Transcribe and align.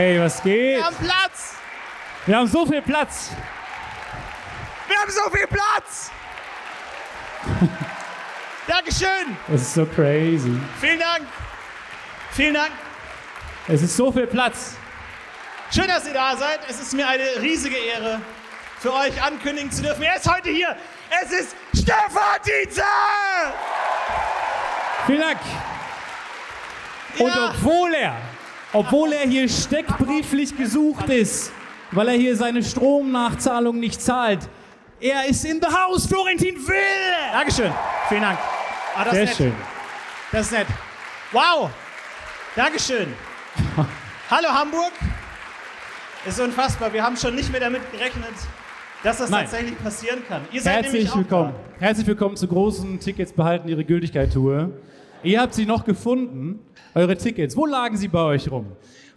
Hey, 0.00 0.18
was 0.18 0.42
geht? 0.42 0.78
Wir 0.78 0.82
haben 0.86 0.96
Platz! 0.96 1.56
Wir 2.24 2.38
haben 2.38 2.46
so 2.46 2.64
viel 2.64 2.80
Platz. 2.80 3.32
Wir 4.88 4.96
haben 4.98 5.10
so 5.10 5.30
viel 5.30 5.46
Platz! 5.46 6.10
Dankeschön! 8.66 9.36
Das 9.46 9.60
ist 9.60 9.74
so 9.74 9.84
crazy. 9.84 10.58
Vielen 10.80 11.00
Dank! 11.00 11.26
Vielen 12.30 12.54
Dank! 12.54 12.70
Es 13.68 13.82
ist 13.82 13.94
so 13.94 14.10
viel 14.10 14.26
Platz. 14.26 14.76
Schön, 15.70 15.86
dass 15.88 16.06
ihr 16.06 16.14
da 16.14 16.34
seid. 16.34 16.60
Es 16.66 16.80
ist 16.80 16.94
mir 16.94 17.06
eine 17.06 17.36
riesige 17.42 17.76
Ehre, 17.76 18.22
für 18.78 18.94
euch 18.94 19.22
ankündigen 19.22 19.70
zu 19.70 19.82
dürfen. 19.82 20.02
Er 20.02 20.16
ist 20.16 20.26
heute 20.34 20.48
hier. 20.48 20.78
Es 21.22 21.30
ist 21.30 21.54
Stefan 21.74 22.40
Tietze! 22.42 22.82
Vielen 25.04 25.20
Dank. 25.20 25.40
Und 27.18 27.34
Ja. 27.34 27.50
obwohl 27.50 27.92
er, 27.92 28.16
obwohl 28.72 29.12
er 29.12 29.28
hier 29.28 29.48
steckbrieflich 29.48 30.56
gesucht 30.56 31.08
ist, 31.08 31.52
weil 31.92 32.08
er 32.08 32.14
hier 32.14 32.36
seine 32.36 32.62
Stromnachzahlung 32.62 33.80
nicht 33.80 34.00
zahlt, 34.00 34.48
er 35.00 35.26
ist 35.26 35.44
in 35.44 35.60
the 35.60 35.66
house, 35.66 36.06
Florentin 36.06 36.56
Will. 36.56 36.76
Dankeschön. 37.32 37.72
Vielen 38.08 38.22
Dank. 38.22 38.38
Ah, 38.94 39.04
das 39.04 39.14
Sehr 39.14 39.22
ist 39.22 39.28
nett. 39.30 39.36
schön. 39.38 39.52
Das 40.32 40.46
ist 40.46 40.52
nett. 40.52 40.66
Wow. 41.32 41.70
Dankeschön. 42.54 43.06
Hallo 44.30 44.48
Hamburg. 44.48 44.92
Ist 46.26 46.38
unfassbar. 46.38 46.92
Wir 46.92 47.02
haben 47.02 47.16
schon 47.16 47.34
nicht 47.34 47.50
mehr 47.50 47.60
damit 47.60 47.90
gerechnet, 47.90 48.34
dass 49.02 49.18
das 49.18 49.30
Nein. 49.30 49.44
tatsächlich 49.44 49.78
passieren 49.82 50.22
kann. 50.28 50.42
Ihr 50.52 50.60
seid 50.60 50.84
Herzlich 50.84 51.14
willkommen. 51.16 51.54
Herzlich 51.78 52.06
willkommen 52.06 52.36
zur 52.36 52.50
großen 52.50 53.00
Tickets 53.00 53.32
behalten 53.32 53.68
ihre 53.68 53.84
Gültigkeit 53.84 54.32
Tour. 54.32 54.70
Ihr 55.22 55.40
habt 55.40 55.54
sie 55.54 55.64
noch 55.64 55.84
gefunden, 55.84 56.60
eure 56.94 57.16
Tickets. 57.16 57.56
Wo 57.56 57.66
lagen 57.66 57.96
sie 57.96 58.08
bei 58.08 58.22
euch 58.22 58.50
rum? 58.50 58.66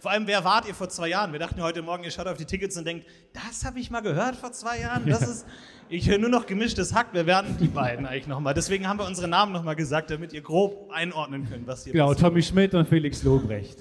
Vor 0.00 0.10
allem, 0.10 0.26
wer 0.26 0.44
wart 0.44 0.68
ihr 0.68 0.74
vor 0.74 0.88
zwei 0.90 1.08
Jahren? 1.08 1.32
Wir 1.32 1.38
dachten 1.38 1.62
heute 1.62 1.80
Morgen, 1.80 2.04
ihr 2.04 2.10
schaut 2.10 2.26
auf 2.26 2.36
die 2.36 2.44
Tickets 2.44 2.76
und 2.76 2.86
denkt, 2.86 3.06
das 3.32 3.64
habe 3.64 3.78
ich 3.78 3.90
mal 3.90 4.00
gehört 4.02 4.36
vor 4.36 4.52
zwei 4.52 4.80
Jahren. 4.80 5.06
Das 5.06 5.22
ist, 5.22 5.46
ich 5.88 6.08
höre 6.10 6.18
nur 6.18 6.28
noch 6.28 6.44
gemischtes 6.44 6.94
Hack. 6.94 7.06
Wer 7.12 7.24
werden 7.24 7.56
die 7.58 7.68
beiden 7.68 8.04
eigentlich 8.04 8.26
nochmal? 8.26 8.52
Deswegen 8.52 8.86
haben 8.86 8.98
wir 8.98 9.06
unsere 9.06 9.28
Namen 9.28 9.52
nochmal 9.52 9.76
gesagt, 9.76 10.10
damit 10.10 10.34
ihr 10.34 10.42
grob 10.42 10.90
einordnen 10.92 11.48
könnt, 11.48 11.66
was 11.66 11.84
hier 11.84 11.94
Genau, 11.94 12.08
passiert. 12.08 12.28
Tommy 12.28 12.42
Schmidt 12.42 12.74
und 12.74 12.86
Felix 12.86 13.22
Lobrecht. 13.22 13.78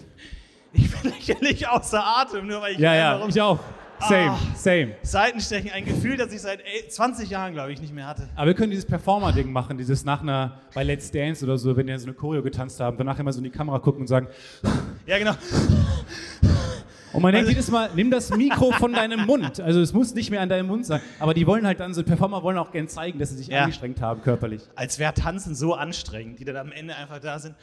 Ich 0.71 0.89
bin 0.89 1.11
lächerlich 1.17 1.67
außer 1.67 2.01
Atem, 2.01 2.47
nur 2.47 2.61
weil 2.61 2.73
ich 2.73 2.79
Ja, 2.79 2.95
ja, 2.95 3.17
um 3.17 3.27
ich 3.29 3.41
auch. 3.41 3.59
Same, 4.07 4.31
Ah. 4.31 4.39
same. 4.55 4.95
Seitenstechen, 5.01 5.71
ein 5.71 5.85
Gefühl, 5.85 6.17
das 6.17 6.33
ich 6.33 6.41
seit 6.41 6.59
ey, 6.61 6.87
20 6.87 7.29
Jahren, 7.29 7.53
glaube 7.53 7.71
ich, 7.71 7.81
nicht 7.81 7.93
mehr 7.93 8.07
hatte. 8.07 8.27
Aber 8.35 8.47
wir 8.47 8.53
können 8.53 8.71
dieses 8.71 8.85
Performer-Ding 8.85 9.51
machen, 9.51 9.77
dieses 9.77 10.03
nach 10.05 10.21
einer, 10.21 10.59
bei 10.73 10.83
Let's 10.83 11.11
Dance 11.11 11.43
oder 11.45 11.57
so, 11.57 11.75
wenn 11.77 11.87
die 11.87 11.97
so 11.97 12.05
eine 12.07 12.13
Choreo 12.13 12.41
getanzt 12.43 12.79
haben, 12.79 12.97
danach 12.97 13.19
immer 13.19 13.31
so 13.33 13.39
in 13.39 13.45
die 13.45 13.49
Kamera 13.49 13.79
gucken 13.79 14.01
und 14.01 14.07
sagen, 14.07 14.27
Ja, 15.05 15.17
genau. 15.17 15.33
und 17.13 17.21
man 17.21 17.31
denkt 17.31 17.47
Also- 17.47 17.51
jedes 17.51 17.69
Mal, 17.71 17.89
nimm 17.95 18.09
das 18.09 18.29
Mikro 18.35 18.71
von 18.71 18.91
deinem 18.93 19.25
Mund. 19.25 19.59
Also 19.59 19.81
es 19.81 19.93
muss 19.93 20.13
nicht 20.15 20.31
mehr 20.31 20.41
an 20.41 20.49
deinem 20.49 20.67
Mund 20.67 20.85
sein. 20.85 21.01
Aber 21.19 21.33
die 21.33 21.45
wollen 21.45 21.65
halt 21.67 21.79
dann, 21.79 21.93
so 21.93 22.03
Performer 22.03 22.41
wollen 22.43 22.57
auch 22.57 22.71
gern 22.71 22.87
zeigen, 22.87 23.19
dass 23.19 23.29
sie 23.29 23.37
sich 23.37 23.47
Ja. 23.47 23.61
angestrengt 23.63 24.01
haben 24.01 24.21
körperlich. 24.21 24.61
Als 24.75 24.97
wäre 24.99 25.13
Tanzen 25.13 25.53
so 25.55 25.75
anstrengend, 25.75 26.39
die 26.39 26.45
dann 26.45 26.57
am 26.57 26.71
Ende 26.71 26.95
einfach 26.95 27.19
da 27.19 27.37
sind. 27.39 27.55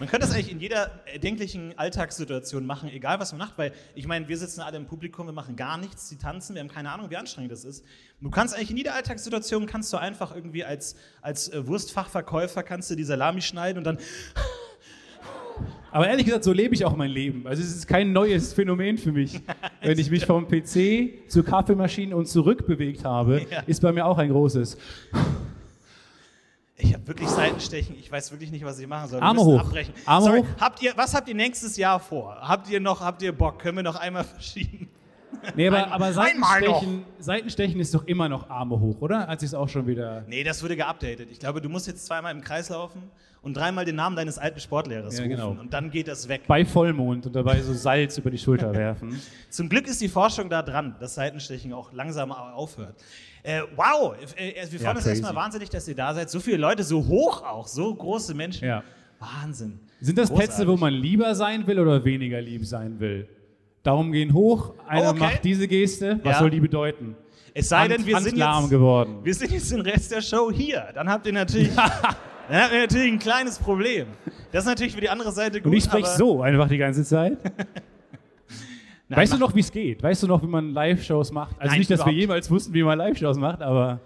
Man 0.00 0.08
könnte 0.08 0.26
das 0.26 0.34
eigentlich 0.34 0.50
in 0.50 0.60
jeder 0.60 1.00
erdenklichen 1.12 1.76
Alltagssituation 1.78 2.66
machen, 2.66 2.88
egal 2.88 3.18
was 3.20 3.32
man 3.32 3.38
macht, 3.40 3.58
weil 3.58 3.72
ich 3.94 4.06
meine, 4.06 4.28
wir 4.28 4.36
sitzen 4.36 4.60
alle 4.60 4.76
im 4.76 4.86
Publikum, 4.86 5.26
wir 5.26 5.32
machen 5.32 5.56
gar 5.56 5.76
nichts, 5.78 6.08
die 6.08 6.16
tanzen, 6.16 6.54
wir 6.54 6.60
haben 6.60 6.68
keine 6.68 6.90
Ahnung, 6.90 7.10
wie 7.10 7.16
anstrengend 7.16 7.52
das 7.52 7.64
ist. 7.64 7.84
Du 8.20 8.30
kannst 8.30 8.54
eigentlich 8.54 8.70
in 8.70 8.76
jeder 8.76 8.94
Alltagssituation, 8.94 9.66
kannst 9.66 9.92
du 9.92 9.96
einfach 9.96 10.34
irgendwie 10.34 10.64
als, 10.64 10.96
als 11.20 11.48
äh, 11.48 11.66
Wurstfachverkäufer, 11.66 12.62
kannst 12.62 12.90
du 12.90 12.94
die 12.96 13.04
Salami 13.04 13.40
schneiden 13.40 13.78
und 13.78 13.84
dann, 13.84 13.98
Aber 15.90 16.06
ehrlich 16.06 16.26
gesagt, 16.26 16.44
so 16.44 16.52
lebe 16.52 16.74
ich 16.74 16.84
auch 16.84 16.94
mein 16.94 17.10
Leben. 17.10 17.46
Also 17.46 17.62
es 17.62 17.74
ist 17.74 17.86
kein 17.88 18.12
neues 18.12 18.52
Phänomen 18.52 18.98
für 18.98 19.10
mich. 19.10 19.40
Wenn 19.82 19.98
ich 19.98 20.10
mich 20.10 20.26
vom 20.26 20.46
PC 20.46 21.28
zur 21.28 21.44
Kaffeemaschine 21.44 22.14
und 22.14 22.26
zurück 22.28 22.66
bewegt 22.66 23.04
habe, 23.04 23.46
Ja. 23.50 23.60
ist 23.60 23.80
bei 23.80 23.90
mir 23.92 24.04
auch 24.04 24.18
ein 24.18 24.28
großes. 24.30 24.76
Ich 26.88 26.94
habe 26.94 27.06
wirklich 27.06 27.28
Seitenstechen, 27.28 27.96
ich 27.98 28.10
weiß 28.10 28.30
wirklich 28.32 28.50
nicht, 28.50 28.64
was 28.64 28.78
ich 28.78 28.86
machen 28.86 29.08
soll. 29.08 29.20
Wir 29.20 29.24
Arme 29.26 29.40
hoch. 29.42 29.60
Abbrechen. 29.60 29.94
Arme 30.06 30.26
Sorry, 30.26 30.40
hoch. 30.40 30.46
Habt 30.60 30.82
ihr, 30.82 30.92
was 30.96 31.14
habt 31.14 31.28
ihr 31.28 31.34
nächstes 31.34 31.76
Jahr 31.76 32.00
vor? 32.00 32.36
Habt 32.40 32.68
ihr 32.70 32.80
noch, 32.80 33.00
habt 33.00 33.22
ihr 33.22 33.32
Bock? 33.32 33.58
Können 33.58 33.76
wir 33.78 33.82
noch 33.82 33.96
einmal 33.96 34.24
verschieben? 34.24 34.88
Nee, 35.54 35.68
aber, 35.68 35.92
aber. 35.92 36.12
Seitenstechen, 36.12 37.04
Seitenstechen 37.18 37.78
ist 37.80 37.94
doch 37.94 38.06
immer 38.06 38.28
noch 38.28 38.48
Arme 38.50 38.80
hoch, 38.80 39.00
oder? 39.00 39.26
Hat 39.26 39.40
sich 39.40 39.54
auch 39.54 39.68
schon 39.68 39.86
wieder. 39.86 40.24
Nee, 40.26 40.42
das 40.42 40.62
wurde 40.62 40.74
geupdatet. 40.76 41.28
Ich 41.30 41.38
glaube, 41.38 41.60
du 41.60 41.68
musst 41.68 41.86
jetzt 41.86 42.06
zweimal 42.06 42.34
im 42.34 42.40
Kreis 42.40 42.70
laufen 42.70 43.02
und 43.42 43.54
dreimal 43.56 43.84
den 43.84 43.94
Namen 43.96 44.16
deines 44.16 44.38
alten 44.38 44.58
Sportlehrers 44.58 45.16
Ja, 45.18 45.24
rufen. 45.24 45.30
genau. 45.36 45.50
Und 45.50 45.72
dann 45.72 45.90
geht 45.90 46.08
das 46.08 46.28
weg. 46.28 46.42
Bei 46.48 46.64
Vollmond 46.64 47.26
und 47.26 47.36
dabei 47.36 47.60
so 47.60 47.72
Salz 47.74 48.16
über 48.18 48.30
die 48.30 48.38
Schulter 48.38 48.72
werfen. 48.74 49.20
Zum 49.50 49.68
Glück 49.68 49.86
ist 49.86 50.00
die 50.00 50.08
Forschung 50.08 50.48
da 50.48 50.62
dran, 50.62 50.96
dass 50.98 51.14
Seitenstechen 51.14 51.72
auch 51.72 51.92
langsam 51.92 52.32
aufhört. 52.32 52.96
Äh, 53.48 53.62
wow, 53.76 54.14
äh, 54.36 54.52
wir 54.70 54.78
freuen 54.78 54.96
uns 54.96 55.04
crazy. 55.04 55.08
erstmal 55.22 55.34
wahnsinnig, 55.34 55.70
dass 55.70 55.88
ihr 55.88 55.94
da 55.94 56.12
seid. 56.12 56.28
So 56.28 56.38
viele 56.38 56.58
Leute, 56.58 56.82
so 56.82 57.06
hoch 57.06 57.42
auch, 57.42 57.66
so 57.66 57.94
große 57.94 58.34
Menschen. 58.34 58.68
Ja. 58.68 58.82
Wahnsinn. 59.18 59.80
Sind 60.00 60.18
das 60.18 60.28
Plätze, 60.28 60.48
Großartig. 60.64 60.68
wo 60.68 60.76
man 60.76 60.92
lieber 60.92 61.34
sein 61.34 61.66
will 61.66 61.80
oder 61.80 62.04
weniger 62.04 62.40
lieb 62.42 62.66
sein 62.66 63.00
will? 63.00 63.26
Daumen 63.82 64.12
gehen 64.12 64.34
hoch, 64.34 64.74
einer 64.86 65.10
Okay. 65.10 65.18
macht 65.18 65.44
diese 65.44 65.66
Geste. 65.66 66.20
Was 66.22 66.34
Ja. 66.34 66.38
soll 66.40 66.50
die 66.50 66.60
bedeuten? 66.60 67.16
Es 67.54 67.70
sei 67.70 67.78
Hand- 67.78 67.92
denn, 67.92 68.06
wir 68.06 68.20
sind, 68.20 68.36
jetzt, 68.36 68.68
geworden. 68.70 69.20
wir 69.24 69.34
sind 69.34 69.50
jetzt 69.50 69.72
den 69.72 69.80
Rest 69.80 70.12
der 70.12 70.20
Show 70.20 70.52
hier. 70.52 70.88
Dann 70.94 71.08
habt 71.08 71.26
ihr 71.26 71.32
natürlich, 71.32 71.74
dann 71.74 71.86
habt 72.62 72.72
ihr 72.74 72.80
natürlich 72.80 73.10
ein 73.12 73.18
kleines 73.18 73.58
Problem. 73.58 74.08
Das 74.52 74.64
ist 74.64 74.68
natürlich 74.68 74.92
für 74.94 75.00
die 75.00 75.08
andere 75.08 75.32
Seite 75.32 75.62
gut. 75.62 75.72
Und 75.72 75.76
ich 75.78 75.84
spreche 75.84 76.06
so 76.18 76.42
einfach 76.42 76.68
die 76.68 76.78
ganze 76.78 77.02
Zeit. 77.02 77.38
Nein, 79.08 79.20
weißt 79.20 79.32
du 79.32 79.38
noch, 79.38 79.54
wie 79.54 79.60
es 79.60 79.72
geht? 79.72 80.02
Weißt 80.02 80.22
du 80.22 80.26
noch, 80.26 80.42
wie 80.42 80.46
man 80.46 80.72
Live-Shows 80.72 81.32
macht? 81.32 81.56
Also 81.58 81.70
Nein, 81.70 81.78
nicht, 81.78 81.90
dass 81.90 82.00
wir 82.00 82.04
überhaupt. 82.04 82.20
jemals 82.20 82.50
wussten, 82.50 82.74
wie 82.74 82.82
man 82.82 82.98
Live-Shows 82.98 83.38
macht, 83.38 83.62
aber 83.62 84.00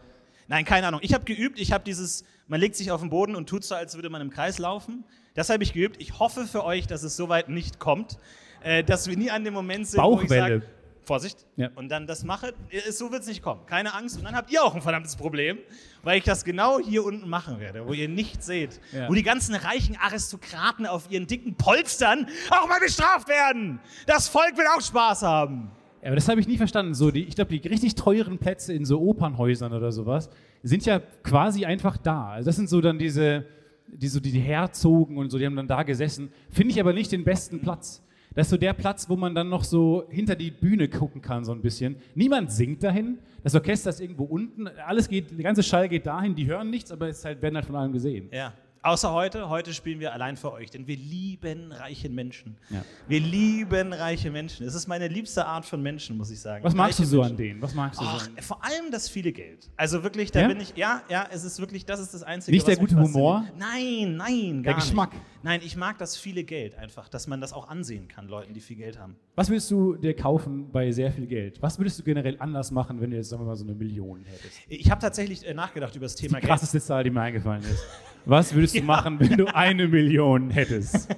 Nein, 0.48 0.64
keine 0.64 0.86
Ahnung. 0.86 1.00
Ich 1.02 1.14
habe 1.14 1.24
geübt. 1.24 1.58
Ich 1.58 1.72
habe 1.72 1.82
dieses, 1.84 2.24
man 2.46 2.60
legt 2.60 2.76
sich 2.76 2.90
auf 2.90 3.00
den 3.00 3.10
Boden 3.10 3.34
und 3.36 3.48
tut 3.48 3.64
so, 3.64 3.74
als 3.74 3.94
würde 3.94 4.10
man 4.10 4.20
im 4.20 4.30
Kreis 4.30 4.58
laufen. 4.58 5.04
Das 5.34 5.48
habe 5.48 5.62
ich 5.62 5.72
geübt. 5.72 5.96
Ich 6.00 6.18
hoffe 6.18 6.44
für 6.46 6.64
euch, 6.64 6.86
dass 6.86 7.02
es 7.02 7.16
soweit 7.16 7.48
nicht 7.48 7.78
kommt, 7.78 8.18
äh, 8.62 8.84
dass 8.84 9.08
wir 9.08 9.16
nie 9.16 9.30
an 9.30 9.44
dem 9.44 9.54
Moment 9.54 9.86
sind, 9.86 10.02
wo 10.02 10.14
ich 10.14 10.28
Bauchwelle. 10.28 10.60
sage, 10.60 10.62
Vorsicht. 11.04 11.46
Ja. 11.56 11.70
Und 11.74 11.88
dann 11.88 12.06
das 12.06 12.24
mache. 12.24 12.54
So 12.90 13.10
wird 13.10 13.22
es 13.22 13.28
nicht 13.28 13.42
kommen. 13.42 13.66
Keine 13.66 13.94
Angst. 13.94 14.18
Und 14.18 14.24
dann 14.24 14.34
habt 14.34 14.50
ihr 14.50 14.62
auch 14.62 14.74
ein 14.74 14.82
verdammtes 14.82 15.16
Problem, 15.16 15.58
weil 16.02 16.18
ich 16.18 16.24
das 16.24 16.44
genau 16.44 16.78
hier 16.78 17.04
unten 17.04 17.28
machen 17.28 17.60
werde, 17.60 17.86
wo 17.86 17.92
ihr 17.92 18.08
nichts 18.08 18.46
seht. 18.46 18.80
Ja. 18.92 19.08
Wo 19.08 19.14
die 19.14 19.22
ganzen 19.22 19.54
reichen 19.54 19.96
Aristokraten 19.96 20.86
auf 20.86 21.10
ihren 21.10 21.26
dicken 21.26 21.54
Polstern 21.54 22.26
auch 22.50 22.68
mal 22.68 22.80
bestraft 22.80 23.28
werden. 23.28 23.80
Das 24.06 24.28
Volk 24.28 24.56
will 24.56 24.66
auch 24.76 24.80
Spaß 24.80 25.22
haben. 25.22 25.70
Ja, 26.02 26.08
aber 26.08 26.16
das 26.16 26.28
habe 26.28 26.40
ich 26.40 26.48
nie 26.48 26.56
verstanden. 26.56 26.94
So, 26.94 27.10
die, 27.10 27.24
ich 27.24 27.34
glaube, 27.36 27.56
die 27.56 27.66
richtig 27.68 27.94
teuren 27.94 28.38
Plätze 28.38 28.72
in 28.72 28.84
so 28.84 29.00
Opernhäusern 29.00 29.72
oder 29.72 29.92
sowas 29.92 30.30
sind 30.62 30.86
ja 30.86 31.00
quasi 31.22 31.64
einfach 31.64 31.96
da. 31.96 32.30
Also 32.30 32.46
das 32.46 32.56
sind 32.56 32.68
so 32.68 32.80
dann 32.80 32.98
diese, 32.98 33.46
die, 33.86 34.08
so 34.08 34.20
die 34.20 34.30
Herzogen 34.30 35.16
und 35.16 35.30
so, 35.30 35.38
die 35.38 35.46
haben 35.46 35.56
dann 35.56 35.68
da 35.68 35.82
gesessen. 35.82 36.32
Finde 36.50 36.72
ich 36.72 36.80
aber 36.80 36.92
nicht 36.92 37.12
den 37.12 37.24
besten 37.24 37.60
Platz. 37.60 38.02
Das 38.34 38.46
ist 38.46 38.50
so 38.50 38.56
der 38.56 38.72
Platz, 38.72 39.08
wo 39.08 39.16
man 39.16 39.34
dann 39.34 39.48
noch 39.48 39.64
so 39.64 40.04
hinter 40.08 40.34
die 40.34 40.50
Bühne 40.50 40.88
gucken 40.88 41.20
kann, 41.20 41.44
so 41.44 41.52
ein 41.52 41.60
bisschen. 41.60 41.96
Niemand 42.14 42.50
singt 42.50 42.82
dahin. 42.82 43.18
Das 43.42 43.54
Orchester 43.54 43.90
ist 43.90 44.00
irgendwo 44.00 44.24
unten. 44.24 44.68
Alles 44.68 45.08
geht, 45.08 45.30
der 45.30 45.44
ganze 45.44 45.62
Schall 45.62 45.88
geht 45.88 46.06
dahin. 46.06 46.34
Die 46.34 46.46
hören 46.46 46.70
nichts, 46.70 46.90
aber 46.92 47.08
es 47.08 47.24
halt, 47.24 47.42
werden 47.42 47.56
halt 47.56 47.66
von 47.66 47.76
allen 47.76 47.92
gesehen. 47.92 48.28
Ja. 48.32 48.54
Außer 48.84 49.12
heute. 49.12 49.48
Heute 49.48 49.72
spielen 49.74 50.00
wir 50.00 50.12
allein 50.12 50.36
für 50.36 50.52
euch, 50.52 50.68
denn 50.70 50.88
wir 50.88 50.96
lieben 50.96 51.70
reiche 51.70 52.08
Menschen. 52.08 52.56
Ja. 52.68 52.84
Wir 53.06 53.20
lieben 53.20 53.92
reiche 53.92 54.28
Menschen. 54.28 54.66
Es 54.66 54.74
ist 54.74 54.88
meine 54.88 55.06
liebste 55.06 55.46
Art 55.46 55.64
von 55.64 55.80
Menschen, 55.80 56.16
muss 56.16 56.32
ich 56.32 56.40
sagen. 56.40 56.64
Was 56.64 56.74
magst 56.74 56.98
du 56.98 57.02
Reiche 57.04 57.10
so 57.10 57.16
Menschen. 57.18 57.30
an 57.32 57.36
denen? 57.36 57.62
Was 57.62 57.74
magst 57.76 58.00
du 58.00 58.04
Ach, 58.04 58.20
so? 58.20 58.30
an- 58.30 58.42
vor 58.42 58.64
allem 58.64 58.90
das 58.90 59.08
viele 59.08 59.32
Geld. 59.32 59.70
Also 59.76 60.02
wirklich, 60.02 60.32
da 60.32 60.40
Ja? 60.40 60.48
bin 60.48 60.60
ich, 60.60 60.74
ja, 60.76 61.02
ja, 61.08 61.28
es 61.30 61.44
ist 61.44 61.60
wirklich, 61.60 61.84
das 61.86 62.00
ist 62.00 62.12
das 62.12 62.24
Einzige, 62.24 62.56
Nicht 62.56 62.66
der 62.66 62.76
gute 62.76 62.96
Humor? 62.96 63.44
Nein, 63.56 64.16
nein, 64.16 64.64
Der 64.64 64.72
gar 64.72 64.80
Geschmack? 64.80 65.12
Nicht. 65.12 65.22
Nein, 65.44 65.60
ich 65.64 65.76
mag 65.76 65.98
das 65.98 66.16
viele 66.16 66.42
Geld 66.42 66.74
einfach, 66.76 67.08
dass 67.08 67.28
man 67.28 67.40
das 67.40 67.52
auch 67.52 67.68
ansehen 67.68 68.08
kann, 68.08 68.26
Leuten, 68.26 68.52
die 68.52 68.60
viel 68.60 68.76
Geld 68.76 68.98
haben. 68.98 69.14
Was 69.36 69.48
würdest 69.48 69.70
du 69.70 69.94
dir 69.94 70.14
kaufen 70.16 70.70
bei 70.72 70.90
sehr 70.90 71.12
viel 71.12 71.26
Geld? 71.28 71.62
Was 71.62 71.78
würdest 71.78 72.00
du 72.00 72.02
generell 72.02 72.36
anders 72.40 72.72
machen, 72.72 73.00
wenn 73.00 73.10
du 73.12 73.16
jetzt, 73.16 73.28
sagen 73.28 73.42
wir 73.42 73.46
mal, 73.46 73.56
so 73.56 73.64
eine 73.64 73.74
Million 73.74 74.24
hättest? 74.24 74.58
Ich 74.68 74.90
habe 74.90 75.00
tatsächlich 75.00 75.46
äh, 75.46 75.54
nachgedacht 75.54 75.94
über 75.94 76.06
das 76.06 76.16
Thema 76.16 76.40
Die 76.40 76.46
krasseste 76.48 76.80
Zahl, 76.80 77.04
die 77.04 77.10
mir 77.10 77.20
eingefallen 77.20 77.62
ist. 77.62 77.84
Was 78.24 78.54
würdest 78.54 78.76
du 78.76 78.82
machen, 78.82 79.18
wenn 79.18 79.36
du 79.36 79.46
eine 79.54 79.88
Million 79.88 80.50
hättest? 80.50 81.08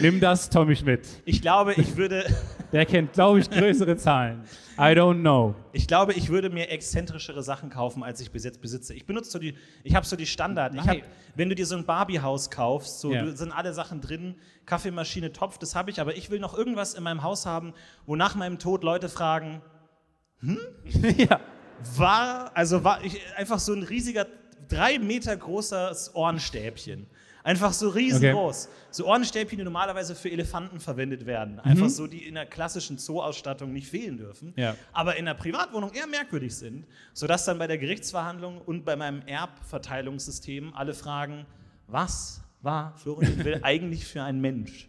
Nimm 0.00 0.20
das, 0.20 0.48
Tommy 0.48 0.74
Schmidt. 0.74 1.06
Ich 1.24 1.42
glaube, 1.42 1.74
ich 1.74 1.96
würde, 1.96 2.24
Der 2.72 2.84
kennt, 2.84 3.12
glaube 3.12 3.40
ich, 3.40 3.48
größere 3.48 3.96
Zahlen. 3.96 4.42
I 4.78 4.92
don't 4.92 5.20
know. 5.20 5.54
ich 5.72 5.86
glaube, 5.86 6.12
ich 6.12 6.28
würde 6.28 6.50
mir 6.50 6.68
exzentrischere 6.68 7.42
Sachen 7.42 7.70
kaufen, 7.70 8.02
als 8.02 8.20
ich 8.20 8.30
bis 8.30 8.44
jetzt 8.44 8.60
besitze. 8.60 8.92
Ich 8.94 9.06
benutze 9.06 9.30
so 9.30 9.38
die, 9.38 9.56
ich 9.84 9.94
habe 9.94 10.04
so 10.04 10.16
die 10.16 10.26
Standard. 10.26 10.76
Hab, 10.86 10.96
wenn 11.34 11.48
du 11.48 11.54
dir 11.54 11.64
so 11.64 11.76
ein 11.76 11.86
Barbie-Haus 11.86 12.50
kaufst, 12.50 13.00
so 13.00 13.12
du, 13.12 13.36
sind 13.36 13.52
alle 13.52 13.72
Sachen 13.72 14.00
drin, 14.00 14.34
Kaffeemaschine, 14.66 15.32
Topf, 15.32 15.58
das 15.58 15.74
habe 15.74 15.90
ich, 15.90 16.00
aber 16.00 16.16
ich 16.16 16.30
will 16.30 16.40
noch 16.40 16.56
irgendwas 16.56 16.94
in 16.94 17.02
meinem 17.02 17.22
Haus 17.22 17.46
haben, 17.46 17.72
wo 18.04 18.16
nach 18.16 18.34
meinem 18.34 18.58
Tod 18.58 18.84
Leute 18.84 19.08
fragen, 19.08 19.62
ja. 21.16 21.40
war, 21.96 22.50
also 22.54 22.84
war 22.84 23.02
ich 23.02 23.20
einfach 23.36 23.58
so 23.58 23.72
ein 23.72 23.84
riesiger, 23.84 24.26
drei 24.68 24.98
Meter 24.98 25.36
großes 25.36 26.14
Ohrenstäbchen. 26.14 27.06
Einfach 27.46 27.72
so 27.72 27.90
riesengroß. 27.90 28.68
So 28.90 29.06
Ohrenstäbchen, 29.06 29.58
die 29.58 29.64
normalerweise 29.64 30.16
für 30.16 30.28
Elefanten 30.28 30.80
verwendet 30.80 31.26
werden. 31.26 31.60
Einfach 31.60 31.88
so, 31.88 32.08
die 32.08 32.26
in 32.26 32.34
der 32.34 32.44
klassischen 32.44 32.98
Zoo-Ausstattung 32.98 33.72
nicht 33.72 33.88
fehlen 33.88 34.16
dürfen. 34.16 34.52
Ja. 34.56 34.74
Aber 34.92 35.14
in 35.14 35.26
der 35.26 35.34
Privatwohnung 35.34 35.92
eher 35.92 36.08
merkwürdig 36.08 36.56
sind. 36.56 36.86
Sodass 37.12 37.44
dann 37.44 37.58
bei 37.58 37.68
der 37.68 37.78
Gerichtsverhandlung 37.78 38.60
und 38.60 38.84
bei 38.84 38.96
meinem 38.96 39.22
Erbverteilungssystem 39.26 40.74
alle 40.74 40.92
fragen, 40.92 41.46
was 41.86 42.40
war 42.62 42.94
Florian 42.96 43.44
Will 43.44 43.60
eigentlich 43.62 44.04
für 44.04 44.24
ein 44.24 44.40
Mensch? 44.40 44.88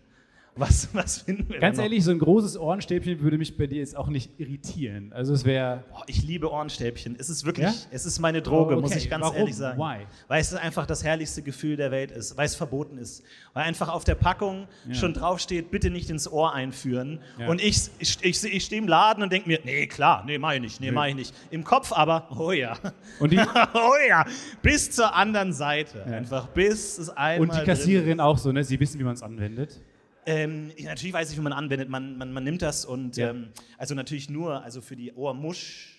Was, 0.57 0.89
was 0.94 1.19
finden 1.21 1.48
wir 1.50 1.59
Ganz 1.59 1.77
ehrlich, 1.77 2.04
so 2.04 2.12
ein 2.12 2.19
großes 2.19 2.57
Ohrenstäbchen 2.57 3.21
würde 3.21 3.38
mich 3.38 3.57
bei 3.57 3.68
dir 3.68 3.77
jetzt 3.80 3.95
auch 3.95 4.07
nicht 4.07 4.39
irritieren. 4.39 5.13
Also 5.13 5.33
es 5.33 5.45
wäre. 5.45 5.83
Ich 6.07 6.24
liebe 6.24 6.51
Ohrenstäbchen. 6.51 7.15
Es 7.19 7.30
ist 7.30 7.45
wirklich, 7.45 7.65
Ja? 7.68 7.74
es 7.92 8.06
ist 8.06 8.19
meine 8.19 8.42
Droge, 8.42 8.75
Oh, 8.77 8.81
muss 8.81 8.92
okay. 8.92 9.00
ich 9.00 9.09
ganz 9.09 9.24
Warum? 9.24 9.38
ehrlich 9.38 9.56
sagen. 9.56 9.80
Why? 9.80 10.06
Weil 10.27 10.42
es 10.42 10.54
einfach 10.54 10.86
das 10.88 11.04
herrlichste 11.04 11.42
Gefühl 11.44 11.75
der 11.77 11.92
Welt 11.92 12.12
ist, 12.12 12.38
weil 12.38 12.45
es 12.45 12.56
verboten 12.56 12.98
ist. 12.98 13.24
Weil 13.54 13.63
einfach 13.65 13.89
auf 13.89 14.04
der 14.04 14.15
Packung 14.15 14.68
Ja. 14.88 14.95
schon 14.95 15.13
draufsteht, 15.13 15.69
bitte 15.71 15.89
nicht 15.89 16.09
ins 16.09 16.27
Ohr 16.31 16.54
einführen. 16.54 17.19
Ja. 17.39 17.48
Und 17.50 17.62
ich, 17.63 17.89
ich, 18.00 18.18
ich, 18.24 18.44
ich 18.44 18.63
stehe 18.65 18.81
im 18.81 18.88
Laden 18.88 19.21
und 19.24 19.31
denke 19.31 19.48
mir, 19.48 19.60
nee, 19.63 19.86
klar, 19.88 20.24
nee, 20.25 20.38
mach 20.38 20.53
ich 20.53 20.62
nicht, 20.62 20.81
nee, 20.81 20.88
Nee. 20.88 20.92
mach 20.92 21.06
ich 21.07 21.15
nicht. 21.15 21.33
Im 21.51 21.63
Kopf 21.63 21.92
aber, 21.94 22.27
oh 22.38 22.51
ja. 22.51 22.77
Und 23.19 23.31
die, 23.31 23.38
oh 23.74 23.92
ja, 24.10 24.25
bis 24.62 24.92
zur 24.92 25.13
anderen 25.15 25.53
Seite. 25.53 26.03
Einfach 26.06 26.48
bis 26.48 26.98
es 26.98 27.10
einmal 27.10 27.50
und 27.50 27.56
die 27.62 27.65
Kassiererin 27.65 28.19
auch 28.19 28.38
so, 28.38 28.51
ne? 28.51 28.63
Sie 28.63 28.80
wissen, 28.80 29.00
wie 29.00 29.03
man 29.03 29.13
es 29.13 29.21
anwendet. 29.21 29.80
Ähm, 30.27 30.71
natürlich 30.83 31.13
weiß 31.13 31.31
ich, 31.31 31.38
wie 31.38 31.41
man 31.41 31.53
anwendet. 31.53 31.89
Man, 31.89 32.18
man, 32.18 32.31
man 32.33 32.44
nimmt 32.44 32.62
das 32.62 32.85
und 32.85 33.18
Ja. 33.18 33.31
ähm, 33.31 33.47
also 33.79 33.95
natürlich 33.95 34.29
nur, 34.29 34.62
also 34.63 34.81
für 34.81 34.95
die 34.95 35.12
Ohrmusch. 35.13 35.94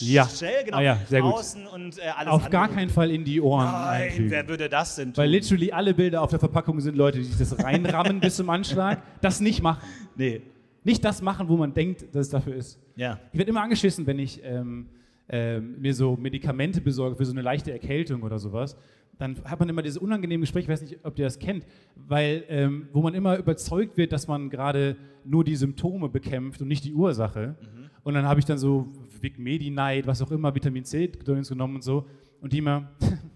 Ja. 0.00 0.28
Shell, 0.28 0.64
genau. 0.64 0.76
Ah 0.76 0.82
ja, 0.82 1.00
sehr 1.08 1.22
gut. 1.22 1.32
Außen 1.34 1.66
und 1.66 1.98
äh, 1.98 2.02
alles 2.02 2.28
Auf 2.28 2.44
andere. 2.44 2.50
gar 2.50 2.68
keinen 2.68 2.90
Fall 2.90 3.10
in 3.10 3.24
die 3.24 3.40
Ohren 3.40 3.64
Nein, 3.64 4.02
einfügen. 4.02 4.30
wer 4.30 4.46
würde 4.46 4.68
das 4.68 4.96
denn 4.96 5.14
tun? 5.14 5.16
Weil 5.22 5.30
literally 5.30 5.72
alle 5.72 5.94
Bilder 5.94 6.20
auf 6.20 6.28
der 6.28 6.38
Verpackung 6.38 6.80
sind 6.80 6.96
Leute, 6.96 7.16
die 7.18 7.24
sich 7.24 7.38
das 7.38 7.58
reinrammen 7.64 8.20
bis 8.20 8.36
zum 8.36 8.50
Anschlag. 8.50 9.02
Das 9.22 9.40
nicht 9.40 9.62
machen. 9.62 9.80
nee. 10.16 10.42
Nicht 10.84 11.04
das 11.04 11.20
machen, 11.20 11.48
wo 11.48 11.56
man 11.56 11.74
denkt, 11.74 12.02
dass 12.14 12.26
es 12.26 12.30
dafür 12.30 12.54
ist. 12.54 12.78
Ja. 12.94 13.18
Ich 13.32 13.38
werde 13.38 13.50
immer 13.50 13.62
angeschissen, 13.62 14.06
wenn 14.06 14.20
ich 14.20 14.40
ähm, 14.44 14.86
ähm, 15.28 15.80
mir 15.80 15.94
so 15.94 16.16
Medikamente 16.16 16.80
besorge 16.80 17.16
für 17.16 17.24
so 17.24 17.32
eine 17.32 17.42
leichte 17.42 17.72
Erkältung 17.72 18.22
oder 18.22 18.38
sowas. 18.38 18.76
Dann 19.18 19.36
hat 19.44 19.58
man 19.58 19.68
immer 19.68 19.82
diese 19.82 20.00
unangenehmen 20.00 20.42
Gespräche, 20.42 20.64
ich 20.64 20.68
weiß 20.68 20.82
nicht, 20.82 20.98
ob 21.02 21.18
ihr 21.18 21.24
das 21.24 21.38
kennt, 21.38 21.66
weil 21.94 22.44
ähm, 22.48 22.88
wo 22.92 23.00
man 23.00 23.14
immer 23.14 23.38
überzeugt 23.38 23.96
wird, 23.96 24.12
dass 24.12 24.28
man 24.28 24.50
gerade 24.50 24.96
nur 25.24 25.42
die 25.42 25.56
Symptome 25.56 26.08
bekämpft 26.08 26.60
und 26.60 26.68
nicht 26.68 26.84
die 26.84 26.92
Ursache. 26.92 27.56
Und 28.04 28.14
dann 28.14 28.24
habe 28.26 28.38
ich 28.38 28.46
dann 28.46 28.58
so 28.58 28.88
Vic 29.20 29.38
Medi-Night, 29.38 30.06
was 30.06 30.22
auch 30.22 30.30
immer, 30.30 30.54
Vitamin 30.54 30.84
C 30.84 31.08
genommen 31.08 31.76
und 31.76 31.82
so. 31.82 32.06
Und 32.40 32.52
die 32.52 32.58
immer, 32.58 32.92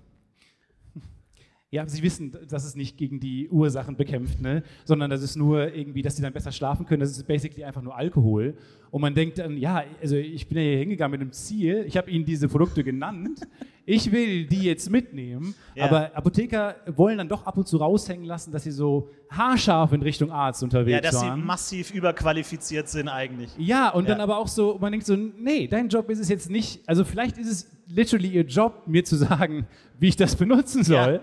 ja, 1.72 1.86
sie 1.86 2.02
wissen, 2.02 2.36
dass 2.48 2.64
es 2.64 2.74
nicht 2.74 2.96
gegen 2.98 3.20
die 3.20 3.48
Ursachen 3.48 3.96
bekämpft, 3.96 4.40
ne? 4.40 4.64
sondern 4.84 5.08
das 5.08 5.22
ist 5.22 5.36
nur 5.36 5.72
irgendwie, 5.72 6.02
dass 6.02 6.16
sie 6.16 6.22
dann 6.22 6.32
besser 6.32 6.50
schlafen 6.50 6.84
können. 6.84 6.98
Das 7.00 7.10
ist 7.12 7.24
basically 7.28 7.62
einfach 7.62 7.80
nur 7.82 7.96
Alkohol. 7.96 8.54
Und 8.90 9.00
man 9.02 9.14
denkt 9.14 9.38
dann, 9.38 9.56
ja, 9.56 9.84
also 10.02 10.16
ich 10.16 10.48
bin 10.48 10.58
ja 10.58 10.64
hier 10.64 10.78
hingegangen 10.78 11.12
mit 11.12 11.20
einem 11.20 11.30
Ziel, 11.32 11.84
ich 11.86 11.96
habe 11.96 12.10
ihnen 12.10 12.24
diese 12.24 12.48
Produkte 12.48 12.82
genannt, 12.82 13.38
ich 13.86 14.10
will 14.10 14.46
die 14.46 14.62
jetzt 14.64 14.90
mitnehmen. 14.90 15.54
Ja. 15.76 15.84
Aber 15.84 16.16
Apotheker 16.16 16.74
wollen 16.96 17.18
dann 17.18 17.28
doch 17.28 17.46
ab 17.46 17.56
und 17.56 17.68
zu 17.68 17.76
raushängen 17.76 18.24
lassen, 18.26 18.50
dass 18.50 18.64
sie 18.64 18.72
so 18.72 19.08
haarscharf 19.30 19.92
in 19.92 20.02
Richtung 20.02 20.32
Arzt 20.32 20.64
unterwegs 20.64 20.94
Ja, 20.96 21.00
dass 21.00 21.20
sie 21.20 21.26
waren. 21.26 21.44
massiv 21.46 21.92
überqualifiziert 21.94 22.88
sind 22.88 23.06
eigentlich. 23.08 23.50
Ja, 23.58 23.90
und 23.90 24.08
dann 24.08 24.18
Ja. 24.18 24.24
aber 24.24 24.38
auch 24.38 24.48
so, 24.48 24.76
man 24.80 24.90
denkt 24.90 25.06
so, 25.06 25.14
nee, 25.14 25.68
dein 25.68 25.88
Job 25.88 26.10
ist 26.10 26.18
es 26.18 26.28
jetzt 26.28 26.50
nicht, 26.50 26.80
also 26.88 27.04
vielleicht 27.04 27.38
ist 27.38 27.48
es 27.48 27.70
literally 27.86 28.28
ihr 28.28 28.42
Job, 28.44 28.82
mir 28.86 29.04
zu 29.04 29.14
sagen, 29.16 29.66
wie 30.00 30.08
ich 30.08 30.16
das 30.16 30.34
benutzen 30.34 30.82
soll. 30.82 31.14
Ja. 31.14 31.20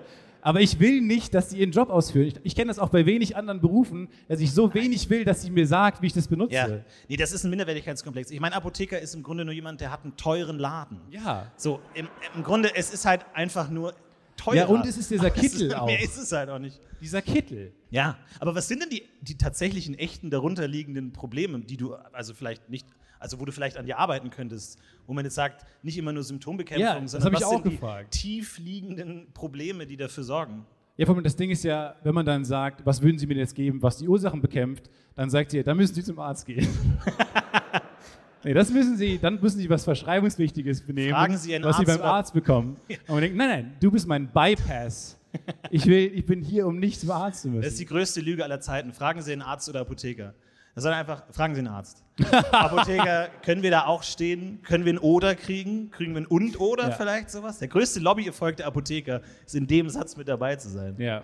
Aber 0.48 0.62
ich 0.62 0.80
will 0.80 1.02
nicht, 1.02 1.34
dass 1.34 1.50
sie 1.50 1.60
ihren 1.60 1.72
Job 1.72 1.90
ausführen. 1.90 2.28
Ich, 2.28 2.36
ich 2.42 2.56
kenne 2.56 2.70
das 2.70 2.80
auch 2.80 2.88
bei 2.88 3.06
wenig 3.06 3.36
anderen 3.36 3.60
Berufen, 3.60 4.08
dass 4.30 4.40
ich 4.40 4.54
so 4.54 4.74
wenig 4.74 5.10
will, 5.10 5.26
dass 5.26 5.42
sie 5.42 5.50
mir 5.50 5.68
sagt, 5.68 6.02
wie 6.02 6.08
ich 6.08 6.14
das 6.14 6.30
benutze. 6.30 6.56
Ja. 6.56 6.70
Nee, 7.10 7.18
das 7.18 7.34
ist 7.34 7.44
ein 7.44 7.50
Minderwertigkeitskomplex. 7.50 8.32
Ich 8.32 8.40
meine, 8.40 8.56
Apotheker 8.56 8.98
ist 8.98 9.14
im 9.14 9.24
Grunde 9.24 9.44
nur 9.44 9.54
jemand, 9.54 9.82
der 9.82 9.92
hat 9.92 10.06
einen 10.06 10.16
teuren 10.16 10.58
Laden. 10.58 11.02
Ja. 11.12 11.52
So, 11.58 11.82
im, 11.96 12.08
im 12.34 12.44
Grunde, 12.44 12.74
es 12.74 12.94
ist 12.94 13.04
halt 13.04 13.26
einfach 13.34 13.70
nur 13.70 13.94
teuer. 14.38 14.56
Ja, 14.56 14.66
und 14.68 14.86
es 14.86 14.96
ist 14.96 15.12
dieser 15.12 15.32
Kittel 15.32 15.64
ist, 15.64 15.76
auch. 15.76 15.86
Mehr 15.86 16.02
ist 16.02 16.18
es 16.18 16.32
halt 16.32 16.50
auch 16.50 16.60
nicht. 16.60 16.80
Dieser 17.02 17.22
Kittel. 17.22 17.74
Ja, 17.90 18.18
aber 18.40 18.56
was 18.56 18.70
sind 18.70 18.82
denn 18.82 18.90
die, 18.90 19.04
die 19.20 19.38
tatsächlichen, 19.38 20.00
echten, 20.00 20.30
darunterliegenden 20.30 21.12
Probleme, 21.12 21.60
die 21.60 21.76
du, 21.76 21.94
also 22.14 22.34
vielleicht 22.34 22.70
nicht, 22.70 22.88
also 23.20 23.40
wo 23.40 23.46
du 23.46 23.52
vielleicht 23.52 23.78
an 23.78 23.86
dir 23.86 23.98
arbeiten 23.98 24.30
könntest, 24.30 24.80
wo 25.06 25.14
man 25.14 25.24
jetzt 25.26 25.36
sagt, 25.36 25.66
nicht 25.84 25.98
immer 25.98 26.12
nur 26.14 26.24
Symptombekämpfung, 26.24 27.02
Ja, 27.04 27.08
sondern 27.08 27.34
was 27.34 27.44
auch 27.44 27.64
sind 27.64 27.72
gefragt. 27.72 28.14
die 28.14 28.18
tiefliegenden 28.18 29.28
Probleme, 29.34 29.86
die 29.88 29.98
dafür 29.98 30.24
sorgen? 30.24 30.66
Ja, 30.98 31.06
vor 31.06 31.14
allem 31.16 31.24
das 31.24 31.36
Ding 31.36 31.52
ist 31.52 31.64
ja, 31.64 31.96
wenn 32.04 32.16
man 32.16 32.26
dann 32.26 32.44
sagt, 32.44 32.84
was 32.86 33.02
würden 33.02 33.20
Sie 33.20 33.28
mir 33.28 33.36
jetzt 33.36 33.54
geben, 33.54 33.82
was 33.84 33.98
die 33.98 34.08
Ursachen 34.08 34.42
bekämpft, 34.42 34.90
dann 35.16 35.30
sagt 35.30 35.52
sie, 35.52 35.62
dann 35.64 35.78
müssen 35.78 35.94
Sie 35.94 36.04
zum 36.04 36.18
Arzt 36.20 36.46
gehen. 36.46 36.68
nee, 38.44 38.54
das 38.54 38.72
müssen 38.72 38.98
Sie, 38.98 39.20
dann 39.20 39.40
müssen 39.40 39.60
Sie 39.60 39.70
was 39.70 39.84
Verschreibungswichtiges 39.84 40.82
benehmen, 40.82 41.12
Fragen 41.14 41.38
Sie 41.38 41.54
einen 41.56 41.64
was 41.66 41.78
Sie 41.78 41.82
Arzt, 41.86 41.98
beim 42.00 42.00
ob- 42.08 42.14
Arzt 42.14 42.34
bekommen. 42.34 42.78
Und 42.90 43.10
man 43.10 43.22
denkt, 43.22 43.38
nein, 43.38 43.50
nein, 43.50 43.74
du 43.80 43.92
bist 43.92 44.08
mein 44.08 44.28
Bypass. 44.28 45.20
Ich, 45.70 45.86
will, 45.86 46.12
ich 46.16 46.26
bin 46.26 46.42
hier, 46.42 46.66
um 46.66 46.80
nicht 46.80 47.00
zum 47.00 47.12
Arzt 47.12 47.44
zu 47.44 47.50
Das 47.50 47.58
ist 47.58 47.64
müssen. 47.66 47.78
die 47.80 47.86
größte 47.86 48.22
Lüge 48.22 48.44
aller 48.44 48.60
Zeiten. 48.60 48.92
Fragen 48.92 49.22
Sie 49.22 49.34
einen 49.34 49.44
Arzt 49.44 49.70
oder 49.70 49.82
Apotheker. 49.82 50.34
Das 50.78 50.84
soll 50.84 50.94
einfach, 50.94 51.24
fragen 51.32 51.56
Sie 51.56 51.60
einen 51.62 51.70
Arzt. 51.70 52.04
Apotheker, 52.52 53.30
können 53.44 53.64
wir 53.64 53.72
da 53.72 53.86
auch 53.88 54.04
stehen? 54.04 54.62
Können 54.62 54.86
wir 54.86 54.94
ein 54.94 55.00
Oder 55.00 55.34
kriegen? 55.34 55.90
Kriegen 55.90 56.14
wir 56.14 56.22
ein 56.22 56.28
Und 56.28 56.60
Oder 56.60 56.90
Ja. 56.90 56.92
vielleicht 56.96 57.32
sowas? 57.32 57.58
Der 57.58 57.68
größte 57.68 58.00
Lobbyerfolg 58.00 58.58
der 58.58 58.68
Apotheker 58.68 59.22
ist 59.44 59.56
in 59.56 59.66
dem 59.66 59.90
Satz 59.90 60.16
mit 60.18 60.28
dabei 60.28 60.56
zu 60.56 60.70
sein. 60.70 60.94
Ja. 61.00 61.24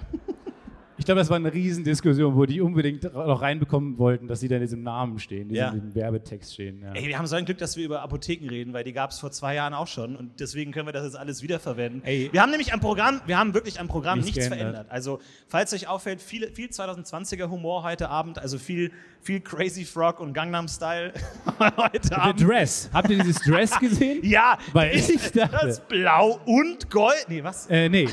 Ich 0.97 1.05
glaube, 1.05 1.19
das 1.19 1.29
war 1.29 1.37
eine 1.37 1.51
Riesendiskussion, 1.51 2.35
wo 2.35 2.45
die 2.45 2.61
unbedingt 2.61 3.03
noch 3.03 3.41
reinbekommen 3.41 3.97
wollten, 3.97 4.27
dass 4.27 4.39
sie 4.41 4.47
da 4.47 4.55
in 4.55 4.61
diesem 4.61 4.83
Namen 4.83 5.17
stehen, 5.19 5.49
Ja. 5.49 5.69
in 5.69 5.73
diesem 5.73 5.95
Werbetext 5.95 6.53
stehen. 6.53 6.81
Ja. 6.81 6.93
Ey, 6.93 7.07
wir 7.07 7.17
haben 7.17 7.25
so 7.25 7.35
ein 7.35 7.45
Glück, 7.45 7.57
dass 7.57 7.75
wir 7.77 7.85
über 7.85 8.01
Apotheken 8.01 8.47
reden, 8.49 8.73
weil 8.73 8.83
die 8.83 8.93
gab 8.93 9.09
es 9.09 9.19
vor 9.19 9.31
zwei 9.31 9.55
Jahren 9.55 9.73
auch 9.73 9.87
schon 9.87 10.15
und 10.15 10.39
deswegen 10.39 10.71
können 10.71 10.87
wir 10.87 10.93
das 10.93 11.03
jetzt 11.05 11.17
alles 11.17 11.41
wiederverwenden. 11.41 12.03
Ey. 12.03 12.29
Wir 12.31 12.41
haben 12.41 12.51
nämlich 12.51 12.73
am 12.73 12.79
Programm, 12.79 13.21
wir 13.25 13.37
haben 13.39 13.53
wirklich 13.55 13.79
am 13.79 13.87
Programm 13.87 14.19
Nichts 14.19 14.35
nichts, 14.35 14.47
verändert. 14.47 14.87
Also, 14.89 15.19
falls 15.47 15.73
euch 15.73 15.87
auffällt, 15.87 16.21
viel, 16.21 16.47
viel 16.53 16.69
2020er 16.69 17.49
Humor 17.49 17.83
heute 17.83 18.09
Abend, 18.09 18.37
also 18.37 18.59
viel, 18.59 18.91
viel 19.21 19.39
Crazy 19.41 19.85
Frog 19.85 20.19
und 20.19 20.33
Gangnam 20.33 20.67
Style 20.67 21.11
heute 21.77 22.09
Der 22.09 22.21
Abend. 22.21 22.41
Dress. 22.47 22.89
Habt 22.93 23.09
ihr 23.09 23.17
dieses 23.17 23.37
Dress 23.41 23.79
gesehen? 23.79 24.19
Ja, 24.23 24.57
Weil 24.73 24.95
ich 24.95 25.07
dachte- 25.31 25.57
das 25.67 25.79
Blau 25.87 26.39
und 26.45 26.89
Gold. 26.91 27.25
Nee, 27.29 27.43
was? 27.43 27.67
Äh, 27.69 27.89
nee. 27.89 28.07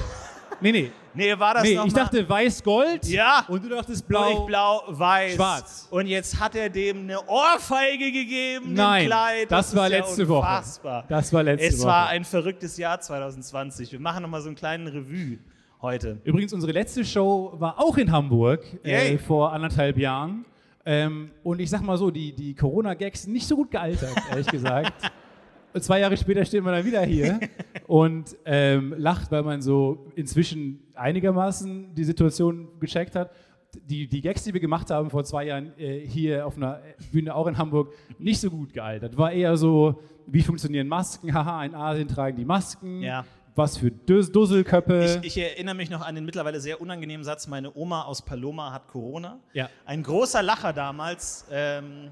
Nee, 0.61 0.73
nee. 0.73 0.91
Nee, 1.13 1.37
war 1.39 1.55
das 1.55 1.65
Nee, 1.65 1.75
noch 1.75 1.87
ich 1.87 1.93
mal? 1.93 2.01
dachte 2.05 2.29
weiß-gold. 2.29 3.07
Ja. 3.07 3.45
Und 3.49 3.65
du 3.65 3.69
dachtest 3.69 4.07
Blau, 4.07 4.45
blau. 4.47 4.83
weiß. 4.89 5.35
Schwarz. 5.35 5.89
Und 5.91 6.07
jetzt 6.07 6.39
hat 6.39 6.55
er 6.55 6.69
dem 6.71 6.99
eine 7.01 7.19
Ohrfeige 7.27 8.13
gegeben, 8.13 8.75
Nein, 8.75 9.07
Kleid. 9.07 9.51
das 9.51 9.75
war 9.75 9.87
ist 9.87 9.93
ja 9.93 9.99
letzte 9.99 10.29
Woche. 10.29 10.63
Das 11.09 11.33
war 11.33 11.43
letzte 11.43 11.67
es 11.67 11.79
Woche. 11.81 11.89
war 11.89 12.09
ein 12.11 12.25
verrücktes 12.25 12.77
Jahr 12.77 13.01
2020. 13.01 13.91
Wir 13.91 13.99
machen 14.01 14.23
nochmal 14.23 14.41
so 14.41 14.49
einen 14.49 14.57
kleinen 14.57 14.87
Revue 14.87 15.39
heute. 15.83 16.21
Übrigens, 16.25 16.53
unsere 16.53 16.73
letzte 16.73 17.05
Show 17.05 17.55
war 17.59 17.81
auch 17.81 17.97
in 17.97 18.13
Hamburg 18.13 18.63
äh, 18.85 19.19
vor 19.19 19.53
anderthalb 19.53 19.97
Jahren. 19.99 20.45
Ähm, 20.87 21.31
und 21.43 21.61
ich 21.61 21.69
sag 21.71 21.83
mal 21.83 21.97
so, 21.99 22.11
die, 22.11 22.33
die 22.33 22.55
Corona-Gags 22.55 23.25
sind 23.25 23.33
nicht 23.33 23.47
so 23.47 23.57
gut 23.57 23.71
gealtert, 23.71 24.15
ehrlich 24.31 24.47
gesagt. 24.47 24.93
Zwei 25.79 26.01
Jahre 26.01 26.17
später 26.17 26.45
steht 26.45 26.63
man 26.65 26.75
dann 26.75 26.85
wieder 26.85 27.03
hier 27.03 27.39
und 27.87 28.37
ähm, 28.45 28.95
lacht, 28.97 29.31
weil 29.31 29.43
man 29.43 29.63
so 29.63 30.07
inzwischen 30.17 30.81
einigermaßen 30.95 31.95
die 31.95 32.05
Situation 32.05 32.69
gecheckt 32.81 33.15
hat. 33.15 33.31
Die, 33.89 34.09
die 34.09 34.21
Gags, 34.21 34.43
die 34.43 34.53
wir 34.53 34.61
gemacht 34.61 34.91
haben 34.91 35.11
vor 35.11 35.23
zwei 35.23 35.45
Jahren 35.45 35.73
äh, 35.79 36.01
hier 36.05 36.45
auf 36.45 36.57
einer 36.57 36.81
Bühne, 37.13 37.33
auch 37.35 37.47
in 37.47 37.57
Hamburg, 37.57 37.93
nicht 38.19 38.41
so 38.41 38.51
gut 38.51 38.73
gealtert. 38.73 39.17
War 39.17 39.31
eher 39.31 39.57
so, 39.57 40.01
wie 40.27 40.43
funktionieren 40.43 40.89
Masken? 40.89 41.33
Haha, 41.35 41.65
in 41.65 41.75
Asien 41.77 42.09
tragen 42.09 42.37
die 42.37 42.45
Masken. 42.45 43.01
Ja. 43.03 43.25
Was 43.55 43.77
für 43.77 43.91
Dus- 43.91 44.33
Dusselköppe. 44.33 45.21
Ich, 45.23 45.37
ich 45.37 45.45
erinnere 45.45 45.75
mich 45.75 45.91
noch 45.91 46.01
an 46.07 46.15
den 46.15 46.25
mittlerweile 46.25 46.61
sehr 46.61 46.81
unangenehmen 46.81 47.25
Satz: 47.25 47.47
Meine 47.49 47.77
Oma 47.77 48.03
aus 48.03 48.23
Paloma 48.23 48.73
hat 48.73 48.89
Corona. 48.89 49.39
Ja. 49.53 49.69
Ein 49.85 50.03
großer 50.03 50.43
Lacher 50.43 50.73
damals. 50.73 51.47
Ähm, 51.53 52.11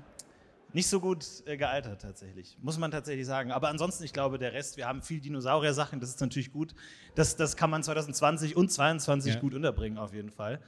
nicht 0.73 0.87
so 0.89 1.01
gut 1.01 1.25
äh, 1.47 1.57
gealtert 1.57 2.03
tatsächlich, 2.03 2.57
muss 2.61 2.79
man 2.79 2.91
tatsächlich 2.91 3.27
sagen. 3.27 3.53
Aber 3.53 3.69
ansonsten, 3.69 4.05
ich 4.05 4.13
glaube, 4.13 4.39
der 4.39 4.53
Rest, 4.53 4.77
wir 4.77 4.87
haben 4.87 5.03
viel 5.03 5.21
Dinosaurier-Sachen, 5.21 5.99
das 6.01 6.11
ist 6.11 6.21
natürlich 6.21 6.53
gut. 6.53 6.75
Das, 7.15 7.37
das 7.37 7.57
kann 7.57 7.71
man 7.71 7.83
2020 7.83 8.55
und 8.57 8.71
2022 8.71 9.35
Ja. 9.35 9.41
gut 9.41 9.55
unterbringen, 9.55 9.99
auf 9.99 10.13
jeden 10.13 10.31
Fall. 10.31 10.61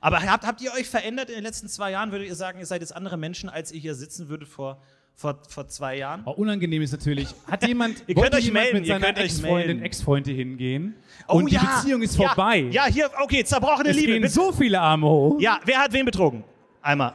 Aber 0.00 0.20
habt, 0.20 0.44
habt 0.44 0.60
ihr 0.62 0.72
euch 0.72 0.88
verändert 0.88 1.28
in 1.28 1.36
den 1.36 1.44
letzten 1.44 1.68
zwei 1.68 1.92
Jahren? 1.92 2.10
Würdet 2.10 2.26
ihr 2.26 2.34
sagen, 2.34 2.58
ihr 2.58 2.66
seid 2.66 2.80
jetzt 2.80 2.94
andere 2.94 3.16
Menschen, 3.16 3.48
als 3.48 3.70
ihr 3.70 3.78
hier 3.78 3.94
sitzen 3.94 4.28
würdet 4.28 4.48
vor, 4.48 4.82
vor, 5.14 5.38
vor 5.48 5.68
zwei 5.68 5.96
Jahren? 5.96 6.22
Oh, 6.24 6.32
unangenehm 6.32 6.82
ist 6.82 6.90
natürlich. 6.90 7.28
Hat 7.48 7.64
jemand, 7.68 8.02
Ihr 8.08 8.16
könnt 8.16 8.34
euch 8.34 8.50
melden, 8.50 8.78
mit 8.78 8.86
ihr 8.86 8.94
seiner 8.94 9.06
könnt 9.06 9.18
euch 9.18 9.24
Ex-Freundin, 9.26 9.66
melden. 9.68 9.82
Ex-Freunde 9.84 10.30
hingehen 10.32 10.96
Oh 11.28 11.36
und 11.36 11.52
ja, 11.52 11.60
die 11.60 11.66
Beziehung 11.66 12.02
ist 12.02 12.18
ja, 12.18 12.26
vorbei. 12.28 12.66
Ja, 12.72 12.86
hier, 12.86 13.08
okay, 13.22 13.44
zerbrochene 13.44 13.90
es 13.90 13.96
Liebe. 13.96 14.12
gehen 14.14 14.22
bitte. 14.22 14.34
so 14.34 14.50
viele 14.50 14.80
Arme 14.80 15.06
hoch. 15.06 15.40
Ja, 15.40 15.60
wer 15.64 15.78
hat 15.78 15.92
wen 15.92 16.04
betrogen? 16.04 16.42
Einmal. 16.82 17.14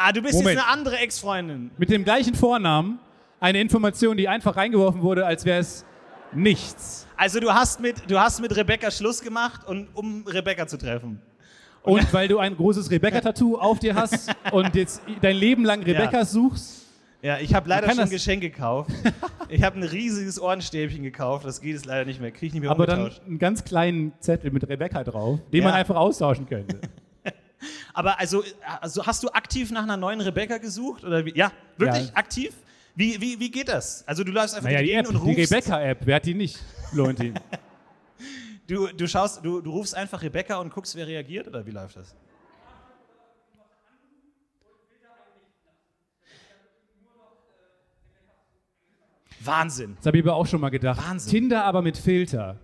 Ah, 0.00 0.12
du 0.12 0.22
bist 0.22 0.34
Moment. 0.34 0.54
jetzt 0.56 0.64
eine 0.64 0.72
andere 0.72 0.96
Ex-Freundin. 0.98 1.72
Mit 1.76 1.90
dem 1.90 2.04
gleichen 2.04 2.36
Vornamen. 2.36 3.00
Eine 3.40 3.60
Information, 3.60 4.16
die 4.16 4.28
einfach 4.28 4.56
reingeworfen 4.56 5.02
wurde, 5.02 5.26
als 5.26 5.44
wäre 5.44 5.58
es 5.58 5.84
nichts. 6.32 7.04
Also 7.16 7.40
du 7.40 7.52
hast 7.52 7.80
mit, 7.80 8.08
du 8.08 8.16
hast 8.18 8.40
mit 8.40 8.54
Rebecca 8.56 8.92
Schluss 8.92 9.20
gemacht, 9.20 9.66
und, 9.66 9.88
um 9.94 10.24
Rebecca 10.26 10.68
zu 10.68 10.78
treffen. 10.78 11.20
Und 11.82 12.12
weil 12.12 12.28
du 12.28 12.38
ein 12.38 12.56
großes 12.56 12.90
Rebecca-Tattoo 12.92 13.56
auf 13.58 13.80
dir 13.80 13.96
hast 13.96 14.30
und 14.52 14.74
jetzt 14.76 15.02
dein 15.20 15.34
Leben 15.36 15.64
lang 15.64 15.82
Rebecca 15.82 16.18
Ja. 16.18 16.24
suchst. 16.24 16.86
Ja, 17.20 17.38
ich 17.38 17.52
habe 17.54 17.68
leider 17.68 17.90
schon 17.90 17.98
ein 17.98 18.10
Geschenk 18.10 18.40
gekauft. 18.42 18.90
ich 19.48 19.64
habe 19.64 19.80
ein 19.80 19.82
riesiges 19.82 20.40
Ohrenstäbchen 20.40 21.02
gekauft, 21.02 21.44
das 21.44 21.60
geht 21.60 21.74
es 21.74 21.84
leider 21.84 22.04
nicht 22.04 22.20
mehr. 22.20 22.30
Kriege 22.30 22.46
ich 22.46 22.52
nicht 22.52 22.62
mehr 22.62 22.70
Aber 22.70 22.86
dann 22.86 23.10
einen 23.26 23.38
ganz 23.40 23.64
kleinen 23.64 24.12
Zettel 24.20 24.52
mit 24.52 24.68
Rebecca 24.68 25.02
drauf, 25.02 25.40
den 25.52 25.62
Ja. 25.62 25.68
man 25.70 25.74
einfach 25.74 25.96
austauschen 25.96 26.46
könnte. 26.46 26.80
Aber 27.92 28.18
also, 28.20 28.44
also 28.80 29.04
hast 29.06 29.22
du 29.22 29.28
aktiv 29.30 29.70
nach 29.70 29.82
einer 29.82 29.96
neuen 29.96 30.20
Rebecca 30.20 30.58
gesucht? 30.58 31.04
Oder 31.04 31.24
wie? 31.24 31.34
Ja, 31.36 31.50
wirklich 31.76 32.08
Ja. 32.08 32.14
aktiv? 32.14 32.54
Wie, 32.94 33.20
wie, 33.20 33.38
wie 33.38 33.50
geht 33.50 33.68
das? 33.68 34.06
Also 34.06 34.24
du 34.24 34.32
läufst 34.32 34.54
einfach 34.54 34.68
naja, 34.68 34.80
die 34.80 34.86
die 34.86 34.92
App, 34.94 35.08
und 35.08 35.14
die 35.14 35.40
rufst. 35.40 35.52
Rebecca-App, 35.52 35.98
wer 36.04 36.16
hat 36.16 36.24
die 36.26 36.34
nicht, 36.34 36.58
Florentin? 36.90 37.34
Du, 38.66 38.86
du 38.88 39.08
schaust, 39.08 39.42
du, 39.42 39.62
du 39.62 39.70
rufst 39.70 39.94
einfach 39.94 40.20
Rebecca 40.20 40.56
und 40.58 40.70
guckst, 40.70 40.94
wer 40.94 41.06
reagiert 41.06 41.48
oder 41.48 41.64
wie 41.64 41.70
läuft 41.70 41.96
das? 41.96 42.14
Wahnsinn. 49.40 49.96
Das 49.96 50.06
habe 50.06 50.18
ich 50.18 50.24
aber 50.24 50.34
auch 50.34 50.46
schon 50.46 50.60
mal 50.60 50.68
gedacht. 50.70 50.98
Wahnsinn. 51.06 51.30
Tinder 51.30 51.64
aber 51.64 51.82
mit 51.82 51.96
Filter. 51.96 52.56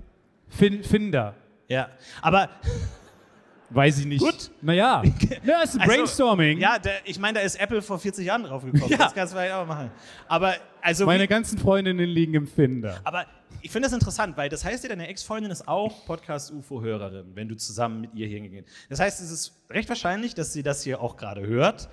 Fin 0.48 0.82
Finder. 0.82 1.34
Ja, 1.68 1.88
aber 2.20 2.50
Weiß 3.74 3.98
ich 3.98 4.06
nicht. 4.06 4.20
Gut. 4.20 4.50
Naja. 4.62 5.02
Ja, 5.44 5.62
ist 5.62 5.74
ein 5.74 5.80
Also, 5.82 5.92
Brainstorming. 5.94 6.58
Ja, 6.58 6.78
der, 6.78 6.94
ich 7.04 7.18
meine, 7.18 7.38
da 7.40 7.44
ist 7.44 7.56
Apple 7.60 7.82
vor 7.82 7.98
40 7.98 8.24
Jahren 8.26 8.44
drauf 8.44 8.64
gekommen. 8.64 8.90
Ja. 8.90 8.96
Das 8.98 9.14
kannst 9.14 9.32
du 9.34 9.36
vielleicht 9.38 9.52
auch 9.54 9.66
machen. 9.66 9.90
Aber 10.28 10.54
also 10.80 11.04
Meine 11.06 11.24
wie, 11.24 11.26
ganzen 11.28 11.58
Freundinnen 11.58 12.08
liegen 12.08 12.34
im 12.34 12.46
Finder. 12.46 13.00
aber 13.04 13.26
ich 13.62 13.70
finde 13.70 13.86
das 13.86 13.94
interessant, 13.94 14.36
weil 14.36 14.48
das 14.50 14.64
heißt 14.64 14.82
ja, 14.84 14.90
deine 14.90 15.08
Ex-Freundin 15.08 15.50
ist 15.50 15.66
auch 15.66 16.04
Podcast-UFO-Hörerin, 16.06 17.32
wenn 17.34 17.48
du 17.48 17.56
zusammen 17.56 18.02
mit 18.02 18.14
ihr 18.14 18.26
hingehst. 18.28 18.68
Das 18.90 19.00
heißt, 19.00 19.20
es 19.22 19.30
ist 19.30 19.52
recht 19.70 19.88
wahrscheinlich, 19.88 20.34
dass 20.34 20.52
sie 20.52 20.62
das 20.62 20.82
hier 20.82 21.00
auch 21.00 21.16
gerade 21.16 21.46
hört. 21.46 21.88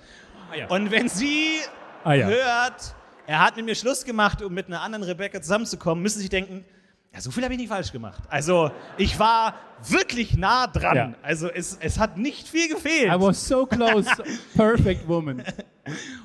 ja. 0.56 0.66
Und 0.68 0.90
wenn 0.90 1.08
sie 1.08 1.60
Ah, 2.04 2.14
ja. 2.14 2.26
hört, 2.26 2.94
er 3.26 3.38
hat 3.40 3.56
mit 3.56 3.64
mir 3.64 3.74
Schluss 3.74 4.04
gemacht, 4.04 4.42
um 4.42 4.52
mit 4.52 4.66
einer 4.66 4.80
anderen 4.82 5.04
Rebecca 5.04 5.40
zusammenzukommen, 5.40 6.02
müssen 6.02 6.20
sie 6.20 6.28
denken, 6.28 6.64
ja, 7.14 7.20
so 7.20 7.30
viel 7.30 7.44
habe 7.44 7.52
ich 7.54 7.60
nicht 7.60 7.68
falsch 7.68 7.92
gemacht. 7.92 8.22
Also, 8.28 8.70
ich 8.96 9.18
war 9.18 9.54
wirklich 9.86 10.36
nah 10.36 10.66
dran. 10.66 10.96
Ja. 10.96 11.14
Also, 11.22 11.48
es, 11.48 11.76
es 11.80 11.98
hat 11.98 12.16
nicht 12.16 12.48
viel 12.48 12.68
gefehlt. 12.68 13.12
I 13.12 13.20
was 13.20 13.46
so 13.46 13.66
close. 13.66 14.08
Perfect 14.54 15.06
woman. 15.06 15.42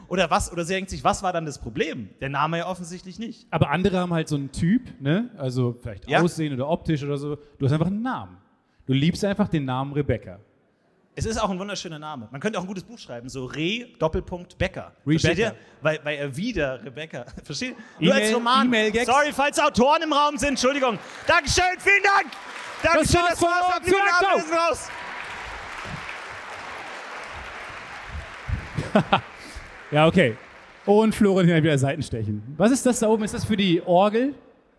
Oder 0.08 0.30
was? 0.30 0.52
Oder 0.52 0.64
sie 0.64 0.74
denkt 0.76 0.90
sich, 0.90 1.04
was 1.04 1.24
war 1.24 1.34
dann 1.34 1.46
das 1.46 1.60
Problem? 1.60 2.10
Der 2.22 2.30
Name 2.30 2.60
ja 2.60 2.68
offensichtlich 2.68 3.20
nicht. 3.20 3.48
Aber 3.52 3.70
andere 3.70 3.98
haben 3.98 4.14
halt 4.14 4.30
so 4.30 4.36
einen 4.36 4.52
Typ, 4.52 5.02
ne? 5.02 5.30
Also 5.38 5.78
vielleicht 5.82 6.10
Ja. 6.10 6.22
Aussehen 6.22 6.54
oder 6.54 6.70
optisch 6.70 7.04
oder 7.04 7.18
so. 7.18 7.36
Du 7.58 7.66
hast 7.66 7.74
einfach 7.74 7.88
einen 7.88 8.02
Namen. 8.02 8.38
Du 8.86 8.94
liebst 8.94 9.26
einfach 9.26 9.50
den 9.50 9.66
Namen 9.66 9.92
Rebecca. 9.94 10.40
Es 11.20 11.26
ist 11.26 11.42
auch 11.42 11.50
ein 11.50 11.58
wunderschöner 11.58 11.98
Name. 11.98 12.28
Man 12.30 12.40
könnte 12.40 12.60
auch 12.60 12.64
ein 12.64 12.68
gutes 12.68 12.84
Buch 12.84 13.00
schreiben, 13.00 13.28
so 13.28 13.46
Re 13.46 13.88
Doppelpunkt 13.98 14.56
Becker. 14.56 14.92
Versteht 15.04 15.40
ihr? 15.40 15.56
Weil, 15.82 16.00
weil 16.04 16.16
er 16.16 16.38
wieder 16.38 16.80
Rebecca. 16.86 17.26
Versteht 17.44 17.76
ihr? 18.00 18.06
Nur 18.06 18.14
als 18.14 18.36
Roman. 18.36 18.72
Sorry, 19.04 19.34
falls 19.34 19.58
Autoren 19.60 20.04
im 20.04 20.14
Raum 20.14 20.38
sind. 20.38 20.50
Entschuldigung. 20.50 21.00
Dankeschön, 21.26 21.64
vielen 21.80 22.04
Dank. 22.04 22.28
Dankeschön, 22.84 23.22
das 23.28 23.42
war's. 23.42 23.66
von 23.66 23.72
Vergnügen, 23.72 23.98
uns. 24.00 24.28
Abend, 24.28 24.38
wir 24.38 24.44
sind 24.44 24.58
raus. 24.60 24.90
Ja, 29.90 30.06
okay. 30.06 30.38
Und 30.86 31.16
Florentin 31.16 31.56
hat 31.56 31.64
wieder 31.64 31.80
Seitenstechen. 31.80 32.44
Was 32.58 32.72
ist 32.72 32.86
das 32.86 33.00
da 33.00 33.08
oben? 33.08 33.24
Ist 33.24 33.34
das 33.34 33.44
für 33.44 33.58
die 33.58 33.82
Orgel? 33.82 34.36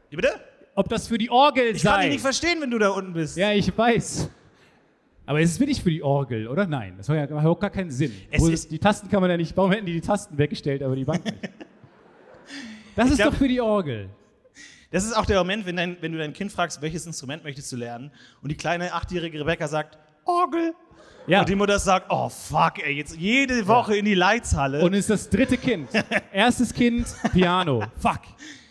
Wie 0.09 0.15
bitte? 0.15 0.39
Ob 0.77 0.89
das 0.89 1.09
für 1.09 1.19
die 1.19 1.31
Orgel 1.31 1.75
Ich 1.75 1.83
kann 1.83 1.95
sei? 1.95 2.03
dich 2.03 2.13
nicht 2.13 2.23
verstehen, 2.23 2.61
wenn 2.61 2.71
du 2.71 2.79
da 2.79 2.91
unten 2.91 3.13
bist. 3.13 3.37
ja, 3.37 3.51
ich 3.51 3.77
weiß. 3.77 4.31
Aber 5.29 5.43
ist 5.43 5.51
es 5.51 5.61
wirklich 5.61 5.83
für 5.83 5.91
die 5.91 6.03
Orgel, 6.03 6.49
oder? 6.49 6.67
Nein, 6.67 6.95
das 6.97 7.07
hat 7.11 7.17
ja 7.17 7.25
überhaupt 7.27 7.61
gar 7.61 7.69
keinen 7.69 7.91
Sinn. 7.91 8.11
Ist- 8.31 8.71
die 8.71 8.79
Tasten 8.79 9.11
kann 9.11 9.21
man 9.21 9.29
ja 9.29 9.37
nicht. 9.37 9.55
Warum 9.55 9.71
hätten 9.73 9.85
die 9.85 9.93
die 9.93 10.01
Tasten 10.01 10.39
weggestellt, 10.39 10.83
aber 10.83 10.97
die 10.97 11.05
Bank 11.05 11.23
nicht? 11.23 11.37
Das 12.97 13.11
ist 13.11 13.17
glaub- 13.19 13.31
doch 13.33 13.37
für 13.39 13.47
die 13.47 13.61
Orgel. 13.61 14.09
Das 14.91 15.05
ist 15.05 15.13
auch 15.15 15.27
der 15.27 15.39
Moment, 15.39 15.67
wenn, 15.67 15.77
dein, 15.77 15.99
wenn 16.01 16.13
du 16.13 16.19
dein 16.19 16.33
Kind 16.33 16.51
fragst, 16.51 16.81
welches 16.81 17.07
Instrument 17.07 17.45
möchtest 17.45 17.71
du 17.71 17.77
lernen? 17.77 18.11
Und 18.43 18.49
die 18.51 18.57
kleine 18.57 18.93
achtjährige 18.95 19.39
Rebecca 19.39 19.69
sagt, 19.69 19.99
Orgel. 20.25 20.73
Ja. 21.27 21.41
Und 21.41 21.49
die 21.51 21.55
Mutter 21.55 21.79
sagt, 21.79 22.07
oh 22.09 22.31
fuck, 22.31 22.83
ey, 22.83 22.95
jetzt 22.95 23.15
jede 23.17 23.69
Woche 23.69 23.97
in 23.97 24.07
die 24.07 24.15
Leitshalle. 24.15 24.81
Und 24.83 24.95
ist 24.95 25.11
das 25.11 25.29
dritte 25.29 25.59
Kind. 25.59 25.91
Erstes 26.33 26.73
Kind 26.73 27.07
Piano. 27.35 27.85
Fuck. 27.99 28.23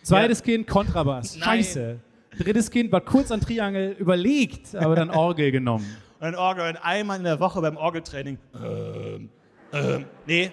Zweites 0.02 0.42
Kind 0.42 0.66
Kontrabass. 0.68 1.36
Nein. 1.38 1.44
Scheiße. 1.64 2.00
Drittes 2.40 2.72
Kind 2.72 2.92
war 2.92 3.02
kurz 3.02 3.32
an 3.32 3.42
Triangel 3.42 3.92
überlegt, 4.00 4.76
aber 4.76 4.96
dann 4.96 5.12
Orgel 5.12 5.52
genommen. 5.52 5.86
Ein 6.20 6.36
Orgel 6.36 6.70
und 6.70 6.78
einmal 6.78 7.18
in 7.18 7.24
der 7.24 7.40
Woche 7.40 7.62
beim 7.62 7.78
Orgeltraining. 7.78 8.38
Ähm, 8.56 9.30
ähm, 9.74 10.06
nee. 10.26 10.52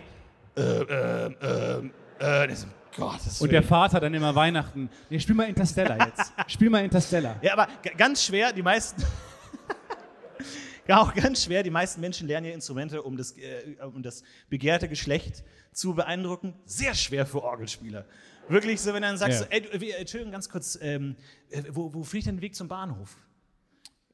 Ähm, 0.57 0.87
ähm, 0.89 1.37
ähm, 1.43 1.91
äh, 2.19 2.49
das, 2.49 2.67
Gottes 2.97 3.41
Und 3.41 3.51
der. 3.51 3.63
Vater 3.63 3.99
dann 4.01 4.15
immer 4.15 4.35
Weihnachten. 4.35 4.89
Nee, 5.11 5.19
spiel 5.19 5.35
mal 5.35 5.49
Interstellar 5.49 6.07
jetzt. 6.07 6.33
Spiel 6.47 6.71
mal 6.71 6.85
Interstellar. 6.85 7.37
Ja, 7.43 7.55
aber 7.55 7.67
ganz 7.97 8.25
schwer, 8.25 8.53
die 8.53 8.63
meisten. 8.63 9.03
ja, 10.87 11.01
auch 11.01 11.13
ganz 11.15 11.43
schwer, 11.45 11.63
die 11.63 11.71
meisten 11.71 12.01
Menschen 12.01 12.29
lernen 12.29 12.47
ja 12.47 12.53
Instrumente, 12.53 13.03
um 13.03 13.17
das, 13.17 13.33
äh, 13.33 13.77
um 13.83 14.03
das 14.03 14.23
begehrte 14.49 14.89
Geschlecht 14.89 15.43
zu 15.73 15.95
beeindrucken. 15.95 16.55
Sehr 16.67 16.95
schwer 16.95 17.27
für 17.27 17.43
Orgelspieler. 17.43 18.05
Wirklich 18.49 18.81
so, 18.81 18.93
wenn 18.93 19.03
du 19.03 19.09
dann 19.09 19.17
sagst, 19.19 19.41
Ja. 19.41 19.47
so, 19.47 19.51
ey, 19.51 19.63
du, 19.63 19.81
wie- 19.81 19.91
Entschuldigung, 19.91 20.33
ganz 20.33 20.49
kurz, 20.49 20.79
ähm, 20.81 21.17
äh, 21.51 21.63
wo, 21.71 21.93
wo 21.95 22.05
fliegt 22.05 22.27
denn 22.27 22.37
der 22.37 22.43
Weg 22.43 22.55
zum 22.55 22.69
Bahnhof? 22.69 23.17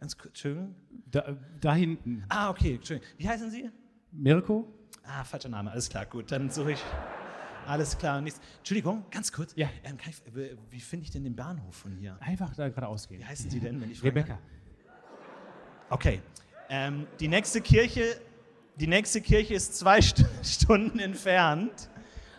Ganz 0.01 0.17
kurz, 0.17 0.29
Entschuldigung. 0.29 0.75
Da, 1.11 1.37
da 1.61 1.75
hinten. 1.75 2.25
Ah, 2.31 2.49
okay, 2.51 2.77
Entschuldigung. 2.77 3.09
Wie 3.19 3.29
heißen 3.29 3.51
Sie? 3.51 3.71
Mirko? 4.13 4.67
Ah, 5.05 5.25
falscher 5.25 5.51
Name, 5.51 5.71
alles 5.71 5.89
klar, 5.89 6.07
gut. 6.07 6.33
Dann 6.33 6.51
suche 6.51 6.73
ich. 6.73 6.83
Alles 7.67 7.99
klar. 7.99 8.21
Nichts. 8.23 8.41
Entschuldigung, 8.59 9.05
ganz 9.11 9.31
kurz. 9.31 9.53
Ja. 9.57 9.69
Ähm, 9.85 9.99
ich, 10.09 10.23
wie 10.71 10.81
finde 10.81 11.05
ich 11.05 11.11
denn 11.11 11.25
den 11.25 11.37
Bahnhof 11.37 11.77
von 11.77 11.95
hier? 11.97 12.17
Einfach 12.21 12.55
da 12.55 12.69
geradeaus 12.69 13.09
gehen. 13.09 13.21
Wie 13.21 13.27
heißen 13.27 13.51
Sie 13.51 13.61
denn, 13.61 13.81
wenn 13.81 13.91
ich 13.91 14.03
Rebecca. 14.03 14.39
Okay. 15.91 16.23
Ähm, 16.71 17.07
die 17.19 17.29
nächste 17.29 17.61
Kirche, 17.61 18.21
die 18.77 18.87
nächste 18.87 19.21
Kirche 19.21 19.55
ist 19.55 19.79
zwei 19.79 20.01
St 20.01 20.25
Stunden 20.43 20.99
entfernt. 20.99 21.90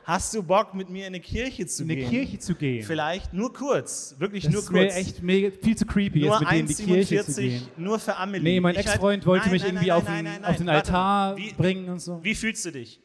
Hast 0.03 0.34
du 0.34 0.41
Bock, 0.41 0.74
mit 0.74 0.89
mir 0.89 1.01
in 1.01 1.08
eine 1.13 1.20
Kirche 1.20 1.65
zu 1.67 1.84
In 1.84 1.91
eine 1.91 2.00
gehen? 2.01 2.10
Kirche 2.10 2.39
zu 2.39 2.55
gehen. 2.55 2.84
Vielleicht 2.84 3.34
nur 3.34 3.53
kurz, 3.53 4.15
wirklich 4.17 4.43
Das 4.46 4.53
nur 4.53 4.62
ist 4.63 4.72
mir 4.72 4.86
kurz. 4.86 4.96
echt 4.96 5.22
mega, 5.22 5.51
viel 5.62 5.77
zu 5.77 5.86
creepy, 5.86 6.22
nur 6.22 6.29
jetzt 6.31 6.39
mit 6.41 6.50
denen 6.51 6.60
in 6.62 6.67
die 6.67 6.84
Kirche 6.84 7.25
zu 7.25 7.31
1,47, 7.41 7.41
gehen. 7.41 7.62
nur 7.77 8.00
für 8.00 8.15
Amelie. 8.17 8.43
Nee, 8.43 8.60
mein 8.60 8.75
halt- 8.75 8.86
Ex-Freund 8.88 9.25
wollte 9.25 9.46
Nein, 9.46 9.53
mich 9.53 9.62
nein, 9.62 9.70
irgendwie 9.75 9.88
nein, 9.89 9.98
auf 9.98 10.03
nein, 10.05 10.25
den, 10.25 10.34
nein, 10.41 10.46
auf 10.46 10.58
den 10.58 10.67
warte. 10.67 10.79
Altar 10.93 11.38
Wie, 11.38 11.53
bringen 11.53 11.89
und 11.89 12.00
so. 12.01 12.20
Wie 12.24 12.34
fühlst 12.36 12.65
du 12.65 12.72
dich? 12.72 13.00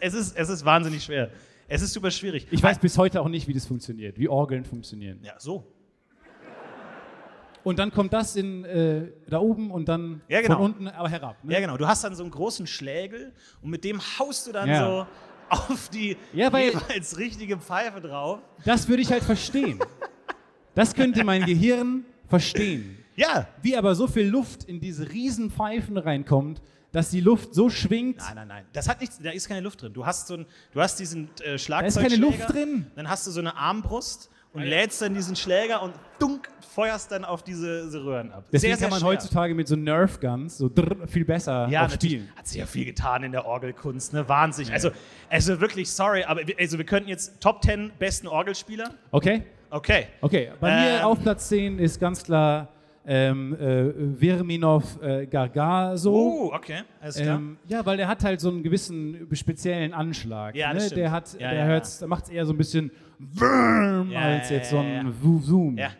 es, 0.00 0.14
ist, 0.14 0.36
es 0.36 0.48
ist 0.48 0.64
wahnsinnig 0.64 1.02
schwer. 1.04 1.30
Es 1.68 1.82
ist 1.82 1.92
super 1.92 2.10
schwierig. 2.10 2.46
Ich 2.50 2.62
weiß 2.62 2.78
bis 2.78 2.98
heute 2.98 3.20
auch 3.20 3.28
nicht, 3.28 3.48
wie 3.48 3.54
das 3.54 3.66
funktioniert, 3.66 4.18
wie 4.18 4.28
Orgeln 4.28 4.64
funktionieren. 4.64 5.20
Ja, 5.22 5.34
so. 5.38 5.66
Und 7.64 7.78
dann 7.78 7.92
kommt 7.92 8.12
das 8.12 8.34
in, 8.36 8.64
äh, 8.64 9.12
da 9.28 9.38
oben 9.38 9.70
und 9.70 9.88
dann 9.88 10.20
Ja, 10.28 10.40
genau. 10.40 10.56
von 10.56 10.64
unten 10.64 10.88
aber 10.88 11.08
herab. 11.08 11.36
Ne? 11.44 11.52
Ja, 11.54 11.60
genau. 11.60 11.76
Du 11.76 11.86
hast 11.86 12.02
dann 12.04 12.14
so 12.14 12.22
einen 12.24 12.32
großen 12.32 12.66
Schlägel 12.66 13.32
und 13.62 13.70
mit 13.70 13.84
dem 13.84 14.00
haust 14.18 14.46
du 14.48 14.52
dann 14.52 14.68
Ja. 14.68 14.84
so 14.86 15.06
auf 15.48 15.88
die 15.90 16.16
Ja, 16.32 16.52
weil- 16.52 16.70
jeweils 16.70 17.18
richtige 17.18 17.58
Pfeife 17.58 18.00
drauf. 18.00 18.40
Das 18.64 18.88
würde 18.88 19.02
ich 19.02 19.12
halt 19.12 19.22
verstehen. 19.22 19.78
Das 20.74 20.94
könnte 20.94 21.22
mein 21.24 21.44
Gehirn 21.44 22.04
verstehen. 22.28 22.98
Ja. 23.14 23.46
Wie 23.60 23.76
aber 23.76 23.94
so 23.94 24.06
viel 24.06 24.26
Luft 24.26 24.64
in 24.64 24.80
diese 24.80 25.10
riesen 25.12 25.50
Pfeifen 25.50 25.98
reinkommt, 25.98 26.62
dass 26.92 27.10
die 27.10 27.20
Luft 27.20 27.54
so 27.54 27.68
schwingt. 27.70 28.18
Nein, 28.18 28.34
nein, 28.36 28.48
nein. 28.48 28.64
Das 28.72 28.88
hat 28.88 29.00
nichts, 29.00 29.18
da 29.22 29.30
ist 29.30 29.48
keine 29.48 29.60
Luft 29.60 29.82
drin. 29.82 29.92
Du 29.92 30.04
hast 30.04 30.26
so 30.28 30.34
ein, 30.34 30.46
du 30.72 30.80
hast 30.80 30.98
diesen 30.98 31.24
äh, 31.42 31.52
Da 31.52 31.58
Schlagzeugschläger. 31.58 32.06
ist 32.06 32.12
keine 32.12 32.20
Luft 32.38 32.52
drin. 32.52 32.86
Dann 32.96 33.08
hast 33.08 33.26
du 33.26 33.30
so 33.30 33.40
eine 33.40 33.54
Armbrust 33.56 34.30
und 34.52 34.62
lädst 34.62 35.00
dann 35.02 35.14
diesen 35.14 35.34
Schläger 35.36 35.82
und 35.82 35.94
dunk, 36.18 36.48
feuerst 36.74 37.10
dann 37.12 37.24
auf 37.24 37.42
diese, 37.42 37.84
diese 37.84 38.02
Röhren 38.04 38.32
ab. 38.32 38.44
Deswegen 38.52 38.60
sehr, 38.72 38.76
sehr 38.76 38.88
kann 38.88 38.90
man 38.90 39.00
schwer. 39.00 39.08
heutzutage 39.10 39.54
mit 39.54 39.68
so 39.68 39.76
Nerf 39.76 40.20
Guns 40.20 40.58
so 40.58 40.68
drr, 40.68 41.06
viel 41.06 41.24
besser 41.24 41.68
ja, 41.68 41.88
spielen. 41.88 42.28
hat 42.36 42.46
sich 42.46 42.58
ja 42.58 42.66
viel 42.66 42.84
getan 42.84 43.22
in 43.24 43.32
der 43.32 43.44
Orgelkunst, 43.46 44.12
ne? 44.12 44.28
Wahnsinnig. 44.28 44.72
Also, 44.72 44.90
also 45.28 45.60
wirklich, 45.60 45.90
sorry, 45.90 46.24
aber 46.24 46.46
wir- 46.46 46.56
also 46.58 46.78
wir 46.78 46.86
könnten 46.86 47.08
jetzt 47.08 47.40
Top 47.40 47.62
10 47.62 47.92
besten 47.98 48.26
Orgelspieler. 48.28 48.90
Okay? 49.10 49.42
Okay. 49.70 50.06
Okay, 50.20 50.50
bei 50.60 50.70
mir 50.82 50.90
Ähm. 50.98 51.04
auf 51.04 51.20
Platz 51.22 51.48
10 51.48 51.78
ist 51.78 51.98
ganz 52.00 52.22
klar 52.22 52.68
ähm, 53.06 53.54
äh, 53.54 54.16
Verminov 54.16 55.02
äh, 55.02 55.26
Gargaso. 55.26 56.12
Oh, 56.14 56.52
okay. 56.54 56.82
Alles 57.00 57.16
klar. 57.16 57.36
Ähm, 57.36 57.56
ja, 57.66 57.84
weil 57.84 57.96
der 57.96 58.08
hat 58.08 58.22
halt 58.24 58.40
so 58.40 58.48
einen 58.50 58.62
gewissen 58.62 59.28
speziellen 59.32 59.92
Anschlag. 59.92 60.54
Ja, 60.54 60.68
ne? 60.68 60.74
das 60.74 60.86
stimmt. 60.86 60.98
Der 61.00 61.10
hat, 61.10 61.32
Ja, 61.34 61.50
der 61.50 61.54
ja, 61.60 61.64
hört's, 61.66 61.98
da 61.98 62.06
macht 62.06 62.24
es 62.24 62.30
eher 62.30 62.46
so 62.46 62.52
ein 62.52 62.58
bisschen 62.58 62.90
Ja, 63.40 64.20
als 64.20 64.50
ja, 64.50 64.56
jetzt 64.56 64.70
so 64.70 64.76
ja, 64.76 64.82
ein 64.82 65.06
ja. 65.06 65.40
Zoom. 65.40 65.78
ja. 65.78 65.90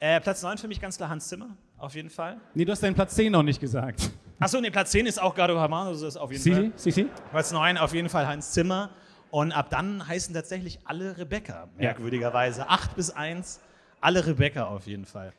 Äh, 0.00 0.20
Platz 0.20 0.42
9 0.42 0.58
für 0.58 0.68
mich 0.68 0.80
ganz 0.80 0.96
klar 0.96 1.08
Hans 1.08 1.28
Zimmer, 1.28 1.56
auf 1.78 1.94
jeden 1.94 2.10
Fall. 2.10 2.36
Nee, 2.54 2.64
du 2.64 2.72
hast 2.72 2.82
deinen 2.82 2.94
Platz 2.94 3.14
10 3.14 3.32
noch 3.32 3.42
nicht 3.42 3.60
gesagt. 3.60 4.10
Achso, 4.38 4.60
ne, 4.60 4.70
Platz 4.70 4.90
10 4.90 5.06
ist 5.06 5.22
auch 5.22 5.34
Gado 5.34 5.58
Hamano, 5.58 5.92
das 5.92 6.02
ist 6.02 6.16
auf 6.16 6.30
jeden 6.30 6.42
Sie, 6.42 6.52
Fall. 6.52 6.72
Sie, 6.76 6.90
Sie? 6.90 7.06
Platz 7.30 7.52
9 7.52 7.78
auf 7.78 7.94
jeden 7.94 8.08
Fall 8.08 8.26
Heinz 8.26 8.52
Zimmer. 8.52 8.90
Und 9.30 9.52
ab 9.52 9.68
dann 9.70 10.06
heißen 10.06 10.34
tatsächlich 10.34 10.78
alle 10.84 11.16
Rebecca, 11.16 11.68
merkwürdigerweise. 11.78 12.68
8 12.68 12.94
bis 12.94 13.10
1, 13.10 13.60
alle 14.00 14.26
Rebecca 14.26 14.66
auf 14.66 14.86
jeden 14.86 15.06
Fall. 15.06 15.32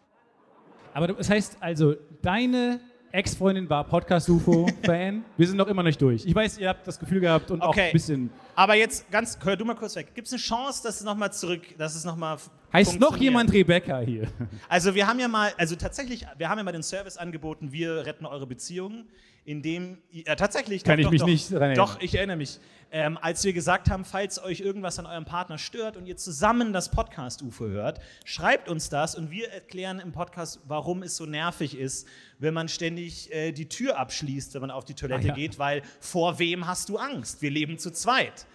Aber 0.95 1.09
das 1.09 1.29
heißt 1.29 1.57
also, 1.59 1.95
deine 2.21 2.79
Ex-Freundin 3.11 3.69
war 3.69 3.83
Podcast-UFO-Fan. 3.83 5.25
Wir 5.37 5.47
sind 5.47 5.57
noch 5.57 5.67
immer 5.67 5.83
nicht 5.83 6.01
durch. 6.01 6.25
Ich 6.25 6.33
weiß, 6.33 6.57
ihr 6.57 6.69
habt 6.69 6.87
das 6.87 6.97
Gefühl 6.97 7.19
gehabt 7.19 7.51
und 7.51 7.61
auch 7.61 7.69
Okay. 7.69 7.87
ein 7.87 7.91
bisschen. 7.91 8.29
Aber 8.55 8.75
jetzt 8.75 9.11
ganz, 9.11 9.37
hör 9.43 9.57
du 9.57 9.65
mal 9.65 9.75
kurz 9.75 9.95
weg. 9.97 10.13
Gibt 10.15 10.27
es 10.27 10.33
eine 10.33 10.41
Chance, 10.41 10.83
dass 10.83 10.95
es 10.95 11.03
nochmal 11.03 11.33
zurück, 11.33 11.61
dass 11.77 11.95
es 11.95 12.05
nochmal 12.05 12.37
Heißt 12.75 12.99
noch 12.99 13.17
jemand 13.17 13.53
Rebecca 13.53 13.99
hier? 13.99 14.27
Also 14.69 14.95
wir 14.95 15.07
haben 15.07 15.19
ja 15.19 15.27
mal, 15.27 15.53
also 15.57 15.75
tatsächlich, 15.75 16.25
wir 16.37 16.49
haben 16.49 16.57
ja 16.57 16.63
mal 16.63 16.71
den 16.71 16.83
Service 16.83 17.17
angeboten, 17.17 17.71
wir 17.71 18.05
retten 18.05 18.25
eure 18.25 18.45
Beziehungen, 18.47 19.07
indem, 19.45 19.99
äh, 20.11 20.35
tatsächlich, 20.35 20.83
Kann 20.83 21.01
doch, 21.01 21.11
ich 21.11 21.19
doch, 21.21 21.27
mich 21.27 21.41
doch, 21.43 21.51
nicht 21.51 21.61
erinnern. 21.61 21.75
Doch, 21.75 22.01
ich 22.01 22.15
erinnere 22.15 22.37
mich. 22.37 22.59
Ähm, 22.91 23.17
als 23.21 23.43
wir 23.43 23.53
gesagt 23.53 23.89
haben, 23.89 24.05
falls 24.05 24.41
euch 24.43 24.59
irgendwas 24.61 24.99
an 24.99 25.05
eurem 25.05 25.25
Partner 25.25 25.57
stört 25.57 25.97
und 25.97 26.05
ihr 26.05 26.17
zusammen 26.17 26.73
das 26.73 26.89
Podcast-UFO 26.89 27.67
hört, 27.67 27.99
schreibt 28.23 28.69
uns 28.69 28.89
das 28.89 29.15
und 29.15 29.31
wir 29.31 29.49
erklären 29.49 29.99
im 29.99 30.11
Podcast, 30.11 30.59
warum 30.67 31.03
es 31.03 31.15
so 31.17 31.25
nervig 31.25 31.77
ist, 31.77 32.07
wenn 32.39 32.53
man 32.53 32.67
ständig 32.67 33.33
äh, 33.33 33.51
die 33.51 33.69
Tür 33.69 33.97
abschließt, 33.99 34.53
wenn 34.53 34.61
man 34.61 34.71
auf 34.71 34.85
die 34.85 34.93
Toilette 34.93 35.25
Ah, 35.25 35.29
ja. 35.29 35.33
geht, 35.33 35.59
weil 35.59 35.81
vor 35.99 36.39
wem 36.39 36.67
hast 36.67 36.89
du 36.89 36.97
Angst? 36.97 37.41
Wir 37.41 37.51
leben 37.51 37.77
zu 37.77 37.91
zweit. 37.91 38.45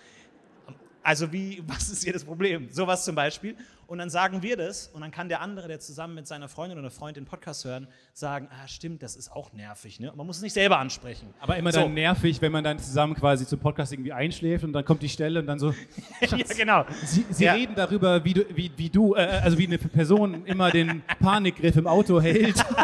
Also 1.03 1.33
wie, 1.33 1.63
was 1.67 1.89
ist 1.89 2.05
hier 2.05 2.13
das 2.13 2.25
Problem? 2.25 2.69
Sowas 2.71 3.05
zum 3.05 3.15
Beispiel. 3.15 3.57
Und 3.87 3.99
dann 3.99 4.09
sagen 4.09 4.41
wir 4.43 4.57
das 4.57 4.87
und 4.89 5.01
dann 5.01 5.11
kann 5.11 5.29
der 5.29 5.41
andere, 5.41 5.67
der 5.67 5.81
zusammen 5.81 6.15
mit 6.15 6.27
seiner 6.29 6.49
Freundin 6.49 6.79
oder 6.79 6.91
Freund 6.93 7.17
den 7.17 7.25
Podcast 7.25 7.65
hören, 7.65 7.89
sagen, 8.13 8.47
ah 8.53 8.69
stimmt, 8.69 9.03
das 9.03 9.17
ist 9.17 9.33
auch 9.33 9.53
nervig. 9.53 9.99
Ne? 9.99 10.13
Und 10.13 10.17
Man 10.17 10.27
muss 10.29 10.37
es 10.37 10.43
nicht 10.43 10.53
selber 10.53 10.79
ansprechen. 10.79 11.35
Aber 11.41 11.57
immer 11.57 11.73
So. 11.73 11.81
dann 11.81 11.95
nervig, 11.95 12.41
wenn 12.41 12.53
man 12.53 12.63
dann 12.63 12.79
zusammen 12.79 13.17
quasi 13.17 13.47
zum 13.47 13.59
Podcast 13.59 13.93
irgendwie 13.93 14.13
einschläft 14.13 14.63
und 14.63 14.73
dann 14.73 14.85
kommt 14.85 15.03
die 15.03 15.09
Stelle 15.09 15.41
und 15.41 15.47
dann 15.49 15.59
so. 15.59 15.75
ja, 16.21 16.37
genau. 16.57 16.85
Sie, 17.05 17.27
Sie 17.31 17.45
Ja. 17.47 17.55
reden 17.55 17.75
darüber, 17.75 18.25
wie 18.25 18.35
du, 18.35 18.45
wie, 18.55 18.71
wie 18.77 18.91
du 18.91 19.15
äh, 19.17 19.23
also 19.43 19.59
wie 19.59 19.67
eine 19.67 19.79
Person 19.79 20.45
immer 20.47 20.71
den 20.71 21.03
Panikgriff 21.19 21.75
im 21.77 21.87
Auto 21.89 22.21
hält. 22.21 22.65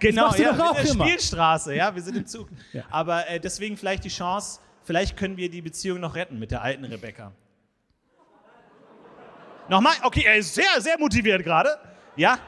Genau, 0.00 0.34
ja, 0.34 0.54
doch 0.54 0.70
auch 0.70 0.78
in 0.78 0.84
der 0.86 0.94
immer. 0.94 1.04
Spielstraße, 1.06 1.74
ja, 1.76 1.94
wir 1.94 2.00
sind 2.00 2.16
im 2.16 2.24
Zug. 2.26 2.48
Ja. 2.72 2.84
Aber 2.90 3.28
äh, 3.28 3.38
deswegen 3.38 3.76
vielleicht 3.76 4.02
die 4.02 4.08
Chance, 4.08 4.60
vielleicht 4.82 5.14
können 5.14 5.36
wir 5.36 5.50
die 5.50 5.60
Beziehung 5.60 6.00
noch 6.00 6.14
retten 6.14 6.38
mit 6.38 6.50
der 6.52 6.62
alten 6.62 6.84
Rebecca. 6.84 7.32
Nochmal? 9.70 9.94
Okay, 10.02 10.24
er 10.26 10.36
ist 10.36 10.54
sehr, 10.54 10.80
sehr 10.80 10.98
motiviert 10.98 11.42
gerade. 11.44 11.70
Ja? 12.16 12.38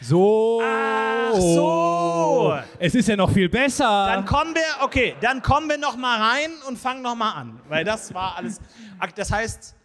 So. 0.00 0.60
Ach 0.64 1.34
so. 1.34 2.54
Es 2.78 2.94
ist 2.94 3.08
ja 3.08 3.16
noch 3.16 3.30
viel 3.30 3.48
besser. 3.48 4.06
Dann 4.06 4.24
kommen 4.24 4.54
wir, 4.54 4.62
okay, 4.84 5.14
dann 5.20 5.42
kommen 5.42 5.68
wir 5.68 5.78
noch 5.78 5.96
mal 5.96 6.18
rein 6.18 6.50
und 6.66 6.78
fangen 6.78 7.02
noch 7.02 7.14
mal 7.14 7.32
an, 7.32 7.60
weil 7.68 7.84
das 7.84 8.12
war 8.14 8.36
alles. 8.36 8.60
Das 9.14 9.30
heißt, 9.30 9.76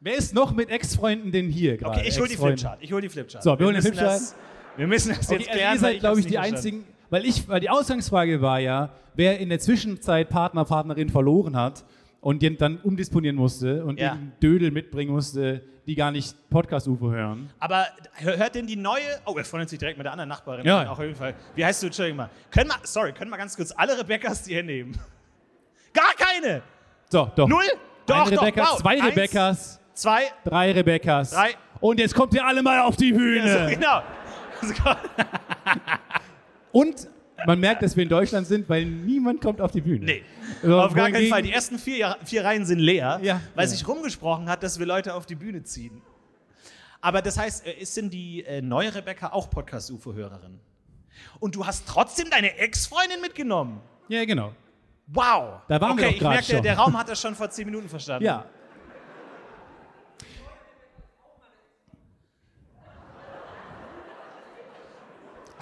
Wer 0.00 0.16
ist 0.18 0.34
noch 0.34 0.52
mit 0.52 0.68
Ex-Freunden 0.68 1.32
denn 1.32 1.48
hier 1.48 1.78
gerade? 1.78 1.98
okay, 2.00 2.08
ich 2.08 2.20
hol 2.20 2.28
die? 2.28 2.36
Flipchart. 2.36 2.78
Ich 2.82 2.92
hol 2.92 3.00
die 3.00 3.08
Flipchart. 3.08 3.42
So, 3.42 3.58
wir 3.58 3.64
holen 3.64 3.74
den 3.74 3.82
müssen 3.82 3.92
Flipchart. 3.94 4.14
das- 4.20 4.34
Wir 4.76 4.86
müssen 4.86 5.08
das 5.16 5.30
Okay, 5.30 5.38
jetzt 5.38 5.48
also 5.48 5.52
klären. 5.58 5.72
ihr 5.74 5.80
seid, 5.80 6.00
glaube 6.00 6.20
ich, 6.20 6.26
die 6.26 6.36
einzigen, 6.38 6.84
weil 7.08 7.24
ich, 7.24 7.48
weil 7.48 7.60
die 7.60 7.70
Ausgangsfrage 7.70 8.42
war 8.42 8.58
ja, 8.58 8.90
wer 9.14 9.38
in 9.38 9.48
der 9.48 9.60
Zwischenzeit 9.60 10.28
Partner, 10.28 10.66
Partnerin 10.66 11.08
verloren 11.08 11.56
hat 11.56 11.84
und 12.24 12.40
den 12.40 12.56
dann 12.56 12.78
umdisponieren 12.78 13.36
musste 13.36 13.84
und 13.84 14.00
Ja. 14.00 14.16
Dödel 14.42 14.70
mitbringen 14.70 15.12
musste, 15.12 15.60
die 15.86 15.94
gar 15.94 16.10
nicht 16.10 16.34
Podcast-UFO 16.48 17.10
hören. 17.10 17.50
Aber 17.58 17.86
hör- 18.14 18.38
hört 18.38 18.54
denn 18.54 18.66
die 18.66 18.76
neue. 18.76 19.02
Oh, 19.26 19.34
er 19.36 19.44
freut 19.44 19.68
sich 19.68 19.78
direkt 19.78 19.98
mit 19.98 20.06
der 20.06 20.12
anderen 20.12 20.30
Nachbarin. 20.30 20.64
Ja. 20.64 20.88
Auf 20.90 20.98
jeden 21.00 21.14
Fall. 21.14 21.34
Wie 21.54 21.62
heißt 21.62 21.82
du? 21.82 21.88
Entschuldigung 21.88 22.16
mal. 22.16 22.30
Können 22.50 22.70
wir, 22.70 22.76
sorry, 22.84 23.12
können 23.12 23.30
wir 23.30 23.36
ganz 23.36 23.54
kurz 23.54 23.72
alle 23.76 23.98
Rebeccas 23.98 24.42
die 24.44 24.56
Hände 24.56 24.72
nehmen? 24.72 24.98
Gar 25.92 26.14
keine! 26.16 26.62
So, 27.10 27.30
doch. 27.36 27.46
Null? 27.46 27.62
Doch, 28.06 28.26
Eine 28.26 28.36
doch, 28.36 28.42
Rebecca, 28.42 28.62
wow. 28.70 28.78
zwei 28.78 29.00
Rebeccas, 29.02 29.80
Zwei. 29.92 30.22
drei 30.44 30.72
Rebeccas. 30.72 31.30
Drei. 31.32 31.50
Und 31.80 32.00
jetzt 32.00 32.14
kommt 32.14 32.32
ihr 32.32 32.44
alle 32.44 32.62
mal 32.62 32.80
auf 32.80 32.96
die 32.96 33.12
Bühne. 33.12 33.46
Ja, 33.46 33.68
so, 33.68 33.74
genau. 33.74 34.02
Und 36.72 37.08
man 37.46 37.58
merkt, 37.60 37.82
dass 37.82 37.96
wir 37.96 38.02
in 38.04 38.08
Deutschland 38.08 38.46
sind, 38.46 38.68
weil 38.68 38.84
niemand 38.84 39.40
kommt 39.40 39.60
auf 39.60 39.72
die 39.72 39.80
Bühne. 39.80 40.04
Nee, 40.04 40.22
So, 40.62 40.80
auf 40.80 40.94
gar 40.94 41.10
keinen 41.10 41.28
Fall. 41.28 41.42
Die 41.42 41.52
ersten 41.52 41.78
vier, 41.78 42.16
vier 42.24 42.44
Reihen 42.44 42.64
sind 42.64 42.78
leer, 42.78 43.18
Ja. 43.22 43.40
weil 43.54 43.64
Ja. 43.66 43.70
sich 43.70 43.86
rumgesprochen 43.86 44.48
hat, 44.48 44.62
dass 44.62 44.78
wir 44.78 44.86
Leute 44.86 45.14
auf 45.14 45.26
die 45.26 45.34
Bühne 45.34 45.62
ziehen. 45.62 46.00
Aber 47.00 47.20
das 47.20 47.36
heißt, 47.38 47.66
äh, 47.66 47.72
ist 47.72 47.96
denn 47.96 48.08
die 48.10 48.44
äh, 48.44 48.62
neue 48.62 48.94
Rebecca 48.94 49.32
auch 49.32 49.50
Podcast-UFO-Hörerin? 49.50 50.58
Und 51.38 51.54
du 51.54 51.66
hast 51.66 51.86
trotzdem 51.86 52.30
deine 52.30 52.56
Ex-Freundin 52.56 53.20
mitgenommen? 53.20 53.80
Ja, 54.08 54.24
genau. 54.24 54.52
Wow. 55.08 55.60
Da 55.68 55.80
waren 55.80 55.96
wir 55.98 56.04
okay, 56.06 56.12
doch 56.12 56.16
ich 56.16 56.22
merke, 56.22 56.46
der, 56.46 56.54
schon. 56.54 56.62
der 56.62 56.78
Raum 56.78 56.98
hat 56.98 57.08
das 57.08 57.20
schon 57.20 57.34
vor 57.34 57.50
zehn 57.50 57.66
Minuten 57.66 57.88
verstanden. 57.88 58.24
Ja. 58.24 58.46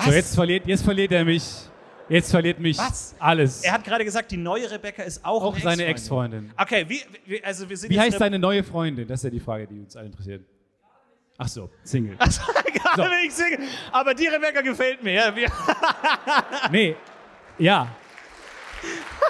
So, 0.05 0.11
jetzt 0.13 0.35
verliert, 0.35 0.67
jetzt 0.67 0.85
verliert 0.85 1.13
er 1.13 1.25
mich. 1.25 1.45
Jetzt 2.09 2.31
verliert 2.31 2.59
mich 2.59 2.77
Was? 2.79 3.15
alles. 3.19 3.63
Er 3.63 3.73
hat 3.73 3.85
gerade 3.85 4.05
gesagt, 4.05 4.31
die 4.33 4.37
neue 4.37 4.71
Rebecca 4.71 5.03
ist 5.03 5.25
auch, 5.25 5.43
Auch 5.43 5.55
eine 5.55 5.63
seine 5.63 5.85
Ex-Freundin. 5.87 6.53
Okay, 6.59 6.85
wie, 6.89 7.01
wie, 7.25 7.43
also 7.43 7.69
wir 7.69 7.77
sind 7.77 7.91
Wie 7.91 7.99
heißt 7.99 8.21
deine 8.21 8.39
neue 8.39 8.63
Freundin? 8.65 9.07
Das 9.07 9.21
ist 9.21 9.25
ja 9.25 9.31
die 9.31 9.41
Frage, 9.41 9.67
die 9.67 9.79
uns 9.79 9.97
alle 9.97 10.07
interessiert. 10.07 10.45
Ach 11.39 11.49
so, 11.49 11.71
Single. 11.85 12.17
Gerade 12.17 12.33
So. 12.33 13.03
wenn 13.03 13.25
ich 13.27 13.33
singe. 13.33 13.59
Aber 13.93 14.13
die 14.15 14.27
Rebecca 14.27 14.61
gefällt 14.61 15.03
mir. 15.03 15.13
Ja, 15.15 15.33
Nee. 16.71 16.97
Ja. 17.59 17.89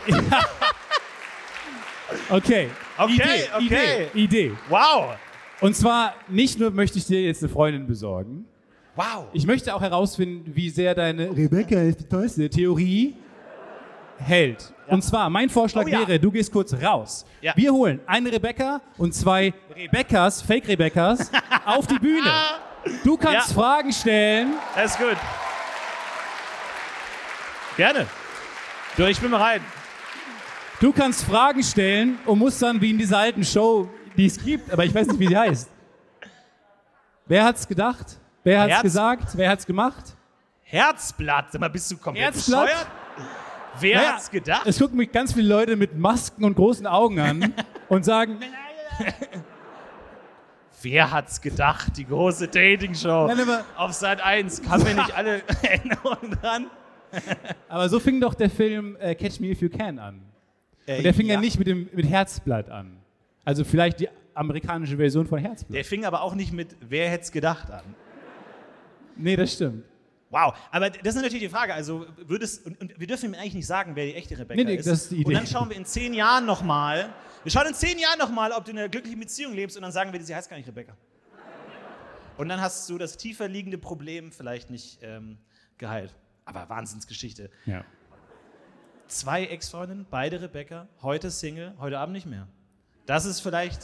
ja. 0.07 0.19
Okay. 2.29 2.69
Okay, 2.99 3.13
Idee, 3.15 3.49
okay. 3.55 4.09
Idee, 4.15 4.47
Idee. 4.49 4.53
wow. 4.69 5.17
Und 5.61 5.75
zwar 5.75 6.15
nicht 6.29 6.59
nur 6.59 6.71
möchte 6.71 6.99
ich 6.99 7.07
dir 7.07 7.23
jetzt 7.23 7.43
eine 7.43 7.51
Freundin 7.53 7.87
besorgen, 7.87 8.45
Wow. 8.95 9.27
Ich 9.33 9.47
möchte 9.47 9.75
auch 9.75 9.81
herausfinden, 9.81 10.51
wie 10.55 10.69
sehr 10.69 10.95
deine 10.95 11.31
Rebecca 11.35 11.77
ist 11.81 12.01
die 12.01 12.05
tollste 12.09 12.49
Theorie 12.51 13.17
hält. 14.19 14.73
Und 14.87 15.03
zwar, 15.03 15.31
mein 15.31 15.49
Vorschlag 15.49 15.85
Oh 15.87 15.89
ja. 15.89 16.01
wäre, 16.07 16.19
du 16.21 16.31
gehst 16.31 16.53
kurz 16.53 16.75
raus. 16.75 17.25
Ja. 17.41 17.55
Wir 17.57 17.73
holen 17.73 18.01
eine 18.07 18.31
Rebecca 18.31 18.81
und 18.99 19.15
zwei 19.15 19.55
Rebeccas, 19.75 20.43
Fake 20.43 20.69
Rebeccas, 20.69 21.31
auf 21.65 21.87
die 21.87 21.99
Bühne. 21.99 22.31
Du 23.05 23.17
kannst 23.17 23.49
Ja. 23.49 23.55
Fragen 23.55 23.93
stellen. 23.93 24.53
Das 24.77 24.93
ist 24.93 24.99
gut. 24.99 25.17
Gerne. 27.77 28.07
Du, 28.97 29.05
ich 29.07 29.19
bin 29.19 29.31
bereit. 29.31 29.63
Du 30.81 30.93
kannst 30.93 31.25
Fragen 31.25 31.63
stellen 31.63 32.19
und 32.27 32.39
musst 32.39 32.61
dann 32.61 32.81
wie 32.81 32.91
in 32.91 32.99
dieser 32.99 33.19
alten 33.19 33.45
Show, 33.45 33.89
die 34.17 34.27
es 34.27 34.43
gibt, 34.43 34.71
aber 34.71 34.85
ich 34.85 34.95
weiß 34.95 35.07
nicht, 35.07 35.19
wie 35.21 35.29
sie 35.29 35.39
heißt. 35.39 35.71
Wer 37.27 37.45
hat's 37.45 37.67
gedacht? 37.67 38.19
Wer 38.45 38.61
hat's 38.61 38.71
Herz- 38.73 38.83
gesagt? 38.83 39.29
Wer 39.37 39.51
hat's 39.51 39.67
gemacht? 39.67 40.17
Herzblatt. 40.63 41.53
Sag 41.53 41.61
mal, 41.61 41.69
bist 41.69 41.91
du 41.91 41.97
komplett 41.97 42.25
Herzblatt? 42.35 42.67
bescheuert? 42.67 42.87
Wer 43.81 43.97
Naja, 43.97 44.13
hat's 44.13 44.31
gedacht? 44.31 44.67
Es 44.67 44.79
gucken 44.79 44.97
mich 44.99 45.13
ganz 45.13 45.33
viele 45.33 45.49
Leute 45.49 45.77
mit 45.77 45.97
Masken 45.97 46.45
und 46.45 46.55
großen 46.55 46.87
Augen 46.87 47.19
an 47.21 47.55
und 47.89 48.05
sagen, 48.05 48.39
Wer 50.83 51.11
hat's 51.13 51.41
gedacht? 51.41 51.97
Die 51.97 52.05
große 52.07 52.49
Dating-Show 52.49 53.31
auf 53.77 53.93
Sat 53.93 54.21
1. 54.23 54.63
Kann 54.63 54.83
mir 54.83 54.95
nicht 54.95 55.15
alle 55.17 55.43
Erinnerungen 55.63 56.31
dran? 56.41 56.67
Aber 57.69 57.89
so 57.89 58.01
fing 58.01 58.21
doch 58.21 58.35
der 58.35 58.51
Film 58.51 58.97
äh, 58.99 59.15
Catch 59.15 59.39
Me 59.41 59.49
If 59.49 59.61
You 59.63 59.69
Can 59.69 59.99
an. 59.99 60.23
Und 60.89 61.05
der 61.05 61.15
fing 61.15 61.27
ja. 61.29 61.39
nicht 61.39 61.59
mit 61.59 61.69
dem 61.69 61.89
mit 61.93 62.07
Herzblatt 62.09 62.69
an. 62.69 62.97
Also 63.45 63.65
vielleicht 63.65 64.01
die 64.01 64.09
amerikanische 64.35 64.97
Version 64.97 65.27
von 65.27 65.39
Herzblatt. 65.39 65.77
Der 65.77 65.85
fing 65.85 66.05
aber 66.05 66.23
auch 66.23 66.35
nicht 66.35 66.53
mit 66.53 66.75
Wer 66.81 67.09
hätt's 67.11 67.31
gedacht 67.31 67.71
an. 67.71 67.83
Nee, 69.17 69.37
das 69.37 69.53
stimmt. 69.55 69.85
Wow, 70.31 70.55
aber 70.71 70.89
das 70.89 71.15
ist 71.15 71.23
natürlich 71.23 71.43
die 71.43 71.49
Frage. 71.51 71.75
Also 71.75 72.07
würdest 72.17 72.65
und, 72.65 72.81
und 72.81 72.99
wir 72.99 73.07
dürfen 73.07 73.27
ihm 73.27 73.35
eigentlich 73.35 73.53
nicht 73.55 73.67
sagen, 73.67 73.95
wer 73.97 74.07
die 74.07 74.15
echte 74.15 74.39
Rebecca 74.39 74.55
Nee, 74.57 74.65
nee, 74.65 74.77
ist. 74.77 74.87
das 74.87 75.03
ist 75.03 75.11
die 75.11 75.17
Idee. 75.17 75.25
Und 75.27 75.35
dann 75.35 75.47
schauen 75.47 75.69
wir 75.69 75.77
in 75.77 75.85
zehn 75.85 76.15
Jahren 76.15 76.47
nochmal. 76.47 77.13
Wir 77.43 77.53
schauen 77.53 77.67
in 77.67 77.75
zehn 77.75 77.99
Jahren 77.99 78.19
nochmal, 78.19 78.53
ob 78.53 78.65
du 78.65 78.71
in 78.71 78.79
einer 78.79 78.89
glücklichen 78.89 79.21
Beziehung 79.21 79.53
lebst 79.53 79.77
und 79.77 79.83
dann 79.83 79.93
sagen 79.93 80.11
wir, 80.13 80.19
dir, 80.19 80.25
sie 80.25 80.35
heißt 80.35 80.49
gar 80.49 80.57
nicht 80.57 80.67
Rebecca. 80.69 80.97
Und 82.39 82.49
dann 82.49 82.63
hast 82.63 82.89
du 82.89 82.97
das 82.97 83.19
tiefer 83.19 83.47
liegende 83.47 83.77
Problem 83.77 84.33
vielleicht 84.33 84.71
nicht 84.71 85.01
ähm, 85.03 85.37
geheilt. 85.77 86.15
Aber 86.47 86.67
Wahnsinnsgeschichte. 86.71 87.51
Ja. 87.67 87.85
Zwei 89.07 89.45
Ex-Freundinnen, 89.45 90.07
beide 90.09 90.41
Rebecca, 90.41 90.89
heute 91.03 91.31
Single, 91.31 91.75
heute 91.79 91.99
Abend 91.99 92.15
nicht 92.15 92.27
mehr. 92.27 92.49
Das 93.05 93.27
ist 93.27 93.41
vielleicht 93.41 93.83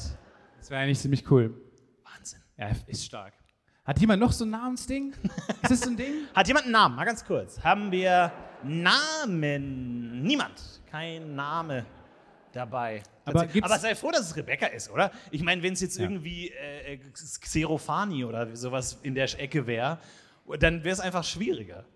Das 0.59 0.71
wäre 0.71 0.81
eigentlich 0.81 0.99
ziemlich 0.99 1.31
cool. 1.31 1.61
Wahnsinn. 2.05 2.41
Ja, 2.57 2.71
ist 2.87 3.05
stark. 3.05 3.35
Hat 3.89 3.99
jemand 4.01 4.21
noch 4.21 4.33
so 4.33 4.45
ein 4.45 4.51
Namensding? 4.51 5.15
Ist 5.63 5.71
das 5.71 5.81
so 5.81 5.89
ein 5.89 5.97
Ding? 5.97 6.13
Hat 6.35 6.47
jemand 6.47 6.67
einen 6.67 6.73
Namen? 6.73 6.95
Mal 6.95 7.07
ganz 7.07 7.25
kurz. 7.25 7.59
Haben 7.65 7.91
wir 7.91 8.31
Namen? 8.63 10.23
Niemand. 10.23 10.83
Kein 10.91 11.35
Name 11.35 11.87
dabei. 12.53 13.03
Aber 13.25 13.49
Aber 13.63 13.79
sei 13.79 13.95
froh, 13.95 14.11
dass 14.11 14.27
es 14.27 14.37
Rebecca 14.37 14.67
ist, 14.67 14.91
oder? 14.91 15.11
Ich 15.31 15.43
meine, 15.43 15.63
wenn 15.63 15.73
es 15.73 15.81
jetzt 15.81 15.97
Ja. 15.97 16.03
irgendwie 16.05 16.51
äh, 16.51 16.97
äh, 16.97 16.99
Xerophani 17.41 18.27
oder 18.27 18.55
sowas 18.55 18.99
in 19.03 19.15
der 19.15 19.25
Ecke 19.41 19.67
wäre 19.67 19.99
dann 20.61 20.85
wäre 20.85 20.93
es 20.93 21.01
einfach 21.01 21.25
schwieriger. 21.25 21.87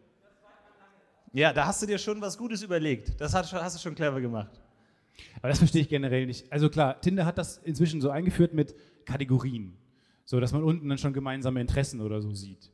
Ja, 1.35 1.53
da 1.53 1.67
hast 1.67 1.83
du 1.83 1.87
dir 1.87 1.99
schon 1.99 2.23
was 2.23 2.39
Gutes 2.39 2.63
überlegt. 2.63 3.21
Das 3.21 3.35
hast, 3.35 3.53
hast 3.53 3.77
du 3.77 3.81
schon 3.83 3.95
clever 3.95 4.21
gemacht. 4.23 4.63
Aber 5.41 5.49
das 5.49 5.59
verstehe 5.59 5.83
ich 5.83 5.91
generell 5.91 6.25
nicht. 6.25 6.51
Also 6.51 6.71
klar, 6.71 6.99
Tinder 7.03 7.27
hat 7.27 7.37
das 7.37 7.59
inzwischen 7.59 8.01
so 8.01 8.09
eingeführt 8.09 8.55
mit 8.55 8.75
Kategorien. 9.05 9.77
So, 10.25 10.41
dass 10.41 10.53
man 10.53 10.63
unten 10.63 10.89
dann 10.89 10.99
schon 10.99 11.13
gemeinsame 11.13 11.61
Interessen 11.61 12.01
oder 12.01 12.21
so 12.21 12.33
sieht. 12.33 12.71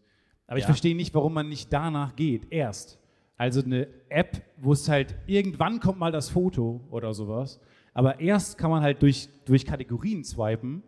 Aber 0.46 0.58
ich 0.58 0.62
Ja. 0.64 0.68
verstehe 0.68 0.94
nicht, 0.96 1.14
warum 1.14 1.34
man 1.34 1.48
nicht 1.48 1.72
danach 1.72 2.14
geht. 2.16 2.50
Erst. 2.52 2.98
Also 3.37 3.62
eine 3.62 3.87
App, 4.08 4.42
wo 4.56 4.72
es 4.72 4.88
halt 4.88 5.14
irgendwann 5.26 5.80
kommt 5.80 5.98
mal 5.98 6.11
das 6.12 6.28
Foto 6.30 6.80
oder 6.90 7.14
sowas. 7.14 7.61
Aber 7.94 8.20
erst 8.20 8.58
kann 8.58 8.70
man 8.70 8.82
halt 8.82 9.02
durch, 9.02 9.28
durch 9.44 9.64
Kategorien 9.64 10.24
swipen 10.24 10.82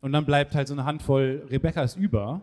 und 0.00 0.12
dann 0.12 0.24
bleibt 0.24 0.54
halt 0.54 0.68
so 0.68 0.74
eine 0.74 0.84
Handvoll 0.84 1.46
Rebecca's 1.50 1.96
über. 1.96 2.42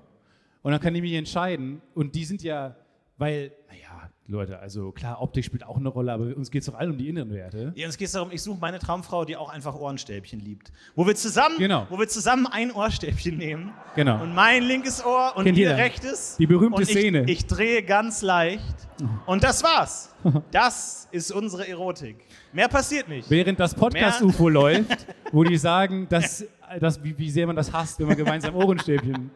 Und 0.61 0.71
dann 0.71 0.81
kann 0.81 0.95
ich 0.95 1.01
mich 1.01 1.13
entscheiden. 1.13 1.81
Und 1.93 2.15
die 2.15 2.25
sind 2.25 2.41
ja, 2.43 2.75
weil, 3.17 3.51
naja, 3.69 4.09
Leute, 4.27 4.57
also 4.57 4.91
klar, 4.91 5.21
Optik 5.21 5.45
spielt 5.45 5.63
auch 5.63 5.77
eine 5.77 5.87
Rolle, 5.89 6.11
aber 6.11 6.35
uns 6.35 6.49
geht 6.49 6.61
es 6.61 6.65
doch 6.65 6.73
allen 6.73 6.91
um 6.93 6.97
die 6.97 7.09
inneren 7.09 7.29
Werte. 7.31 7.73
Ja, 7.75 7.85
uns 7.85 7.95
geht 7.95 8.07
es 8.07 8.13
darum, 8.13 8.31
ich 8.31 8.41
suche 8.41 8.57
meine 8.59 8.79
Traumfrau, 8.79 9.23
die 9.23 9.37
auch 9.37 9.49
einfach 9.49 9.75
Ohrenstäbchen 9.75 10.39
liebt. 10.39 10.71
Wo 10.95 11.05
wir 11.05 11.13
zusammen, 11.15 11.57
Genau. 11.59 11.85
wo 11.91 11.99
wir 11.99 12.07
zusammen 12.07 12.47
ein 12.47 12.71
Ohrenstäbchen 12.71 13.37
nehmen. 13.37 13.71
Genau. 13.95 14.23
Und 14.23 14.33
mein 14.33 14.63
linkes 14.63 15.05
Ohr 15.05 15.33
und 15.35 15.43
Kennt 15.45 15.59
ihr 15.59 15.67
jeder. 15.69 15.77
rechtes. 15.77 16.37
Die 16.39 16.47
berühmte 16.47 16.81
ich, 16.81 16.89
Szene. 16.89 17.25
Ich 17.29 17.45
drehe 17.45 17.83
ganz 17.83 18.23
leicht. 18.23 18.63
Und 19.27 19.43
das 19.43 19.61
war's. 19.61 20.15
Das 20.51 21.07
ist 21.11 21.29
unsere 21.31 21.67
Erotik. 21.67 22.15
Mehr 22.53 22.69
passiert 22.69 23.09
nicht. 23.09 23.29
Während 23.29 23.59
das 23.59 23.75
Podcast-UFO 23.75 24.47
läuft, 24.49 25.05
wo 25.33 25.43
die 25.43 25.57
sagen, 25.57 26.07
dass, 26.09 26.45
dass, 26.79 27.03
wie, 27.03 27.15
wie 27.17 27.29
sehr 27.29 27.45
man 27.45 27.57
das 27.57 27.71
hasst, 27.73 27.99
wenn 27.99 28.07
man 28.07 28.15
gemeinsam 28.15 28.55
Ohrenstäbchen 28.55 29.29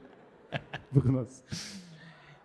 benutzt. 0.91 1.43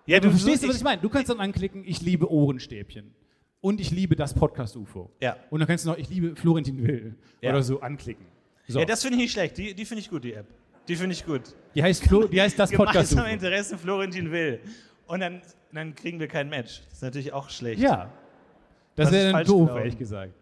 Ja, 0.06 0.20
Du 0.20 0.30
verstehst, 0.30 0.66
was 0.68 0.76
ich 0.76 0.82
meine? 0.82 1.00
Du 1.00 1.08
kannst 1.08 1.30
dann 1.30 1.40
anklicken, 1.40 1.82
ich 1.84 2.00
liebe 2.02 2.30
Ohrenstäbchen. 2.30 3.14
Und 3.60 3.80
ich 3.80 3.90
liebe 3.90 4.14
das 4.14 4.34
Podcast-UFO. 4.34 5.10
Ja. 5.22 5.36
Und 5.48 5.60
dann 5.60 5.66
kannst 5.66 5.86
du 5.86 5.90
noch, 5.90 5.96
ich 5.96 6.10
liebe 6.10 6.36
Florentin 6.36 6.82
Will. 6.86 7.16
Ja. 7.40 7.50
Oder 7.50 7.62
so 7.62 7.80
anklicken. 7.80 8.26
So. 8.68 8.78
Ja, 8.78 8.84
das 8.84 9.00
finde 9.02 9.16
ich 9.16 9.22
nicht 9.24 9.32
schlecht. 9.32 9.56
Die, 9.56 9.74
die 9.74 9.84
finde 9.86 10.00
ich 10.02 10.10
gut, 10.10 10.22
die 10.24 10.34
App. 10.34 10.46
Die 10.86 10.96
finde 10.96 11.14
ich 11.14 11.24
gut. 11.24 11.42
die, 11.74 11.82
heißt 11.82 12.04
Flo, 12.06 12.26
die 12.26 12.40
heißt 12.42 12.58
das 12.58 12.70
Gemeinsame 12.70 12.92
Podcast-UFO. 12.98 13.26
Interessen 13.26 13.78
Florentin 13.78 14.30
will. 14.30 14.60
Und 15.06 15.20
dann, 15.20 15.40
dann 15.72 15.94
kriegen 15.94 16.20
wir 16.20 16.28
kein 16.28 16.50
Match. 16.50 16.82
Das 16.84 16.92
ist 16.94 17.02
natürlich 17.02 17.32
auch 17.32 17.48
schlecht. 17.48 17.80
Ja. 17.80 18.12
Das 18.96 19.06
Das 19.06 19.12
wäre 19.14 19.26
ist 19.28 19.32
dann 19.32 19.46
doof, 19.46 19.60
gelaufen. 19.68 19.78
ehrlich 19.78 19.98
gesagt. 19.98 20.34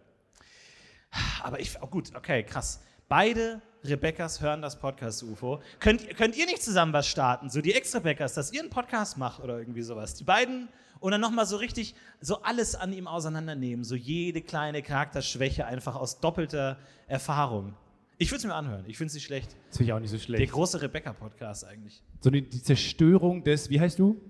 Aber 1.43 1.61
ich, 1.61 1.77
oh 1.81 1.87
gut, 1.87 2.11
okay, 2.17 2.43
krass. 2.43 2.83
Beide 3.09 3.61
Rebecca's 3.85 4.41
hören 4.41 4.63
das 4.63 4.79
Podcast-UFO. 4.79 5.61
Könnt, 5.81 6.17
könnt 6.17 6.37
ihr 6.37 6.47
nicht 6.47 6.63
zusammen 6.63 6.93
was 6.93 7.07
starten? 7.09 7.51
So 7.51 7.61
die 7.61 7.75
Ex-Rebecca's, 7.75 8.35
dass 8.35 8.53
ihr 8.53 8.61
einen 8.61 8.71
Podcast 8.71 9.19
macht 9.19 9.41
oder 9.43 9.59
irgendwie 9.59 9.83
sowas. 9.83 10.15
Die 10.15 10.25
beiden 10.25 10.69
und 11.01 11.11
dann 11.11 11.21
nochmal 11.21 11.47
so 11.47 11.57
richtig 11.57 11.95
so 12.21 12.43
alles 12.43 12.77
an 12.77 12.93
ihm 12.93 13.09
auseinandernehmen. 13.09 13.85
So 13.85 13.97
jede 13.97 14.41
kleine 14.41 14.83
Charakterschwäche 14.83 15.67
einfach 15.67 15.97
aus 15.97 16.21
doppelter 16.21 16.79
Erfahrung. 17.09 17.75
Ich 18.19 18.31
würde 18.31 18.39
es 18.39 18.45
mir 18.45 18.55
anhören. 18.55 18.85
Ich 18.87 18.99
finde 18.99 19.09
es 19.09 19.15
nicht 19.15 19.25
schlecht. 19.25 19.57
Das 19.69 19.79
finde 19.79 19.91
ich 19.91 19.93
auch 19.95 19.99
nicht 19.99 20.11
so 20.11 20.17
Der 20.17 20.23
schlecht. 20.23 20.53
große 20.53 20.81
Rebecca-Podcast 20.81 21.65
eigentlich. 21.65 22.05
So 22.21 22.31
die, 22.31 22.49
die 22.49 22.63
Zerstörung 22.63 23.43
des, 23.43 23.69
wie 23.69 23.81
heißt 23.81 23.99
du? 23.99 24.21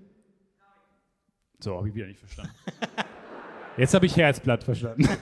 So, 1.59 1.77
habe 1.77 1.89
ich 1.89 1.93
wieder 1.95 2.07
nicht 2.07 2.19
verstanden. 2.19 2.53
Jetzt 3.77 3.93
habe 3.93 4.07
ich 4.07 4.17
Herzblatt 4.17 4.63
verstanden. 4.63 5.07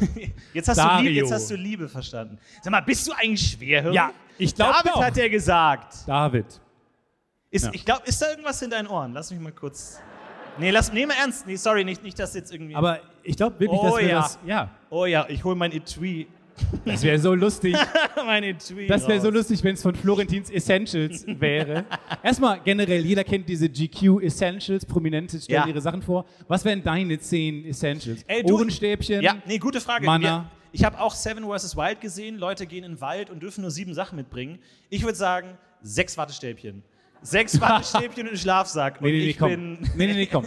Jetzt 0.52 0.68
hast, 0.68 0.78
du. 0.78 1.02
Liebe, 1.02 1.14
jetzt 1.14 1.32
hast 1.32 1.50
du 1.50 1.54
Liebe 1.54 1.88
verstanden. 1.88 2.38
Sag 2.62 2.70
mal, 2.70 2.80
bist 2.80 3.06
du 3.06 3.12
eigentlich 3.12 3.50
schwerhörig? 3.52 3.94
Ja, 3.94 4.12
ich 4.36 4.54
glaube 4.54 4.72
David 4.72 4.92
doch. 4.92 5.02
hat 5.02 5.18
er 5.18 5.28
gesagt. 5.28 5.94
David. 6.06 6.46
Ist, 7.50 7.64
Ja. 7.64 7.70
Ich 7.72 7.84
glaube, 7.84 8.02
ist 8.04 8.20
da 8.20 8.30
irgendwas 8.30 8.60
in 8.62 8.70
deinen 8.70 8.88
Ohren? 8.88 9.12
Lass 9.12 9.30
mich 9.30 9.40
mal 9.40 9.52
kurz. 9.52 10.00
Nee, 10.58 10.70
lass, 10.70 10.92
nee, 10.92 11.06
mal 11.06 11.14
ernst. 11.14 11.46
Nee, 11.46 11.56
sorry, 11.56 11.84
nicht, 11.84 12.02
nicht 12.02 12.18
dass 12.18 12.34
jetzt 12.34 12.52
irgendwie. 12.52 12.74
Aber 12.74 12.98
ich 13.22 13.36
glaube 13.36 13.58
wirklich, 13.60 13.80
Oh 13.80 13.84
dass 13.90 13.98
wir 13.98 14.08
ja. 14.08 14.20
das. 14.20 14.38
Ja, 14.44 14.70
oh 14.90 15.06
ja, 15.06 15.26
ich 15.28 15.44
hole 15.44 15.54
mein 15.54 15.72
Etui. 15.72 16.26
Das 16.84 17.02
wäre 17.02 17.18
so 17.18 17.34
lustig. 17.34 17.76
mein 18.16 18.44
Etui. 18.44 18.86
Das 18.86 19.06
wäre 19.08 19.20
so 19.20 19.30
lustig, 19.30 19.62
wenn 19.64 19.74
es 19.74 19.82
von 19.82 19.94
Florentins 19.94 20.50
Essentials 20.50 21.24
wäre. 21.26 21.84
Erstmal 22.22 22.60
generell, 22.60 23.04
jeder 23.04 23.24
kennt 23.24 23.48
diese 23.48 23.68
GQ 23.68 24.22
Essentials, 24.22 24.84
Prominente 24.86 25.40
stellen 25.40 25.62
Ja. 25.62 25.66
ihre 25.68 25.80
Sachen 25.80 26.02
vor. 26.02 26.24
Was 26.46 26.64
wären 26.64 26.82
deine 26.82 27.18
zehn 27.18 27.64
Essentials? 27.64 28.22
Ey, 28.26 28.42
du- 28.42 28.54
Ohrenstäbchen? 28.54 29.22
Ja, 29.22 29.36
nee, 29.46 29.58
gute 29.58 29.80
Frage. 29.80 30.06
Mana. 30.06 30.50
Ich 30.72 30.84
habe 30.84 31.00
auch 31.00 31.14
Seven 31.14 31.44
vs. 31.44 31.76
Wild 31.76 32.00
gesehen. 32.00 32.36
Leute 32.36 32.66
gehen 32.66 32.84
in 32.84 32.92
den 32.92 33.00
Wald 33.00 33.30
und 33.30 33.42
dürfen 33.42 33.62
nur 33.62 33.70
sieben 33.70 33.94
Sachen 33.94 34.16
mitbringen. 34.16 34.58
Ich 34.90 35.02
würde 35.02 35.16
sagen, 35.16 35.56
sechs 35.82 36.16
Wattestäbchen. 36.18 36.82
Sechs 37.22 37.60
Wattestäbchen 37.60 38.24
und 38.24 38.28
einen 38.28 38.36
Schlafsack. 38.38 39.00
Nee, 39.00 39.10
nee, 39.10 39.18
nee, 39.26 39.32
komm. 39.32 39.50
Nee, 39.96 40.06
nee, 40.06 40.12
nee, 40.12 40.26
komm. 40.26 40.44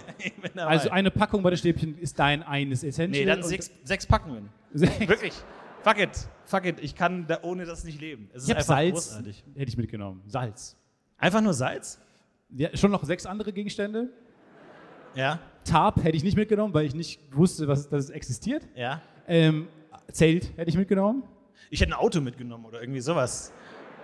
Also 0.55 0.89
eine 0.89 1.11
Packung 1.11 1.43
Wattestäbchen 1.43 1.97
ist 1.99 2.17
dein 2.19 2.43
eines 2.43 2.83
Essential. 2.83 3.19
Nee, 3.19 3.25
dann 3.25 3.43
sechs, 3.43 3.71
sechs 3.83 4.05
Packungen. 4.05 4.49
Sechs. 4.73 4.99
Wirklich. 5.07 5.33
Fuck 5.83 5.97
it. 5.99 6.09
Fuck 6.45 6.65
it. 6.65 6.79
Ich 6.81 6.95
kann 6.95 7.25
da 7.27 7.39
ohne 7.43 7.65
das 7.65 7.83
nicht 7.83 7.99
leben. 7.99 8.29
Es 8.33 8.43
ist 8.43 8.49
Ich 8.49 8.55
habe 8.55 8.59
einfach 8.59 8.75
Salz, 8.75 8.93
großartig. 9.09 9.43
hätte 9.55 9.69
ich 9.69 9.77
mitgenommen. 9.77 10.21
Salz. 10.27 10.75
Einfach 11.17 11.41
nur 11.41 11.53
Salz? 11.53 11.99
Ja, 12.49 12.75
schon 12.75 12.91
noch 12.91 13.03
sechs 13.03 13.25
andere 13.25 13.53
Gegenstände. 13.53 14.09
Ja. 15.15 15.39
Tarp 15.63 16.03
hätte 16.03 16.17
ich 16.17 16.23
nicht 16.23 16.37
mitgenommen, 16.37 16.73
weil 16.73 16.85
ich 16.85 16.95
nicht 16.95 17.19
wusste, 17.35 17.67
was, 17.67 17.89
dass 17.89 18.05
es 18.05 18.09
existiert. 18.09 18.67
Ja. 18.75 19.01
Ähm, 19.27 19.67
Zelt 20.11 20.55
hätte 20.57 20.69
ich 20.69 20.77
mitgenommen. 20.77 21.23
Ich 21.69 21.79
hätte 21.81 21.91
ein 21.91 21.97
Auto 21.99 22.19
mitgenommen 22.21 22.65
oder 22.65 22.81
irgendwie 22.81 23.01
sowas. 23.01 23.51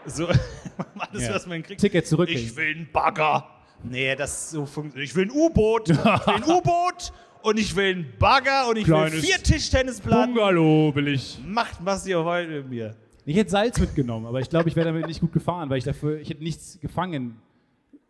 So, 0.06 0.28
alles, 0.98 1.24
Ja. 1.28 1.34
was 1.34 1.46
man 1.48 1.64
kriegt. 1.64 1.82
Ticket 1.82 2.08
zurück. 2.08 2.30
Ich 2.30 2.56
will 2.56 2.76
einen 2.76 2.92
Bagger. 2.92 3.46
Nee, 3.84 4.16
das 4.16 4.52
so 4.52 4.66
funktioniert. 4.66 5.10
Ich 5.10 5.16
will 5.16 5.26
ein 5.26 5.32
U-Boot. 5.32 5.90
Ich 5.90 5.98
will 6.04 6.12
ein 6.28 6.44
U-Boot 6.44 7.12
und 7.44 7.60
ich 7.60 7.76
will 7.76 7.96
einen 7.96 8.14
Bagger 8.20 8.70
und 8.70 8.78
ich 8.78 8.88
will 8.88 8.96
Kleines 8.96 9.26
vier 9.26 9.42
Tischtennisplatten. 9.42 10.34
Bungalow 10.34 10.94
will 10.96 11.08
ich. 11.10 11.40
Macht, 11.46 11.78
was 11.84 12.06
ihr 12.08 12.24
wollt 12.24 12.50
mit 12.50 12.70
mir. 12.70 12.96
Ich 13.26 13.36
hätte 13.36 13.50
Salz 13.50 13.80
mitgenommen, 13.80 14.26
aber 14.26 14.40
ich 14.40 14.50
glaube, 14.50 14.70
ich 14.70 14.76
wäre 14.76 14.88
damit 14.88 15.06
nicht 15.08 15.20
gut 15.20 15.34
gefahren, 15.34 15.70
weil 15.70 15.80
ich 15.80 15.84
dafür, 15.84 16.20
ich 16.20 16.30
hätte 16.30 16.44
nichts 16.44 16.80
gefangen 16.80 17.42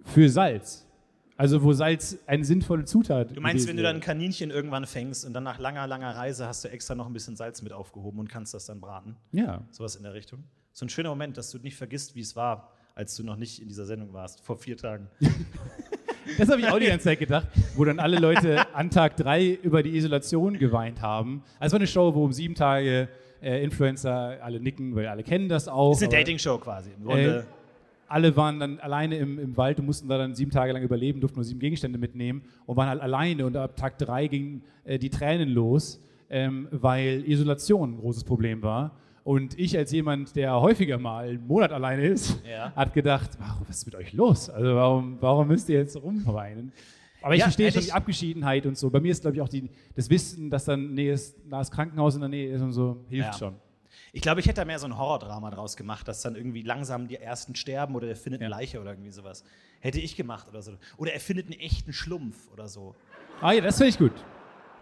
für 0.04 0.30
Salz. 0.30 0.86
Also 1.36 1.62
wo 1.64 1.72
Salz 1.72 2.18
eine 2.26 2.44
sinnvolle 2.44 2.86
Zutat 2.86 3.36
Du 3.36 3.42
meinst, 3.42 3.68
wenn 3.68 3.78
du 3.78 3.84
dann 3.84 3.98
ein. 3.98 4.02
Kaninchen 4.02 4.50
irgendwann 4.50 4.88
fängst 4.88 5.24
und 5.24 5.34
dann 5.34 5.44
nach 5.44 5.60
langer, 5.60 5.86
langer 5.86 6.16
Reise 6.16 6.48
hast 6.48 6.64
du 6.64 6.70
extra 6.70 6.96
noch 6.96 7.06
ein 7.06 7.14
bisschen 7.14 7.36
Salz 7.36 7.62
mit 7.62 7.74
aufgehoben 7.74 8.20
und 8.20 8.30
kannst 8.30 8.54
das 8.56 8.66
dann 8.66 8.82
braten? 8.82 9.16
Ja. 9.32 9.62
Sowas 9.72 9.96
in 9.96 10.04
der 10.04 10.14
Richtung. 10.14 10.44
So 10.74 10.86
ein 10.86 10.90
schöner 10.90 11.10
Moment, 11.10 11.38
dass 11.38 11.52
du 11.52 11.60
nicht 11.60 11.76
vergisst, 11.76 12.16
wie 12.16 12.22
es 12.22 12.36
war, 12.36 12.72
als 12.96 13.16
du 13.16 13.24
noch 13.24 13.36
nicht 13.36 13.62
in 13.62 13.68
dieser 13.68 13.86
Sendung 13.86 14.14
warst, 14.14 14.42
vor 14.42 14.58
vier 14.58 14.78
Tagen. 14.78 15.08
Das 16.38 16.50
habe 16.50 16.62
ich 16.62 16.68
auch 16.68 16.80
die 16.80 16.88
ganze 16.88 17.06
Zeit 17.06 17.20
gedacht, 17.20 17.48
wo 17.76 17.86
dann 17.86 18.00
alle 18.00 18.20
Leute 18.20 18.66
an 18.74 18.90
Tag 18.90 19.16
drei 19.18 19.58
über 19.62 19.84
die 19.84 19.96
Isolation 19.96 20.58
geweint 20.58 21.02
haben. 21.02 21.44
Also 21.60 21.68
es 21.68 21.74
war 21.74 21.80
eine 21.80 21.88
Show, 21.88 22.14
wo 22.14 22.24
um 22.26 22.34
sieben 22.34 22.56
Tage 22.56 23.08
äh, 23.42 23.64
Influencer 23.64 24.38
alle 24.42 24.60
nicken, 24.60 24.96
weil 24.96 25.08
alle 25.08 25.24
kennen 25.24 25.50
das 25.50 25.68
auch. 25.68 25.92
Das 25.92 26.02
ist 26.02 26.08
eine 26.08 26.18
Dating-Show 26.20 26.58
quasi. 26.58 26.92
Im 26.98 27.06
Grunde. 27.06 27.40
Äh, 27.40 27.44
alle 28.10 28.36
waren 28.38 28.60
dann 28.60 28.80
alleine 28.80 29.18
im, 29.18 29.38
im 29.38 29.58
Wald 29.58 29.80
und 29.80 29.86
mussten 29.86 30.08
da 30.08 30.18
dann 30.18 30.34
sieben 30.34 30.52
Tage 30.52 30.72
lang 30.72 30.82
überleben, 30.82 31.20
durften 31.20 31.38
nur 31.38 31.44
sieben 31.44 31.60
Gegenstände 31.60 31.98
mitnehmen 31.98 32.42
und 32.66 32.78
waren 32.78 32.88
halt 32.88 33.02
alleine. 33.02 33.46
Und 33.46 33.58
ab 33.58 33.76
Tag 33.76 33.98
drei 33.98 34.28
gingen 34.28 34.64
äh, 34.86 34.98
die 34.98 35.10
Tränen 35.10 35.50
los, 35.50 36.00
ähm, 36.30 36.68
weil 36.72 37.24
Isolation 37.28 37.94
ein 37.94 37.98
großes 38.00 38.24
Problem 38.24 38.62
war. 38.62 38.92
Und 39.28 39.60
ich 39.60 39.78
als 39.78 39.92
jemand, 39.92 40.38
der 40.38 40.62
häufiger 40.62 40.98
mal 40.98 41.28
einen 41.28 41.46
Monat 41.48 41.74
alleine 41.74 42.06
ist, 42.08 42.42
Ja. 42.50 42.72
hat 42.74 42.94
gedacht, 42.94 43.32
warum, 43.40 43.68
was 43.68 43.80
ist 43.80 43.86
mit 43.86 43.96
euch 43.96 44.14
los? 44.14 44.50
Also 44.50 44.74
warum, 44.74 45.18
warum 45.20 45.50
müsst 45.50 45.68
ihr 45.68 45.80
jetzt 45.80 46.02
rumweinen? 46.02 46.72
Aber 47.22 47.34
ich 47.34 47.40
Ja, 47.40 47.48
verstehe 47.48 47.70
schon 47.74 47.82
die 47.82 47.92
Abgeschiedenheit 47.92 48.66
und 48.66 48.78
so. 48.78 48.90
Bei 48.90 49.02
mir 49.02 49.12
ist, 49.12 49.20
glaube 49.24 49.36
ich, 49.36 49.42
auch 49.42 49.50
die, 49.50 49.70
das 49.98 50.10
Wissen, 50.10 50.50
dass 50.50 50.64
dann 50.64 50.94
nähes, 50.94 51.36
nahes 51.46 51.70
Krankenhaus 51.72 52.16
in 52.16 52.22
der 52.22 52.30
Nähe 52.30 52.54
ist 52.54 52.62
und 52.62 52.72
so, 52.72 53.04
hilft 53.10 53.34
Ja. 53.34 53.38
schon. 53.38 53.56
Ich 54.14 54.22
glaube, 54.22 54.40
ich 54.40 54.46
hätte 54.48 54.62
da 54.62 54.66
mehr 54.66 54.80
so 54.80 54.86
ein 54.86 54.98
Horrordrama 54.98 55.52
draus 55.52 55.76
gemacht, 55.76 56.08
dass 56.08 56.22
dann 56.22 56.38
irgendwie 56.38 56.62
langsam 56.62 57.10
die 57.10 57.18
ersten 57.18 57.54
sterben 57.54 57.96
oder 57.96 58.08
er 58.08 58.16
findet 58.16 58.42
eine. 58.42 58.50
Leiche 58.50 58.80
oder 58.80 58.92
irgendwie 58.92 59.12
sowas. 59.12 59.44
Hätte 59.82 60.00
ich 60.00 60.16
gemacht 60.16 60.48
oder 60.48 60.62
so. 60.62 60.72
Oder 60.96 61.12
er 61.12 61.20
findet 61.20 61.48
einen 61.52 61.60
echten 61.60 61.92
Schlumpf 61.92 62.50
oder 62.54 62.70
so. 62.70 62.96
Ah 63.42 63.52
ja, 63.52 63.60
das 63.60 63.76
finde 63.76 63.90
ich 63.90 63.98
gut. 63.98 64.14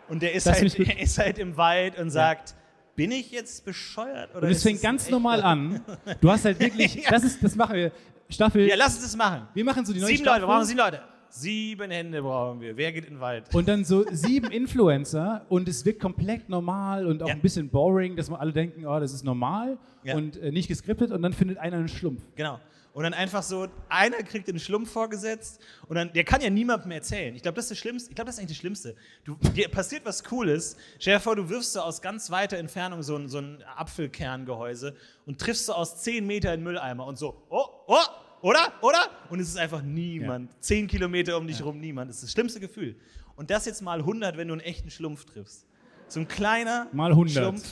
Und 0.07 0.21
der 0.21 0.33
ist, 0.33 0.45
Das 0.45 0.61
halt, 0.61 0.77
ist 0.99 1.17
halt 1.17 1.39
im 1.39 1.57
Wald 1.57 1.97
und 1.97 2.11
sagt, 2.11 2.53
bin 2.95 3.11
ich 3.11 3.31
jetzt 3.31 3.65
bescheuert? 3.65 4.33
Oder 4.35 4.47
Und 4.47 4.51
es 4.53 4.63
fängt 4.63 4.81
ganz 4.81 5.09
normal 5.09 5.41
an. 5.41 5.81
Du 6.21 6.31
hast 6.31 6.45
halt 6.45 6.59
wirklich, 6.59 6.95
Ja. 7.03 7.11
das 7.11 7.23
ist, 7.23 7.43
das 7.43 7.55
machen 7.55 7.75
wir. 7.75 7.91
Staffel, 8.29 8.67
Ja, 8.67 8.75
lass 8.75 8.95
uns 8.95 9.03
das 9.03 9.15
machen. 9.15 9.47
wir 9.53 9.63
machen 9.63 9.85
so 9.85 9.93
die 9.93 9.99
neue 9.99 10.09
Sieben 10.09 10.23
Staffel. 10.23 10.41
Leute, 10.41 10.47
wir 10.49 10.53
brauchen 10.55 10.65
sieben 10.65 10.79
Leute. 10.79 11.01
Sieben 11.29 11.91
Hände 11.91 12.21
brauchen 12.21 12.61
wir. 12.61 12.77
Wer 12.77 12.91
geht 12.93 13.05
in 13.05 13.15
den 13.15 13.19
Wald? 13.19 13.53
und 13.53 13.67
dann 13.67 13.83
so 13.83 14.05
sieben 14.11 14.49
Influencer 14.51 15.45
und 15.49 15.67
es 15.67 15.83
wird 15.85 15.99
komplett 15.99 16.47
normal 16.49 17.05
und 17.05 17.21
auch 17.21 17.27
Ja. 17.27 17.33
ein 17.35 17.41
bisschen 17.41 17.69
boring, 17.69 18.15
dass 18.15 18.29
man 18.29 18.39
alle 18.39 18.53
denken, 18.53 18.85
oh, 18.87 18.99
das 18.99 19.13
ist 19.13 19.23
normal 19.23 19.77
Ja. 20.03 20.15
und 20.15 20.37
äh, 20.37 20.51
nicht 20.51 20.67
geskriptet 20.69 21.11
und 21.11 21.21
dann 21.21 21.33
findet 21.33 21.57
einer 21.57 21.77
einen 21.77 21.87
Schlumpf. 21.89 22.21
Genau. 22.35 22.59
Und 22.95 23.03
dann 23.03 23.13
einfach 23.13 23.43
so, 23.43 23.67
einer 23.89 24.23
kriegt 24.23 24.47
den 24.47 24.57
Schlumpf 24.57 24.89
vorgesetzt 24.89 25.59
und 25.89 25.97
dann, 25.97 26.13
der 26.13 26.23
kann 26.23 26.39
ja 26.39 26.49
niemandem 26.49 26.91
erzählen. 26.91 27.35
Ich 27.35 27.41
glaube, 27.41 27.57
das 27.57 27.65
ist 27.65 27.71
das 27.71 27.77
Schlimmste. 27.79 28.09
Ich 28.09 28.15
glaube, 28.15 28.27
das 28.27 28.35
ist 28.35 28.39
eigentlich 28.39 28.55
das 28.55 28.61
Schlimmste. 28.61 28.95
Du, 29.25 29.35
dir 29.53 29.67
passiert 29.67 30.05
was 30.05 30.23
Cooles. 30.23 30.77
Stell 30.97 31.15
dir 31.15 31.19
vor, 31.19 31.35
du 31.35 31.49
wirfst 31.49 31.73
so 31.73 31.81
aus 31.81 32.01
ganz 32.01 32.31
weiter 32.31 32.57
Entfernung 32.57 33.03
so 33.03 33.17
ein, 33.17 33.27
so 33.27 33.39
ein 33.39 33.61
Apfelkerngehäuse 33.75 34.95
und 35.25 35.41
triffst 35.41 35.65
so 35.65 35.73
aus 35.73 36.03
10 36.03 36.25
Meter 36.25 36.53
in 36.53 36.63
Mülleimer 36.63 37.05
und 37.05 37.17
so, 37.17 37.43
oh, 37.49 37.65
oh, 37.87 37.97
Oder? 38.41 38.71
Oder? 38.81 39.09
Und 39.29 39.41
es 39.41 39.49
ist 39.49 39.57
einfach 39.57 39.81
niemand. 39.81 40.51
Zehn 40.63 40.87
Kilometer 40.87 41.37
um 41.37 41.47
dich 41.47 41.61
rum, 41.65 41.81
niemand. 41.81 42.09
Das 42.09 42.15
ist 42.15 42.23
das 42.23 42.31
schlimmste 42.31 42.61
Gefühl. 42.61 42.95
Und 43.35 43.49
das 43.49 43.65
jetzt 43.65 43.81
mal 43.81 43.99
100, 43.99 44.37
wenn 44.37 44.47
du 44.47 44.53
einen 44.53 44.61
echten 44.61 44.89
Schlumpf 44.89 45.25
triffst. 45.25 45.65
So 46.07 46.21
ein 46.21 46.29
kleiner 46.29 46.87
Mal 46.93 47.11
100. 47.11 47.33
Schlumpf. 47.33 47.67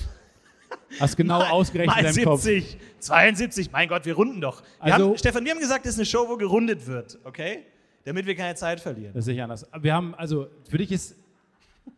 Hast 0.99 1.17
genau 1.17 1.39
mal, 1.39 1.49
ausgerechnet 1.49 1.95
mal 1.95 2.05
in 2.05 2.15
deinem 2.15 2.23
Kopf. 2.25 2.41
70, 2.41 2.77
72. 2.99 3.71
Mein 3.71 3.87
Gott, 3.87 4.05
wir 4.05 4.13
runden 4.15 4.41
doch. 4.41 4.61
Wir 4.83 4.93
Also- 4.93 5.09
haben, 5.09 5.17
Stefan, 5.17 5.43
wir 5.45 5.51
haben 5.51 5.59
gesagt, 5.59 5.85
das 5.85 5.93
ist 5.93 5.99
eine 5.99 6.05
Show, 6.05 6.27
wo 6.29 6.37
gerundet 6.37 6.85
wird, 6.87 7.17
okay? 7.23 7.63
Damit 8.05 8.25
wir 8.25 8.35
keine 8.35 8.55
Zeit 8.55 8.79
verlieren. 8.79 9.13
Das 9.13 9.25
ist 9.25 9.31
nicht 9.31 9.41
anders. 9.41 9.65
Wir 9.79 9.93
haben, 9.93 10.13
also 10.15 10.47
für 10.69 10.77
dich 10.77 10.91
ist 10.91 11.15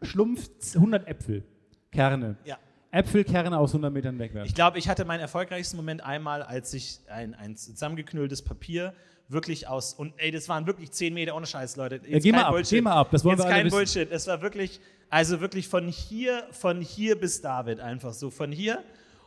Schlumpf 0.01 0.49
100 0.75 1.07
Äpfel, 1.07 1.43
Kerne. 1.91 2.35
Ja. 2.45 2.57
Äpfelkerne 2.95 3.57
aus 3.57 3.71
100 3.71 3.91
Metern 3.91 4.17
wegwerfen. 4.19 4.47
Ich 4.47 4.55
glaube, 4.55 4.79
ich 4.79 4.87
hatte 4.87 5.03
meinen 5.03 5.19
erfolgreichsten 5.19 5.75
Moment 5.75 6.01
einmal, 6.01 6.41
als 6.41 6.73
ich 6.73 6.99
ein, 7.09 7.33
ein 7.33 7.57
zusammengeknülltes 7.57 8.41
Papier 8.41 8.93
wirklich 9.27 9.67
aus, 9.67 9.93
und 9.93 10.13
ey, 10.17 10.31
das 10.31 10.47
waren 10.47 10.65
wirklich 10.65 10.91
10 10.91 11.13
Meter 11.13 11.35
ohne 11.35 11.45
Scheiß, 11.45 11.75
Leute. 11.75 11.99
Jetzt 12.07 12.23
geh 12.23 12.31
mal 12.31 12.43
ab, 12.43 12.51
Bullshit. 12.51 12.69
geh 12.77 12.81
mal 12.81 12.93
ab, 12.93 13.09
das 13.11 13.25
wollen 13.25 13.37
Jetzt 13.37 13.45
wir 13.47 13.51
kein 13.51 13.65
wissen. 13.65 13.75
Bullshit. 13.75 14.11
Es 14.11 14.27
war 14.27 14.41
wirklich, 14.41 14.79
also 15.09 15.41
wirklich 15.41 15.67
von 15.67 15.87
hier, 15.87 16.47
von 16.51 16.79
hier 16.81 17.19
bis 17.19 17.41
David 17.41 17.79
einfach 17.79 18.13
so, 18.13 18.29
von 18.29 18.51
hier. 18.51 18.83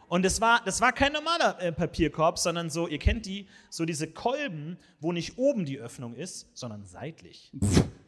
Und 0.09 0.24
es 0.24 0.40
war, 0.40 0.62
das 0.64 0.81
war 0.81 0.92
kein 0.92 1.12
normaler 1.12 1.61
äh, 1.61 1.70
Papierkorb, 1.70 2.38
sondern 2.38 2.70
so, 2.70 2.88
ihr 2.88 2.98
kennt 2.98 3.26
die, 3.26 3.46
so 3.68 3.85
diese 3.85 4.07
Kolben, 4.07 4.78
wo 5.00 5.12
nicht 5.12 5.37
oben 5.37 5.66
die 5.66 5.78
Öffnung 5.78 6.14
ist, 6.14 6.48
sondern 6.54 6.87
seitlich. 6.87 7.52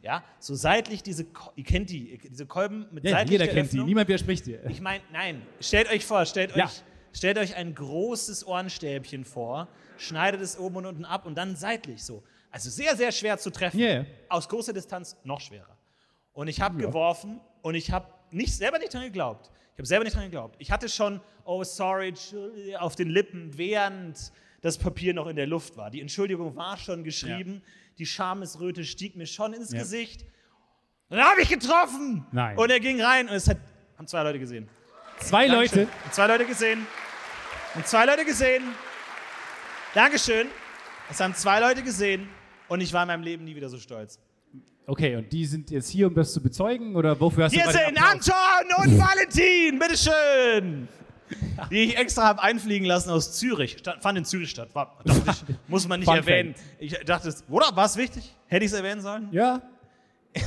Ja, 0.01 0.23
so 0.39 0.55
seitlich 0.55 1.03
diese, 1.03 1.27
ihr 1.55 1.63
kennt 1.63 1.89
die, 1.91 2.17
diese 2.17 2.47
Kolben 2.47 2.87
mit 2.91 3.03
ja, 3.03 3.11
seitlich 3.11 3.31
jeder 3.33 3.45
der 3.45 3.53
kennt 3.53 3.67
Öffnung. 3.67 3.85
die, 3.85 3.89
niemand 3.91 4.07
widerspricht 4.07 4.45
dir. 4.47 4.65
Ich 4.67 4.81
meine, 4.81 5.03
nein, 5.11 5.41
stellt 5.59 5.91
euch 5.91 6.05
vor, 6.05 6.25
stellt, 6.25 6.55
Ja. 6.55 6.65
euch, 6.65 6.81
stellt 7.13 7.37
euch 7.37 7.55
ein 7.55 7.75
großes 7.75 8.47
Ohrenstäbchen 8.47 9.25
vor, 9.25 9.67
schneidet 9.97 10.41
es 10.41 10.57
oben 10.57 10.77
und 10.77 10.85
unten 10.87 11.05
ab 11.05 11.25
und 11.27 11.35
dann 11.35 11.55
seitlich 11.55 12.03
so. 12.03 12.23
Also 12.49 12.69
sehr, 12.71 12.95
sehr 12.97 13.11
schwer 13.11 13.37
zu 13.37 13.51
treffen. 13.51 13.79
Ja, 13.79 13.87
ja. 13.89 14.05
Aus 14.27 14.49
großer 14.49 14.73
Distanz 14.73 15.15
noch 15.23 15.39
schwerer. 15.39 15.77
Und 16.33 16.47
ich 16.47 16.61
habe 16.61 16.81
Ja. 16.81 16.87
geworfen 16.87 17.39
und 17.61 17.75
ich 17.75 17.91
habe 17.91 18.07
nicht, 18.31 18.53
selber 18.53 18.79
nicht 18.79 18.93
dran 18.93 19.03
geglaubt. 19.03 19.51
Ich 19.73 19.77
habe 19.77 19.85
selber 19.87 20.03
nicht 20.03 20.15
dran 20.15 20.23
geglaubt. 20.23 20.55
Ich 20.59 20.71
hatte 20.71 20.89
schon, 20.89 21.21
oh 21.45 21.63
sorry, 21.63 22.13
auf 22.79 22.95
den 22.95 23.09
Lippen, 23.09 23.55
während 23.57 24.31
das 24.61 24.77
Papier 24.77 25.13
noch 25.13 25.27
in 25.27 25.35
der 25.35 25.47
Luft 25.47 25.77
war. 25.77 25.89
Die 25.91 26.01
Entschuldigung 26.01 26.55
war 26.55 26.77
schon 26.77 27.03
geschrieben. 27.03 27.61
Die 27.97 28.05
Schamesröte 28.05 28.83
stieg 28.83 29.15
mir 29.15 29.25
schon 29.27 29.53
ins 29.53 29.71
Ja. 29.71 29.79
Gesicht. 29.79 30.23
Und 31.09 31.17
dann 31.17 31.25
habe 31.27 31.41
ich 31.41 31.49
getroffen. 31.49 32.25
Nein. 32.31 32.57
Und 32.57 32.69
er 32.71 32.79
ging 32.79 33.01
rein 33.01 33.27
und 33.27 33.35
es 33.35 33.47
hat, 33.47 33.57
haben 33.97 34.07
zwei 34.07 34.23
Leute 34.23 34.39
gesehen. 34.39 34.69
Zwei 35.19 35.47
Dankeschön. 35.47 35.79
Leute, 35.81 35.91
Und 36.05 36.13
zwei 36.13 36.27
Leute 36.27 36.45
gesehen. 36.45 36.87
Und 37.75 37.87
zwei 37.87 38.05
Leute 38.05 38.25
gesehen. 38.25 38.63
Dankeschön. 39.93 40.47
Es 41.09 41.19
haben 41.19 41.35
zwei 41.35 41.59
Leute 41.59 41.83
gesehen 41.83 42.29
und 42.69 42.79
ich 42.81 42.93
war 42.93 43.03
in 43.03 43.07
meinem 43.07 43.23
Leben 43.23 43.43
nie 43.43 43.55
wieder 43.55 43.67
so 43.69 43.77
stolz. 43.77 44.17
okay, 44.87 45.15
und 45.17 45.31
die 45.31 45.45
sind 45.45 45.69
jetzt 45.69 45.89
hier, 45.89 46.07
um 46.07 46.15
das 46.15 46.31
zu 46.33 46.41
bezeugen, 46.41 46.95
oder 46.95 47.19
wofür 47.19 47.45
hast 47.45 47.51
Hier 47.53 47.65
du 47.65 47.71
sind? 47.71 48.01
Anton 48.01 48.33
und 48.77 48.97
Valentin, 48.97 49.77
bitteschön. 49.77 50.87
Die 51.71 51.83
ich 51.83 51.97
extra 51.97 52.23
habe 52.23 52.41
einfliegen 52.41 52.85
lassen 52.87 53.09
aus 53.09 53.33
Zürich. 53.33 53.77
Sta- 53.79 53.99
Fand 53.99 54.17
in 54.17 54.25
Zürich 54.25 54.49
statt. 54.49 54.69
War, 54.73 54.97
ich, 55.05 55.13
muss 55.67 55.87
man 55.87 55.99
nicht 55.99 56.07
Fun 56.07 56.17
erwähnen. 56.17 56.55
Ich 56.79 56.93
dachte, 57.05 57.33
oder? 57.49 57.75
War 57.75 57.85
es 57.85 57.95
wichtig? 57.97 58.35
Hätte 58.47 58.65
ich 58.65 58.71
es 58.71 58.77
erwähnen 58.77 59.01
sollen? 59.01 59.29
Ja. 59.31 59.61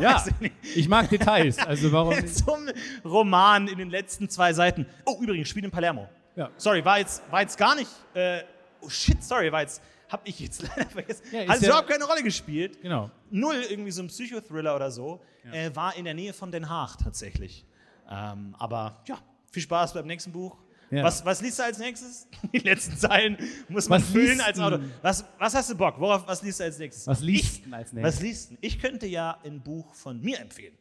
ja, 0.00 0.24
ich 0.26 0.40
nicht. 0.40 0.54
ich 0.74 0.88
mag 0.88 1.08
Details, 1.08 1.58
also 1.58 1.90
warum? 1.92 2.26
Zum 2.26 2.68
Roman 3.04 3.68
in 3.68 3.78
den 3.78 3.90
letzten 3.90 4.28
zwei 4.28 4.52
Seiten. 4.52 4.86
Oh, 5.04 5.18
übrigens, 5.20 5.48
Spiel 5.48 5.64
in 5.64 5.70
Palermo. 5.70 6.08
Ja. 6.34 6.50
Sorry, 6.56 6.84
war 6.84 6.98
jetzt, 6.98 7.22
war 7.30 7.40
jetzt 7.42 7.56
gar 7.56 7.74
nicht. 7.74 7.90
Äh, 8.14 8.42
oh 8.80 8.88
shit, 8.88 9.22
sorry, 9.22 9.50
war 9.52 9.62
jetzt. 9.62 9.82
Hab 10.08 10.20
ich 10.28 10.38
jetzt 10.38 10.62
leider 10.62 10.88
vergessen. 10.88 11.22
Ja, 11.32 11.48
Hat 11.48 11.60
ja- 11.60 11.68
überhaupt 11.68 11.88
keine 11.88 12.04
Rolle 12.04 12.22
gespielt. 12.22 12.80
Genau. 12.80 13.10
Null 13.30 13.56
irgendwie 13.68 13.90
so 13.90 14.02
ein 14.02 14.06
Psychothriller 14.08 14.76
oder 14.76 14.90
so. 14.90 15.20
Äh, 15.50 15.70
war 15.74 15.96
in 15.96 16.04
der 16.04 16.14
Nähe 16.14 16.32
von 16.32 16.50
Den 16.52 16.68
Haag 16.68 16.96
tatsächlich. 17.02 17.64
Ähm, 18.08 18.54
aber 18.58 19.02
ja, 19.06 19.18
viel 19.56 19.62
Spaß 19.62 19.94
beim 19.94 20.06
nächsten 20.06 20.32
Buch. 20.32 20.56
Ja. 20.90 21.02
Was, 21.02 21.24
was 21.24 21.40
liest 21.42 21.58
du 21.58 21.64
als 21.64 21.78
nächstes? 21.78 22.28
Die 22.52 22.58
letzten 22.58 22.96
Zeilen 22.96 23.36
muss 23.68 23.88
man 23.88 24.00
Was 24.02 24.08
füllen 24.10 24.36
liest 24.36 24.44
als? 24.46 24.60
Autor. 24.60 24.80
Was, 25.02 25.24
was 25.38 25.54
hast 25.54 25.70
du 25.70 25.74
Bock? 25.74 25.98
Worauf, 25.98 26.28
was 26.28 26.42
liest 26.42 26.60
du 26.60 26.64
als 26.64 26.78
nächstes? 26.78 27.06
Was 27.08 27.20
liest 27.22 27.58
ich, 27.58 27.64
du 27.64 27.74
als 27.74 27.92
nächstes? 27.92 28.14
Was 28.16 28.22
liest? 28.22 28.52
Ich 28.60 28.78
könnte 28.78 29.06
ja 29.06 29.38
ein 29.44 29.62
Buch 29.62 29.94
von 29.94 30.20
mir 30.20 30.38
empfehlen. 30.38 30.74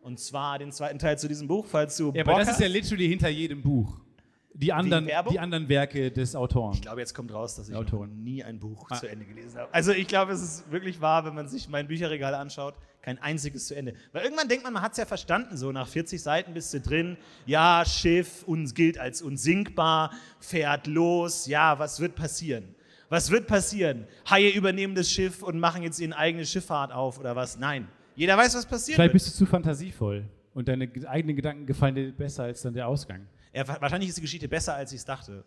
Und 0.00 0.18
zwar 0.18 0.58
den 0.58 0.72
zweiten 0.72 0.98
Teil 0.98 1.18
zu 1.18 1.28
diesem 1.28 1.46
Buch, 1.46 1.66
falls 1.66 1.94
du 1.98 2.06
Ja, 2.14 2.22
Bock 2.24 2.32
aber 2.34 2.38
das 2.38 2.48
ist 2.48 2.54
hast. 2.54 2.60
ja 2.62 2.68
literally 2.68 3.08
hinter 3.08 3.28
jedem 3.28 3.60
Buch. 3.60 4.00
Die 4.52 4.72
anderen, 4.72 5.08
die 5.30 5.38
anderen 5.38 5.68
Werke 5.68 6.10
des 6.10 6.34
Autoren. 6.36 6.74
Ich 6.74 6.82
glaube, 6.82 7.00
jetzt 7.00 7.14
kommt 7.14 7.32
raus, 7.32 7.54
dass 7.54 7.68
ich 7.68 7.72
noch 7.74 7.80
Autorin. 7.80 8.22
nie 8.22 8.42
ein 8.44 8.58
Buch 8.58 8.86
Ah. 8.90 8.96
zu 8.96 9.08
Ende 9.08 9.24
gelesen 9.24 9.58
habe. 9.58 9.72
Also 9.72 9.92
ich 9.92 10.06
glaube, 10.08 10.32
es 10.32 10.42
ist 10.42 10.70
wirklich 10.72 11.00
wahr, 11.00 11.24
wenn 11.24 11.34
man 11.34 11.48
sich 11.48 11.68
mein 11.68 11.86
Bücherregal 11.86 12.34
anschaut, 12.34 12.74
kein 13.00 13.18
einziges 13.22 13.68
zu 13.68 13.74
Ende. 13.76 13.94
Weil 14.12 14.24
irgendwann 14.24 14.48
denkt 14.48 14.64
man, 14.64 14.72
man 14.74 14.82
hat 14.82 14.92
es 14.92 14.98
ja 14.98 15.06
verstanden, 15.06 15.56
so 15.56 15.72
nach 15.72 15.88
40 15.88 16.20
Seiten 16.20 16.52
bist 16.52 16.74
du 16.74 16.80
drin, 16.80 17.16
ja, 17.46 17.84
Schiff, 17.86 18.42
uns 18.42 18.74
gilt 18.74 18.98
als 18.98 19.22
unsinkbar, 19.22 20.12
fährt 20.40 20.86
los, 20.86 21.46
ja, 21.46 21.78
was 21.78 22.00
wird 22.00 22.14
passieren? 22.14 22.74
Was 23.08 23.30
wird 23.30 23.46
passieren? 23.46 24.06
Haie 24.28 24.50
übernehmen 24.50 24.94
das 24.94 25.10
Schiff 25.10 25.42
und 25.42 25.58
machen 25.58 25.82
jetzt 25.82 25.98
ihre 26.00 26.16
eigene 26.16 26.44
Schifffahrt 26.44 26.92
auf 26.92 27.18
oder 27.18 27.34
was? 27.34 27.58
Nein. 27.58 27.88
Jeder 28.14 28.36
weiß, 28.36 28.54
was 28.56 28.66
passiert 28.66 28.96
Vielleicht 28.96 29.14
wird. 29.14 29.22
bist 29.24 29.28
du 29.34 29.44
zu 29.44 29.46
fantasievoll 29.46 30.24
und 30.54 30.68
deine 30.68 30.86
ge- 30.86 31.06
eigenen 31.06 31.36
Gedanken 31.36 31.64
gefallen 31.66 31.94
dir 31.94 32.12
besser 32.12 32.42
als 32.44 32.60
dann 32.62 32.74
der 32.74 32.86
Ausgang. 32.86 33.26
Wa- 33.52 33.76
wahrscheinlich 33.80 34.08
ist 34.08 34.16
die 34.18 34.22
Geschichte 34.22 34.48
besser, 34.48 34.74
als 34.74 34.92
ich 34.92 34.98
es 34.98 35.04
dachte. 35.04 35.44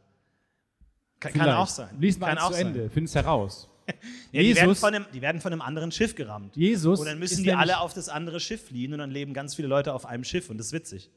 Kann, 1.19 1.33
kann 1.33 1.49
auch 1.51 1.67
sein. 1.67 1.89
Lies 1.99 2.17
mal 2.19 2.35
kann 2.35 2.47
zu 2.47 2.53
sein. 2.53 2.67
Ende, 2.67 2.89
find's 2.89 3.15
heraus. 3.15 3.69
Ja, 4.31 4.41
die, 4.41 4.55
werden 4.55 4.69
Jesus- 4.69 4.79
von 4.79 4.93
einem, 4.95 5.05
die 5.13 5.21
werden 5.21 5.41
von 5.41 5.51
einem 5.51 5.61
anderen 5.61 5.91
Schiff 5.91 6.15
gerammt. 6.15 6.55
Jesus 6.55 6.99
Und 6.99 7.05
dann 7.05 7.19
müssen 7.19 7.43
die 7.43 7.51
alle 7.53 7.79
auf 7.79 7.93
das 7.93 8.07
andere 8.09 8.39
Schiff 8.39 8.67
fliehen 8.67 8.93
und 8.93 8.99
dann 8.99 9.11
leben 9.11 9.33
ganz 9.33 9.55
viele 9.55 9.67
Leute 9.67 9.93
auf 9.93 10.05
einem 10.05 10.23
Schiff 10.23 10.49
und 10.49 10.57
das 10.57 10.67
ist 10.67 10.73
witzig. 10.73 11.09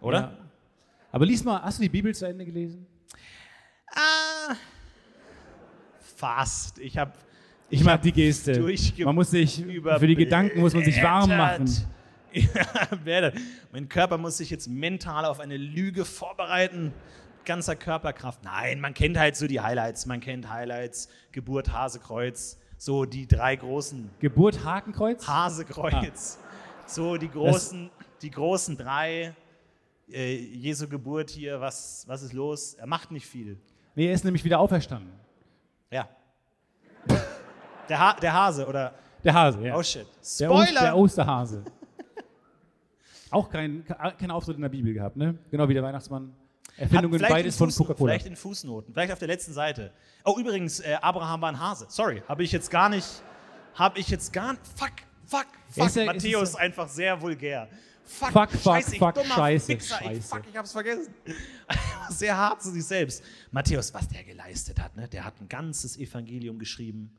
Oder? 0.00 0.18
Ja. 0.20 0.38
Aber 1.12 1.24
lies 1.24 1.44
mal, 1.44 1.62
hast 1.62 1.78
du 1.78 1.82
die 1.82 1.88
Bibel 1.88 2.12
zu 2.14 2.26
Ende 2.26 2.44
gelesen? 2.44 2.84
Ah, 3.94 4.54
fast. 6.16 6.78
Ich 6.80 6.98
habe 6.98 7.12
Ich, 7.70 7.82
mag 7.84 8.02
die 8.02 8.12
Geste. 8.12 8.60
Man 9.04 9.14
muss 9.14 9.30
sich, 9.30 9.64
für 9.98 10.06
die 10.06 10.16
Gedanken 10.16 10.60
muss 10.60 10.74
man 10.74 10.84
sich 10.84 11.00
warm 11.02 11.30
machen. 11.30 11.66
Ja, 13.04 13.32
mein 13.72 13.88
Körper 13.88 14.18
muss 14.18 14.38
sich 14.38 14.50
jetzt 14.50 14.68
mental 14.68 15.24
auf 15.24 15.40
eine 15.40 15.56
Lüge 15.56 16.04
vorbereiten. 16.04 16.92
Ganzer 17.44 17.76
Körperkraft. 17.76 18.42
Nein, 18.42 18.80
man 18.80 18.94
kennt 18.94 19.18
halt 19.18 19.36
so 19.36 19.46
die 19.46 19.60
Highlights. 19.60 20.06
Man 20.06 20.20
kennt 20.20 20.48
Highlights, 20.50 21.08
Geburt, 21.30 21.72
Hasekreuz, 21.72 22.58
so 22.78 23.04
die 23.04 23.28
drei 23.28 23.56
großen 23.56 24.10
Geburt 24.18 24.64
Hakenkreuz? 24.64 25.26
Hasekreuz. 25.28 26.38
So 26.86 27.16
die 27.16 27.30
großen, 27.30 27.90
die 28.22 28.30
großen 28.30 28.76
drei. 28.76 29.34
Äh, 30.10 30.36
Jesu 30.36 30.88
Geburt 30.88 31.30
hier, 31.30 31.60
was, 31.60 32.04
was 32.06 32.22
ist 32.22 32.32
los? 32.32 32.74
Er 32.74 32.86
macht 32.86 33.10
nicht 33.10 33.26
viel. 33.26 33.58
Nee, 33.94 34.08
er 34.08 34.14
ist 34.14 34.24
nämlich 34.24 34.44
wieder 34.44 34.58
auferstanden. 34.58 35.12
Ja. 35.90 36.08
Der, 37.88 37.98
ha 37.98 38.14
der 38.14 38.32
Hase 38.32 38.66
oder. 38.66 38.94
Der 39.22 39.32
Hase, 39.32 39.60
ja. 39.66 39.76
Oh 39.76 39.82
shit. 39.82 40.06
der, 40.40 40.50
Ost, 40.50 40.68
Spoiler! 40.68 40.80
der 40.82 40.96
Osterhase. 40.96 41.64
Auch 43.34 43.50
kein, 43.50 43.84
kein 44.18 44.30
Auftritt 44.30 44.56
in 44.56 44.62
der 44.62 44.68
Bibel 44.68 44.94
gehabt, 44.94 45.16
ne? 45.16 45.36
Genau 45.50 45.68
wie 45.68 45.74
der 45.74 45.82
Weihnachtsmann. 45.82 46.32
Erfindungen 46.76 47.20
beides 47.20 47.56
von 47.56 47.70
Coca-Cola. 47.70 48.12
Vielleicht 48.12 48.26
in 48.26 48.36
Fußnoten, 48.36 48.94
vielleicht 48.94 49.12
auf 49.12 49.18
der 49.18 49.28
letzten 49.28 49.52
Seite. 49.52 49.92
Oh, 50.24 50.36
übrigens, 50.38 50.80
äh, 50.80 50.96
Abraham 51.00 51.40
war 51.40 51.48
ein 51.50 51.60
Hase. 51.60 51.86
Sorry, 51.88 52.22
habe 52.28 52.42
ich 52.42 52.52
jetzt 52.52 52.70
gar 52.70 52.88
nicht. 52.88 53.06
Habe 53.74 53.98
ich 53.98 54.08
jetzt 54.08 54.32
gar 54.32 54.52
nicht. 54.52 54.62
Fuck, 54.76 54.90
fuck, 55.26 55.46
fuck. 55.68 55.86
Ist 55.86 55.96
er- 55.96 56.06
Matthäus 56.06 56.50
ist 56.50 56.56
einfach 56.56 56.88
sehr 56.88 57.20
vulgär. 57.20 57.68
Fuck, 58.06 58.32
Fuck, 58.32 58.50
fuck, 58.50 58.60
scheiße, 58.62 58.92
ich 58.94 58.98
fuck, 58.98 59.14
dummer 59.14 59.34
scheiße, 59.34 59.66
Fixer, 59.66 59.98
Ich, 60.00 60.06
scheiße. 60.06 60.28
fuck, 60.28 60.42
ich 60.50 60.56
hab's 60.56 60.72
vergessen. 60.72 61.14
sehr 62.10 62.36
hart 62.36 62.62
zu 62.62 62.70
sich 62.70 62.84
selbst. 62.84 63.22
Matthäus, 63.50 63.94
was 63.94 64.06
der 64.08 64.24
geleistet 64.24 64.78
hat, 64.80 64.94
ne? 64.96 65.08
Der 65.08 65.24
hat 65.24 65.40
ein 65.40 65.48
ganzes 65.48 65.96
Evangelium 65.96 66.58
geschrieben. 66.58 67.10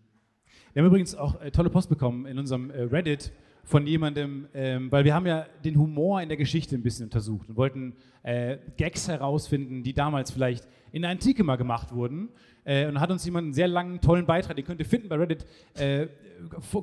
Wir 0.73 0.81
haben 0.83 0.87
übrigens 0.87 1.15
auch 1.15 1.41
äh, 1.41 1.49
tolle 1.51 1.69
Post 1.69 1.89
bekommen 1.89 2.25
in 2.25 2.37
unserem 2.37 2.69
äh, 2.69 2.81
Reddit 2.83 3.31
von 3.65 3.85
jemandem, 3.87 4.47
ähm, 4.53 4.91
weil 4.91 5.03
wir 5.03 5.13
haben 5.13 5.25
ja 5.25 5.45
den 5.63 5.77
Humor 5.77 6.21
in 6.21 6.29
der 6.29 6.37
Geschichte 6.37 6.75
ein 6.75 6.83
bisschen 6.83 7.05
untersucht 7.05 7.49
und 7.49 7.57
wollten 7.57 7.95
äh, 8.23 8.57
Gags 8.77 9.07
herausfinden, 9.07 9.83
die 9.83 9.93
damals 9.93 10.31
vielleicht 10.31 10.67
in 10.91 11.01
der 11.01 11.11
Antike 11.11 11.43
mal 11.43 11.57
gemacht 11.57 11.93
wurden. 11.93 12.29
Äh, 12.63 12.87
und 12.87 12.99
hat 12.99 13.11
uns 13.11 13.25
jemand 13.25 13.45
einen 13.45 13.53
sehr 13.53 13.67
langen, 13.67 14.01
tollen 14.01 14.25
Beitrag, 14.25 14.55
den 14.55 14.65
könnt 14.65 14.79
ihr 14.79 14.85
finden 14.85 15.09
bei 15.09 15.17
Reddit, 15.17 15.45
äh, 15.75 16.07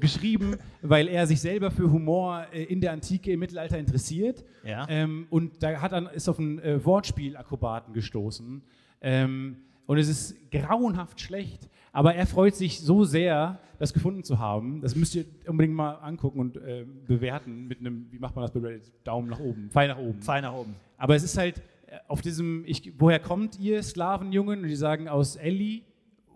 geschrieben, 0.01 0.57
weil 0.81 1.09
er 1.09 1.27
sich 1.27 1.41
selber 1.41 1.71
für 1.71 1.91
Humor 1.91 2.47
äh, 2.53 2.65
in 2.65 2.81
der 2.81 2.93
Antike, 2.93 3.33
im 3.33 3.41
Mittelalter 3.41 3.79
interessiert. 3.79 4.45
Ja. 4.65 4.87
Ähm, 4.89 5.27
und 5.31 5.63
da 5.63 5.81
hat 5.81 5.93
dann, 5.93 6.07
ist 6.07 6.29
auf 6.29 6.39
einen 6.39 6.59
äh, 6.61 6.85
Wortspielakrobaten 6.85 7.93
gestoßen. 7.95 8.63
Ähm, 9.01 9.57
und 9.87 9.99
es 9.99 10.09
ist 10.09 10.51
grauenhaft 10.51 11.21
schlecht, 11.21 11.69
aber 11.93 12.15
er 12.15 12.27
freut 12.27 12.57
sich 12.57 12.81
so 12.81 13.05
sehr, 13.05 13.61
das 13.79 13.93
gefunden 13.93 14.25
zu 14.25 14.39
haben. 14.39 14.81
Das 14.81 14.95
müsst 14.95 15.15
ihr 15.15 15.25
unbedingt 15.47 15.75
mal 15.75 15.95
angucken 15.97 16.41
und 16.41 16.57
äh, 16.57 16.87
bewerten 17.07 17.69
mit 17.69 17.81
einem, 17.81 18.07
wie 18.11 18.19
macht 18.19 18.35
man 18.35 18.43
das 18.43 18.53
bei 18.53 18.61
Reddit? 18.61 18.93
Daumen 19.05 19.29
nach 19.29 19.41
oben, 19.41 19.71
Pfeil 19.71 19.89
nach 19.89 19.99
oben. 19.99 20.21
Pfeil 20.21 20.43
nach 20.43 20.55
oben. 20.55 20.75
Aber 20.97 21.15
es 21.15 21.23
ist 21.23 21.37
halt 21.37 21.59
äh, 21.87 21.99
auf 22.09 22.23
diesem, 22.23 22.65
ich, 22.67 22.93
woher 22.99 23.19
kommt 23.19 23.59
ihr 23.59 23.83
Sklavenjungen? 23.83 24.63
Und 24.63 24.69
die 24.69 24.77
sagen 24.77 25.09
aus 25.09 25.37
Elli 25.37 25.85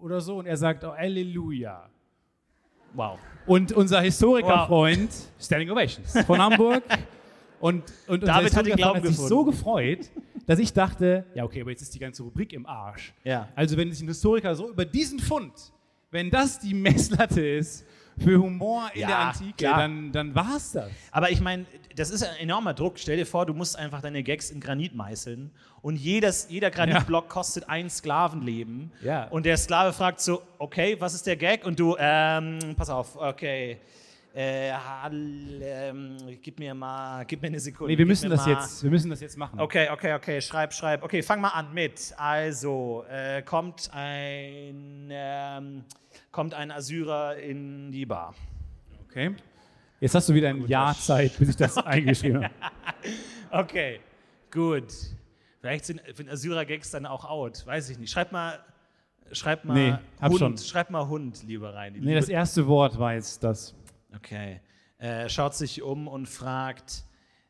oder 0.00 0.20
so 0.20 0.38
und 0.38 0.46
er 0.46 0.56
sagt, 0.56 0.84
oh, 0.84 0.92
Halleluja. 0.94 1.88
Wow. 2.94 3.18
Und 3.46 3.72
unser 3.72 4.00
Historikerfreund, 4.00 5.10
Standing 5.38 5.70
Ovations 5.70 6.18
von 6.26 6.38
Hamburg. 6.38 6.82
Und, 7.60 7.84
und 8.06 8.26
David 8.26 8.54
hat 8.54 8.66
den 8.66 8.76
Glauben 8.76 8.96
hat 8.96 9.06
sich 9.06 9.12
gefunden. 9.12 9.28
so 9.28 9.44
gefreut, 9.44 10.10
dass 10.46 10.58
ich 10.58 10.72
dachte, 10.72 11.24
ja 11.34 11.44
okay, 11.44 11.60
aber 11.60 11.70
jetzt 11.70 11.82
ist 11.82 11.94
die 11.94 11.98
ganze 11.98 12.22
Rubrik 12.22 12.52
im 12.52 12.66
Arsch. 12.66 13.12
Ja. 13.24 13.48
Also 13.54 13.76
wenn 13.76 13.90
sich 13.92 14.02
ein 14.02 14.08
Historiker 14.08 14.54
so 14.54 14.70
über 14.70 14.84
diesen 14.84 15.18
Fund, 15.18 15.52
wenn 16.10 16.30
das 16.30 16.58
die 16.60 16.72
Messlatte 16.74 17.46
ist 17.46 17.84
für 18.18 18.40
Humor 18.40 18.88
in 18.94 19.02
Ja, 19.02 19.06
der 19.08 19.18
Antike, 19.18 19.52
klar. 19.56 19.78
dann, 19.78 20.12
dann 20.12 20.34
war 20.34 20.56
es 20.56 20.72
das. 20.72 20.90
Aber 21.10 21.30
ich 21.30 21.40
meine, 21.40 21.66
das 21.96 22.10
ist 22.10 22.22
ein 22.22 22.36
enormer 22.36 22.72
Druck. 22.72 22.98
Stell 22.98 23.16
dir 23.18 23.26
vor, 23.26 23.44
du 23.44 23.52
musst 23.52 23.78
einfach 23.78 24.00
deine 24.00 24.22
Gags 24.22 24.50
in 24.50 24.60
Granit 24.60 24.94
meißeln 24.94 25.50
und 25.82 25.96
jedes, 25.96 26.46
jeder 26.48 26.70
Granitblock 26.70 27.28
kostet 27.28 27.68
ein 27.68 27.90
Sklavenleben. 27.90 28.90
Ja. 29.02 29.28
Und 29.28 29.44
der 29.44 29.56
Sklave 29.58 29.92
fragt 29.92 30.20
so, 30.20 30.40
okay, 30.58 30.96
was 30.98 31.12
ist 31.14 31.26
der 31.26 31.36
Gag? 31.36 31.66
Und 31.66 31.78
du, 31.78 31.94
ähm, 31.98 32.58
pass 32.76 32.88
auf, 32.88 33.16
okay, 33.16 33.78
äh, 34.36 34.70
ähm, 35.62 36.16
gib 36.42 36.58
mir 36.58 36.74
mal, 36.74 37.24
gib 37.24 37.40
mir 37.40 37.48
eine 37.48 37.58
Sekunde. 37.58 37.92
Nee, 37.92 37.98
wir 37.98 38.04
müssen 38.04 38.28
das 38.28 38.44
mal- 38.44 38.52
jetzt, 38.52 38.82
wir 38.82 38.90
müssen 38.90 39.08
das 39.08 39.20
jetzt 39.20 39.38
machen. 39.38 39.58
Okay, 39.58 39.88
okay, 39.90 40.12
okay, 40.14 40.40
schreib, 40.42 40.74
schreib. 40.74 41.02
Okay, 41.02 41.22
fang 41.22 41.40
mal 41.40 41.48
an 41.48 41.72
mit. 41.72 42.12
Also, 42.18 43.04
äh, 43.10 43.40
kommt 43.42 43.88
ein, 43.94 45.08
ähm, 45.10 45.84
kommt 46.32 46.52
ein 46.52 46.70
Assyrer 46.70 47.36
in 47.36 47.90
die 47.90 48.04
Bar. 48.04 48.34
Okay. 49.08 49.34
Jetzt 50.00 50.14
hast 50.14 50.28
du 50.28 50.34
wieder 50.34 50.50
ein 50.50 50.66
Jahr 50.66 50.94
Zeit, 50.94 51.38
bis 51.38 51.48
ich 51.48 51.56
das 51.56 51.76
eingeschrieben 51.78 52.44
habe. 52.44 52.54
Okay, 53.50 54.00
gut. 54.50 54.92
Vielleicht 55.60 55.84
sind, 55.86 56.02
sind 56.14 56.28
Assyrer-Gags 56.28 56.90
dann 56.90 57.06
auch 57.06 57.24
out. 57.24 57.64
Weiß 57.66 57.88
ich 57.90 57.98
nicht. 57.98 58.10
Schreib 58.10 58.32
mal, 58.32 58.58
schreib 59.32 59.64
mal 59.64 59.74
Nee, 59.74 59.94
Hund. 60.28 60.38
schon. 60.38 60.58
Schreib 60.58 60.90
mal 60.90 61.06
Hund 61.08 61.42
lieber 61.44 61.72
rein. 61.72 61.94
Nee, 61.98 62.14
das 62.14 62.28
erste 62.28 62.66
Wort 62.66 62.98
war 62.98 63.14
jetzt 63.14 63.42
das. 63.42 63.74
Okay. 64.16 64.60
Äh, 64.98 65.28
schaut 65.28 65.54
sich 65.54 65.82
um 65.82 66.08
und 66.08 66.26
fragt, 66.26 67.04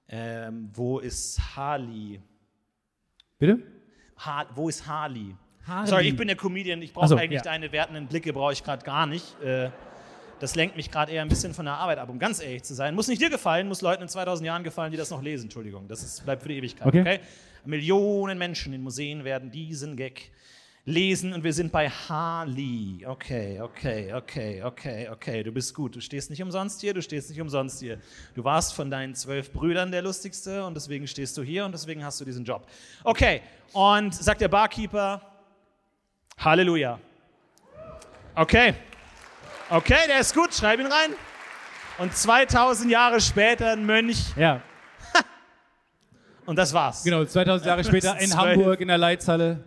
ähm, 0.08 0.70
wo 0.72 0.98
ist 0.98 1.40
Harley? 1.56 2.20
Bitte? 3.38 3.62
Ha 4.24 4.46
wo 4.54 4.68
ist 4.68 4.86
Harley? 4.86 5.34
Harley. 5.66 5.88
Sorry, 5.88 6.08
ich 6.08 6.16
bin 6.16 6.28
der 6.28 6.36
Comedian. 6.36 6.80
Ich 6.82 6.92
brauche 6.92 7.08
so, 7.08 7.16
eigentlich 7.16 7.42
ja. 7.44 7.50
deine 7.50 7.72
wertenden 7.72 8.06
Blicke, 8.06 8.32
brauche 8.32 8.52
ich 8.52 8.62
gerade 8.62 8.84
gar 8.84 9.06
nicht. 9.06 9.40
Äh, 9.42 9.70
das 10.38 10.54
lenkt 10.54 10.76
mich 10.76 10.90
gerade 10.90 11.12
eher 11.12 11.22
ein 11.22 11.28
bisschen 11.28 11.54
von 11.54 11.64
der 11.64 11.74
Arbeit 11.74 11.98
ab, 11.98 12.10
um 12.10 12.18
ganz 12.18 12.42
ehrlich 12.42 12.62
zu 12.62 12.74
sein. 12.74 12.94
Muss 12.94 13.08
nicht 13.08 13.22
dir 13.22 13.30
gefallen, 13.30 13.68
muss 13.68 13.80
Leuten 13.80 14.02
in 14.02 14.08
2000 14.08 14.46
Jahren 14.46 14.64
gefallen, 14.64 14.90
die 14.90 14.98
das 14.98 15.10
noch 15.10 15.22
lesen. 15.22 15.44
Entschuldigung, 15.44 15.88
das 15.88 16.02
ist, 16.02 16.24
bleibt 16.24 16.42
für 16.42 16.48
die 16.48 16.58
Ewigkeit. 16.58 16.86
Okay. 16.86 17.00
Okay. 17.00 17.20
Millionen 17.64 18.38
Menschen 18.38 18.72
in 18.72 18.82
Museen 18.82 19.24
werden 19.24 19.50
diesen 19.50 19.96
Gag 19.96 20.30
lesen 20.86 21.32
und 21.32 21.42
wir 21.42 21.52
sind 21.52 21.72
bei 21.72 21.90
Harley. 21.90 23.04
Okay, 23.04 23.60
okay, 23.60 24.12
okay, 24.14 24.62
okay, 24.62 25.08
okay. 25.10 25.42
Du 25.42 25.50
bist 25.50 25.74
gut. 25.74 25.96
Du 25.96 26.00
stehst 26.00 26.30
nicht 26.30 26.40
umsonst 26.40 26.80
hier, 26.80 26.94
du 26.94 27.02
stehst 27.02 27.28
nicht 27.28 27.40
umsonst 27.40 27.80
hier. 27.80 27.98
Du 28.34 28.44
warst 28.44 28.72
von 28.72 28.88
deinen 28.88 29.14
zwölf 29.14 29.52
Brüdern 29.52 29.90
der 29.90 30.02
lustigste 30.02 30.64
und 30.64 30.74
deswegen 30.74 31.06
stehst 31.08 31.36
du 31.36 31.42
hier 31.42 31.64
und 31.64 31.72
deswegen 31.72 32.04
hast 32.04 32.20
du 32.20 32.24
diesen 32.24 32.44
Job. 32.44 32.66
Okay, 33.02 33.42
und 33.72 34.14
sagt 34.14 34.40
der 34.40 34.48
Barkeeper, 34.48 35.20
Halleluja. 36.38 37.00
Okay. 38.36 38.74
Okay, 39.68 39.98
der 40.06 40.20
ist 40.20 40.34
gut, 40.34 40.54
schreib 40.54 40.78
ihn 40.78 40.86
rein. 40.86 41.10
Und 41.98 42.14
2000 42.16 42.90
Jahre 42.92 43.20
später 43.20 43.72
ein 43.72 43.84
Mönch 43.84 44.36
Ja, 44.36 44.60
und 46.46 46.56
das 46.56 46.72
war's. 46.72 47.02
genau. 47.02 47.24
2000 47.24 47.66
Jahre 47.66 47.82
später 47.82 48.16
in. 48.20 48.32
Hamburg 48.36 48.80
in 48.80 48.88
der 48.88 48.98
Leitzhalle. 48.98 49.64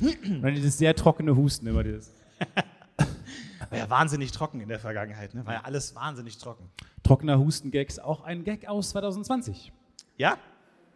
Und 0.00 0.42
dann 0.42 0.54
dieses 0.54 0.78
sehr 0.78 0.94
trockene 0.94 1.36
Husten 1.36 1.66
immer 1.66 1.82
dieses. 1.84 2.12
War 3.70 3.78
ja 3.78 3.88
wahnsinnig 3.88 4.32
trocken 4.32 4.60
in 4.60 4.68
der 4.68 4.80
Vergangenheit, 4.80 5.32
ne? 5.34 5.46
War 5.46 5.54
ja 5.54 5.60
alles 5.62 5.94
wahnsinnig 5.94 6.36
trocken. 6.38 6.68
Trockener 7.02 7.38
Husten-Gags, 7.38 7.98
auch 7.98 8.22
ein 8.22 8.44
Gag 8.44 8.68
aus 8.68 8.90
2020. 8.90 9.72
Ja? 10.18 10.36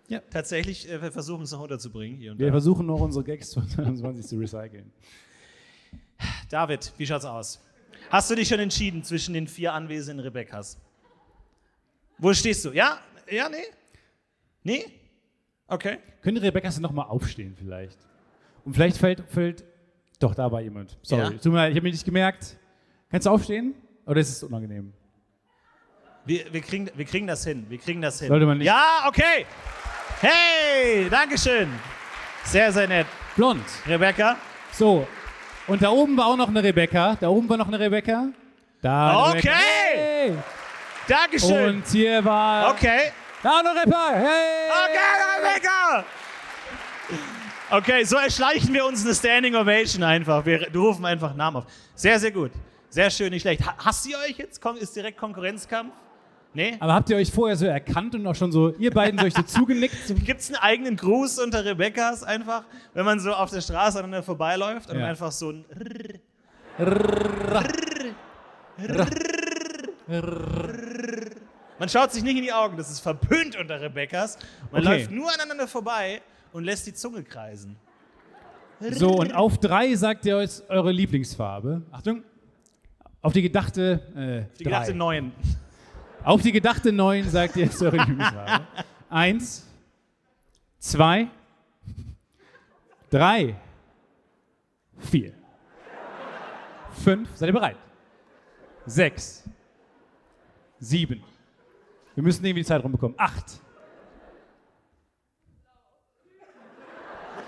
Ja. 0.08 0.20
Tatsächlich, 0.30 0.88
äh, 0.90 1.00
wir 1.00 1.10
versuchen 1.10 1.42
es 1.44 1.52
noch 1.52 1.60
unterzubringen 1.60 2.18
hier 2.18 2.32
und 2.32 2.38
Wir 2.38 2.46
da. 2.46 2.52
versuchen 2.52 2.86
noch 2.86 3.00
unsere 3.00 3.24
Gags 3.24 3.54
von 3.54 3.68
2020 3.68 4.26
zu 4.26 4.36
recyceln. 4.38 4.92
David, 6.50 6.92
wie 6.96 7.06
schaut's 7.06 7.24
aus? 7.24 7.60
Hast 8.10 8.30
du 8.30 8.34
dich 8.34 8.48
schon 8.48 8.60
entschieden 8.60 9.02
zwischen 9.02 9.34
den 9.34 9.48
vier 9.48 9.72
anwesenden 9.72 10.24
Rebekkas? 10.24 10.78
Wo 12.18 12.32
stehst 12.32 12.64
du? 12.64 12.72
Ja? 12.72 12.98
Ja, 13.30 13.48
nee? 13.48 13.56
Nee? 14.62 14.84
Okay. 15.68 15.98
Können 16.22 16.36
die 16.36 16.42
Rebecca's 16.46 16.78
noch 16.80 16.92
mal 16.92 17.02
aufstehen 17.04 17.54
vielleicht? 17.58 17.98
Und 18.64 18.74
vielleicht 18.74 18.96
fällt, 18.98 19.22
fällt 19.28 19.64
doch, 20.18 20.34
da 20.34 20.50
war 20.50 20.60
jemand. 20.60 20.96
Sorry, 21.02 21.22
Ja. 21.22 21.30
tut 21.30 21.46
mir 21.52 21.58
leid, 21.58 21.70
ich 21.72 21.76
habe 21.76 21.84
mich 21.84 21.92
nicht 21.94 22.04
gemerkt. 22.04 22.56
Kannst 23.10 23.26
du 23.26 23.30
aufstehen? 23.30 23.74
Oder 24.06 24.20
ist 24.20 24.30
es 24.30 24.42
unangenehm? 24.42 24.92
Wir, 26.24 26.52
wir, 26.52 26.60
kriegen, 26.60 26.90
wir 26.94 27.04
kriegen 27.04 27.26
das 27.26 27.44
hin. 27.44 27.66
Wir 27.68 27.78
kriegen 27.78 28.00
das 28.02 28.18
hin. 28.20 28.28
Sollte 28.28 28.46
man 28.46 28.58
nicht- 28.58 28.66
Ja, 28.66 29.04
okay. 29.06 29.46
Hey, 30.20 31.08
Dankeschön. 31.10 31.68
Sehr, 32.44 32.72
sehr 32.72 32.88
nett. 32.88 33.06
Blond. 33.36 33.62
Rebecca? 33.86 34.36
So. 34.72 35.06
Und 35.66 35.82
da 35.82 35.90
oben 35.90 36.16
war 36.16 36.26
auch 36.26 36.36
noch 36.36 36.48
eine 36.48 36.62
Rebecca. 36.62 37.16
Da 37.20 37.28
oben 37.28 37.48
war 37.48 37.56
noch 37.56 37.68
eine 37.68 37.78
Rebecca. 37.78 38.28
Da. 38.80 39.28
Okay. 39.30 39.36
Rebecca. 39.38 39.54
Hey. 39.56 40.32
Dankeschön. 41.08 41.76
Und 41.76 41.86
hier 41.88 42.24
war. 42.24 42.70
Okay. 42.72 43.12
Noch 43.46 43.74
Rebecca. 43.82 44.10
Hey. 44.12 44.70
Okay, 44.88 45.08
Rebecca! 45.38 46.04
Okay, 47.70 48.04
so 48.04 48.16
erschleichen 48.16 48.72
wir 48.74 48.84
uns 48.86 49.04
eine 49.04 49.14
Standing 49.14 49.54
Ovation 49.54 50.02
einfach. 50.02 50.44
Wir 50.44 50.68
rufen 50.74 51.04
einfach 51.04 51.34
Namen 51.34 51.58
auf. 51.58 51.64
Sehr, 51.94 52.18
sehr 52.18 52.32
gut. 52.32 52.50
Sehr 52.88 53.08
schön, 53.10 53.30
nicht 53.30 53.42
schlecht. 53.42 53.64
Ha- 53.66 53.74
Hasst 53.84 54.06
ihr 54.06 54.16
euch 54.18 54.36
jetzt? 54.38 54.60
Ist 54.80 54.96
direkt 54.96 55.18
Konkurrenzkampf? 55.18 55.92
Nee? 56.54 56.76
Aber 56.80 56.94
habt 56.94 57.10
ihr 57.10 57.16
euch 57.16 57.30
vorher 57.30 57.56
so 57.56 57.66
erkannt 57.66 58.14
und 58.14 58.26
auch 58.26 58.34
schon 58.34 58.50
so, 58.50 58.70
ihr 58.78 58.90
beiden 58.90 59.18
so 59.20 59.26
euch 59.26 59.34
so 59.34 59.42
zugenickt? 59.46 59.94
Gibt 60.24 60.40
es 60.40 60.48
einen 60.48 60.56
eigenen 60.56 60.96
Gruß 60.96 61.38
unter 61.38 61.64
Rebecca's 61.64 62.22
einfach, 62.24 62.64
wenn 62.94 63.04
man 63.04 63.20
so 63.20 63.32
auf 63.32 63.50
der 63.50 63.60
Straße 63.60 63.98
aneinander 63.98 64.22
vorbeiläuft 64.24 64.90
und 64.90 64.98
Ja. 64.98 65.06
einfach 65.06 65.30
so 65.32 65.50
ein 65.50 65.64
Man 71.86 71.90
schaut 71.92 72.10
sich 72.12 72.24
nicht 72.24 72.36
in 72.36 72.42
die 72.42 72.52
Augen, 72.52 72.76
das 72.76 72.90
ist 72.90 72.98
verpönt 72.98 73.54
unter 73.54 73.80
Rebecca's. 73.80 74.36
Man 74.72 74.80
Okay. 74.84 74.98
läuft 74.98 75.10
nur 75.12 75.32
aneinander 75.32 75.68
vorbei 75.68 76.20
und 76.52 76.64
lässt 76.64 76.84
die 76.88 76.92
Zunge 76.94 77.22
kreisen. 77.22 77.76
so, 78.80 79.12
und 79.12 79.32
auf 79.32 79.58
drei 79.58 79.94
sagt 79.94 80.26
ihr 80.26 80.36
euch 80.36 80.68
eure 80.68 80.90
Lieblingsfarbe. 80.90 81.82
Achtung. 81.92 82.24
Auf 83.22 83.32
die 83.34 83.42
gedachte. 83.42 84.00
Äh, 84.16 84.58
Die 84.58 84.64
drei. 84.64 84.70
gedachte 84.70 84.94
neuen. 84.94 85.30
Auf 86.24 86.42
die 86.42 86.50
gedachte 86.50 86.90
neun 86.90 87.30
sagt 87.30 87.54
ihr 87.54 87.66
jetzt 87.66 87.80
eure 87.80 87.98
Lieblingsfarbe. 87.98 88.66
Eins, 89.08 89.64
zwei, 90.80 91.28
drei, 93.10 93.54
vier, 94.98 95.34
fünf. 97.04 97.28
Seid 97.36 97.48
ihr 97.48 97.52
bereit? 97.52 97.76
Sechs, 98.86 99.44
sieben. 100.80 101.22
Wir 102.16 102.22
müssen 102.22 102.44
irgendwie 102.44 102.62
die 102.62 102.66
Zeit 102.66 102.82
rumbekommen. 102.82 103.14
Acht. 103.18 103.60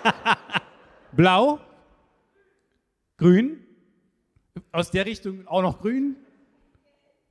Blau, 1.12 1.59
grün, 3.16 3.64
aus 4.71 4.91
der 4.91 5.07
Richtung 5.07 5.49
auch 5.49 5.62
noch 5.62 5.81
grün, 5.81 6.16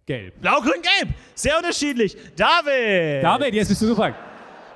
gelb. 0.08 0.42
Blau, 0.42 0.60
grün, 0.62 0.82
gelb. 0.82 1.14
Sehr 1.36 1.58
unterschiedlich. 1.58 2.18
David! 2.36 3.24
David, 3.24 3.54
jetzt 3.54 3.70
bist 3.70 3.84
du 3.84 3.90
gefragt. 3.90 4.18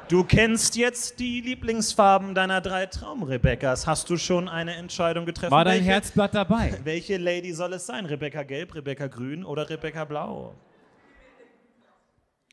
Du 0.07 0.23
kennst 0.23 0.75
jetzt 0.75 1.19
die 1.19 1.41
Lieblingsfarben 1.41 2.35
deiner 2.35 2.61
drei 2.61 2.85
Traum-Rebeccas. 2.85 3.87
Hast 3.87 4.07
du 4.09 4.17
schon 4.17 4.47
eine 4.47 4.75
Entscheidung 4.75 5.25
getroffen? 5.25 5.51
War 5.51 5.65
dein 5.65 5.77
welche, 5.77 5.89
Herzblatt 5.89 6.35
dabei? 6.35 6.77
welche 6.83 7.17
Lady 7.17 7.53
soll 7.53 7.73
es 7.73 7.87
sein? 7.87 8.05
Rebecca 8.05 8.43
Gelb, 8.43 8.75
Rebecca 8.75 9.07
Grün 9.07 9.43
oder 9.43 9.67
Rebecca 9.67 10.05
Blau? 10.05 10.53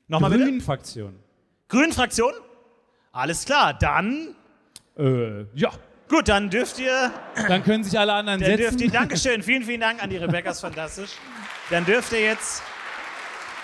Nochmal 0.09 0.31
bitte? 0.31 0.45
Grün-Fraktion. 0.45 1.15
Grün-Fraktion? 1.69 2.33
Alles 3.13 3.45
klar, 3.45 3.75
dann. 3.75 4.35
Äh, 4.99 5.45
ja. 5.55 5.71
Gut, 6.09 6.29
dann 6.29 6.49
dürft 6.49 6.79
ihr. 6.79 7.13
Dann 7.49 7.63
können 7.63 7.85
sich 7.85 7.99
alle 7.99 8.15
anderen 8.15 8.41
Dann 8.41 8.57
dürft 8.57 8.75
ihr 8.75 8.79
setzen. 8.79 8.93
Dankeschön, 8.93 9.43
vielen, 9.43 9.63
vielen 9.63 9.81
Dank 9.81 10.03
an 10.03 10.09
die 10.09 10.17
Rebeccas, 10.17 10.61
fantastisch. 10.61 11.11
Dann 11.71 11.85
dürft 11.85 12.13
ihr 12.13 12.21
jetzt 12.23 12.63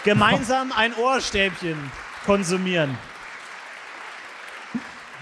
gemeinsam 0.04 0.70
ein 0.72 0.92
Ohrstäbchen 0.94 1.78
konsumieren. 2.26 2.96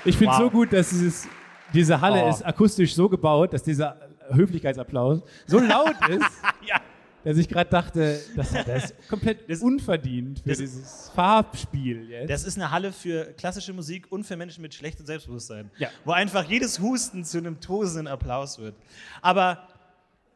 Ich 0.05 0.17
finde 0.17 0.33
Wow. 0.33 0.41
so 0.41 0.51
gut, 0.51 0.73
dass 0.73 0.89
dieses, 0.91 1.29
diese 1.73 2.01
Halle 2.01 2.25
Oh. 2.25 2.29
ist 2.31 2.43
akustisch 2.45 2.95
so 2.95 3.09
gebaut, 3.09 3.53
dass 3.53 3.63
dieser 3.63 3.97
Höflichkeitsapplaus 4.33 5.21
so 5.47 5.61
laut 5.61 5.95
ist, 6.09 6.25
Ja, 6.67 6.81
der 7.25 7.35
sich 7.35 7.49
gerade 7.49 7.71
dachte, 7.71 8.21
das, 8.37 8.53
das 8.67 8.85
ist 8.85 9.09
komplett 9.09 9.49
Das- 9.51 9.61
unverdient 9.61 10.41
für 10.41 10.49
das- 10.51 10.59
dieses 10.59 11.09
Farbspiel 11.15 12.09
jetzt. 12.11 12.31
Das 12.31 12.45
ist 12.45 12.57
eine 12.57 12.71
Halle 12.71 12.93
für 12.93 13.25
klassische 13.35 13.73
Musik 13.73 14.11
und 14.11 14.25
für 14.25 14.37
Menschen 14.37 14.63
mit 14.63 14.75
schlechtem 14.75 15.07
Selbstbewusstsein. 15.07 15.71
Ja. 15.79 15.89
Wo 16.05 16.13
einfach 16.13 16.45
jedes 16.45 16.81
Husten 16.81 17.25
zu 17.25 17.39
einem 17.39 17.61
tosenden 17.61 18.09
Applaus 18.09 18.59
wird. 18.59 18.75
Aber 19.21 19.69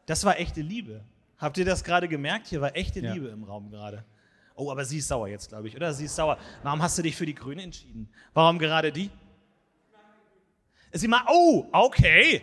das 0.05 0.23
war 0.23 0.39
echte 0.39 0.61
Liebe. 0.61 1.01
Habt 1.37 1.57
ihr 1.57 1.65
das 1.65 1.83
gerade 1.83 2.07
gemerkt? 2.07 2.47
Hier 2.47 2.61
war 2.61 2.75
echte 2.75 2.99
Ja. 3.01 3.13
Liebe 3.13 3.27
im 3.27 3.43
Raum 3.43 3.69
gerade. 3.69 4.03
Oh, 4.55 4.71
aber 4.71 4.83
sie 4.85 4.97
ist 4.97 5.07
sauer 5.07 5.27
jetzt, 5.27 5.49
glaube 5.49 5.67
ich, 5.67 5.75
oder? 5.75 5.93
Sie 5.93 6.05
ist 6.05 6.15
sauer. 6.15 6.37
Warum 6.63 6.81
hast 6.81 6.97
du 6.97 7.03
dich 7.03 7.15
für 7.15 7.27
die 7.27 7.35
Grüne 7.35 7.61
entschieden? 7.61 8.09
Warum 8.33 8.57
gerade 8.57 8.91
die? 8.91 9.11
Sie 10.93 11.07
mal, 11.07 11.21
oh, 11.29 11.65
okay. 11.71 12.41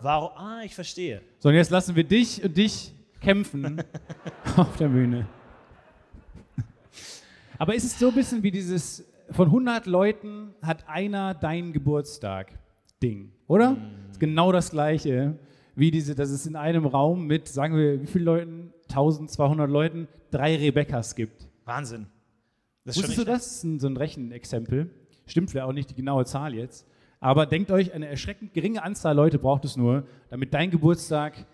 Warum? 0.00 0.30
Ah, 0.36 0.62
ich 0.64 0.74
verstehe. 0.74 1.20
so, 1.38 1.48
und 1.48 1.54
jetzt 1.54 1.70
lassen 1.70 1.94
wir 1.94 2.04
dich 2.04 2.42
und 2.42 2.56
dich 2.56 2.92
kämpfen 3.20 3.82
auf 4.56 4.76
der 4.76 4.88
Bühne. 4.88 5.26
Aber 7.58 7.74
ist 7.74 7.84
es 7.84 7.98
so 7.98 8.08
ein 8.08 8.14
bisschen 8.14 8.42
wie 8.42 8.50
dieses, 8.50 9.04
von 9.30 9.46
100 9.46 9.86
Leuten 9.86 10.54
hat 10.62 10.88
einer 10.88 11.34
deinen 11.34 11.72
Geburtstag 11.72 12.58
Ding, 13.02 13.32
oder? 13.46 13.76
Ist 14.10 14.20
genau 14.20 14.52
das 14.52 14.70
Gleiche, 14.70 15.38
wie 15.74 15.90
diese, 15.90 16.14
dass 16.14 16.30
es 16.30 16.46
in 16.46 16.56
einem 16.56 16.86
Raum 16.86 17.26
mit, 17.26 17.48
sagen 17.48 17.76
wir, 17.76 18.02
wie 18.02 18.06
viele 18.06 18.24
Leuten? 18.24 18.72
1200 18.88 19.70
Leuten, 19.70 20.08
drei 20.30 20.56
Rebekkas 20.56 21.14
gibt. 21.14 21.48
Wahnsinn. 21.64 22.06
Das 22.84 22.96
ist 22.96 23.02
Wusstest 23.02 23.18
du 23.18 23.24
das? 23.24 23.44
Das 23.44 23.64
ist 23.64 23.80
so 23.80 23.86
ein 23.86 23.96
Rechenexempel. 23.96 24.90
Stimmt 25.26 25.50
vielleicht 25.50 25.66
auch 25.68 25.72
nicht 25.72 25.90
die 25.90 25.94
genaue 25.94 26.24
Zahl 26.24 26.54
jetzt. 26.54 26.86
Aber 27.20 27.46
denkt 27.46 27.70
euch, 27.70 27.92
eine 27.92 28.06
erschreckend 28.06 28.54
geringe 28.54 28.82
Anzahl 28.82 29.14
Leute 29.14 29.38
braucht 29.38 29.64
es 29.64 29.76
nur, 29.76 30.04
damit 30.30 30.54
dein 30.54 30.70
Geburtstag. 30.70 31.46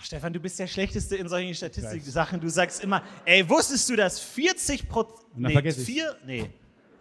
Ach, 0.00 0.04
Stefan, 0.04 0.32
du 0.32 0.40
bist 0.40 0.58
der 0.58 0.66
Schlechteste 0.66 1.16
in 1.16 1.28
solchen. 1.28 1.54
Statistik-Sachen. 1.54 2.40
Du 2.40 2.48
sagst 2.48 2.82
immer, 2.82 3.02
ey, 3.26 3.46
wusstest 3.48 3.88
du, 3.90 3.96
dass 3.96 4.18
40 4.18 4.88
Prozent. 4.88 5.20
Und 5.36 5.42
Nee, 5.42 5.72
vier, 5.72 6.16
nee. 6.24 6.48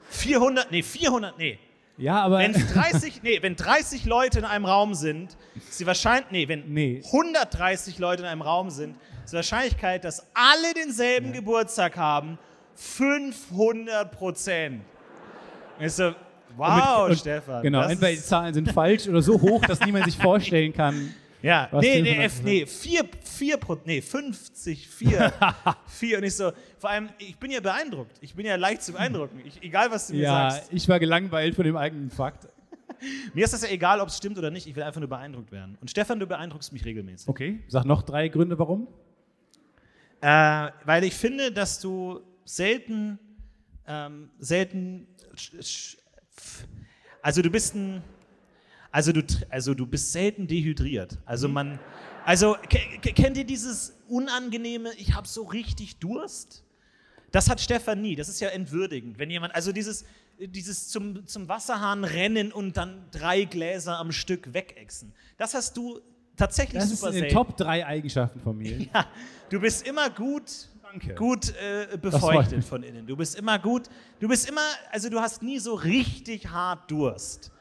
400, 0.10 0.70
nee, 0.72 0.84
400, 0.84 1.38
nee. 1.38 1.58
Ja, 1.98 2.22
aber. 2.22 2.40
Wenn 2.40 2.54
30, 2.54 3.22
nee, 3.24 3.42
wenn 3.42 3.56
30 3.56 4.06
Leute 4.06 4.40
in 4.40 4.46
einem 4.46 4.66
Raum 4.66 4.94
sind, 4.94 5.36
ist 5.70 5.80
die 5.80 5.86
Wahrscheinlichkeit, 5.86 6.32
nee, 6.32 6.48
wenn 6.48 6.74
Nee. 6.74 7.02
130 7.06 8.00
Leute 8.00 8.24
in 8.24 8.28
einem 8.28 8.42
Raum 8.42 8.70
sind, 8.70 8.96
ist 9.24 9.32
die 9.32 9.36
Wahrscheinlichkeit, 9.38 10.04
dass 10.04 10.26
alle 10.34 10.74
denselben 10.74 11.32
Geburtstag 11.34 11.96
haben, 11.98 12.38
500 12.76 14.12
Prozent. 14.12 14.82
Ich 15.80 15.94
so, 15.94 16.14
wow, 16.58 17.10
und- 17.10 17.18
Stefan. 17.18 17.62
Genau, 17.64 17.82
entweder 17.82 18.12
die 18.12 18.18
ist- 18.18 18.28
Zahlen 18.28 18.54
sind 18.54 18.72
falsch 18.72 19.08
oder 19.08 19.22
so 19.22 19.40
hoch, 19.40 19.62
dass 19.66 19.80
niemand 19.82 20.06
sich 20.06 20.18
vorstellen 20.22 20.74
kann. 20.74 21.14
Ja, 21.42 21.70
Was 21.72 21.82
nee, 21.82 22.02
nee, 22.02 22.24
F, 22.26 22.44
nee, 22.44 22.66
4, 22.66 23.06
4, 23.24 23.60
nee, 23.86 24.02
50, 24.02 24.90
4, 24.90 25.34
4 25.88 26.18
und 26.18 26.24
ich 26.26 26.36
so, 26.36 26.52
vor 26.78 26.90
allem, 26.90 27.10
ich 27.18 27.38
bin 27.38 27.50
ja 27.52 27.62
beeindruckt, 27.62 28.18
ich 28.20 28.36
bin 28.36 28.46
ja 28.46 28.58
leicht 28.58 28.84
zu 28.84 28.92
beeindrucken, 28.92 29.42
ich, 29.46 29.64
egal 29.64 29.90
was 29.90 30.08
du 30.08 30.14
mir 30.16 30.24
Ja, 30.24 30.52
sagst. 30.52 30.74
ich 30.74 30.90
war 30.90 31.00
gelangweilt 31.00 31.56
von 31.56 31.64
dem 31.64 31.78
eigenen 31.78 32.10
Fakt. 32.10 32.50
Mir 33.34 33.46
ist 33.46 33.54
das 33.54 33.62
ja 33.62 33.70
egal, 33.70 34.02
ob 34.02 34.10
es 34.10 34.18
stimmt 34.18 34.38
oder 34.38 34.52
nicht, 34.52 34.68
ich 34.68 34.76
will 34.76 34.84
einfach 34.84 35.00
nur 35.00 35.08
beeindruckt 35.08 35.54
werden. 35.54 35.78
Und 35.80 35.90
Stefan, 35.90 36.20
du 36.20 36.28
beeindruckst 36.28 36.74
mich 36.74 36.84
regelmäßig. 36.84 37.30
Okay, 37.30 37.60
sag 37.70 37.86
noch 37.86 38.02
drei 38.02 38.28
Gründe, 38.28 38.60
warum. 38.60 38.88
Äh, 40.20 40.70
weil 40.84 41.06
ich 41.06 41.14
finde, 41.14 41.54
dass 41.54 41.80
du 41.80 42.20
selten, 42.44 43.18
ähm, 43.88 44.30
selten, 44.40 45.08
also 47.22 47.42
du 47.42 47.50
bist 47.50 47.76
ein, 47.76 48.04
also 48.92 49.12
du, 49.12 49.22
also 49.50 49.74
du 49.74 49.86
bist 49.86 50.12
selten 50.12 50.48
dehydriert. 50.48 51.18
Also 51.26 51.48
man, 51.48 51.80
also 52.26 52.56
ke- 52.70 53.00
ke- 53.02 53.14
kennt 53.14 53.38
ihr 53.38 53.44
dieses 53.46 53.94
unangenehme, 54.08 54.92
ich 54.98 55.14
habe 55.14 55.28
so 55.28 55.44
richtig 55.44 55.98
Durst? 55.98 56.64
Das 57.32 57.50
hat 57.50 57.62
Stefan 57.62 58.02
nie. 58.02 58.16
Das 58.16 58.28
ist 58.30 58.40
ja 58.40 58.50
entwürdigend, 58.50 59.20
wenn 59.20 59.30
jemand, 59.30 59.54
also 59.54 59.72
dieses, 59.72 60.04
dieses 60.40 60.88
zum, 60.88 61.28
zum 61.28 61.48
Wasserhahn 61.48 62.04
rennen 62.04 62.52
und 62.52 62.76
dann 62.78 63.04
drei 63.12 63.44
Gläser 63.44 64.00
am 64.00 64.12
Stück 64.12 64.54
wegexen. 64.54 65.14
Das 65.38 65.54
hast 65.54 65.78
du 65.78 66.00
tatsächlich 66.36 66.82
Das 66.82 66.90
super 66.90 67.08
in 67.10 67.14
den 67.16 67.20
selten. 67.22 67.36
Top 67.36 67.56
drei 67.58 67.86
Eigenschaften 67.86 68.40
von 68.40 68.58
mir. 68.58 68.78
Ja, 68.94 69.06
du 69.50 69.60
bist 69.60 69.86
immer 69.88 70.10
gut, 70.10 70.70
Danke. 70.82 71.14
gut 71.14 71.54
äh, 71.62 71.98
befeuchtet 71.98 72.64
von 72.66 72.82
innen. 72.82 73.06
Du 73.06 73.16
bist 73.16 73.36
immer 73.36 73.60
gut. 73.60 73.84
Du 74.20 74.28
bist 74.28 74.50
immer, 74.50 74.66
also 74.92 75.10
du 75.10 75.20
hast 75.20 75.44
nie 75.44 75.60
so 75.60 75.76
richtig 75.76 76.48
hart 76.50 76.90
Durst. 76.90 77.52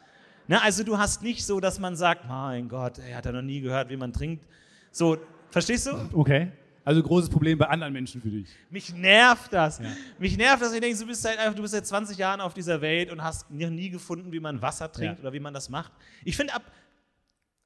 Ne, 0.48 0.60
also 0.62 0.82
du 0.82 0.98
hast 0.98 1.22
nicht 1.22 1.44
so, 1.44 1.60
dass 1.60 1.78
man 1.78 1.94
sagt, 1.94 2.26
mein 2.26 2.68
Gott, 2.68 2.98
er 2.98 3.16
hat 3.18 3.26
ja 3.26 3.32
noch 3.32 3.42
nie 3.42 3.60
gehört, 3.60 3.90
wie 3.90 3.96
man 3.96 4.12
trinkt. 4.12 4.44
So, 4.90 5.18
verstehst 5.50 5.86
du? 5.86 5.92
Okay. 6.14 6.50
Also 6.84 7.02
großes 7.02 7.28
Problem 7.28 7.58
bei 7.58 7.66
anderen 7.68 7.92
Menschen 7.92 8.22
für 8.22 8.30
dich. 8.30 8.48
Mich 8.70 8.94
nervt 8.94 9.52
das. 9.52 9.78
Ja. 9.78 9.90
Mich 10.18 10.38
nervt 10.38 10.62
das. 10.62 10.72
Ich 10.72 10.80
denke, 10.80 10.98
du 10.98 11.06
bist, 11.06 11.20
seit, 11.20 11.38
einfach- 11.38 11.54
du 11.54 11.60
bist 11.60 11.74
seit 11.74 11.86
20 11.86 12.16
Jahren 12.16 12.40
auf 12.40 12.54
dieser 12.54 12.80
Welt 12.80 13.12
und 13.12 13.22
hast 13.22 13.50
noch 13.50 13.68
nie 13.68 13.90
gefunden, 13.90 14.32
wie 14.32 14.40
man 14.40 14.62
Wasser 14.62 14.90
trinkt 14.90 15.18
Ja. 15.18 15.20
oder 15.22 15.32
wie 15.34 15.40
man 15.40 15.52
das 15.52 15.68
macht. 15.68 15.92
Ich 16.24 16.34
finde, 16.34 16.54
ab, 16.54 16.62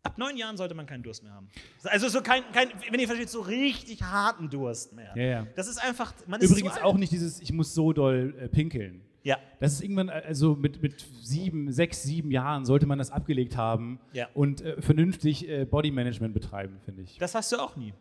ab 0.03 0.19
neun 0.19 0.37
Jahren 0.37 0.57
sollte 0.57 0.75
man 0.75 0.87
keinen 0.87 1.05
Durst 1.05 1.23
mehr 1.23 1.33
haben. 1.33 1.49
Also 1.85 2.09
so 2.09 2.21
kein, 2.21 2.43
kein 2.53 2.71
wenn 2.91 2.99
ihr 2.99 3.07
versteht, 3.07 3.31
so 3.31 3.43
richtig 3.43 4.03
harten 4.03 4.51
Durst 4.51 4.93
mehr. 4.93 5.13
Ja, 5.15 5.23
ja. 5.23 5.47
Das 5.55 5.69
ist 5.69 5.81
einfach, 5.81 6.13
man 6.27 6.41
ist 6.41 6.51
Übrigens 6.51 6.79
auch 6.79 6.97
nicht 6.97 7.13
dieses, 7.13 7.41
ich 7.41 7.53
muss 7.53 7.73
so 7.75 7.93
doll 7.93 8.35
äh, 8.41 8.49
pinkeln. 8.49 9.03
Ja. 9.25 9.39
Das 9.61 9.73
ist 9.75 9.83
irgendwann, 9.83 10.09
äh, 10.09 10.23
also 10.27 10.55
mit, 10.57 10.83
mit 10.83 11.05
sieben, 11.23 11.71
sechs, 11.73 12.03
sieben 12.03 12.31
Jahren 12.31 12.65
sollte 12.65 12.87
man 12.87 12.99
das 12.99 13.11
abgelegt 13.11 13.57
haben 13.57 14.01
Ja. 14.13 14.29
und 14.35 14.61
äh, 14.63 14.81
vernünftig 14.83 15.49
äh, 15.49 15.65
Bodymanagement 15.65 16.35
betreiben, 16.35 16.81
finde 16.85 17.03
ich. 17.03 17.19
Das 17.19 17.35
hast 17.35 17.53
du 17.53 17.57
auch 17.59 17.77
nie. 17.77 17.95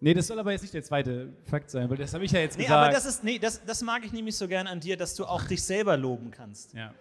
Nee, 0.00 0.14
das 0.14 0.26
soll 0.26 0.38
aber 0.40 0.50
jetzt 0.50 0.62
nicht 0.62 0.74
der 0.74 0.82
zweite 0.82 1.32
Fakt 1.44 1.70
sein, 1.70 1.88
weil 1.88 1.96
das 1.96 2.12
habe 2.12 2.24
ich 2.24 2.32
ja 2.32 2.40
jetzt 2.40 2.58
Nee, 2.58 2.64
gesagt. 2.64 2.82
aber 2.86 2.92
das 2.92 3.06
ist, 3.06 3.22
nee, 3.22 3.38
das, 3.38 3.64
das 3.64 3.82
mag 3.82 4.04
ich 4.04 4.12
nämlich 4.12 4.34
so 4.36 4.48
gern 4.48 4.66
an 4.66 4.80
dir, 4.80 4.96
dass 4.96 5.14
du 5.14 5.24
auch 5.24 5.44
dich 5.44 5.62
selber 5.62 5.96
loben 5.96 6.30
kannst. 6.32 6.74
ja. 6.74 6.92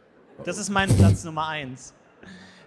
Das 0.45 0.57
ist 0.57 0.69
mein 0.69 0.89
Platz 0.95 1.23
Nummer 1.23 1.47
eins. 1.47 1.93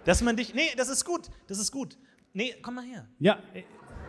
Dass 0.05 0.21
man 0.21 0.35
dich, 0.37 0.53
nee, 0.53 0.69
das 0.77 0.87
ist 0.89 1.03
gut, 1.03 1.29
das 1.47 1.57
ist 1.57 1.71
gut. 1.71 1.97
Nee, 2.33 2.53
komm 2.61 2.75
mal 2.75 2.85
her. 2.85 3.07
ja, 3.19 3.39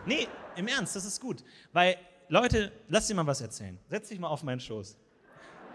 Nee, 0.05 0.27
im 0.55 0.67
Ernst, 0.67 0.95
das 0.95 1.05
ist 1.05 1.19
gut. 1.19 1.43
Weil, 1.73 1.95
Leute, 2.29 2.71
lass 2.87 3.07
dir 3.07 3.15
mal 3.15 3.25
was 3.25 3.41
erzählen. 3.41 3.77
Setz 3.89 4.07
dich 4.09 4.19
mal 4.19 4.27
auf 4.27 4.43
meinen 4.43 4.59
Schoß. 4.59 4.97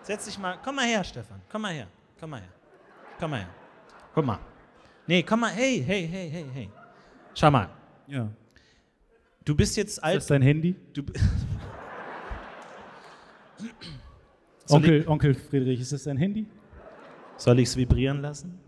Setz 0.03 0.25
dich 0.25 0.39
mal, 0.39 0.59
komm 0.65 0.77
mal 0.77 0.87
her, 0.87 1.05
Stefan. 1.05 1.41
Komm 1.51 1.63
mal 1.63 1.73
her. 1.73 1.87
Komm 2.19 2.31
mal 2.31 2.41
her. 2.41 2.49
Komm 3.19 3.31
mal 3.31 3.41
her. 3.41 3.49
Guck 4.15 4.25
mal. 4.27 4.39
Nee, 5.07 5.23
komm 5.23 5.41
mal, 5.41 5.51
hey, 5.51 5.83
hey, 5.87 6.07
hey, 6.07 6.31
hey, 6.31 6.47
hey. 6.53 6.71
Schau 7.35 7.51
mal. 7.51 7.69
ja. 8.07 8.29
Du 9.45 9.57
bist 9.57 9.77
jetzt 9.77 9.99
Ist 9.99 9.99
das 9.99 10.05
alt. 10.05 10.31
dein 10.31 10.43
Handy? 10.43 10.77
Du, 10.93 11.03
Onkel, 14.69 15.05
Onkel 15.09 15.35
Friedrich, 15.35 15.81
ist 15.81 15.93
das 15.93 16.05
dein 16.05 16.17
Handy? 16.17 16.47
soll 17.37 17.59
ich 17.59 17.69
es 17.71 17.77
vibrieren 17.77 18.21
lassen? 18.23 18.61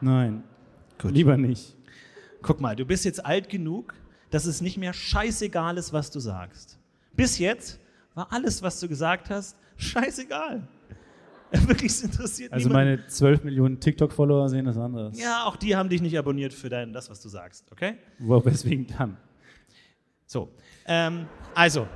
Nein. 0.00 0.44
Gut. 1.00 1.10
Lieber 1.10 1.36
nicht. 1.36 1.76
Guck 2.40 2.60
mal, 2.60 2.76
du 2.76 2.84
bist 2.86 3.04
jetzt 3.04 3.24
alt 3.26 3.48
genug, 3.48 3.94
dass 4.30 4.46
es 4.46 4.60
nicht 4.60 4.76
mehr 4.76 4.92
scheißegal 4.92 5.76
ist, 5.76 5.92
was 5.92 6.12
du 6.12 6.20
sagst. 6.20 6.78
Bis 7.14 7.38
jetzt 7.38 7.80
war 8.14 8.32
alles, 8.32 8.62
was 8.62 8.80
du 8.80 8.88
gesagt 8.88 9.30
hast, 9.30 9.56
scheißegal. 9.76 10.66
Wirklich, 11.66 11.92
es 11.92 12.02
interessiert 12.02 12.52
Also 12.52 12.68
niemanden. 12.68 12.96
meine 12.96 13.06
12 13.06 13.44
Millionen 13.44 13.78
TikTok-Follower 13.78 14.48
sehen 14.48 14.64
das 14.64 14.76
anders. 14.76 15.18
Ja, 15.20 15.44
auch 15.44 15.56
die 15.56 15.76
haben 15.76 15.88
dich 15.88 16.02
nicht 16.02 16.18
abonniert 16.18 16.52
für 16.52 16.68
dein, 16.68 16.92
das, 16.92 17.10
was 17.10 17.20
du 17.20 17.28
sagst, 17.28 17.70
okay? 17.70 17.96
Wo, 18.18 18.44
weswegen 18.44 18.86
dann? 18.98 19.16
So, 20.26 20.48
ähm, 20.86 21.26
also, 21.54 21.86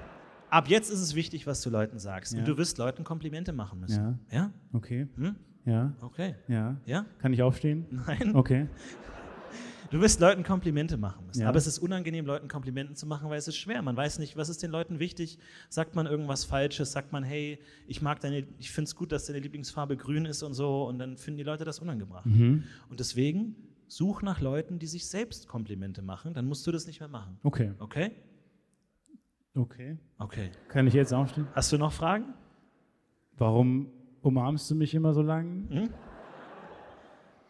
ab 0.51 0.69
jetzt 0.69 0.91
ist 0.91 1.01
es 1.01 1.15
wichtig, 1.15 1.47
was 1.47 1.61
du 1.63 1.71
Leuten 1.71 1.99
sagst. 1.99 2.35
Ja. 2.35 2.39
Und 2.41 2.47
du 2.49 2.57
wirst 2.57 2.79
Leuten 2.79 3.03
Komplimente 3.03 3.53
machen 3.53 3.81
müssen. 3.81 4.21
Ja. 4.31 4.39
Ja? 4.39 4.51
Okay. 4.73 5.09
Hm? 5.17 5.35
Ja. 5.65 5.93
Okay. 6.03 6.35
Ja. 6.47 6.77
Ja? 6.87 7.05
Kann 7.19 7.33
ich 7.33 7.43
aufstehen? 7.43 7.87
Nein? 8.07 8.37
Okay. 8.37 8.69
Du 9.91 10.01
wirst 10.01 10.21
Leuten 10.21 10.43
Komplimente 10.43 10.99
machen 10.99 11.27
müssen. 11.27 11.43
Ja. 11.43 11.49
Aber 11.49 11.57
es 11.57 11.67
ist 11.67 11.79
unangenehm, 11.79 12.27
Leuten 12.27 12.49
Komplimenten 12.49 12.95
zu 12.95 13.07
machen, 13.07 13.31
weil 13.31 13.39
es 13.39 13.49
ist 13.49 13.57
schwer. 13.57 13.81
Man 13.81 13.97
weiß 13.97 14.19
nicht, 14.19 14.37
was 14.37 14.49
ist 14.49 14.63
den 14.63 14.71
Leuten 14.71 14.99
wichtig. 14.99 15.39
Sagt 15.71 15.95
man 15.95 16.07
irgendwas 16.07 16.45
Falsches? 16.45 16.93
Sagt 16.93 17.13
man, 17.13 17.25
hey, 17.25 17.59
ich 17.87 18.03
mag 18.03 18.21
deine, 18.21 18.47
ich 18.59 18.71
finde 18.71 18.89
es 18.89 18.97
gut, 18.97 19.13
dass 19.13 19.27
deine 19.27 19.39
Lieblingsfarbe 19.39 19.97
grün 19.97 20.27
ist 20.27 20.43
und 20.43 20.53
so. 20.53 20.85
Und 20.85 20.99
dann 20.99 21.17
finden 21.17 21.39
die 21.39 21.45
Leute 21.45 21.65
das 21.65 21.79
unangebracht. 21.79 22.27
Mhm. 22.27 22.65
Und 22.91 23.01
deswegen 23.01 23.57
such 23.87 24.21
nach 24.23 24.41
Leuten, 24.41 24.79
die 24.79 24.87
sich 24.87 25.09
selbst 25.09 25.49
Komplimente 25.49 26.03
machen. 26.03 26.35
Dann 26.35 26.47
musst 26.47 26.67
du 26.67 26.73
das 26.73 26.87
nicht 26.87 27.01
mehr 27.01 27.09
machen. 27.09 27.39
Okay. 27.43 27.73
Okay? 27.79 28.13
Okay. 29.55 29.97
Okay. 30.19 30.51
Kann 30.69 30.87
ich 30.87 30.95
jetzt 30.95 31.15
aufstehen? 31.15 31.49
Hast 31.55 31.73
du 31.73 31.79
noch 31.79 31.93
Fragen? 31.93 32.35
Warum 33.39 33.91
umarmst 34.21 34.71
du 34.71 34.75
mich 34.75 34.95
immer 34.95 35.15
so 35.15 35.23
lang? 35.23 35.91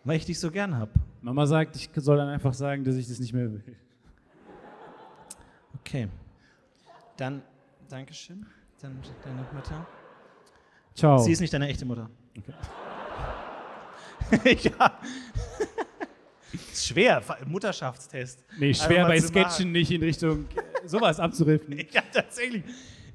Weil 0.04 0.16
ich 0.16 0.24
dich 0.24 0.38
so 0.38 0.50
gern 0.50 0.76
habe. 0.76 0.92
Mama 1.20 1.46
sagt, 1.46 1.76
ich 1.76 1.90
soll 1.96 2.16
dann 2.16 2.28
einfach 2.28 2.54
sagen, 2.54 2.84
dass 2.84 2.94
ich 2.96 3.08
das 3.08 3.18
nicht 3.18 3.32
mehr 3.32 3.50
will. 3.52 3.62
Okay. 5.80 6.08
Dann, 7.16 7.42
Dankeschön. 7.88 8.46
Dann 8.80 8.98
deine 9.24 9.46
Mutter. 9.52 9.86
Ciao. 10.94 11.18
Sie 11.18 11.32
ist 11.32 11.40
nicht 11.40 11.52
deine 11.52 11.68
echte 11.68 11.84
Mutter. 11.84 12.08
ja. 14.44 14.98
ist 16.52 16.86
schwer, 16.86 17.22
Mutterschaftstest. 17.46 18.44
nee, 18.58 18.74
schwer 18.74 19.02
mal 19.02 19.08
bei 19.08 19.20
zu 19.20 19.32
machen. 19.32 19.50
Sketchen 19.50 19.72
nicht 19.72 19.90
in 19.90 20.02
Richtung 20.02 20.46
sowas 20.84 21.18
abzuriffen. 21.18 21.78
Habe 21.78 22.06
tatsächlich, 22.12 22.62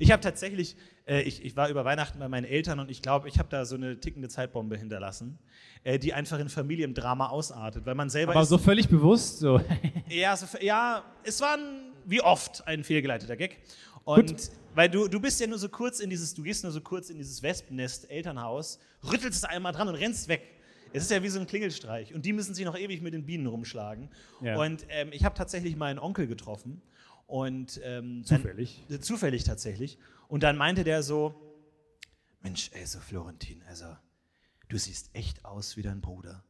ich 0.03 0.11
habe 0.11 0.21
tatsächlich, 0.21 0.75
äh, 1.07 1.21
ich, 1.21 1.43
ich 1.43 1.55
war 1.55 1.69
über 1.69 1.85
Weihnachten 1.85 2.19
bei 2.19 2.27
meinen 2.27 2.43
Eltern 2.43 2.79
und 2.79 2.91
ich 2.91 3.01
glaube, 3.01 3.29
ich 3.29 3.39
habe 3.39 3.49
da 3.49 3.65
so 3.65 3.75
eine 3.75 3.99
tickende 3.99 4.27
Zeitbombe 4.27 4.77
hinterlassen, 4.77 5.39
äh, 5.83 5.97
die 5.97 6.13
einfach 6.13 6.39
in 6.39 6.49
Familiendrama 6.49 7.29
ausartet, 7.29 7.85
weil 7.85 7.95
man 7.95 8.09
selber 8.09 8.33
Aber 8.33 8.45
so 8.45 8.57
völlig 8.57 8.89
bewusst, 8.89 9.39
so. 9.39 9.61
ja, 10.09 10.35
so, 10.35 10.45
ja, 10.59 11.03
es 11.23 11.39
war 11.41 11.57
ein, 11.57 11.93
wie 12.05 12.21
oft 12.21 12.67
ein 12.67 12.83
fehlgeleiteter 12.83 13.37
Gag. 13.37 13.59
Und 14.03 14.51
weil 14.75 14.89
du, 14.89 15.07
du 15.07 15.21
bist 15.21 15.39
ja 15.39 15.47
nur 15.47 15.57
so 15.57 15.69
kurz 15.69 16.01
in 16.01 16.09
dieses, 16.09 16.33
du 16.33 16.43
gehst 16.43 16.63
nur 16.63 16.73
so 16.73 16.81
kurz 16.81 17.09
in 17.09 17.17
dieses 17.17 17.41
Wespennest 17.41 18.11
Elternhaus, 18.11 18.79
rüttelst 19.09 19.37
es 19.37 19.43
einmal 19.45 19.71
dran 19.71 19.87
und 19.87 19.95
rennst 19.95 20.27
weg. 20.27 20.41
Es 20.91 21.03
ist 21.03 21.11
ja 21.11 21.23
wie 21.23 21.29
so 21.29 21.39
ein 21.39 21.47
Klingelstreich. 21.47 22.13
Und 22.13 22.25
die 22.25 22.33
müssen 22.33 22.53
sich 22.53 22.65
noch 22.65 22.77
ewig 22.77 23.01
mit 23.01 23.13
den 23.13 23.25
Bienen 23.25 23.47
rumschlagen. 23.47 24.09
Ja. 24.41 24.57
Und 24.57 24.85
ähm, 24.89 25.09
ich 25.11 25.23
habe 25.23 25.33
tatsächlich 25.35 25.75
meinen 25.75 25.97
Onkel 25.97 26.27
getroffen. 26.27 26.81
Und 27.33 27.81
ähm, 27.83 28.23
Zufällig? 28.23 28.83
Dann, 28.89 28.97
äh, 28.97 29.01
zufällig 29.01 29.43
tatsächlich. 29.43 29.97
Und 30.27 30.43
dann 30.43 30.55
meinte 30.55 30.83
der 30.83 31.01
so: 31.01 31.33
Mensch, 32.41 32.69
ey, 32.73 32.85
so 32.85 32.99
Florentin, 32.99 33.63
also, 33.63 33.87
du 34.69 34.77
siehst 34.77 35.09
echt 35.15 35.43
aus 35.43 35.75
wie 35.75 35.81
dein 35.81 35.99
Bruder. 35.99 36.43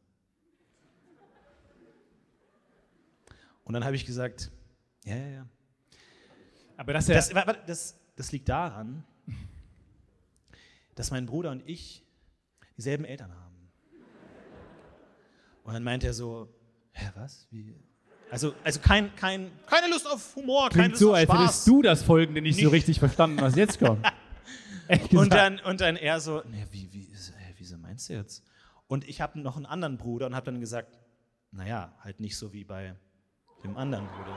Und 3.64 3.72
dann 3.72 3.82
habe 3.82 3.96
ich 3.96 4.04
gesagt: 4.04 4.50
Ja, 5.06 5.16
ja, 5.16 5.28
ja. 5.28 5.48
Aber 6.76 6.92
das 6.92 7.08
ist 7.08 7.32
ja. 7.32 7.44
Das, 7.44 7.56
das, 7.66 7.98
das 8.14 8.32
liegt 8.32 8.50
daran, 8.50 9.04
dass 10.96 11.10
mein 11.10 11.24
Bruder 11.24 11.50
und 11.50 11.66
ich 11.66 12.04
dieselben 12.76 13.06
Eltern 13.06 13.34
haben. 13.34 13.72
Und 15.62 15.72
dann 15.72 15.82
meint 15.82 16.04
er 16.04 16.12
so, 16.12 16.54
hä, 16.92 17.10
was? 17.14 17.48
Wie? 17.50 17.74
Also, 18.30 18.54
also 18.64 18.80
kein, 18.80 19.14
kein, 19.16 19.50
keine 19.66 19.88
Lust 19.88 20.06
auf 20.06 20.34
Humor, 20.36 20.70
keine 20.70 20.88
Lust 20.88 21.00
so, 21.00 21.10
auf 21.10 21.16
als 21.16 21.24
Spaß. 21.24 21.40
hättest 21.40 21.66
du 21.68 21.82
das 21.82 22.02
Folgende 22.02 22.42
nicht, 22.42 22.56
so 22.56 22.62
Nicht. 22.64 22.72
richtig 22.72 22.98
verstanden, 22.98 23.40
was 23.40 23.54
jetzt 23.54 23.78
kommt. 23.78 24.04
Und, 24.88 25.08
gesagt. 25.10 25.32
dann, 25.32 25.60
und 25.60 25.80
dann 25.80 25.96
er 25.96 26.20
so, 26.20 26.40
ne, 26.40 26.66
wie, 26.70 26.92
wie, 26.92 27.04
hä, 27.04 27.54
wieso 27.56 27.78
meinst 27.78 28.10
du 28.10 28.12
jetzt? 28.12 28.44
Und 28.86 29.08
ich 29.08 29.22
habe 29.22 29.40
noch 29.40 29.56
einen 29.56 29.64
anderen 29.64 29.96
Bruder 29.96 30.26
und 30.26 30.36
habe 30.36 30.44
dann 30.44 30.60
gesagt, 30.60 30.98
naja, 31.52 31.94
halt 32.02 32.20
nicht 32.20 32.36
so 32.36 32.52
wie 32.52 32.64
bei 32.64 32.94
dem 33.62 33.78
anderen 33.78 34.06
Bruder. 34.08 34.36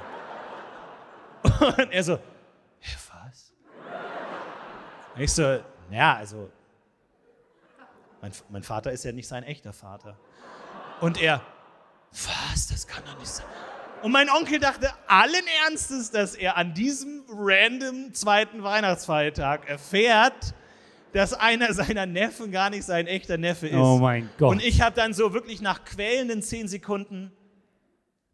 Und 1.83 1.91
er 1.91 2.03
so, 2.03 2.17
hä, 2.79 2.95
was? 3.11 3.53
Und 5.15 5.21
ich 5.21 5.33
so, 5.33 5.59
naja, 5.89 6.15
also, 6.15 6.49
mein, 8.21 8.31
mein 8.49 8.63
Vater 8.63 8.91
ist 8.91 9.03
ja 9.03 9.11
nicht 9.11 9.27
sein 9.27 9.43
echter 9.43 9.73
Vater. 9.73 10.17
Und 11.01 11.21
er, 11.21 11.41
was, 12.11 12.67
das 12.67 12.87
kann 12.87 13.03
doch 13.05 13.17
nicht 13.19 13.27
sein. 13.27 13.45
Und 14.03 14.11
mein 14.11 14.29
Onkel 14.29 14.59
dachte 14.59 14.89
allen 15.07 15.45
Ernstes, 15.65 16.11
dass 16.11 16.35
er 16.35 16.55
an 16.55 16.73
diesem 16.73 17.23
random 17.29 18.13
zweiten 18.13 18.63
Weihnachtsfeiertag 18.63 19.67
erfährt, 19.67 20.53
dass 21.13 21.33
einer 21.33 21.73
seiner 21.73 22.05
Neffen 22.05 22.51
gar 22.51 22.69
nicht 22.69 22.83
sein 22.83 23.07
echter 23.07 23.37
Neffe 23.37 23.67
ist. 23.67 23.75
Oh 23.75 23.97
mein 23.97 24.29
Gott. 24.37 24.51
Und 24.51 24.63
ich 24.63 24.81
habe 24.81 24.95
dann 24.95 25.13
so 25.13 25.33
wirklich 25.33 25.61
nach 25.61 25.83
quälenden 25.83 26.43
zehn 26.43 26.67
Sekunden, 26.67 27.31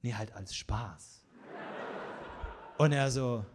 nee, 0.01 0.14
halt 0.14 0.34
als 0.36 0.53
Spaß. 0.55 1.22
Und 2.78 2.91
er 2.91 3.09
so, 3.09 3.45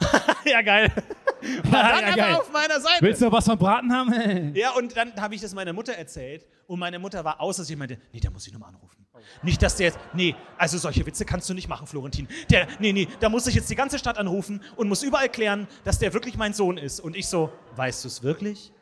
ja 0.46 0.62
geil. 0.62 0.90
War 1.64 1.82
dann 2.00 2.08
Ja, 2.08 2.16
geil. 2.16 2.34
auf 2.36 2.50
meiner 2.50 2.80
Seite. 2.80 2.96
Willst 3.00 3.20
du 3.20 3.26
noch 3.26 3.32
was 3.32 3.44
von 3.44 3.58
Braten 3.58 3.92
haben? 3.92 4.54
Ja, 4.54 4.70
und 4.72 4.96
dann 4.96 5.14
habe 5.20 5.34
ich 5.34 5.42
das 5.42 5.54
meiner 5.54 5.74
Mutter 5.74 5.92
erzählt 5.92 6.46
und 6.66 6.78
meine 6.78 6.98
Mutter 6.98 7.22
war 7.24 7.40
außer 7.40 7.64
sich 7.64 7.74
und 7.74 7.80
meinte, 7.80 7.98
nee, 8.12 8.20
der 8.20 8.30
muss 8.30 8.46
ich 8.46 8.52
nochmal 8.52 8.70
anrufen. 8.70 8.95
Nicht, 9.42 9.62
dass 9.62 9.76
der 9.76 9.86
jetzt, 9.86 9.98
nee, 10.14 10.34
also 10.56 10.78
solche 10.78 11.04
Witze 11.06 11.24
kannst 11.24 11.48
du 11.48 11.54
nicht 11.54 11.68
machen, 11.68 11.86
Florentin. 11.86 12.28
Der, 12.50 12.66
nee, 12.78 12.92
nee, 12.92 13.08
da 13.20 13.28
muss 13.28 13.46
ich 13.46 13.54
jetzt 13.54 13.70
die 13.70 13.74
ganze 13.74 13.98
Stadt 13.98 14.18
anrufen 14.18 14.62
und 14.76 14.88
muss 14.88 15.02
überall 15.02 15.28
klären, 15.28 15.66
dass 15.84 15.98
der 15.98 16.12
wirklich 16.14 16.36
mein 16.36 16.52
Sohn 16.52 16.78
ist. 16.78 17.00
Und 17.00 17.16
ich 17.16 17.26
so, 17.28 17.50
weißt 17.76 18.04
du 18.04 18.08
es 18.08 18.22
wirklich? 18.22 18.72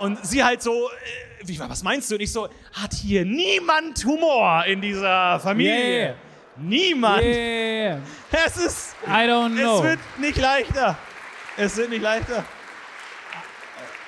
Und 0.00 0.24
sie 0.24 0.42
halt 0.42 0.62
so, 0.62 0.72
äh, 0.88 1.46
wie, 1.46 1.58
was 1.58 1.82
meinst 1.82 2.10
du? 2.10 2.14
Und 2.14 2.22
ich 2.22 2.32
so, 2.32 2.48
hat 2.72 2.94
hier 2.94 3.24
niemand 3.24 4.02
Humor 4.04 4.64
in 4.66 4.80
dieser 4.80 5.38
Familie? 5.40 6.00
Yeah. 6.00 6.14
Niemand. 6.56 7.22
Yeah. 7.22 7.98
Es 8.30 8.56
ist, 8.56 8.96
I 9.06 9.28
don't 9.28 9.54
es 9.54 9.60
know. 9.60 9.82
wird 9.82 9.98
nicht 10.18 10.38
leichter. 10.38 10.96
Es 11.56 11.76
wird 11.76 11.90
nicht 11.90 12.02
leichter. 12.02 12.44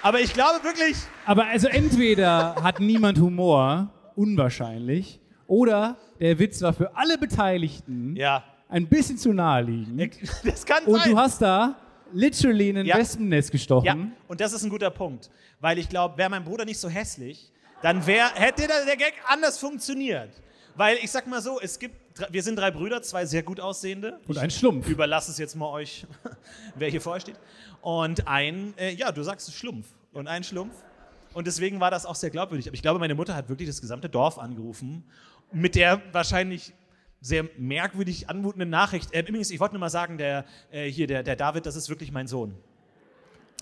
Aber 0.03 0.21
ich 0.21 0.33
glaube 0.33 0.65
wirklich, 0.65 0.97
Aber 1.27 1.47
also 1.47 1.69
entweder 1.69 2.57
hat 2.63 2.81
niemand 2.81 3.19
Humor, 3.21 3.91
unwahrscheinlich, 4.17 5.21
oder 5.53 5.99
der 6.19 6.39
Witz 6.39 6.63
war 6.63 6.73
für 6.73 6.97
alle 6.97 7.19
Beteiligten 7.19 8.17
ja, 8.17 8.43
ein 8.71 8.89
bisschen 8.89 9.19
zu 9.19 9.35
naheliegend. 9.35 10.17
das 10.45 10.65
kann 10.65 10.83
Und 10.85 10.99
sein. 11.01 11.11
du 11.11 11.19
hast 11.19 11.43
da 11.43 11.77
literally 12.11 12.71
in 12.71 12.79
ein 12.79 12.87
Ja. 12.87 12.97
Wespennest 12.97 13.53
gestochen. 13.53 13.85
ja, 13.85 13.97
und 14.29 14.41
das 14.41 14.55
ist 14.55 14.65
ein 14.65 14.71
guter 14.71 14.89
Punkt. 14.91 15.29
Weil 15.61 15.79
ich 15.79 15.91
glaube, 15.91 16.17
wäre 16.17 16.31
mein 16.31 16.43
Bruder 16.43 16.65
nicht 16.65 16.79
so 16.79 16.89
hässlich, 16.89 17.53
dann 17.83 18.07
wär, 18.07 18.31
hätte 18.35 18.67
der, 18.67 18.87
der 18.87 18.97
Gag 18.97 19.13
anders 19.29 19.59
funktioniert. 19.59 20.31
Weil 20.75 20.97
ich 21.03 21.11
sag 21.11 21.27
mal 21.27 21.43
so, 21.43 21.61
es 21.61 21.79
gibt, 21.79 21.97
wir 22.31 22.43
sind 22.43 22.57
drei 22.57 22.71
Brüder, 22.71 23.03
zwei 23.03 23.27
sehr 23.27 23.43
gut 23.43 23.61
aussehende. 23.61 24.21
Und 24.27 24.39
ein 24.39 24.51
Schlumpf. 24.51 24.89
Überlasse 24.89 25.33
es 25.33 25.37
jetzt 25.39 25.55
mal 25.55 25.69
euch, 25.69 26.07
wer 26.77 26.89
hier 26.89 27.03
vorher 27.03 27.21
steht. 27.21 27.37
Und 27.83 28.27
ein, 28.27 28.73
äh, 28.79 28.95
ja, 28.95 29.13
du 29.13 29.23
sagst 29.23 29.53
Schlumpf. 29.53 29.87
Und 30.15 30.29
ein 30.29 30.45
Schlumpf. 30.45 30.75
Und 31.35 31.47
deswegen 31.47 31.81
war 31.81 31.91
das 31.91 32.05
auch 32.07 32.15
sehr 32.15 32.31
glaubwürdig. 32.31 32.69
Aber 32.69 32.75
ich 32.75 32.83
glaube, 32.83 32.99
meine 32.99 33.15
Mutter 33.15 33.35
hat 33.35 33.49
wirklich 33.49 33.69
das 33.69 33.81
gesamte 33.81 34.09
Dorf 34.09 34.39
angerufen 34.39 35.05
mit 35.53 35.75
der 35.75 36.01
wahrscheinlich 36.13 36.73
sehr 37.21 37.45
merkwürdig 37.57 38.29
anmutenden 38.29 38.71
Nachricht. 38.71 39.15
Äh, 39.15 39.21
übrigens, 39.21 39.51
ich 39.51 39.61
wollte 39.61 39.75
nur 39.75 39.81
mal 39.81 39.91
sagen, 39.91 40.19
der, 40.19 40.45
äh, 40.71 40.91
hier, 40.91 41.07
der, 41.07 41.23
der 41.23 41.37
David, 41.37 41.67
das 41.67 41.77
ist 41.77 41.89
wirklich 41.89 42.11
mein 42.11 42.27
Sohn. 42.27 42.55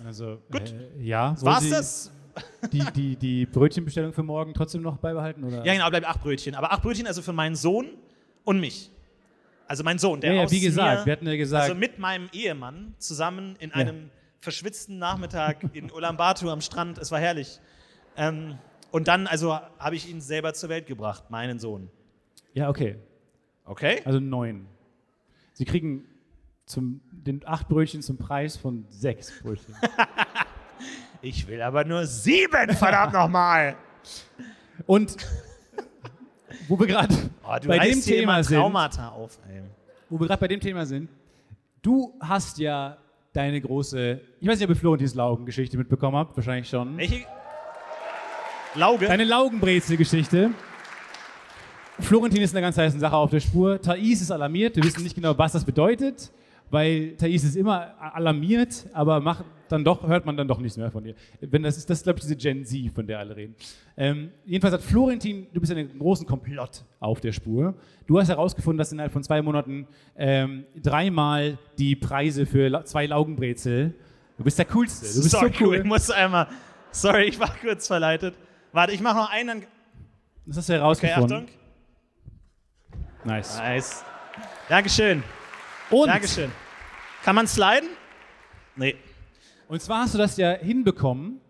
Also, 0.04 0.38
Gut. 0.50 0.72
Äh, 0.72 1.02
ja. 1.02 1.36
War's 1.40 1.64
Sie 1.64 1.70
das? 1.70 2.12
Die, 2.72 2.82
die, 2.94 3.16
die 3.16 3.44
Brötchenbestellung 3.44 4.12
für 4.12 4.22
morgen 4.22 4.54
trotzdem 4.54 4.82
noch 4.82 4.96
beibehalten? 4.96 5.44
Oder? 5.44 5.64
Ja, 5.64 5.74
genau, 5.74 5.90
bleibt 5.90 6.06
acht 6.06 6.22
Brötchen. 6.22 6.54
Aber 6.54 6.72
acht 6.72 6.80
Brötchen 6.82 7.06
also 7.06 7.22
für 7.22 7.32
meinen 7.32 7.56
Sohn 7.56 7.90
und 8.44 8.60
mich. 8.60 8.90
Also 9.66 9.84
mein 9.84 9.98
Sohn, 9.98 10.20
der 10.20 10.32
Ja, 10.34 10.42
ja, 10.44 10.50
wie 10.50 10.60
gesagt, 10.60 11.00
mir, 11.00 11.06
wir 11.06 11.12
hatten 11.12 11.26
ja 11.26 11.36
gesagt- 11.36 11.64
also 11.64 11.74
mit 11.74 11.98
meinem 11.98 12.28
Ehemann 12.32 12.94
zusammen 12.98 13.56
in 13.58 13.72
einem 13.72 14.10
verschwitzten 14.40 14.98
Nachmittag 14.98 15.64
in 15.74 15.90
Ulaanbaatar 15.92 16.50
am 16.50 16.60
Strand. 16.60 16.98
Es 16.98 17.10
war 17.10 17.20
herrlich. 17.20 17.60
Ähm, 18.16 18.58
und 18.90 19.08
dann 19.08 19.26
also 19.26 19.58
habe 19.78 19.96
ich 19.96 20.08
ihn 20.08 20.20
selber 20.20 20.54
zur 20.54 20.68
Welt 20.68 20.86
gebracht, 20.86 21.30
meinen 21.30 21.58
Sohn. 21.58 21.90
Ja, 22.54 22.68
okay. 22.68 22.96
Okay? 23.64 24.00
Also 24.04 24.20
neun. 24.20 24.66
Sie 25.52 25.64
kriegen 25.64 26.04
zum, 26.66 27.00
den 27.10 27.46
acht 27.46 27.68
Brötchen 27.68 28.02
zum 28.02 28.16
Preis 28.16 28.56
von 28.56 28.86
sechs 28.88 29.40
Brötchen. 29.42 29.74
Ich 31.22 31.46
will 31.46 31.60
aber 31.60 31.84
nur 31.84 32.06
sieben, 32.06 32.70
verdammt 32.74 33.12
nochmal. 33.12 33.76
Und 34.86 35.16
wo 36.66 36.78
wir 36.78 36.86
gerade 36.86 37.14
Oh, 37.42 37.56
bei 37.66 37.78
dem 37.78 38.00
Thema 38.00 38.42
sind, 38.42 38.58
Traumata 38.58 39.10
auf. 39.10 39.38
Wo 40.08 40.18
wir 40.18 40.28
gerade 40.28 40.40
bei 40.40 40.48
dem 40.48 40.60
Thema 40.60 40.86
sind, 40.86 41.10
du 41.82 42.14
hast 42.20 42.58
ja 42.58 42.96
deine 43.32 43.60
große, 43.60 44.20
ich 44.40 44.48
weiß 44.48 44.58
nicht, 44.58 44.64
ob 44.64 44.70
ihr 44.70 44.76
Florentins 44.76 45.14
Laugen-Geschichte 45.14 45.76
mitbekommen 45.76 46.16
habt, 46.16 46.36
wahrscheinlich 46.36 46.68
schon. 46.68 46.96
Welche? 46.96 47.26
Lauge? 48.74 49.06
Deine 49.06 49.24
Laugenbrezel-Geschichte. 49.24 50.50
Florentin 51.98 52.40
ist 52.40 52.52
in 52.52 52.58
einer 52.58 52.66
ganz 52.66 52.78
heißen 52.78 53.00
Sache 53.00 53.16
auf 53.16 53.30
der 53.30 53.40
Spur. 53.40 53.80
Thais 53.80 54.20
ist 54.20 54.30
alarmiert. 54.30 54.76
Wir 54.76 54.84
wissen 54.84 55.02
nicht 55.02 55.16
genau, 55.16 55.36
was 55.36 55.52
das 55.52 55.64
bedeutet, 55.64 56.30
weil 56.70 57.16
Thais 57.16 57.42
ist 57.42 57.56
immer 57.56 57.94
alarmiert, 58.14 58.86
aber 58.92 59.20
macht 59.20 59.44
dann 59.68 59.84
doch, 59.84 60.06
hört 60.06 60.24
man 60.24 60.36
dann 60.36 60.46
doch 60.46 60.58
nichts 60.60 60.78
mehr 60.78 60.90
von 60.90 61.04
ihr. 61.04 61.14
Wenn 61.40 61.64
das 61.64 61.76
ist, 61.76 61.90
das 61.90 61.98
ist, 61.98 62.04
glaube 62.04 62.18
ich, 62.18 62.22
diese 62.22 62.36
Gen 62.36 62.64
Z, 62.64 62.92
von 62.92 63.06
der 63.06 63.18
alle 63.18 63.36
reden. 63.36 63.56
Ähm, 63.96 64.30
jedenfalls 64.44 64.74
hat 64.74 64.82
Florentin, 64.82 65.48
du 65.52 65.60
bist 65.60 65.72
in 65.72 65.78
einem 65.78 65.98
großen 65.98 66.26
Komplott 66.26 66.84
auf 67.00 67.20
der 67.20 67.32
Spur. 67.32 67.74
Du 68.06 68.20
hast 68.20 68.28
herausgefunden, 68.28 68.78
dass 68.78 68.92
innerhalb 68.92 69.12
von 69.12 69.22
zwei 69.24 69.42
Monaten 69.42 69.86
ähm, 70.16 70.64
dreimal 70.80 71.58
die 71.76 71.96
Preise 71.96 72.46
für 72.46 72.84
zwei 72.84 73.06
Laugenbrezel. 73.06 73.94
Du 74.38 74.44
bist 74.44 74.58
der 74.58 74.66
Coolste. 74.66 75.06
Du 75.06 75.22
bist 75.22 75.30
sorry, 75.30 75.52
so 75.58 75.64
cool. 75.64 75.76
ich 75.76 75.84
muss 75.84 76.10
einmal. 76.10 76.46
Sorry, 76.92 77.24
ich 77.24 77.38
war 77.38 77.52
kurz 77.60 77.88
verleitet. 77.88 78.34
Warte, 78.72 78.92
ich 78.92 79.00
mache 79.00 79.16
noch 79.16 79.30
einen. 79.30 79.64
Das 80.46 80.56
hast 80.58 80.68
du 80.68 80.72
Okay, 80.74 80.80
herausgefunden. 80.80 81.36
Achtung. 81.44 81.48
Nice. 83.24 83.58
Nice. 83.58 84.04
Dankeschön. 84.68 85.22
Und 85.90 86.06
Dankeschön. 86.08 86.50
Kann 87.22 87.34
man 87.34 87.46
sliden? 87.46 87.90
Nee. 88.76 88.96
Und 89.68 89.82
zwar 89.82 90.02
hast 90.02 90.14
du 90.14 90.18
das 90.18 90.36
ja 90.36 90.52
hinbekommen. 90.52 91.40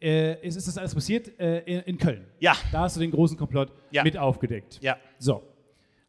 Äh, 0.00 0.40
es 0.46 0.56
ist 0.56 0.68
das 0.68 0.76
alles 0.78 0.94
passiert 0.94 1.38
äh, 1.40 1.60
in, 1.60 1.80
in 1.80 1.98
Köln. 1.98 2.26
Ja. 2.38 2.54
Da 2.70 2.80
hast 2.80 2.96
du 2.96 3.00
den 3.00 3.10
großen 3.10 3.36
Komplott 3.36 3.72
Ja. 3.90 4.02
mit 4.04 4.16
aufgedeckt. 4.16 4.78
Ja. 4.82 4.96
So. 5.18 5.42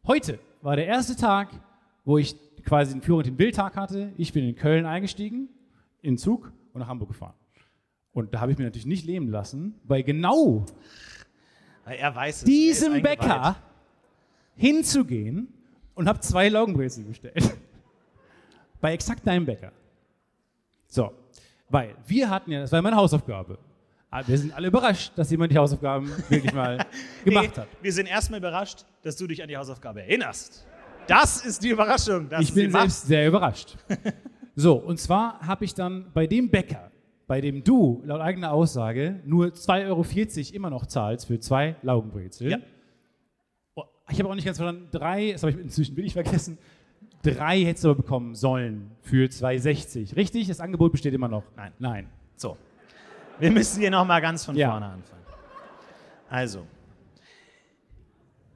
Heute 0.06 0.38
war 0.62 0.76
der 0.76 0.86
erste 0.86 1.16
Tag, 1.16 1.48
wo 2.04 2.18
ich 2.18 2.36
quasi 2.64 2.92
den 2.92 3.02
Florentin-Will-Tag 3.02 3.76
hatte. 3.76 4.12
Ich 4.18 4.32
bin 4.32 4.46
in 4.46 4.54
Köln 4.54 4.84
eingestiegen, 4.86 5.48
in 6.02 6.18
Zug 6.18 6.52
und 6.72 6.80
nach 6.80 6.88
Hamburg 6.88 7.08
gefahren. 7.08 7.34
Und 8.12 8.34
da 8.34 8.40
habe 8.40 8.52
ich 8.52 8.58
mir 8.58 8.64
natürlich 8.64 8.86
nicht 8.86 9.04
leben 9.04 9.28
lassen, 9.28 9.74
weil 9.84 10.02
genau 10.02 10.64
Weil 11.84 11.96
er 11.98 12.14
weiß 12.14 12.38
es. 12.38 12.44
diesem 12.44 12.94
er. 12.96 13.00
Bäcker 13.02 13.56
hinzugehen 14.56 15.48
und 15.94 16.08
habe 16.08 16.20
zwei 16.20 16.48
Laugenbrezel 16.48 17.04
bestellt. 17.04 17.56
Bei 18.80 18.92
exakt 18.92 19.26
deinem 19.26 19.44
Bäcker. 19.44 19.72
So, 20.86 21.12
weil 21.68 21.94
wir 22.06 22.30
hatten 22.30 22.50
ja, 22.52 22.60
das 22.60 22.72
war 22.72 22.80
meine 22.82 22.96
Hausaufgabe. 22.96 23.58
Aber 24.10 24.26
wir 24.26 24.38
sind 24.38 24.52
alle 24.54 24.68
überrascht, 24.68 25.12
dass 25.16 25.30
jemand 25.30 25.52
die 25.52 25.58
Hausaufgaben 25.58 26.08
wirklich 26.28 26.52
mal 26.54 26.78
gemacht 27.24 27.50
Nee, 27.56 27.60
hat. 27.62 27.68
Wir 27.82 27.92
sind 27.92 28.06
erstmal 28.06 28.38
überrascht, 28.40 28.84
dass 29.02 29.16
du 29.16 29.26
dich 29.26 29.42
an 29.42 29.48
die 29.48 29.56
Hausaufgabe 29.56 30.00
erinnerst. 30.02 30.66
Das 31.06 31.44
ist 31.44 31.62
die 31.62 31.70
Überraschung. 31.70 32.28
Dass 32.28 32.42
Ich 32.42 32.54
bin 32.54 32.70
machst. 32.70 32.82
selbst 33.02 33.06
sehr 33.06 33.28
überrascht. 33.28 33.76
So, 34.60 34.74
und 34.74 34.98
zwar 34.98 35.38
habe 35.46 35.64
ich 35.64 35.72
dann 35.72 36.10
bei 36.12 36.26
dem 36.26 36.50
Bäcker, 36.50 36.90
bei 37.28 37.40
dem 37.40 37.62
du 37.62 38.02
laut 38.04 38.20
eigener 38.20 38.50
Aussage 38.52 39.20
nur 39.24 39.48
2,40 39.48 39.86
Euro 39.88 40.56
immer 40.56 40.70
noch 40.70 40.86
zahlst 40.86 41.26
für 41.26 41.38
zwei 41.38 41.76
Laugenbrezel. 41.82 42.50
Ja. 42.50 42.58
Oh, 43.76 43.84
Ich 44.10 44.18
habe 44.18 44.28
auch 44.30 44.34
nicht 44.34 44.46
ganz 44.46 44.56
verstanden, 44.56 44.88
drei, 44.90 45.32
das 45.32 45.42
habe 45.44 45.52
ich 45.52 45.58
inzwischen 45.58 45.94
billig 45.94 46.14
vergessen, 46.14 46.58
drei 47.22 47.60
hättest 47.64 47.84
du 47.84 47.90
aber 47.90 48.02
bekommen 48.02 48.34
sollen 48.34 48.90
für 49.02 49.26
2,60. 49.28 50.16
Richtig? 50.16 50.48
Das 50.48 50.58
Angebot 50.60 50.90
besteht 50.90 51.12
immer 51.14 51.28
noch? 51.28 51.44
Nein. 51.54 51.72
Nein. 51.78 52.08
So. 52.34 52.56
Wir 53.38 53.50
müssen 53.52 53.80
hier 53.80 53.90
nochmal 53.90 54.20
ganz 54.22 54.44
von 54.44 54.56
Ja. 54.56 54.70
vorne 54.70 54.86
anfangen. 54.86 55.22
Also. 56.30 56.66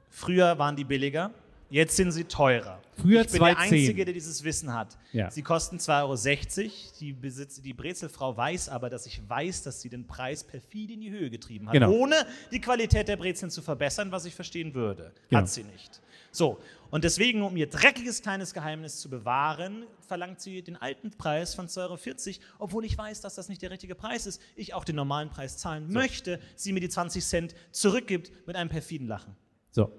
Früher 0.09 0.57
waren 0.57 0.75
die 0.75 0.83
billiger, 0.83 1.31
jetzt 1.73 1.95
sind 1.95 2.11
sie 2.11 2.25
teurer. 2.25 2.79
Früher 3.01 3.21
ich 3.21 3.31
bin 3.31 3.41
der 3.41 3.53
2,10. 3.53 3.57
Einzige, 3.57 4.05
der 4.05 4.13
dieses 4.13 4.43
Wissen 4.43 4.71
hat. 4.73 4.95
Ja. 5.11 5.31
Sie 5.31 5.41
kosten 5.41 5.77
2,60 5.77 6.61
Euro. 6.61 6.71
Die, 6.99 7.13
Besitz, 7.13 7.61
die 7.61 7.73
Brezelfrau 7.73 8.37
weiß 8.37 8.69
aber, 8.69 8.91
dass 8.91 9.07
ich 9.07 9.27
weiß, 9.27 9.63
dass 9.63 9.81
sie 9.81 9.89
den 9.89 10.05
Preis 10.05 10.43
perfide 10.43 10.93
in 10.93 11.01
die 11.01 11.09
Höhe 11.09 11.31
getrieben 11.31 11.67
hat, 11.67 11.73
Genau. 11.73 11.91
ohne 11.91 12.15
die 12.51 12.61
Qualität 12.61 13.07
der 13.07 13.17
Brezeln 13.17 13.49
zu 13.49 13.63
verbessern, 13.63 14.11
was 14.11 14.25
ich 14.25 14.35
verstehen 14.35 14.75
würde. 14.75 15.11
Genau. 15.29 15.41
Hat 15.41 15.49
sie 15.49 15.63
nicht. 15.63 16.01
So, 16.31 16.59
und 16.91 17.03
deswegen, 17.03 17.41
um 17.41 17.57
ihr 17.57 17.67
dreckiges 17.67 18.21
kleines 18.21 18.53
Geheimnis 18.53 18.99
zu 18.99 19.09
bewahren, 19.09 19.85
verlangt 20.07 20.41
sie 20.41 20.61
den 20.61 20.75
alten 20.75 21.09
Preis 21.09 21.55
von 21.55 21.67
2,40 21.67 22.27
Euro, 22.37 22.39
obwohl 22.59 22.85
ich 22.85 22.95
weiß, 22.95 23.21
dass 23.21 23.33
das 23.33 23.49
nicht 23.49 23.63
der 23.63 23.71
richtige 23.71 23.95
Preis 23.95 24.27
ist. 24.27 24.39
Ich 24.55 24.75
auch 24.75 24.83
den 24.83 24.95
normalen 24.95 25.29
Preis 25.29 25.57
zahlen 25.57 25.91
möchte, 25.91 26.39
sie 26.55 26.71
mir 26.71 26.81
die 26.81 26.89
20 26.89 27.25
Cent 27.25 27.55
zurückgibt 27.71 28.31
mit 28.45 28.55
einem 28.55 28.69
perfiden 28.69 29.07
Lachen. 29.07 29.35
So. 29.71 29.91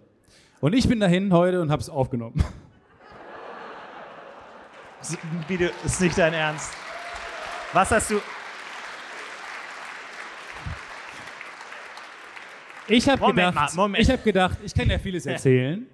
Und 0.64 0.72
ich 0.72 0.88
bin 0.88 0.98
dahin 0.98 1.30
heute 1.30 1.60
und 1.60 1.70
habe 1.70 1.82
es 1.82 1.90
aufgenommen. 1.90 2.42
Du, 5.46 5.70
ist 5.84 6.00
nicht 6.00 6.16
dein 6.16 6.32
Ernst. 6.32 6.72
Was 7.74 7.90
hast 7.90 8.10
du. 8.10 8.22
Ich 12.88 13.06
habe 13.06 13.26
gedacht, 13.26 13.54
mal, 13.54 13.68
Moment. 13.76 14.02
ich 14.02 14.10
habe 14.10 14.22
gedacht, 14.22 14.56
ich 14.64 14.72
kann 14.72 14.88
ja 14.88 14.98
vieles 14.98 15.26
erzählen 15.26 15.86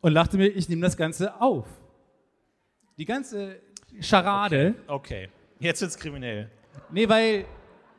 und 0.00 0.14
dachte 0.14 0.36
mir, 0.36 0.46
ich 0.46 0.68
nehme 0.68 0.82
das 0.82 0.96
Ganze 0.96 1.40
auf. 1.40 1.66
Die 2.96 3.04
ganze 3.04 3.60
Scharade. 3.98 4.76
Okay, 4.86 5.28
jetzt 5.58 5.80
wird's 5.80 5.98
kriminell. 5.98 6.48
Nee, 6.92 7.08
weil 7.08 7.44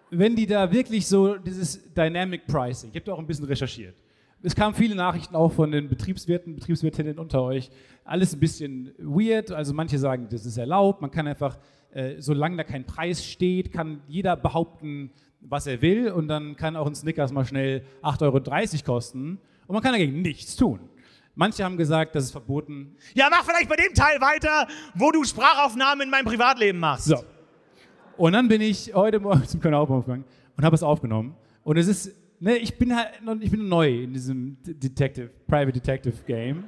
wenn 0.10 0.38
die 0.38 0.48
da 0.48 0.72
wirklich 0.72 1.06
so 1.06 1.36
dieses 1.36 1.94
Dynamic 1.94 2.48
Pricing, 2.48 2.92
ich 2.92 2.96
habe 2.96 3.06
da 3.08 3.12
auch 3.12 3.20
ein 3.20 3.28
bisschen 3.28 3.44
recherchiert. 3.44 4.07
Es 4.44 4.56
kamen 4.56 4.76
viele 4.76 4.94
Nachrichten 4.94 5.36
auch 5.36 5.52
von 5.52 5.72
den 5.72 5.90
Betriebswirten, 5.90 6.56
Betriebswirtinnen 6.56 7.18
unter 7.18 7.42
euch. 7.42 7.72
Alles 8.06 8.34
ein 8.34 8.40
bisschen 8.40 8.94
weird. 9.00 9.52
Also 9.52 9.74
manche 9.74 9.98
sagen, 9.98 10.28
das 10.30 10.46
ist 10.46 10.58
erlaubt. 10.58 11.02
Man 11.02 11.10
kann 11.10 11.28
einfach, 11.28 11.58
äh, 11.92 12.16
solange 12.20 12.58
da 12.58 12.64
kein 12.64 12.86
Preis 12.86 13.26
steht, 13.26 13.72
kann 13.72 14.02
jeder 14.08 14.36
behaupten, 14.36 15.12
was 15.42 15.66
er 15.66 15.82
will. 15.82 16.12
Und 16.12 16.28
dann 16.28 16.56
kann 16.56 16.76
auch 16.76 16.86
ein 16.86 16.94
Snickers 16.94 17.32
mal 17.32 17.46
schnell 17.46 17.84
8,30 18.04 18.22
Euro 18.22 18.84
kosten. 18.86 19.40
Und 19.66 19.74
man 19.74 19.82
kann 19.82 19.94
dagegen 19.94 20.22
nichts 20.22 20.56
tun. 20.56 20.82
Manche 21.34 21.64
haben 21.64 21.78
gesagt, 21.78 22.14
das 22.14 22.26
ist 22.26 22.32
verboten. 22.32 22.96
Ja, 23.16 23.30
mach 23.32 23.44
vielleicht 23.44 23.70
bei 23.70 23.76
dem 23.76 23.94
Teil 23.94 24.22
weiter, 24.22 24.68
wo 24.94 25.12
du 25.12 25.24
Sprachaufnahmen 25.24 26.06
in 26.06 26.10
meinem 26.12 26.26
Privatleben 26.26 26.80
machst. 26.80 27.06
So. 27.06 27.24
Und 28.18 28.34
dann 28.34 28.48
bin 28.48 28.62
ich 28.62 28.94
heute 28.94 29.20
Morgen 29.20 29.44
zum 29.48 29.60
Kanal 29.60 29.86
gegangen 29.88 30.26
und 30.56 30.64
habe 30.64 30.76
es 30.76 30.84
aufgenommen. 30.84 31.36
Und 31.64 31.78
es 31.78 31.88
ist, 31.88 32.12
ne, 32.40 32.58
ich 32.58 32.78
bin 32.78 32.96
halt 32.96 33.22
noch, 33.24 33.40
ich 33.40 33.52
bin 33.52 33.68
neu 33.68 34.04
in 34.04 34.14
diesem 34.14 34.58
Detective, 34.64 35.30
Private 35.48 35.74
Detective 35.74 36.16
Game. 36.26 36.66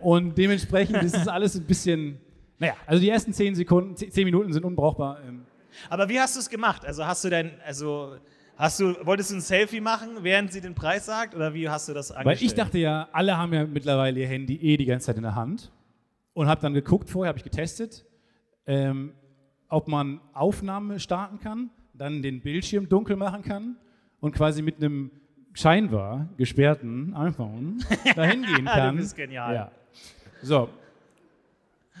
und 0.00 0.36
dementsprechend 0.36 1.02
ist 1.02 1.16
es 1.16 1.28
alles 1.28 1.54
ein 1.56 1.64
bisschen, 1.64 2.18
naja, 2.58 2.74
also 2.86 3.00
die 3.00 3.08
ersten 3.08 3.32
zehn 3.32 3.54
Sekunden, 3.54 3.96
zehn 3.96 4.24
Minuten 4.24 4.52
sind 4.52 4.64
unbrauchbar. 4.64 5.18
Ähm, 5.26 5.44
Aber 5.88 6.08
wie 6.08 6.18
hast 6.18 6.36
du 6.36 6.40
es 6.40 6.48
gemacht? 6.48 6.84
Also 6.84 7.06
hast 7.06 7.24
du 7.24 7.30
dein, 7.30 7.52
also 7.64 8.16
hast 8.56 8.80
du, 8.80 8.94
wolltest 9.06 9.30
du 9.30 9.36
ein 9.36 9.40
Selfie 9.40 9.80
machen, 9.80 10.18
während 10.22 10.52
sie 10.52 10.60
den 10.60 10.74
Preis 10.74 11.06
sagt, 11.06 11.34
oder 11.34 11.54
wie 11.54 11.68
hast 11.68 11.88
du 11.88 11.94
das 11.94 12.10
angestellt? 12.10 12.40
Weil 12.40 12.46
ich 12.46 12.54
dachte 12.54 12.78
ja, 12.78 13.08
alle 13.12 13.36
haben 13.36 13.52
ja 13.52 13.66
mittlerweile 13.66 14.20
ihr 14.20 14.28
Handy 14.28 14.56
eh 14.56 14.76
die 14.76 14.86
ganze 14.86 15.06
Zeit 15.06 15.16
in 15.16 15.22
der 15.22 15.34
Hand. 15.34 15.70
Und 16.32 16.48
habe 16.48 16.60
dann 16.60 16.74
geguckt, 16.74 17.08
vorher 17.10 17.28
habe 17.28 17.38
ich 17.38 17.44
getestet, 17.44 18.04
ähm, 18.66 19.12
ob 19.68 19.86
man 19.86 20.20
Aufnahme 20.32 20.98
starten 20.98 21.38
kann, 21.38 21.70
dann 21.92 22.22
den 22.22 22.42
Bildschirm 22.42 22.88
dunkel 22.88 23.14
machen 23.14 23.42
kann 23.42 23.76
und 24.24 24.32
quasi 24.34 24.62
mit 24.62 24.76
einem 24.78 25.10
scheinbar 25.52 26.28
gesperrten 26.38 27.14
iPhone 27.14 27.84
dahin 28.16 28.42
gehen 28.42 28.64
kann. 28.64 28.96
Du 28.96 29.02
bist 29.02 29.14
genial. 29.14 29.54
Ja. 29.54 29.70
So, 30.42 30.70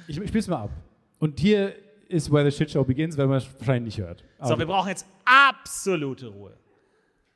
ich, 0.08 0.18
ich 0.18 0.28
spiel's 0.28 0.48
mal 0.48 0.62
ab. 0.62 0.70
Und 1.18 1.38
hier 1.38 1.74
ist 2.08 2.32
Where 2.32 2.50
the 2.50 2.56
Shit 2.56 2.70
Show 2.70 2.82
Begins, 2.82 3.18
weil 3.18 3.26
man 3.26 3.36
es 3.38 3.48
wahrscheinlich 3.58 3.96
nicht 3.96 4.06
hört. 4.06 4.24
So, 4.40 4.54
Aber- 4.54 4.58
wir 4.60 4.66
brauchen 4.66 4.88
jetzt 4.88 5.06
absolute 5.26 6.28
Ruhe. 6.28 6.54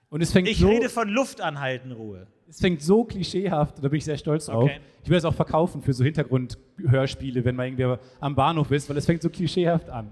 und 0.09 0.23
es 0.23 0.33
fängt 0.33 0.49
Ich 0.49 0.59
so, 0.59 0.69
rede 0.69 0.89
von 0.89 1.09
Luftanhalten 1.11 1.93
Ruhe. 1.93 2.27
Es 2.49 2.61
fängt 2.61 2.81
so 2.81 3.05
klischeehaft, 3.05 3.77
da 3.85 3.89
bin 3.89 3.99
ich 3.99 4.07
sehr 4.07 4.17
stolz 4.17 4.47
drauf. 4.47 4.65
Okay. 4.65 4.81
Ich 5.03 5.11
will 5.11 5.17
das 5.19 5.27
auch 5.27 5.35
verkaufen 5.35 5.83
für 5.83 5.93
so 5.93 6.03
Hintergrundhörspiele, 6.03 7.45
wenn 7.45 7.57
man 7.57 7.67
irgendwie 7.79 8.03
am 8.21 8.35
Bahnhof 8.35 8.71
ist, 8.71 8.89
weil 8.89 8.97
es 8.97 9.05
fängt 9.05 9.21
so 9.21 9.29
klischeehaft 9.29 9.91
an. 9.91 10.11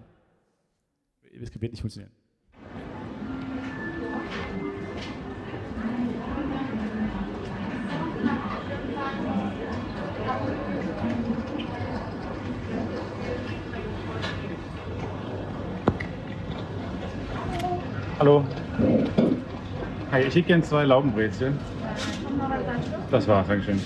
Es 1.32 1.50
wird 1.60 1.72
nicht 1.72 1.80
funktionieren. 1.80 2.12
Hallo. 18.18 18.42
Hi, 20.10 20.20
ich 20.20 20.34
hätte 20.34 20.42
gerne 20.42 20.62
zwei 20.62 20.84
Laugenbrezeln. 20.84 21.58
Das 23.10 23.28
war's, 23.28 23.46
Dankeschön. 23.46 23.78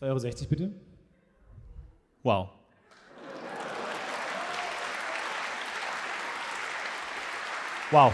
2,60 0.00 0.02
Euro 0.02 0.18
bitte. 0.48 0.70
Wow. 2.22 2.50
Wow. 7.90 8.12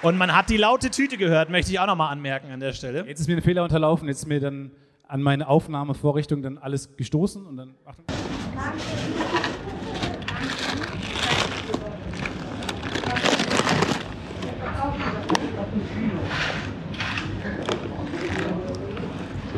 Und 0.00 0.16
man 0.16 0.34
hat 0.34 0.48
die 0.48 0.56
laute 0.56 0.90
Tüte 0.90 1.18
gehört, 1.18 1.50
möchte 1.50 1.70
ich 1.70 1.78
auch 1.80 1.86
nochmal 1.86 2.10
anmerken 2.12 2.50
an 2.50 2.60
der 2.60 2.72
Stelle. 2.72 3.04
Jetzt 3.06 3.20
ist 3.20 3.28
mir 3.28 3.36
ein 3.36 3.42
Fehler 3.42 3.62
unterlaufen, 3.62 4.08
jetzt 4.08 4.20
ist 4.20 4.26
mir 4.26 4.40
dann 4.40 4.70
an 5.06 5.20
meine 5.20 5.48
Aufnahmevorrichtung 5.48 6.40
dann 6.40 6.56
alles 6.56 6.96
gestoßen 6.96 7.44
und 7.44 7.58
dann. 7.58 7.74
Achtung. 7.84 8.06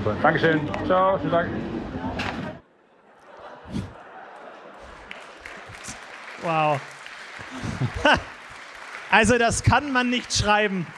Super, 0.03 0.17
Dankeschön. 0.21 0.61
Ciao, 0.85 1.17
vielen 1.17 1.31
Dank. 1.31 1.49
Wow. 6.43 6.81
also 9.13 9.39
das 9.39 9.63
kann 9.63 9.93
man 9.93 10.11
nicht 10.11 10.35
schreiben. 10.35 10.89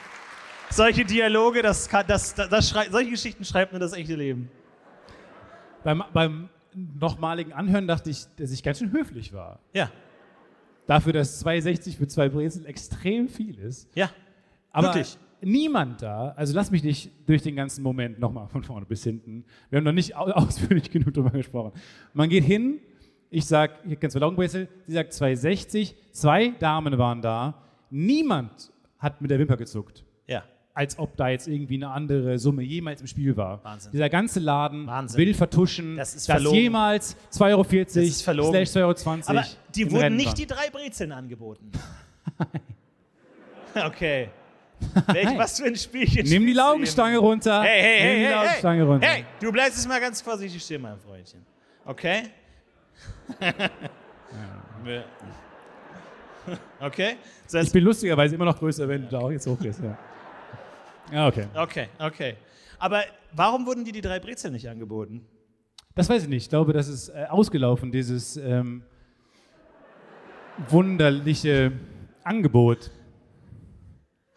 Solche 0.71 1.05
Dialoge, 1.05 1.61
das 1.61 1.87
kann, 1.87 2.05
das, 2.07 2.33
das, 2.33 2.49
das 2.49 2.67
schrei 2.67 2.89
solche 2.89 3.11
Geschichten 3.11 3.45
schreibt 3.45 3.73
nur 3.73 3.79
das 3.79 3.93
echte 3.93 4.15
Leben. 4.15 4.49
Beim, 5.83 6.03
beim 6.11 6.49
nochmaligen 6.73 7.53
Anhören 7.53 7.85
dachte 7.85 8.09
ich, 8.09 8.25
dass 8.37 8.49
ich 8.49 8.63
ganz 8.63 8.79
schön 8.79 8.91
höflich 8.91 9.33
war. 9.33 9.59
Ja, 9.73 9.91
Dafür, 10.87 11.13
dass 11.13 11.45
2,60 11.45 11.97
für 11.97 12.07
zwei 12.07 12.27
Brezel 12.27 12.65
extrem 12.65 13.27
viel 13.27 13.59
ist. 13.59 13.87
ja. 13.93 14.09
Aber 14.71 14.87
Wirklich? 14.87 15.17
Niemand 15.45 16.01
da, 16.01 16.29
also 16.35 16.53
lass 16.55 16.71
mich 16.71 16.83
nicht 16.83 17.11
durch 17.27 17.41
den 17.43 17.55
ganzen 17.55 17.83
Moment 17.83 18.19
nochmal 18.19 18.47
von 18.47 18.63
vorne 18.63 18.85
bis 18.85 19.03
hinten. 19.03 19.45
Wir 19.69 19.77
haben 19.77 19.85
noch 19.85 19.91
nicht 19.93 20.15
au- 20.15 20.25
ausführlich 20.31 20.89
genug 20.91 21.13
darüber 21.13 21.29
gesprochen. 21.31 21.71
Man 22.13 22.29
geht 22.29 22.43
hin, 22.43 22.79
ich 23.29 23.45
sag, 23.45 23.83
hier 23.85 23.95
ganz 23.95 24.15
Laugenbrezel, 24.15 24.67
sie 24.87 24.93
sagt 24.93 25.13
2,60, 25.13 25.93
zwei 26.11 26.49
Damen 26.59 26.97
waren 26.97 27.21
da, 27.21 27.61
niemand 27.89 28.71
hat 28.99 29.21
mit 29.21 29.29
der 29.31 29.39
Wimper 29.39 29.57
gezuckt. 29.57 30.03
Ja. 30.27 30.43
Als 30.73 30.97
ob 30.99 31.15
da 31.15 31.29
jetzt 31.29 31.47
irgendwie 31.47 31.75
eine 31.75 31.89
andere 31.89 32.37
Summe 32.37 32.61
jemals 32.63 32.99
im 32.99 33.07
Spiel 33.07 33.37
war. 33.37 33.63
Wahnsinn. 33.63 33.91
Dieser 33.93 34.09
ganze 34.09 34.39
Laden 34.41 34.87
Wahnsinn. 34.87 35.17
will 35.19 35.33
vertuschen, 35.33 35.95
Das 35.95 36.15
ist 36.15 36.27
dass 36.27 36.35
verlogen. 36.35 36.59
jemals 36.59 37.15
2,40 37.31 37.47
Euro 38.37 38.49
slash 38.51 38.69
2,20 38.69 38.77
Euro 38.81 39.23
Aber 39.39 39.45
die 39.73 39.85
wurden 39.91 40.01
Rennen 40.01 40.15
nicht 40.17 40.27
waren. 40.27 40.35
die 40.35 40.47
drei 40.47 40.69
Brezeln 40.71 41.11
angeboten. 41.13 41.71
okay. 43.85 44.29
Welch, 45.07 45.37
was 45.37 45.59
für 45.59 45.65
ein 45.65 45.75
Spielchen 45.75 46.27
Nimm 46.27 46.45
die 46.45 46.53
Laugenstange 46.53 47.17
runter. 47.17 47.63
Hey, 47.63 47.81
hey, 47.81 47.91
Nimm 47.91 48.07
hey, 48.07 48.17
die 48.17 48.25
hey, 48.25 48.31
Laugenstange 48.33 48.81
hey. 48.81 48.87
runter. 48.87 49.07
hey, 49.07 49.25
du 49.39 49.51
bleibst 49.51 49.77
jetzt 49.77 49.87
mal 49.87 49.99
ganz 49.99 50.21
vorsichtig 50.21 50.63
stehen, 50.63 50.81
mein 50.81 50.99
Freundchen. 50.99 51.45
Okay? 51.85 52.23
okay? 56.79 57.17
Das 57.43 57.53
Ich 57.53 57.59
heißt, 57.59 57.73
bin 57.73 57.83
lustigerweise 57.83 58.35
immer 58.35 58.45
noch 58.45 58.57
größer, 58.57 58.87
wenn 58.87 59.03
du 59.03 59.07
da 59.09 59.19
auch 59.19 59.31
jetzt 59.31 59.47
hochgehst. 59.47 59.81
Ja, 59.81 59.97
ja 61.11 61.27
okay. 61.27 61.47
okay, 61.55 61.89
okay. 61.99 62.35
Aber 62.79 63.03
warum 63.33 63.65
wurden 63.65 63.83
dir 63.85 63.93
die 63.93 64.01
drei 64.01 64.19
Brezeln 64.19 64.53
nicht 64.53 64.67
angeboten? 64.67 65.25
Das 65.95 66.09
weiß 66.09 66.23
ich 66.23 66.29
nicht. 66.29 66.43
Ich 66.43 66.49
glaube, 66.49 66.73
das 66.73 66.87
ist 66.87 67.09
äh, 67.09 67.25
ausgelaufen, 67.29 67.91
dieses 67.91 68.35
ähm, 68.37 68.83
wunderliche 70.69 71.71
Angebot. 72.23 72.91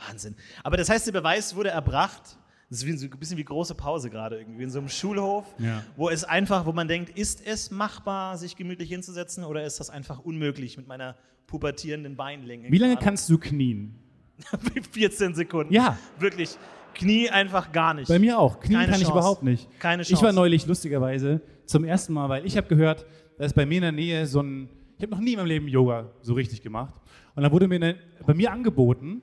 Wahnsinn. 0.07 0.37
Aber 0.63 0.77
das 0.77 0.89
heißt, 0.89 1.07
der 1.07 1.13
Beweis 1.13 1.55
wurde 1.57 1.71
erbracht. 1.71 2.39
Das 2.71 2.83
ist 2.83 3.03
ein 3.03 3.11
bisschen 3.19 3.39
wie 3.39 3.45
große 3.45 3.75
Pause 3.75 4.11
gerade 4.11 4.39
irgendwie 4.39 4.63
in 4.63 4.71
so 4.71 4.79
einem 4.79 4.91
Schulhof, 4.91 5.47
Ja. 5.59 5.83
wo 5.97 6.11
es 6.11 6.23
einfach, 6.25 6.67
wo 6.67 6.73
man 6.73 6.87
denkt, 6.87 7.17
ist 7.19 7.47
es 7.47 7.71
machbar, 7.71 8.37
sich 8.37 8.57
gemütlich 8.57 8.91
hinzusetzen 8.91 9.43
oder 9.45 9.65
ist 9.65 9.81
das 9.81 9.89
einfach 9.89 10.19
unmöglich 10.19 10.77
mit 10.77 10.87
meiner 10.87 11.17
pubertierenden 11.47 12.15
Beinlänge? 12.17 12.71
Wie 12.71 12.77
lange 12.79 12.95
gerade? 12.95 13.05
kannst 13.07 13.31
du 13.31 13.39
knien? 13.39 13.95
14 14.93 15.35
Sekunden. 15.35 15.73
Ja. 15.73 15.99
Wirklich. 16.19 16.57
Knie 16.95 17.31
einfach 17.31 17.73
gar 17.73 17.95
nicht. 17.95 18.09
Bei 18.09 18.19
mir 18.19 18.39
auch. 18.39 18.61
Knien 18.61 18.81
Keine 18.81 18.93
kann 18.93 19.01
ich 19.01 19.07
Chance. 19.07 19.19
überhaupt 19.19 19.43
nicht. 19.43 19.69
Keine 19.81 20.03
Ich 20.03 20.13
war 20.13 20.21
Chance. 20.21 20.35
neulich 20.35 20.67
lustigerweise 20.67 21.41
zum 21.65 21.85
ersten 21.85 22.13
Mal, 22.13 22.29
weil 22.29 22.45
ich 22.45 22.57
habe 22.57 22.67
gehört, 22.69 23.07
dass 23.39 23.53
bei 23.55 23.65
mir 23.67 23.77
in 23.77 23.83
der 23.83 23.93
Nähe 23.93 24.27
so 24.27 24.43
ein, 24.43 24.69
ich 24.99 25.03
habe 25.05 25.13
noch 25.13 25.21
nie 25.21 25.33
in 25.33 25.39
meinem 25.39 25.47
Leben 25.47 25.69
Yoga 25.69 26.11
so 26.23 26.35
richtig 26.35 26.61
gemacht. 26.63 26.95
Und 27.35 27.43
dann 27.45 27.53
wurde 27.53 27.67
mir 27.69 27.77
eine, 27.77 27.97
bei 28.27 28.35
mir 28.35 28.53
angeboten, 28.53 29.23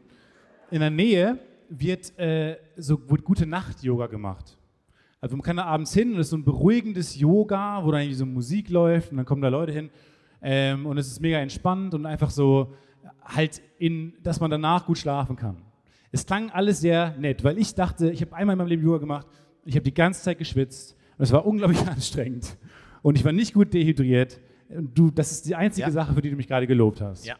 in 0.75 0.81
der 0.81 0.89
Nähe 0.89 1.39
wird 1.69 2.19
äh, 2.19 2.57
so 2.75 2.99
wird 3.09 3.23
gute 3.23 3.45
Nacht 3.45 3.81
Yoga 3.81 4.07
gemacht. 4.07 4.57
Also 5.21 5.37
man 5.37 5.41
kann 5.43 5.55
da 5.55 5.63
abends 5.63 5.93
hin 5.93 6.11
und 6.13 6.19
es 6.19 6.27
ist 6.27 6.31
so 6.31 6.37
ein 6.37 6.43
beruhigendes 6.43 7.17
Yoga, 7.17 7.79
wo 7.83 7.91
dann 7.91 8.01
irgendwie 8.01 8.17
so 8.17 8.25
Musik 8.25 8.69
läuft 8.69 9.11
und 9.11 9.17
dann 9.17 9.25
kommen 9.25 9.41
da 9.41 9.47
Leute 9.47 9.71
hin 9.71 9.89
ähm, 10.41 10.85
und 10.85 10.97
es 10.97 11.07
ist 11.07 11.21
mega 11.21 11.37
entspannt 11.39 11.93
und 11.93 12.05
einfach 12.05 12.29
so 12.29 12.73
halt 13.23 13.61
in, 13.79 14.13
dass 14.21 14.41
man 14.41 14.51
danach 14.51 14.85
gut 14.85 14.97
schlafen 14.97 15.37
kann. 15.37 15.55
Es 16.11 16.25
klang 16.25 16.49
alles 16.49 16.81
sehr 16.81 17.15
nett, 17.17 17.45
weil 17.45 17.57
ich 17.57 17.73
dachte, 17.73 18.11
ich 18.11 18.21
habe 18.21 18.35
einmal 18.35 18.55
in 18.55 18.57
meinem 18.57 18.67
Leben 18.67 18.83
Yoga 18.83 18.97
gemacht, 18.97 19.27
ich 19.63 19.75
habe 19.75 19.83
die 19.85 19.93
ganze 19.93 20.23
Zeit 20.23 20.37
geschwitzt 20.39 20.97
und 21.17 21.23
es 21.23 21.31
war 21.31 21.45
unglaublich 21.45 21.79
anstrengend 21.87 22.57
und 23.01 23.17
ich 23.17 23.23
war 23.23 23.31
nicht 23.31 23.53
gut 23.53 23.73
dehydriert. 23.73 24.41
Du, 24.69 25.09
das 25.09 25.31
ist 25.31 25.45
die 25.47 25.55
einzige 25.55 25.87
Ja. 25.87 25.91
Sache, 25.91 26.13
für 26.13 26.21
die 26.21 26.31
du 26.31 26.35
mich 26.35 26.47
gerade 26.47 26.67
gelobt 26.67 26.99
hast. 26.99 27.25
Ja. 27.25 27.35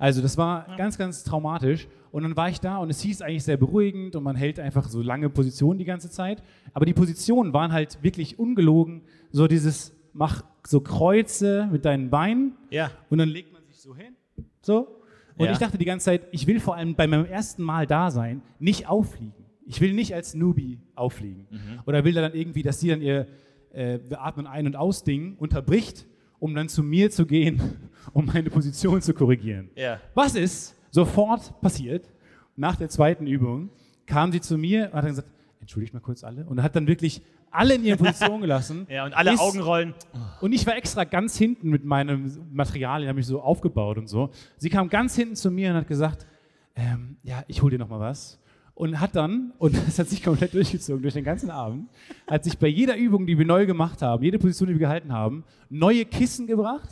Also 0.00 0.22
das 0.22 0.36
war 0.36 0.66
ganz, 0.76 0.98
ganz 0.98 1.22
traumatisch. 1.24 1.86
Und 2.10 2.24
dann 2.24 2.36
war 2.36 2.48
ich 2.48 2.58
da 2.58 2.78
und 2.78 2.90
es 2.90 3.00
hieß 3.02 3.22
eigentlich 3.22 3.44
sehr 3.44 3.56
beruhigend 3.56 4.16
und 4.16 4.24
man 4.24 4.34
hält 4.34 4.58
einfach 4.58 4.88
so 4.88 5.00
lange 5.00 5.28
Positionen 5.30 5.78
die 5.78 5.84
ganze 5.84 6.10
Zeit. 6.10 6.42
Aber 6.72 6.84
die 6.86 6.94
Positionen 6.94 7.52
waren 7.52 7.70
halt 7.72 8.02
wirklich 8.02 8.38
ungelogen. 8.38 9.02
So 9.30 9.46
dieses, 9.46 9.94
mach 10.12 10.42
so 10.66 10.80
Kreuze 10.80 11.68
mit 11.70 11.84
deinen 11.84 12.10
Beinen 12.10 12.54
Ja. 12.70 12.90
und 13.10 13.18
dann 13.18 13.28
legt 13.28 13.52
man 13.52 13.62
sich 13.66 13.78
so 13.80 13.94
hin. 13.94 14.14
So. 14.62 14.88
Und 15.36 15.46
Ja. 15.46 15.52
ich 15.52 15.58
dachte 15.58 15.78
die 15.78 15.84
ganze 15.84 16.06
Zeit, 16.06 16.22
ich 16.32 16.46
will 16.48 16.58
vor 16.58 16.74
allem 16.74 16.94
bei 16.96 17.06
meinem 17.06 17.26
ersten 17.26 17.62
Mal 17.62 17.86
da 17.86 18.10
sein, 18.10 18.42
nicht 18.58 18.88
auffliegen. 18.88 19.34
Ich 19.66 19.80
will 19.80 19.92
nicht 19.92 20.14
als 20.14 20.34
Newbie 20.34 20.80
auffliegen. 20.96 21.46
Oder 21.86 22.04
will 22.04 22.12
da 22.14 22.22
dann 22.22 22.34
irgendwie, 22.34 22.62
dass 22.62 22.80
die 22.80 22.88
dann 22.88 23.02
ihr 23.02 23.28
äh, 23.72 24.00
atmen 24.16 24.48
ein- 24.48 24.66
und 24.66 24.74
aus-Ding 24.74 25.36
unterbricht, 25.38 26.06
um 26.40 26.54
dann 26.54 26.68
zu 26.68 26.82
mir 26.82 27.10
zu 27.10 27.26
gehen, 27.26 27.60
um 28.12 28.26
meine 28.26 28.50
Position 28.50 29.00
zu 29.00 29.14
korrigieren. 29.14 29.70
Ja. 29.76 30.00
Was 30.14 30.34
ist 30.34 30.74
sofort 30.90 31.60
passiert? 31.60 32.10
Nach 32.56 32.74
der 32.76 32.88
zweiten 32.88 33.26
Übung 33.26 33.70
kam 34.06 34.32
sie 34.32 34.40
zu 34.40 34.58
mir 34.58 34.86
und 34.86 34.94
hat 34.94 35.04
dann 35.04 35.10
gesagt, 35.10 35.28
entschuldigt 35.60 35.94
mal 35.94 36.00
kurz 36.00 36.24
alle. 36.24 36.44
Und 36.46 36.62
hat 36.62 36.74
dann 36.74 36.86
wirklich 36.88 37.22
alle 37.52 37.74
in 37.76 37.84
ihre 37.84 37.96
Position 38.02 38.40
gelassen. 38.40 38.86
Ja, 38.90 39.04
und 39.04 39.12
alle 39.14 39.34
Ist- 39.34 39.40
Augenrollen. 39.40 39.94
und 40.40 40.52
ich 40.52 40.66
war 40.66 40.76
extra 40.76 41.04
ganz 41.04 41.36
hinten 41.36 41.70
mit 41.70 41.84
meinem 41.84 42.30
Material, 42.52 43.00
den 43.00 43.08
habe 43.08 43.20
ich 43.20 43.26
so 43.26 43.40
aufgebaut 43.40 43.98
und 43.98 44.08
so. 44.08 44.30
Sie 44.56 44.68
kam 44.70 44.88
ganz 44.88 45.14
hinten 45.14 45.36
zu 45.36 45.50
mir 45.50 45.70
und 45.70 45.76
hat 45.76 45.86
gesagt, 45.88 46.26
ähm, 46.74 47.16
ja, 47.22 47.42
ich 47.46 47.62
hol 47.62 47.70
dir 47.70 47.78
noch 47.78 47.88
mal 47.88 48.00
was. 48.00 48.39
Und 48.80 48.98
hat 48.98 49.14
dann, 49.14 49.52
und 49.58 49.76
das 49.86 49.98
hat 49.98 50.08
sich 50.08 50.22
komplett 50.22 50.54
durchgezogen 50.54 51.02
durch 51.02 51.12
den 51.12 51.22
ganzen 51.22 51.50
Abend, 51.50 51.90
hat 52.26 52.44
sich 52.44 52.56
bei 52.56 52.66
jeder 52.66 52.96
Übung, 52.96 53.26
die 53.26 53.36
wir 53.36 53.44
neu 53.44 53.66
gemacht 53.66 54.00
haben, 54.00 54.24
jede 54.24 54.38
Position, 54.38 54.68
die 54.68 54.74
wir 54.76 54.78
gehalten 54.78 55.12
haben, 55.12 55.44
neue 55.68 56.06
Kissen 56.06 56.46
gebracht 56.46 56.88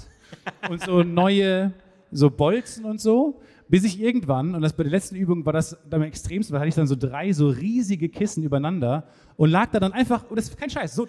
und 0.68 0.82
so 0.82 1.02
neue, 1.02 1.72
so 2.12 2.28
Bolzen 2.28 2.84
und 2.84 3.00
so, 3.00 3.40
bis 3.68 3.84
ich 3.84 4.02
irgendwann, 4.02 4.54
und 4.54 4.60
das 4.60 4.74
bei 4.74 4.82
der 4.82 4.92
letzten 4.92 5.16
Übung 5.16 5.46
war 5.46 5.54
das 5.54 5.78
am 5.90 6.02
extremsten, 6.02 6.52
da 6.52 6.60
hatte 6.60 6.68
ich 6.68 6.74
dann 6.74 6.86
so 6.86 6.94
drei 6.94 7.32
so 7.32 7.48
riesige 7.48 8.10
Kissen 8.10 8.42
übereinander 8.42 9.04
und 9.38 9.48
lag 9.48 9.70
da 9.70 9.80
dann 9.80 9.94
einfach, 9.94 10.28
und 10.28 10.36
das 10.36 10.50
ist 10.50 10.58
kein 10.58 10.68
Scheiß, 10.68 10.94
so 10.94 11.08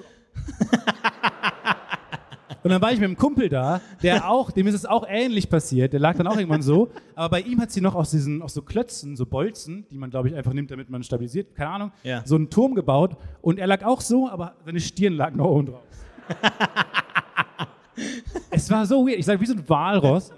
und 2.64 2.70
dann 2.72 2.82
war 2.82 2.92
ich 2.92 3.00
mit 3.00 3.08
einem 3.08 3.18
Kumpel 3.18 3.50
da, 3.50 3.82
der 4.04 4.28
auch, 4.30 4.52
dem 4.52 4.68
ist 4.68 4.76
es 4.76 4.86
auch 4.86 5.06
ähnlich 5.08 5.50
passiert. 5.50 5.94
Der 5.94 6.00
lag 6.00 6.18
dann 6.18 6.28
auch 6.28 6.38
irgendwann 6.38 6.62
so. 6.62 6.90
Aber 7.16 7.30
bei 7.38 7.42
ihm 7.42 7.60
hat 7.62 7.72
sie 7.72 7.82
noch 7.82 7.96
aus 7.96 8.12
diesen, 8.12 8.42
aus 8.42 8.54
so 8.54 8.62
Klötzen, 8.62 9.16
so 9.16 9.26
Bolzen, 9.26 9.86
die 9.92 9.98
man, 9.98 10.10
glaube 10.10 10.30
ich, 10.30 10.36
einfach 10.36 10.54
nimmt, 10.54 10.72
damit 10.72 10.90
man 10.90 11.04
stabilisiert, 11.04 11.56
keine 11.56 11.70
Ahnung, 11.72 11.92
Ja. 12.04 12.22
so 12.26 12.36
einen 12.36 12.50
Turm 12.50 12.76
gebaut. 12.76 13.16
Und 13.42 13.60
er 13.60 13.68
lag 13.68 13.84
auch 13.84 14.02
so, 14.02 14.30
aber 14.30 14.54
seine 14.66 14.80
Stirn 14.80 15.14
lag 15.14 15.34
noch 15.34 15.46
oben 15.46 15.68
drauf. 15.68 15.84
es 18.52 18.70
war 18.70 18.86
so 18.86 19.06
weird. 19.06 19.20
Ich 19.20 19.26
sage, 19.26 19.40
wie 19.42 19.46
so 19.46 19.54
ein 19.54 19.68
Walross. 19.68 20.32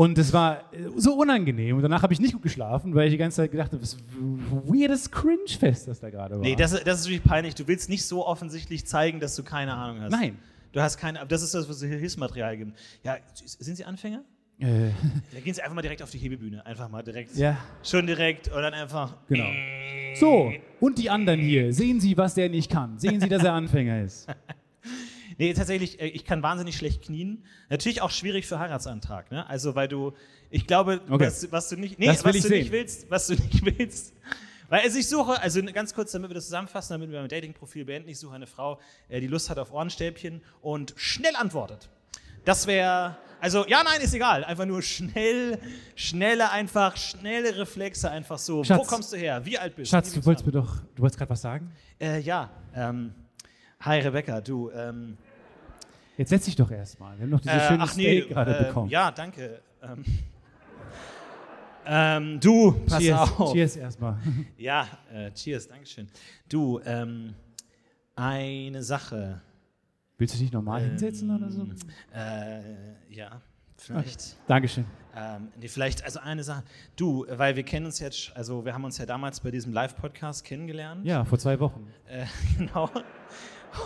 Und 0.00 0.16
es 0.16 0.32
war 0.32 0.72
äh, 0.72 0.88
so 0.96 1.12
unangenehm. 1.14 1.76
Und 1.76 1.82
danach 1.82 2.02
habe 2.02 2.14
ich 2.14 2.20
nicht 2.20 2.32
gut 2.32 2.40
geschlafen, 2.40 2.94
weil 2.94 3.08
ich 3.08 3.12
die 3.12 3.18
ganze 3.18 3.36
Zeit 3.36 3.50
gedacht 3.50 3.70
habe, 3.72 3.82
was 3.82 3.98
weirdes 4.64 5.10
Cringe-Fest, 5.10 5.88
das 5.88 6.00
da 6.00 6.08
gerade 6.08 6.36
war. 6.36 6.40
Nee, 6.40 6.56
das, 6.56 6.70
das 6.84 7.00
ist 7.00 7.06
wirklich 7.06 7.22
peinlich. 7.22 7.54
Du 7.54 7.68
willst 7.68 7.90
nicht 7.90 8.06
so 8.06 8.26
offensichtlich 8.26 8.86
zeigen, 8.86 9.20
dass 9.20 9.36
du 9.36 9.42
keine 9.42 9.74
Ahnung 9.74 10.00
hast. 10.00 10.10
Nein. 10.12 10.38
Du 10.72 10.80
hast 10.80 10.96
keine, 10.96 11.26
das 11.26 11.42
ist 11.42 11.52
das, 11.52 11.68
was 11.68 11.82
Hilfsmaterial 11.82 12.56
gibt. 12.56 12.78
Ja, 13.04 13.18
sind 13.34 13.76
Sie 13.76 13.84
Anfänger? 13.84 14.24
Äh, 14.58 14.88
Da 15.34 15.40
gehen 15.40 15.52
Sie 15.52 15.60
einfach 15.60 15.74
mal 15.74 15.82
direkt 15.82 16.02
auf 16.02 16.10
die 16.10 16.16
Hebebühne. 16.18 16.64
Einfach 16.64 16.88
mal 16.88 17.02
direkt. 17.02 17.36
ja. 17.36 17.58
Schon 17.82 18.06
direkt 18.06 18.48
und 18.48 18.62
dann 18.62 18.72
einfach. 18.72 19.18
Genau. 19.28 19.50
So, 20.18 20.50
und 20.80 20.96
die 20.96 21.10
anderen 21.10 21.40
hier. 21.40 21.74
Sehen 21.74 22.00
Sie, 22.00 22.16
was 22.16 22.32
der 22.32 22.48
nicht 22.48 22.70
kann. 22.70 22.98
Sehen 22.98 23.20
Sie, 23.20 23.28
dass 23.28 23.44
er 23.44 23.52
Anfänger 23.52 24.02
ist. 24.02 24.28
Nee, 25.40 25.54
tatsächlich, 25.54 25.98
äh, 25.98 26.06
ich 26.08 26.26
kann 26.26 26.42
wahnsinnig 26.42 26.76
schlecht 26.76 27.00
knien. 27.00 27.44
Natürlich 27.70 28.02
auch 28.02 28.10
schwierig 28.10 28.46
für 28.46 28.58
Heiratsantrag, 28.58 29.30
ne? 29.30 29.48
Also, 29.48 29.74
weil 29.74 29.88
du, 29.88 30.12
ich 30.50 30.66
glaube, 30.66 31.00
Okay. 31.08 31.28
was, 31.28 31.50
was 31.50 31.70
du 31.70 31.76
nicht, 31.76 31.98
nee, 31.98 32.08
was 32.08 32.22
du 32.22 32.32
sehen. 32.32 32.50
nicht 32.58 32.72
willst, 32.72 33.10
was 33.10 33.26
du 33.28 33.34
nicht 33.36 33.64
willst. 33.64 34.12
Weil 34.68 34.82
also 34.82 34.98
ich 34.98 35.08
suche, 35.08 35.40
also 35.40 35.62
ganz 35.62 35.94
kurz, 35.94 36.12
damit 36.12 36.28
wir 36.28 36.34
das 36.34 36.44
zusammenfassen, 36.44 36.92
damit 36.92 37.10
wir 37.10 37.20
mein 37.20 37.30
Dating-Profil 37.30 37.86
beenden, 37.86 38.10
ich 38.10 38.18
suche 38.18 38.34
eine 38.34 38.46
Frau, 38.46 38.80
äh, 39.08 39.18
die 39.22 39.28
Lust 39.28 39.48
hat 39.48 39.58
auf 39.58 39.72
Ohrenstäbchen 39.72 40.42
und 40.60 40.92
schnell 40.96 41.34
antwortet. 41.36 41.88
Das 42.44 42.66
wäre, 42.66 43.16
also 43.40 43.66
ja, 43.66 43.82
nein, 43.82 44.02
ist 44.02 44.12
egal. 44.12 44.44
Einfach 44.44 44.66
nur 44.66 44.82
schnell, 44.82 45.58
schnelle, 45.94 46.50
einfach, 46.50 46.98
schnelle 46.98 47.56
Reflexe, 47.56 48.10
einfach 48.10 48.38
so. 48.38 48.58
Wo 48.58 48.64
Schatz. 48.64 48.86
kommst 48.86 49.10
du 49.14 49.16
her? 49.16 49.40
Wie 49.46 49.56
alt 49.58 49.74
bist 49.74 49.90
Schatz, 49.90 50.12
du? 50.12 50.20
du 50.20 50.26
wolltest 50.26 50.44
mir 50.44 50.52
doch, 50.52 50.82
du 50.94 51.00
wolltest 51.02 51.16
gerade 51.18 51.30
was 51.30 51.40
sagen? 51.40 51.72
Äh, 51.98 52.20
ja, 52.20 52.50
ähm, 52.74 53.14
hi 53.80 54.00
Rebecca, 54.00 54.42
du, 54.42 54.70
ähm, 54.72 55.16
Jetzt 56.16 56.30
setz 56.30 56.44
dich 56.44 56.56
doch 56.56 56.70
erstmal. 56.70 57.16
Wir 57.16 57.22
haben 57.22 57.30
noch 57.30 57.40
dieses 57.40 57.56
Äh, 57.56 57.68
schöne 57.68 57.82
ach 57.82 57.96
nee, 57.96 58.20
Steak 58.20 58.28
gerade 58.28 58.58
äh, 58.58 58.64
bekommen. 58.64 58.90
Ja, 58.90 59.10
danke. 59.10 59.60
Ähm, 59.82 60.04
ähm, 61.86 62.40
du, 62.40 62.72
pass 62.86 62.98
cheers, 63.02 63.20
auf. 63.38 63.52
cheers 63.52 63.76
erstmal. 63.76 64.18
Ja, 64.58 64.86
äh, 65.12 65.30
cheers, 65.32 65.66
Dankeschön. 65.68 66.08
Du, 66.48 66.80
ähm, 66.84 67.34
eine 68.16 68.82
Sache. 68.82 69.40
Willst 70.18 70.34
du 70.34 70.38
dich 70.38 70.52
normal 70.52 70.82
hinsetzen 70.82 71.34
oder 71.34 71.50
so? 71.50 71.66
Äh, 72.14 72.60
ja, 73.08 73.40
vielleicht. 73.78 74.36
Dankeschön. 74.46 74.84
Ähm, 75.16 75.48
nee, 75.58 75.68
vielleicht, 75.68 76.04
also 76.04 76.20
eine 76.20 76.44
Sache. 76.44 76.62
Du, 76.96 77.24
weil 77.28 77.56
wir 77.56 77.62
kennen 77.62 77.86
uns 77.86 77.98
jetzt, 77.98 78.36
also 78.36 78.64
wir 78.64 78.74
haben 78.74 78.84
uns 78.84 78.98
ja 78.98 79.06
damals 79.06 79.40
bei 79.40 79.50
diesem 79.50 79.72
Live-Podcast 79.72 80.44
kennengelernt. 80.44 81.04
Ja, 81.06 81.24
vor 81.24 81.38
zwei 81.38 81.58
Wochen. 81.58 81.86
Äh, 82.06 82.26
genau. 82.58 82.90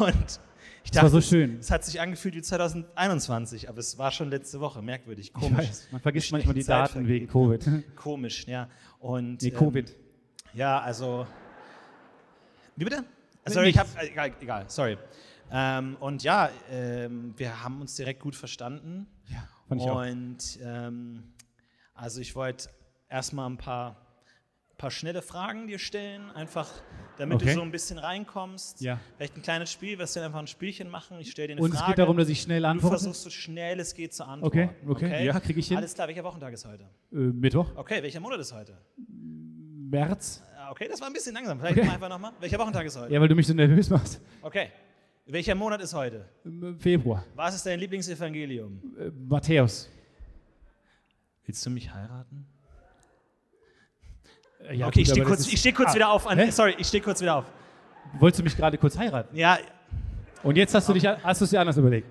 Und 0.01 0.41
ich 0.85 0.91
Das 0.91 1.03
war 1.03 1.11
so 1.11 1.19
es- 1.19 1.29
schön. 1.29 1.59
Es 1.59 1.71
hat 1.71 1.85
sich 1.85 2.01
angefühlt 2.01 2.35
wie 2.35 2.43
2021, 2.43 3.69
aber 3.69 3.79
es 3.79 3.97
war 3.99 4.11
schon 4.11 4.31
letzte 4.31 4.61
Woche. 4.61 4.83
Merkwürdig, 4.83 5.33
komisch. 5.33 5.59
weiß, 5.59 5.89
man 5.93 6.01
vergisst 6.01 6.31
manchmal 6.33 6.55
die 6.55 6.63
Zeit 6.65 6.91
Daten 6.91 7.09
wegen 7.09 7.29
vergeht, 7.29 7.65
Covid. 7.65 7.85
Komisch, 7.97 8.47
ja. 8.47 8.69
Und, 9.01 9.43
Nee, 9.43 9.49
ähm, 9.49 9.55
Covid. 9.57 9.97
Ja, 10.53 10.81
also. 10.81 11.27
Wie 12.77 12.85
bitte? 12.85 13.05
Sorry, 13.47 13.69
ich 13.71 13.79
hab. 13.79 13.87
nichts. 13.87 14.03
äh, 14.03 14.11
Egal, 14.11 14.33
egal 14.41 14.65
sorry. 14.69 14.99
Ähm, 15.51 15.97
und 16.01 16.23
ja, 16.23 16.49
ähm, 16.71 17.35
wir 17.37 17.63
haben 17.63 17.81
uns 17.81 17.95
direkt 17.97 18.21
gut 18.21 18.35
verstanden. 18.35 19.07
Ja, 19.29 19.47
fand 19.69 19.81
ich 19.83 19.89
auch. 19.89 20.03
und 20.03 20.59
ähm, 20.63 21.23
also 21.95 22.21
ich 22.21 22.35
wollte 22.35 22.69
erstmal 23.09 23.49
ein 23.51 23.59
paar, 23.59 24.04
paar 24.77 24.91
schnelle 24.91 25.23
Fragen 25.23 25.67
dir 25.67 25.79
stellen, 25.79 26.31
einfach 26.33 26.69
damit 27.17 27.37
Okay. 27.37 27.47
du 27.51 27.55
so 27.55 27.63
ein 27.63 27.71
bisschen 27.71 27.99
reinkommst. 27.99 28.81
Ja. 28.81 28.99
Vielleicht 29.17 29.37
ein 29.37 29.43
kleines 29.43 29.71
Spiel, 29.71 29.99
was 29.99 30.15
wir 30.17 30.25
einfach 30.25 30.39
ein 30.41 30.47
Spielchen 30.49 30.89
machen. 30.91 31.19
Ich 31.21 31.31
stelle 31.31 31.49
dir 31.49 31.53
eine 31.55 31.63
Und 31.63 31.71
Frage. 31.71 31.83
es 31.83 31.87
geht 31.89 31.99
darum, 31.99 32.17
dass 32.17 32.29
ich 32.29 32.41
schnell 32.43 32.63
du 32.63 32.69
antworte. 32.69 32.97
versuchst 32.99 33.23
so 33.23 33.31
schnell 33.31 33.79
es 33.81 33.95
geht 33.95 34.13
zu 34.13 34.25
antworten. 34.25 34.71
Okay, 34.87 34.91
okay. 34.91 35.25
Ja, 35.27 35.39
krieg 35.39 35.57
ich 35.57 35.69
hin. 35.69 35.77
Alles 35.77 35.95
klar, 35.95 36.09
welcher 36.09 36.25
Wochentag 36.25 36.53
ist 36.53 36.65
heute? 36.67 36.85
Äh, 37.13 37.17
Mittwoch. 37.17 37.71
Okay, 37.77 38.03
welcher 38.03 38.21
Monat 38.21 38.41
ist 38.41 38.53
heute? 38.53 38.77
März. 39.91 40.43
Ah, 40.59 40.71
Okay, 40.71 40.89
das 40.91 41.01
war 41.01 41.07
ein 41.09 41.13
bisschen 41.13 41.35
langsam. 41.35 41.59
Vielleicht 41.61 41.77
Okay. 41.79 41.87
mal 41.87 41.95
einfach 41.95 42.09
nochmal. 42.09 42.33
Welcher 42.41 42.59
Wochentag 42.59 42.87
ist 42.87 42.99
heute? 42.99 43.13
Ja, 43.13 43.21
weil 43.21 43.29
du 43.29 43.35
mich 43.35 43.47
so 43.47 43.55
nervös 43.55 43.89
machst. 43.91 44.21
Okay. 44.43 44.69
Welcher 45.27 45.55
Monat 45.55 45.81
ist 45.83 45.95
heute? 45.95 46.29
Im 46.45 46.79
Februar. 46.79 47.25
Was 47.35 47.55
ist 47.55 47.65
dein 47.65 47.79
Lieblingsevangelium? 47.81 48.83
Äh, 48.99 49.11
Matthäus. 49.11 49.89
Willst 51.47 51.65
du 51.65 51.71
mich 51.71 51.93
heiraten? 51.93 52.47
Ja, 54.73 54.87
okay, 54.87 55.01
ich 55.01 55.07
gut, 55.09 55.13
stehe 55.13 55.25
aber 55.27 55.31
das 55.37 55.45
kurz, 55.45 55.53
ich 55.53 55.61
steh 55.61 55.73
kurz 55.73 55.91
Ah, 55.91 55.95
wieder 55.95 56.11
auf. 56.11 56.27
An, 56.27 56.51
sorry, 56.51 56.75
ich 56.79 56.87
stehe 56.87 57.03
kurz 57.03 57.21
wieder 57.21 57.37
auf. 57.37 57.45
Wolltest 58.19 58.41
du 58.41 58.45
mich 58.45 58.57
gerade 58.57 58.79
kurz 58.79 58.97
heiraten? 58.97 59.37
Ja, 59.37 59.59
Und 60.43 60.57
jetzt 60.57 60.75
hast 60.75 60.89
du 60.89 60.93
dich, 60.95 61.07
hast 61.07 61.41
du 61.41 61.45
es 61.45 61.51
dir 61.51 61.61
anders 61.61 61.77
überlegt. 61.77 62.07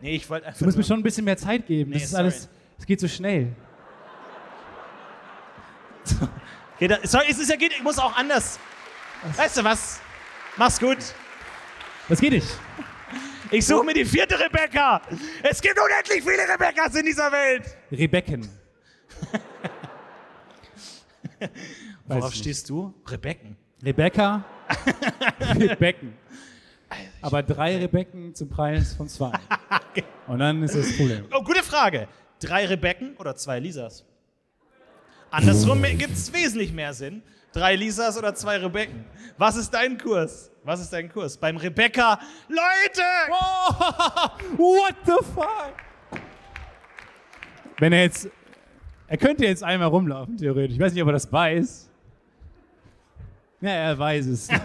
nee, 0.00 0.16
ich 0.16 0.28
wollte 0.30 0.46
einfach. 0.46 0.58
Du 0.58 0.64
musst 0.64 0.76
mir 0.78 0.84
schon 0.84 1.00
ein 1.00 1.02
bisschen 1.02 1.24
mehr 1.24 1.36
Zeit 1.36 1.66
geben. 1.66 1.90
Nee, 1.90 1.96
das 1.96 2.04
ist 2.04 2.10
sorry. 2.10 2.22
alles, 2.22 2.48
es 2.78 2.86
geht 2.86 3.00
so 3.00 3.08
schnell. 3.08 3.54
Okay, 6.76 6.86
da, 6.86 6.98
sorry, 7.02 7.26
es 7.28 7.38
ist 7.40 7.50
ja 7.50 7.56
geht, 7.56 7.72
ich 7.72 7.82
muss 7.82 7.98
auch 7.98 8.16
anders. 8.16 8.60
Weißt 9.36 9.56
du 9.56 9.64
was? 9.64 10.00
Mach's 10.56 10.78
gut. 10.78 10.98
Das 12.08 12.20
geht 12.20 12.30
nicht. 12.32 12.46
Ich 13.50 13.66
suche 13.66 13.84
mir 13.84 13.94
die 13.94 14.04
vierte 14.04 14.38
Rebecca. 14.38 15.02
Es 15.42 15.60
gibt 15.60 15.74
unendlich 15.76 16.22
viele 16.22 16.48
Rebeccas 16.48 16.94
in 16.94 17.04
dieser 17.06 17.32
Welt. 17.32 17.64
Rebecken. 17.90 18.48
Worauf 22.06 22.24
ich 22.24 22.30
nicht. 22.30 22.38
stehst 22.38 22.70
du? 22.70 22.94
Rebecken. 23.06 23.56
Rebecca. 23.82 24.44
Rebecken. 25.40 26.14
Aber 27.20 27.42
drei 27.42 27.76
Rebecken 27.76 28.34
zum 28.34 28.48
Preis 28.48 28.94
von 28.94 29.08
zwei. 29.08 29.32
Und 30.26 30.38
dann 30.38 30.62
ist 30.62 30.74
das 30.74 30.96
Problem. 30.96 31.26
Oh, 31.32 31.42
gute 31.42 31.62
Frage. 31.62 32.08
Drei 32.40 32.66
Rebecken 32.66 33.16
oder 33.16 33.34
zwei 33.36 33.58
Lisas? 33.58 34.04
Andersrum 35.30 35.82
gibt 35.82 36.14
es 36.14 36.32
wesentlich 36.32 36.72
mehr 36.72 36.94
Sinn. 36.94 37.22
Drei 37.52 37.76
Lisas 37.76 38.16
oder 38.16 38.34
zwei 38.34 38.58
Rebecken. 38.58 39.04
Was 39.36 39.56
ist 39.56 39.70
dein 39.70 39.98
Kurs? 39.98 40.50
Was 40.64 40.80
ist 40.80 40.92
dein 40.92 41.10
Kurs? 41.10 41.36
Beim 41.36 41.56
Rebecca. 41.56 42.18
Leute! 42.48 43.02
What 44.56 44.94
the 45.04 45.24
fuck? 45.34 45.72
Wenn 47.78 47.92
er 47.92 48.02
jetzt. 48.02 48.28
Er 49.08 49.16
könnte 49.16 49.44
jetzt 49.46 49.64
einmal 49.64 49.88
rumlaufen, 49.88 50.36
theoretisch. 50.36 50.74
Ich 50.74 50.80
weiß 50.80 50.92
nicht, 50.92 51.02
ob 51.02 51.08
er 51.08 51.12
das 51.12 51.32
weiß. 51.32 51.90
Ja, 53.62 53.70
er 53.70 53.98
weiß 53.98 54.26
es. 54.26 54.48
Geil! 54.48 54.60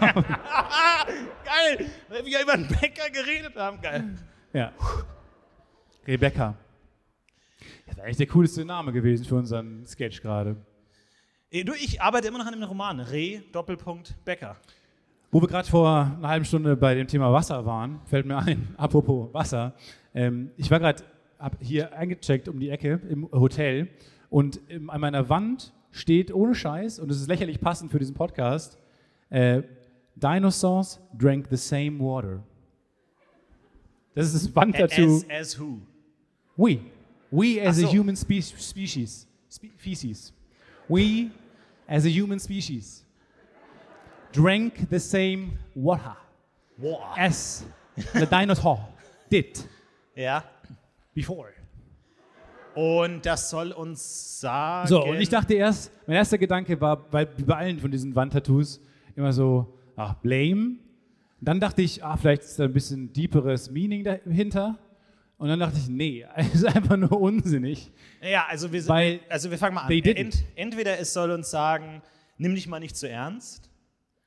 Weil 2.08 2.26
wir 2.26 2.42
über 2.42 2.52
einen 2.52 2.68
Bäcker 2.68 3.10
geredet 3.10 3.56
haben. 3.56 3.80
Geil. 3.80 4.04
ja. 4.52 4.72
Rebecca. 6.06 6.54
Das 7.86 7.96
wäre 7.96 8.06
eigentlich 8.06 8.18
der 8.18 8.26
coolste 8.28 8.64
Name 8.66 8.92
gewesen 8.92 9.24
für 9.24 9.36
unseren 9.36 9.86
Sketch 9.86 10.20
gerade. 10.20 10.56
Du, 11.50 11.72
ich 11.72 12.02
arbeite 12.02 12.28
immer 12.28 12.38
noch 12.38 12.46
an 12.46 12.52
dem 12.52 12.62
Roman. 12.64 13.00
Re, 13.00 13.42
Doppelpunkt, 13.52 14.14
Bäcker. 14.24 14.56
Wo 15.30 15.40
wir 15.40 15.48
gerade 15.48 15.68
vor 15.68 15.88
einer 15.88 16.28
halben 16.28 16.44
Stunde 16.44 16.76
bei 16.76 16.94
dem 16.94 17.06
Thema 17.06 17.32
Wasser 17.32 17.64
waren, 17.64 18.00
fällt 18.04 18.26
mir 18.26 18.36
ein, 18.38 18.74
apropos 18.76 19.32
Wasser. 19.32 19.74
Ähm, 20.14 20.50
ich 20.56 20.70
war 20.70 20.80
gerade 20.80 21.02
hier 21.60 21.92
eingecheckt 21.96 22.48
um 22.48 22.60
die 22.60 22.70
Ecke 22.70 23.00
im 23.08 23.30
Hotel 23.32 23.88
und 24.30 24.60
ähm, 24.68 24.90
an 24.90 25.00
meiner 25.00 25.28
Wand 25.28 25.72
steht 25.90 26.32
ohne 26.32 26.54
Scheiß, 26.54 26.98
und 26.98 27.10
es 27.10 27.20
ist 27.20 27.28
lächerlich 27.28 27.60
passend 27.60 27.90
für 27.90 27.98
diesen 27.98 28.14
Podcast, 28.14 28.78
äh, 29.30 29.62
Dinosaurs 30.16 31.00
drank 31.16 31.46
the 31.50 31.56
same 31.56 31.98
water. 31.98 32.42
Das 34.14 34.26
ist 34.32 34.46
das 34.46 34.56
Wandtattoo. 34.56 35.16
As, 35.16 35.26
as 35.30 35.58
who? 35.58 35.80
We. 36.56 36.80
We 37.30 37.60
as 37.60 37.78
Ach 37.78 37.84
a 37.84 37.86
so. 37.88 37.92
human 37.98 38.14
spe 38.16 38.40
species. 38.40 39.26
Spe 39.50 39.70
feces. 39.76 40.32
We 40.88 41.30
as 41.88 42.04
a 42.04 42.08
human 42.08 42.38
species 42.38 43.04
drank 44.32 44.88
the 44.90 44.98
same 44.98 45.58
water 45.74 46.16
Boah. 46.76 47.14
as 47.16 47.64
the 48.12 48.26
dinosaur 48.26 48.78
did 49.30 49.64
Ja. 50.16 50.44
before. 51.14 51.52
Und 52.74 53.24
das 53.24 53.50
soll 53.50 53.72
uns 53.72 54.40
sagen. 54.40 54.88
So, 54.88 55.04
und 55.04 55.20
ich 55.20 55.28
dachte 55.28 55.54
erst, 55.54 55.90
mein 56.06 56.16
erster 56.16 56.38
Gedanke 56.38 56.80
war, 56.80 57.04
wie 57.12 57.42
bei 57.44 57.56
allen 57.56 57.78
von 57.78 57.90
diesen 57.90 58.14
Wandtattoos 58.14 58.80
immer 59.16 59.32
so, 59.32 59.78
ach, 59.96 60.14
blame. 60.14 60.76
Dann 61.40 61.60
dachte 61.60 61.82
ich, 61.82 62.04
ah, 62.04 62.16
vielleicht 62.16 62.42
ist 62.42 62.58
da 62.58 62.64
ein 62.64 62.72
bisschen 62.72 63.12
deeperes 63.12 63.70
Meaning 63.70 64.04
dahinter. 64.04 64.78
Und 65.36 65.48
dann 65.48 65.58
dachte 65.58 65.78
ich, 65.78 65.88
nee, 65.88 66.26
es 66.36 66.54
ist 66.54 66.64
einfach 66.64 66.96
nur 66.96 67.20
unsinnig. 67.20 67.90
Ja, 68.22 68.46
also 68.48 68.72
wir, 68.72 68.82
sind, 68.82 69.20
also 69.28 69.50
wir 69.50 69.58
fangen 69.58 69.74
mal 69.74 69.82
an. 69.82 69.90
Ent, 69.90 70.44
entweder 70.54 70.98
es 70.98 71.12
soll 71.12 71.30
uns 71.30 71.50
sagen, 71.50 72.02
nimm 72.38 72.54
dich 72.54 72.66
mal 72.66 72.80
nicht 72.80 72.96
zu 72.96 73.08
ernst, 73.08 73.70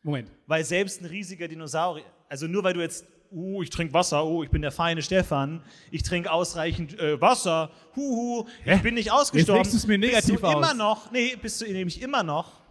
Moment. 0.03 0.31
weil 0.45 0.63
selbst 0.63 1.01
ein 1.01 1.05
riesiger 1.05 1.47
Dinosaurier, 1.47 2.05
also 2.29 2.47
nur 2.47 2.63
weil 2.63 2.73
du 2.73 2.81
jetzt, 2.81 3.05
uh, 3.31 3.61
ich 3.61 3.69
trinke 3.69 3.93
Wasser, 3.93 4.25
oh, 4.25 4.43
ich 4.43 4.49
bin 4.49 4.61
der 4.61 4.71
feine 4.71 5.01
Stefan, 5.01 5.61
ich 5.91 6.03
trinke 6.03 6.31
ausreichend 6.31 6.99
äh, 6.99 7.19
Wasser, 7.19 7.69
huhu, 7.95 8.45
ich 8.65 8.71
Hä? 8.71 8.79
bin 8.81 8.95
nicht 8.95 9.11
ausgestorben. 9.11 9.63
Jetzt 9.63 9.73
legst 9.73 9.83
du's 9.83 9.87
mir 9.87 9.97
negativ 9.97 10.41
bist 10.41 10.43
du 10.43 10.57
immer 10.57 10.71
aus. 10.71 10.77
noch, 10.77 11.11
nee, 11.11 11.35
bist 11.41 11.61
du 11.61 11.65
nämlich 11.65 12.01
immer 12.01 12.23
noch 12.23 12.61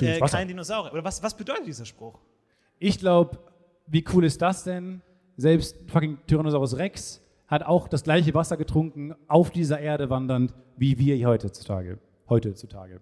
äh, 0.00 0.20
kein 0.20 0.48
Dinosaurier. 0.48 0.92
Oder 0.92 1.04
was, 1.04 1.22
was 1.22 1.36
bedeutet 1.36 1.66
dieser 1.66 1.84
Spruch? 1.84 2.18
Ich 2.78 2.98
glaube, 2.98 3.38
wie 3.86 4.04
cool 4.12 4.24
ist 4.24 4.40
das 4.42 4.64
denn? 4.64 5.00
Selbst 5.36 5.76
fucking 5.88 6.18
Tyrannosaurus 6.26 6.76
Rex 6.76 7.20
hat 7.46 7.62
auch 7.62 7.88
das 7.88 8.02
gleiche 8.02 8.34
Wasser 8.34 8.56
getrunken, 8.56 9.14
auf 9.28 9.50
dieser 9.50 9.78
Erde 9.78 10.10
wandernd, 10.10 10.52
wie 10.76 10.98
wir 10.98 11.26
heutzutage. 11.26 11.98
Heutzutage. 12.28 13.00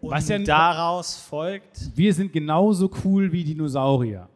Und 0.00 0.12
Was 0.12 0.28
ja- 0.28 0.38
daraus 0.38 1.16
folgt, 1.16 1.90
Wir 1.94 2.14
sind 2.14 2.32
genauso 2.32 2.90
cool 3.04 3.32
wie 3.32 3.44
Dinosaurier. 3.44 4.28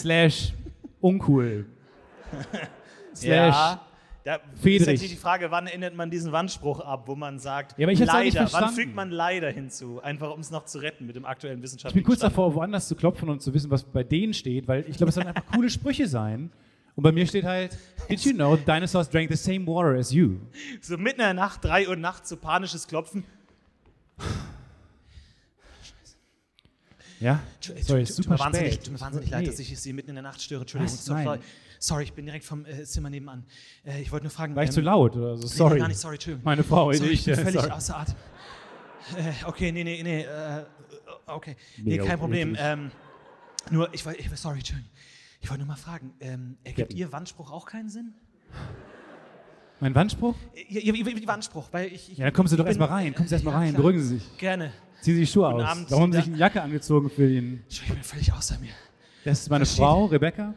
Slash 0.00 0.52
uncool. 1.00 1.66
Slash. 3.14 3.54
ja, 3.54 3.80
da 4.24 4.34
ist 4.36 4.42
Friedrich. 4.60 4.86
natürlich 4.88 5.10
die 5.12 5.16
Frage, 5.16 5.50
wann 5.50 5.66
ändert 5.68 5.94
man 5.94 6.10
diesen 6.10 6.32
Wandspruch 6.32 6.80
ab, 6.80 7.04
wo 7.06 7.14
man 7.14 7.38
sagt, 7.38 7.78
Ja, 7.78 7.88
ich 7.88 7.98
leider, 8.00 8.48
wann 8.52 8.70
fügt 8.70 8.94
man 8.94 9.10
leider 9.10 9.50
hinzu, 9.50 10.02
einfach 10.02 10.32
um 10.34 10.40
es 10.40 10.50
noch 10.50 10.64
zu 10.64 10.78
retten 10.78 11.06
mit 11.06 11.16
dem 11.16 11.24
aktuellen 11.24 11.58
Ich 11.58 11.62
wissenschaftlichen 11.64 12.02
bin 12.02 12.06
kurz 12.06 12.18
Stand. 12.18 12.32
davor, 12.32 12.54
woanders 12.54 12.88
zu 12.88 12.96
klopfen 12.96 13.28
und 13.28 13.40
zu 13.40 13.54
wissen, 13.54 13.70
was 13.70 13.84
bei 13.84 14.02
denen 14.02 14.34
steht, 14.34 14.66
weil 14.68 14.84
ich 14.88 14.96
glaube, 14.96 15.10
es 15.10 15.14
sollen 15.14 15.28
einfach 15.28 15.46
coole 15.52 15.70
Sprüche 15.70 16.08
sein. 16.08 16.50
Und 16.96 17.02
bei 17.02 17.12
mir 17.12 17.26
steht 17.26 17.44
halt, 17.44 17.76
Did 18.08 18.20
you 18.24 18.32
know 18.32 18.56
dinosaurs 18.56 19.08
drank 19.10 19.30
the 19.30 19.36
same 19.36 19.66
water 19.66 19.96
as 19.98 20.10
you? 20.12 20.36
So 20.80 20.96
mitten 20.96 21.20
in 21.20 21.26
der 21.26 21.34
Nacht, 21.34 21.64
3 21.64 21.88
Uhr 21.88 21.96
nachts, 21.96 22.30
so 22.30 22.36
panisches 22.36 22.88
Klopfen. 22.88 23.22
Ja? 27.20 27.40
Sorry, 27.60 28.02
ist 28.02 28.16
tut 28.16 28.24
super 28.24 28.34
mir 28.34 28.38
wahnsinnig, 28.40 28.74
spät. 28.74 28.84
Tut 28.84 28.92
mir 28.92 29.00
wahnsinnig 29.00 29.30
leid, 29.30 29.40
Nee. 29.42 29.46
dass 29.48 29.58
ich 29.58 29.80
Sie 29.80 29.92
mitten 29.92 30.10
in 30.10 30.16
der 30.16 30.22
Nacht 30.22 30.40
störe. 30.42 30.62
Entschuldigung. 30.62 30.94
Was? 30.94 31.04
Sorry, 31.04 31.24
Nein. 31.24 31.40
sorry, 31.78 32.04
ich 32.04 32.12
bin 32.12 32.26
direkt 32.26 32.44
vom 32.44 32.66
äh, 32.66 32.84
Zimmer 32.84 33.10
nebenan. 33.10 33.44
Äh, 33.84 34.02
ich 34.02 34.12
wollte 34.12 34.24
nur 34.24 34.30
fragen. 34.30 34.54
War 34.54 34.62
ich 34.62 34.70
ähm, 34.70 34.74
zu 34.74 34.80
laut 34.82 35.16
oder 35.16 35.36
so? 35.36 35.44
nee, 35.44 35.54
Sorry. 35.54 35.78
Gar 35.78 35.88
nicht, 35.88 35.98
sorry, 35.98 36.14
Entschuldigung. 36.16 36.44
Meine 36.44 36.64
Frau, 36.64 36.92
sorry, 36.92 37.08
ich 37.10 37.24
bin 37.24 37.34
äh, 37.34 37.36
völlig 37.36 37.60
sorry. 37.60 37.70
außer 37.72 37.96
Atem. 37.98 38.14
Äh, 39.16 39.44
okay, 39.46 39.72
nee, 39.72 39.84
nee, 39.84 40.02
nee. 40.02 40.22
Äh, 40.22 40.64
okay, 41.26 41.56
nee, 41.78 41.98
kein 41.98 42.18
Problem. 42.18 42.56
Ähm, 42.58 42.90
nur, 43.70 43.92
ich 43.94 44.04
wollte, 44.04 44.22
sorry, 44.36 44.58
Entschuldigung. 44.58 44.90
Ich 45.40 45.50
wollte 45.50 45.60
nur 45.60 45.68
mal 45.68 45.76
fragen, 45.76 46.12
ähm, 46.20 46.56
ergibt. 46.64 46.92
Ihr 46.94 47.12
Wandspruch 47.12 47.50
auch 47.50 47.66
keinen 47.66 47.88
Sinn? 47.88 48.14
Mein 49.80 49.94
Wandspruch? 49.94 50.34
Ihr, 50.68 50.82
ihr, 50.82 50.94
ihr, 50.94 51.26
Wandspruch, 51.26 51.68
weil 51.70 51.92
ich. 51.92 52.10
ich 52.10 52.18
Ja, 52.18 52.24
dann 52.24 52.34
kommen 52.34 52.48
Sie 52.48 52.56
doch 52.56 52.66
erstmal 52.66 52.88
rein. 52.88 53.14
Kommen 53.14 53.28
Sie 53.28 53.34
erstmal 53.34 53.54
Ja, 53.54 53.58
rein. 53.60 53.68
klar. 53.70 53.82
Beruhigen 53.82 54.00
Sie 54.02 54.16
sich. 54.16 54.38
Gerne. 54.38 54.72
Sie 55.06 55.14
die 55.20 55.26
Schuhe 55.26 55.48
Guten 55.50 55.62
aus. 55.62 55.70
Abend. 55.70 55.90
Warum 55.90 56.02
haben 56.04 56.12
Sie 56.12 56.18
Da- 56.18 56.24
sich 56.24 56.32
eine 56.32 56.40
Jacke 56.40 56.62
angezogen 56.62 57.10
für 57.10 57.30
ihn? 57.30 57.64
Ich 57.68 57.86
bin 57.86 58.02
völlig 58.02 58.32
außer 58.32 58.58
mir. 58.58 58.72
Das 59.24 59.40
ist 59.40 59.50
meine 59.50 59.64
Versteht. 59.64 59.84
Frau, 59.84 60.04
Rebecca. 60.06 60.54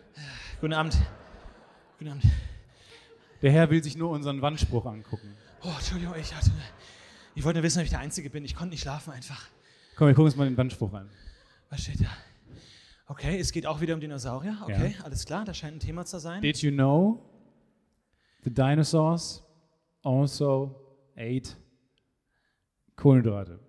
Guten 0.60 0.74
Abend. 0.74 0.98
Guten 2.00 2.12
Abend. 2.12 2.24
Der 3.42 3.52
Herr 3.52 3.70
will 3.70 3.84
sich 3.84 3.96
nur 3.96 4.10
unseren 4.10 4.42
Wandspruch 4.42 4.86
angucken. 4.86 5.36
Oh, 5.64 5.70
Entschuldigung, 5.78 6.16
ich 6.20 6.34
hatte. 6.36 6.52
Ich 7.36 7.44
wollte 7.46 7.60
nur 7.60 7.64
wissen, 7.64 7.80
ob 7.80 7.84
ich 7.86 7.90
der 7.92 8.00
Einzige 8.00 8.30
bin. 8.30 8.44
Ich 8.44 8.56
konnte 8.56 8.72
nicht 8.72 8.82
schlafen 8.82 9.14
einfach. 9.14 9.48
Komm, 9.96 10.08
wir 10.08 10.14
gucken 10.14 10.26
uns 10.26 10.36
mal 10.36 10.46
den 10.46 10.58
Wandspruch 10.58 10.94
an. 10.94 11.10
Was 11.70 11.82
steht 11.82 12.02
da? 12.02 12.08
Okay, 13.08 13.40
es 13.40 13.52
geht 13.52 13.66
auch 13.66 13.82
wieder 13.82 13.94
um 13.94 14.00
Dinosaurier. 14.02 14.58
Okay, 14.64 14.96
alles 15.04 15.26
klar, 15.26 15.46
das 15.46 15.58
scheint 15.58 15.78
ein 15.78 15.80
Thema 15.80 16.06
zu 16.06 16.20
sein. 16.20 16.42
Did 16.42 16.58
you 16.62 16.72
know 16.72 17.24
the 18.44 18.52
dinosaurs 18.54 19.44
also 20.04 20.76
ate 21.16 21.52
Kohlenhydrate? 22.96 23.60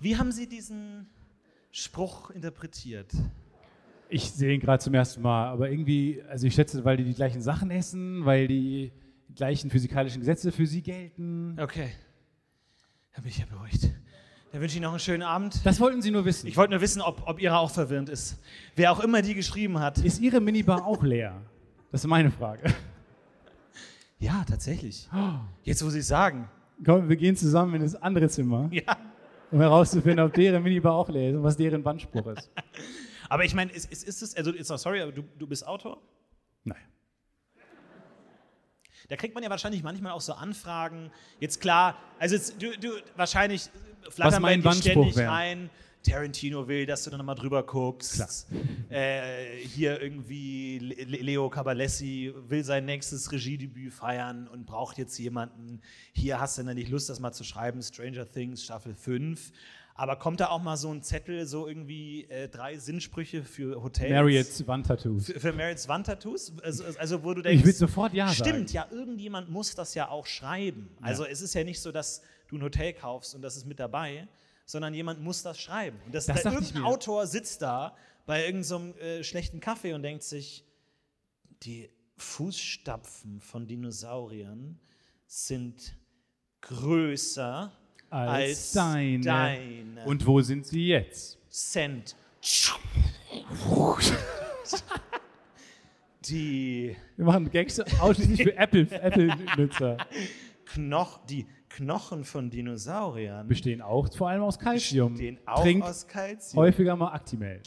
Wie 0.00 0.16
haben 0.16 0.32
Sie 0.32 0.48
diesen 0.48 1.06
Spruch 1.70 2.30
interpretiert? 2.30 3.12
Ich 4.08 4.30
sehe 4.30 4.54
ihn 4.54 4.60
gerade 4.60 4.82
zum 4.82 4.94
ersten 4.94 5.20
Mal, 5.22 5.48
aber 5.48 5.70
irgendwie, 5.70 6.22
also 6.28 6.46
ich 6.46 6.54
schätze, 6.54 6.84
weil 6.84 6.96
die 6.96 7.04
die 7.04 7.14
gleichen 7.14 7.42
Sachen 7.42 7.70
essen, 7.70 8.24
weil 8.24 8.46
die 8.46 8.92
gleichen 9.34 9.70
physikalischen 9.70 10.20
Gesetze 10.20 10.52
für 10.52 10.66
sie 10.66 10.82
gelten. 10.82 11.58
Okay, 11.60 11.90
da 13.14 13.20
bin 13.20 13.30
ich 13.30 13.38
ja 13.38 13.46
beruhigt. 13.46 13.90
Dann 14.52 14.60
wünsche 14.60 14.72
ich 14.72 14.76
Ihnen 14.76 14.84
noch 14.84 14.92
einen 14.92 15.00
schönen 15.00 15.22
Abend. 15.22 15.66
Das 15.66 15.80
wollten 15.80 16.00
sie 16.00 16.10
nur 16.10 16.24
wissen. 16.24 16.46
Ich 16.46 16.56
wollte 16.56 16.70
nur 16.72 16.80
wissen, 16.80 17.02
ob, 17.02 17.26
ob 17.26 17.40
Ihre 17.42 17.58
auch 17.58 17.70
verwirrend 17.70 18.08
ist. 18.08 18.38
Wer 18.76 18.92
auch 18.92 19.00
immer 19.00 19.20
die 19.20 19.34
geschrieben 19.34 19.80
hat. 19.80 19.98
Ist 19.98 20.20
ihre 20.20 20.40
Minibar 20.40 20.86
auch 20.86 21.02
leer? 21.02 21.42
Das 21.90 22.02
ist 22.04 22.06
meine 22.08 22.30
Frage. 22.30 22.72
Ja, 24.18 24.44
tatsächlich. 24.48 25.08
Jetzt 25.62 25.82
muss 25.82 25.94
ich 25.94 26.06
sagen. 26.06 26.48
Komm, 26.84 27.08
wir 27.08 27.16
gehen 27.16 27.36
zusammen 27.36 27.74
in 27.74 27.82
das 27.82 27.94
andere 27.96 28.28
Zimmer, 28.28 28.68
Ja. 28.72 28.96
Um 29.50 29.60
herauszufinden, 29.60 30.24
ob 30.24 30.34
deren 30.34 30.62
Minibar 30.62 30.94
auch 30.94 31.08
leer 31.08 31.30
ist 31.30 31.36
und 31.36 31.42
was 31.42 31.56
deren 31.56 31.82
Bandspruch 31.82 32.26
ist. 32.28 32.50
Aber 33.28 33.44
ich 33.44 33.54
meine, 33.54 33.72
ist, 33.72 33.90
ist, 33.90 34.04
ist 34.04 34.22
es, 34.22 34.36
also 34.36 34.52
ist, 34.52 34.68
sorry, 34.68 35.00
aber 35.00 35.10
du, 35.10 35.24
du 35.36 35.48
bist 35.48 35.66
Autor? 35.66 36.00
Nein. 36.62 36.78
Da 39.08 39.16
kriegt 39.16 39.34
man 39.34 39.42
ja 39.42 39.50
wahrscheinlich 39.50 39.82
manchmal 39.82 40.12
auch 40.12 40.20
so 40.20 40.32
Anfragen. 40.32 41.10
Jetzt 41.40 41.60
klar, 41.60 41.96
also 42.20 42.36
jetzt, 42.36 42.62
du, 42.62 42.70
du 42.78 42.90
wahrscheinlich 43.16 43.68
flattern 44.10 44.42
bei 44.42 44.56
dir 44.56 44.72
ständig 44.72 45.16
wär. 45.16 45.28
rein. 45.28 45.70
Tarantino 46.10 46.68
will, 46.68 46.86
dass 46.86 47.04
du 47.04 47.10
dann 47.10 47.18
nochmal 47.18 47.34
drüber 47.34 47.62
guckst. 47.64 48.46
Äh, 48.88 49.56
hier 49.58 50.00
irgendwie 50.00 50.78
Le 50.78 51.18
Leo 51.18 51.48
Cabalessi 51.50 52.32
will 52.48 52.64
sein 52.64 52.84
nächstes 52.84 53.30
Regiedebüt 53.32 53.92
feiern 53.92 54.48
und 54.48 54.66
braucht 54.66 54.98
jetzt 54.98 55.18
jemanden. 55.18 55.80
Hier 56.12 56.40
hast 56.40 56.58
du 56.58 56.62
dann 56.62 56.76
nicht 56.76 56.90
Lust, 56.90 57.08
das 57.08 57.20
mal 57.20 57.32
zu 57.32 57.44
schreiben. 57.44 57.82
Stranger 57.82 58.30
Things 58.30 58.64
Staffel 58.64 58.94
5. 58.94 59.52
Aber 59.98 60.16
kommt 60.16 60.40
da 60.40 60.48
auch 60.48 60.62
mal 60.62 60.76
so 60.76 60.92
ein 60.92 61.02
Zettel, 61.02 61.46
so 61.46 61.66
irgendwie 61.66 62.24
äh, 62.24 62.48
drei 62.48 62.76
Sinnsprüche 62.76 63.42
für 63.42 63.82
Hotels? 63.82 64.10
Marriott's 64.10 64.66
Wandtattoos. 64.66 65.26
Für, 65.26 65.40
für 65.40 65.52
Marriott's 65.54 65.88
Wandtattoos? 65.88 66.52
Also, 66.62 66.84
also 66.98 67.24
wo 67.24 67.32
du 67.32 67.40
denkst, 67.40 67.60
Ich 67.60 67.64
würde 67.64 67.78
sofort 67.78 68.12
Ja 68.12 68.28
Stimmt, 68.28 68.68
sagen. 68.68 68.90
ja, 68.90 68.96
irgendjemand 68.96 69.48
muss 69.50 69.74
das 69.74 69.94
ja 69.94 70.10
auch 70.10 70.26
schreiben. 70.26 70.90
Also 71.00 71.24
es 71.24 71.40
ist 71.40 71.54
ja 71.54 71.64
nicht 71.64 71.80
so, 71.80 71.92
dass 71.92 72.20
du 72.48 72.56
ein 72.56 72.62
Hotel 72.62 72.92
kaufst 72.92 73.34
und 73.34 73.40
das 73.40 73.56
ist 73.56 73.64
mit 73.66 73.80
dabei, 73.80 74.28
sondern 74.66 74.92
jemand 74.92 75.20
muss 75.22 75.42
das 75.42 75.58
schreiben. 75.58 75.98
Und 76.04 76.14
das, 76.14 76.26
Das 76.26 76.42
da, 76.42 76.52
irgendein. 76.52 76.82
Autor 76.82 77.26
sitzt 77.26 77.62
da 77.62 77.96
bei 78.26 78.44
irgendeinem 78.44 78.94
äh, 78.98 79.24
schlechten 79.24 79.60
Kaffee 79.60 79.94
und 79.94 80.02
denkt 80.02 80.22
sich, 80.24 80.64
die 81.62 81.88
Fußstapfen 82.18 83.40
von 83.40 83.66
Dinosauriern 83.66 84.78
sind 85.26 85.96
größer 86.60 87.72
als, 88.10 88.30
Als 88.30 88.72
deine. 88.72 89.20
deine. 89.24 90.04
Und 90.04 90.26
wo 90.26 90.40
sind 90.40 90.66
sie 90.66 90.88
jetzt? 90.88 91.38
Cent. 91.50 92.14
Die 96.24 96.96
Wir 97.16 97.24
machen 97.24 97.50
Gags 97.50 97.78
ausschließlich 98.00 98.42
für 98.42 98.56
Apple- 98.56 98.90
Apple-Nutzer. 98.90 99.96
Knoch, 100.66 101.24
die 101.26 101.46
Knochen 101.76 102.24
von 102.24 102.48
Dinosauriern 102.48 103.46
Bestehen 103.46 103.82
auch 103.82 104.08
vor 104.14 104.30
allem 104.30 104.40
aus 104.42 104.58
Calcium. 104.58 105.12
bestehen 105.12 105.38
auch 105.44 105.66
aus 105.82 106.06
Calcium. 106.06 106.62
häufiger 106.62 106.96
mal 106.96 107.12
Actimel. 107.12 107.60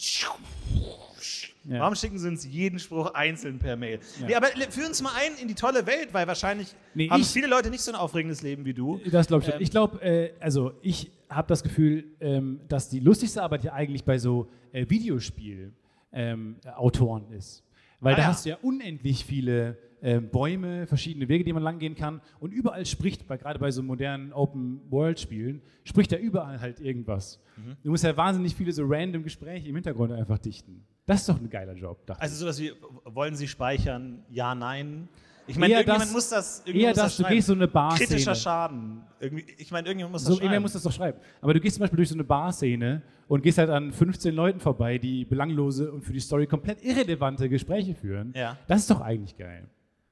Ja. 1.66 1.82
Warum 1.82 1.94
schicken 1.94 2.18
sie 2.18 2.28
uns 2.28 2.44
jeden 2.46 2.80
Spruch 2.80 3.14
einzeln 3.14 3.60
per 3.60 3.76
Mail? 3.76 4.00
Nee, 4.26 4.34
aber 4.34 4.48
führ 4.72 4.88
uns 4.88 5.00
mal 5.04 5.12
ein 5.16 5.34
in 5.40 5.48
die 5.48 5.54
tolle 5.54 5.86
Welt, 5.86 6.10
weil 6.14 6.26
wahrscheinlich 6.26 6.74
Nee, 6.96 7.08
haben 7.10 7.22
ich- 7.22 7.28
viele 7.28 7.46
Leute 7.48 7.70
nicht 7.70 7.82
so 7.82 7.92
ein 7.92 7.96
aufregendes 7.98 8.42
Leben 8.42 8.66
wie 8.66 8.74
du. 8.74 9.00
Das 9.12 9.28
glaube 9.28 9.44
ich. 9.46 9.54
Ähm, 9.54 9.62
ich 9.62 9.70
glaube, 9.70 10.02
äh, 10.02 10.32
also 10.40 10.72
ich 10.82 11.12
habe 11.30 11.48
das 11.48 11.62
Gefühl, 11.62 12.06
ähm, 12.20 12.62
dass 12.68 12.90
die 12.90 13.00
lustigste 13.02 13.44
Arbeit 13.44 13.64
ja 13.64 13.74
eigentlich 13.74 14.04
bei 14.06 14.18
so 14.18 14.50
äh, 14.72 14.90
Videospiel-Autoren 14.90 17.26
ähm, 17.32 17.38
ist. 17.38 17.64
Weil 18.00 18.14
Ah, 18.14 18.18
da 18.18 18.22
ja. 18.24 18.28
hast 18.30 18.46
du 18.46 18.50
ja 18.50 18.58
unendlich 18.64 19.24
viele 19.26 19.78
ähm, 20.02 20.30
Bäume, 20.30 20.88
verschiedene 20.88 21.28
Wege, 21.28 21.44
die 21.44 21.54
man 21.54 21.64
langgehen 21.64 21.96
kann. 21.96 22.22
Und 22.40 22.52
überall 22.52 22.86
spricht, 22.86 23.28
bei, 23.28 23.38
gerade 23.38 23.60
bei 23.60 23.72
so 23.72 23.84
modernen 23.84 24.32
Open-World-Spielen, 24.34 25.62
spricht 25.84 26.12
ja 26.12 26.18
überall 26.18 26.60
halt 26.62 26.80
irgendwas. 26.80 27.40
Mhm. 27.58 27.76
Du 27.84 27.90
musst 27.92 28.04
ja 28.04 28.16
wahnsinnig 28.16 28.56
viele 28.56 28.72
so 28.72 28.84
random 28.86 29.24
Gespräche 29.24 29.68
im 29.68 29.76
Hintergrund 29.76 30.12
einfach 30.12 30.38
dichten. 30.38 30.84
Das 31.06 31.22
ist 31.22 31.30
doch 31.30 31.40
ein 31.40 31.50
geiler 31.50 31.74
Job, 31.74 32.00
Also 32.20 32.36
sowas 32.36 32.60
wie, 32.60 32.72
wollen 33.06 33.36
sie 33.36 33.48
speichern? 33.48 34.24
Ja, 34.30 34.54
nein. 34.56 35.08
Ich 35.48 35.58
meine, 35.58 35.74
Eher 35.74 35.80
irgendjemand 35.80 36.04
das- 36.06 36.14
muss 36.14 36.30
das 36.30 36.60
irgendjemand 36.60 36.98
Eher 36.98 37.04
muss 37.04 37.10
das, 37.12 37.18
du 37.18 37.24
schreiben. 37.24 37.36
gehst 37.36 37.48
so 37.48 37.54
eine 37.54 37.68
Bar-Szene. 37.68 38.08
Kritischer 38.08 38.36
Schaden. 38.36 39.02
Irgendwie, 39.20 39.46
ich 39.58 39.72
meine, 39.72 39.88
irgendjemand 39.88 40.12
muss 40.14 40.22
das 40.22 40.28
So, 40.28 40.34
schreiben. 40.36 40.44
irgendwer 40.44 40.60
muss 40.62 40.74
das 40.74 40.84
doch 40.84 40.92
schreiben. 40.92 41.20
Aber 41.42 41.54
du 41.56 41.60
gehst 41.60 41.76
zum 41.78 41.82
Beispiel 41.82 41.98
durch 41.98 42.10
so 42.10 42.14
eine 42.16 42.24
Barszene 42.24 43.02
und 43.28 43.42
gehst 43.42 43.58
halt 43.58 43.72
an 43.72 43.92
15 43.92 44.36
Leuten 44.36 44.60
vorbei, 44.60 45.00
die 45.00 45.26
belanglose 45.26 45.92
und 45.92 46.04
für 46.04 46.14
die 46.14 46.20
Story 46.20 46.46
komplett 46.46 46.84
irrelevante 46.84 47.50
Gespräche 47.50 47.96
führen. 47.96 48.32
Ja. 48.36 48.58
Das 48.68 48.82
ist 48.82 48.92
doch 48.92 49.02
eigentlich 49.02 49.36
geil. 49.38 49.68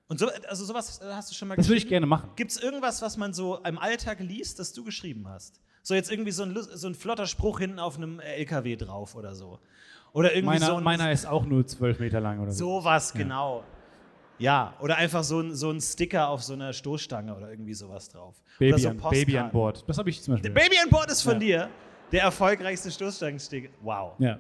Und 0.09 0.19
so, 0.19 0.29
also 0.47 0.63
sowas 0.65 1.01
äh, 1.01 1.05
hast 1.13 1.29
du 1.31 1.35
schon 1.35 1.47
mal 1.49 1.55
Das 1.57 1.67
würde 1.67 1.77
ich 1.77 1.87
gerne 1.87 2.05
machen. 2.05 2.29
Gibt 2.35 2.51
es 2.51 2.57
irgendwas, 2.61 3.01
was 3.01 3.17
man 3.17 3.33
so 3.33 3.57
im 3.63 3.77
Alltag 3.77 4.19
liest, 4.21 4.59
das 4.59 4.73
du 4.73 4.83
geschrieben 4.83 5.27
hast? 5.27 5.59
So 5.83 5.93
jetzt 5.95 6.11
irgendwie 6.11 6.31
so 6.31 6.43
ein, 6.43 6.57
so 6.73 6.87
ein 6.87 6.95
flotter 6.95 7.25
Spruch 7.27 7.59
hinten 7.59 7.79
auf 7.79 7.97
einem 7.97 8.19
LKW 8.19 8.75
drauf 8.77 9.15
oder 9.15 9.35
so. 9.35 9.59
Oder 10.13 10.31
irgendwie 10.33 10.55
Meiner, 10.55 10.65
so 10.65 10.75
ein, 10.75 10.83
meiner 10.83 11.11
ist 11.11 11.25
auch 11.25 11.45
nur 11.45 11.65
12 11.65 11.99
Meter 11.99 12.19
lang 12.21 12.39
oder 12.39 12.51
so. 12.51 12.79
sowas, 12.81 13.13
genau. 13.13 13.63
Ja, 14.39 14.75
oder 14.79 14.97
einfach 14.97 15.23
so 15.23 15.39
ein, 15.41 15.55
so 15.55 15.71
ein 15.71 15.81
Sticker 15.81 16.29
auf 16.29 16.43
so 16.43 16.53
einer 16.53 16.71
Stoßstange 16.71 17.35
oder 17.35 17.49
irgendwie 17.49 17.73
sowas 17.73 18.07
drauf. 18.09 18.35
oder 18.59 18.69
Baby, 18.69 18.81
so 18.81 18.89
an. 18.89 18.97
Baby 19.09 19.37
an 19.37 19.51
Bord. 19.51 19.83
Das 19.87 19.97
habe 19.97 20.09
ich 20.09 20.21
zum 20.21 20.35
Beispiel. 20.35 20.51
Baby 20.51 20.77
an 20.83 20.89
Bord 20.89 21.09
ist 21.11 21.21
von 21.23 21.33
Ja. 21.33 21.39
dir. 21.39 21.69
Der 22.11 22.21
erfolgreichste 22.23 22.89
Stoßstangensticker. 22.91 23.69
Wow. 23.81 24.13
Ja. 24.19 24.39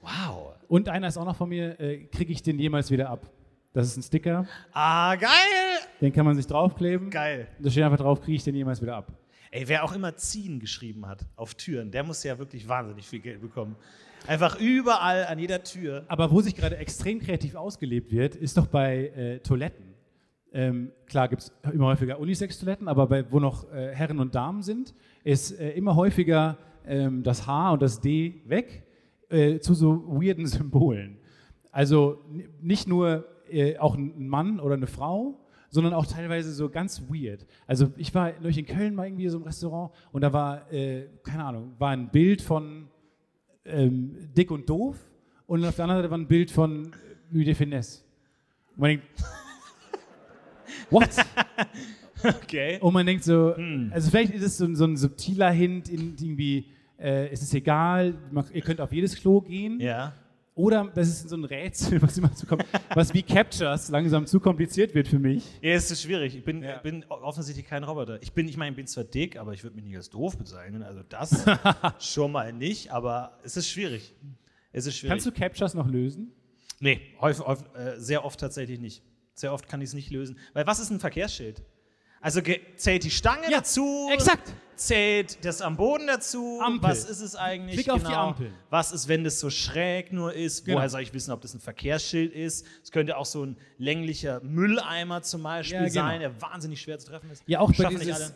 Wow. 0.00 0.54
Und 0.68 0.88
einer 0.88 1.08
ist 1.08 1.16
auch 1.16 1.24
noch 1.24 1.36
von 1.36 1.48
mir, 1.48 1.78
äh, 1.80 2.04
kriege 2.04 2.32
ich 2.32 2.42
den 2.42 2.58
jemals 2.58 2.90
wieder 2.90 3.08
ab? 3.10 3.28
Das 3.72 3.86
ist 3.86 3.96
ein 3.96 4.02
Sticker, 4.02 4.46
Ah, 4.72 5.14
geil. 5.16 5.28
den 6.00 6.12
kann 6.12 6.24
man 6.24 6.34
sich 6.36 6.46
draufkleben. 6.46 7.10
Geil. 7.10 7.48
Da 7.58 7.70
steht 7.70 7.84
einfach 7.84 7.98
drauf, 7.98 8.20
kriege 8.20 8.36
ich 8.36 8.44
den 8.44 8.54
jemals 8.54 8.80
wieder 8.80 8.96
ab. 8.96 9.12
Ey, 9.50 9.68
wer 9.68 9.84
auch 9.84 9.94
immer 9.94 10.14
ziehen 10.16 10.58
geschrieben 10.60 11.06
hat 11.06 11.24
auf 11.36 11.54
Türen, 11.54 11.90
der 11.90 12.02
muss 12.02 12.22
ja 12.24 12.38
wirklich 12.38 12.68
wahnsinnig 12.68 13.06
viel 13.06 13.20
Geld 13.20 13.40
bekommen. 13.40 13.76
Einfach 14.26 14.58
überall 14.60 15.26
an 15.26 15.38
jeder 15.38 15.62
Tür. 15.62 16.04
Aber 16.08 16.30
wo 16.30 16.40
sich 16.40 16.54
gerade 16.56 16.76
extrem 16.76 17.20
kreativ 17.20 17.54
ausgelebt 17.54 18.10
wird, 18.10 18.34
ist 18.36 18.56
doch 18.56 18.66
bei 18.66 19.08
äh, 19.08 19.38
Toiletten. 19.40 19.94
Ähm, 20.52 20.92
klar 21.06 21.28
gibt 21.28 21.42
es 21.42 21.52
immer 21.72 21.86
häufiger 21.86 22.18
Unisex-Toiletten, 22.18 22.88
aber 22.88 23.06
bei, 23.06 23.30
wo 23.30 23.38
noch 23.38 23.70
äh, 23.70 23.94
Herren 23.94 24.18
und 24.18 24.34
Damen 24.34 24.62
sind, 24.62 24.94
ist 25.24 25.52
äh, 25.58 25.70
immer 25.72 25.94
häufiger 25.94 26.56
ähm, 26.86 27.22
das 27.22 27.46
H 27.46 27.72
und 27.72 27.82
das 27.82 28.00
D 28.00 28.42
weg 28.46 28.82
äh, 29.28 29.60
zu 29.60 29.74
so 29.74 30.04
weirden 30.08 30.46
Symbolen. 30.46 31.18
Also 31.70 32.24
nicht 32.60 32.88
nur 32.88 33.26
äh, 33.50 33.78
auch 33.78 33.94
ein 33.96 34.28
Mann 34.28 34.60
oder 34.60 34.74
eine 34.74 34.86
Frau, 34.86 35.38
sondern 35.70 35.92
auch 35.94 36.06
teilweise 36.06 36.52
so 36.52 36.68
ganz 36.70 37.02
weird. 37.10 37.46
Also 37.66 37.92
ich 37.96 38.14
war 38.14 38.32
neulich 38.40 38.58
in 38.58 38.66
Köln 38.66 38.94
mal 38.94 39.06
irgendwie 39.06 39.28
so 39.28 39.36
im 39.38 39.44
Restaurant 39.44 39.92
und 40.12 40.22
da 40.22 40.32
war, 40.32 40.72
äh, 40.72 41.06
keine 41.22 41.44
Ahnung, 41.44 41.74
war 41.78 41.90
ein 41.90 42.10
Bild 42.10 42.40
von 42.42 42.88
ähm, 43.64 44.16
Dick 44.36 44.50
und 44.50 44.68
Doof 44.70 44.96
und 45.46 45.64
auf 45.64 45.76
der 45.76 45.84
anderen 45.84 46.00
Seite 46.02 46.10
war 46.10 46.18
ein 46.18 46.26
Bild 46.26 46.50
von 46.50 46.90
Louis 47.30 47.44
de 47.44 47.54
Finesse. 47.54 48.02
Und 48.76 48.80
man 48.80 48.88
denkt, 48.90 49.06
what? 50.90 51.08
Okay. 52.42 52.78
Und 52.80 52.94
man 52.94 53.06
denkt 53.06 53.24
so, 53.24 53.54
Hm. 53.56 53.90
also 53.92 54.10
vielleicht 54.10 54.32
ist 54.34 54.42
es 54.42 54.58
so, 54.58 54.64
ein- 54.64 54.74
so 54.76 54.84
ein 54.84 54.96
subtiler 54.96 55.50
Hint 55.50 55.88
in 55.88 56.16
irgendwie, 56.18 56.66
äh, 56.98 57.28
es 57.28 57.42
ist 57.42 57.54
egal, 57.54 58.14
man, 58.32 58.44
ihr 58.52 58.62
könnt 58.62 58.80
auf 58.80 58.92
jedes 58.92 59.14
Klo 59.16 59.40
gehen. 59.40 59.78
Ja. 59.80 60.14
Oder 60.58 60.90
das 60.92 61.08
ist 61.08 61.28
so 61.28 61.36
ein 61.36 61.44
Rätsel, 61.44 62.02
was 62.02 62.18
immer 62.18 62.34
zukommt, 62.34 62.64
was 62.92 63.14
wie 63.14 63.22
Captures 63.22 63.90
langsam 63.90 64.26
zu 64.26 64.40
kompliziert 64.40 64.92
wird 64.92 65.06
für 65.06 65.20
mich. 65.20 65.44
Ja, 65.62 65.70
es 65.74 65.88
ist 65.90 66.02
schwierig. 66.02 66.34
Ich 66.34 66.44
bin, 66.44 66.64
Ja. 66.64 66.78
bin 66.78 67.04
offensichtlich 67.04 67.64
kein 67.64 67.84
Roboter. 67.84 68.20
Ich 68.22 68.32
bin, 68.32 68.48
ich 68.48 68.56
meine, 68.56 68.70
ich 68.72 68.76
bin 68.76 68.86
zwar 68.88 69.04
dick, 69.04 69.38
aber 69.38 69.52
ich 69.54 69.62
würde 69.62 69.76
mich 69.76 69.84
nicht 69.84 69.96
als 69.96 70.10
doof 70.10 70.36
bezeichnen. 70.36 70.82
Also 70.82 71.02
das 71.08 71.44
schon 72.00 72.32
mal 72.32 72.52
nicht, 72.52 72.90
aber 72.90 73.38
es 73.44 73.56
ist 73.56 73.68
schwierig. 73.70 74.14
Es 74.72 74.84
ist 74.86 74.96
schwierig. 74.96 75.10
Kannst 75.12 75.26
du 75.26 75.32
Captures 75.32 75.74
noch 75.74 75.86
lösen? 75.86 76.32
Nee, 76.80 77.00
häufig, 77.20 77.46
häufig, 77.46 77.66
äh, 77.76 77.98
sehr 78.00 78.24
oft 78.24 78.40
tatsächlich 78.40 78.80
nicht. 78.80 79.02
Sehr 79.34 79.52
oft 79.52 79.68
kann 79.68 79.80
ich 79.80 79.90
es 79.90 79.94
nicht 79.94 80.10
lösen. 80.10 80.38
Weil 80.54 80.66
was 80.66 80.80
ist 80.80 80.90
ein 80.90 80.98
Verkehrsschild? 80.98 81.62
Also 82.20 82.40
zählt 82.76 83.04
die 83.04 83.10
Stange 83.10 83.44
Ja, 83.50 83.58
dazu? 83.58 84.08
exakt. 84.12 84.52
Zählt 84.74 85.44
das 85.44 85.60
am 85.60 85.76
Boden 85.76 86.06
dazu? 86.06 86.60
Ampel. 86.62 86.90
Was 86.90 87.04
ist 87.04 87.20
es 87.20 87.34
eigentlich? 87.34 87.74
Klick 87.74 87.90
auf 87.90 88.00
die 88.00 88.06
genau? 88.06 88.28
Ampel. 88.28 88.50
Was 88.70 88.92
ist, 88.92 89.08
wenn 89.08 89.24
das 89.24 89.40
so 89.40 89.50
schräg 89.50 90.12
nur 90.12 90.32
ist? 90.32 90.64
Genau. 90.64 90.78
Woher 90.78 90.88
soll 90.88 91.00
ich 91.00 91.12
wissen, 91.12 91.32
ob 91.32 91.40
das 91.40 91.52
ein 91.54 91.58
Verkehrsschild 91.60 92.32
ist? 92.32 92.64
Es 92.84 92.92
könnte 92.92 93.16
auch 93.16 93.26
so 93.26 93.44
ein 93.44 93.56
länglicher 93.78 94.40
Mülleimer 94.44 95.22
zum 95.22 95.42
Beispiel 95.42 95.78
Ja, 95.78 95.88
genau. 95.88 95.94
sein, 95.94 96.20
der 96.20 96.40
wahnsinnig 96.40 96.80
schwer 96.80 96.98
zu 96.98 97.08
treffen 97.08 97.28
ist. 97.30 97.42
Ja, 97.46 97.58
auch 97.58 97.68
bei 97.70 97.74
Schaffen 97.74 97.94
nicht 97.96 98.06
dieses 98.08 98.22
alle. 98.22 98.34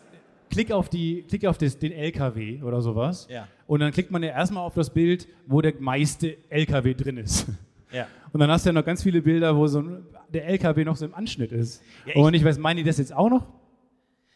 Klick 0.50 0.72
auf, 0.72 0.88
die, 0.88 1.22
Klick 1.28 1.46
auf 1.46 1.58
das, 1.58 1.78
den 1.78 1.92
LKW 1.92 2.60
oder 2.62 2.82
sowas. 2.82 3.26
Ja. 3.30 3.46
Und 3.68 3.78
dann 3.80 3.92
klickt 3.92 4.10
man 4.10 4.22
ja 4.24 4.30
erstmal 4.30 4.64
auf 4.64 4.74
das 4.74 4.90
Bild, 4.90 5.28
wo 5.46 5.60
der 5.60 5.74
meiste 5.78 6.36
LKW 6.50 6.94
drin 6.94 7.16
ist. 7.18 7.46
Ja. 7.92 8.06
Und 8.32 8.40
dann 8.40 8.50
hast 8.50 8.64
du 8.64 8.70
ja 8.70 8.72
noch 8.72 8.84
ganz 8.84 9.02
viele 9.02 9.22
Bilder, 9.22 9.56
wo 9.56 9.66
so 9.66 9.80
ein, 9.80 10.04
der 10.28 10.46
LKW 10.48 10.84
noch 10.84 10.96
so 10.96 11.04
im 11.04 11.14
Anschnitt 11.14 11.52
ist. 11.52 11.82
Ja, 12.06 12.16
Und 12.16 12.34
ich 12.34 12.44
weiß, 12.44 12.58
meinen 12.58 12.78
die 12.78 12.84
das 12.84 12.98
jetzt 12.98 13.14
auch 13.14 13.30
noch? 13.30 13.46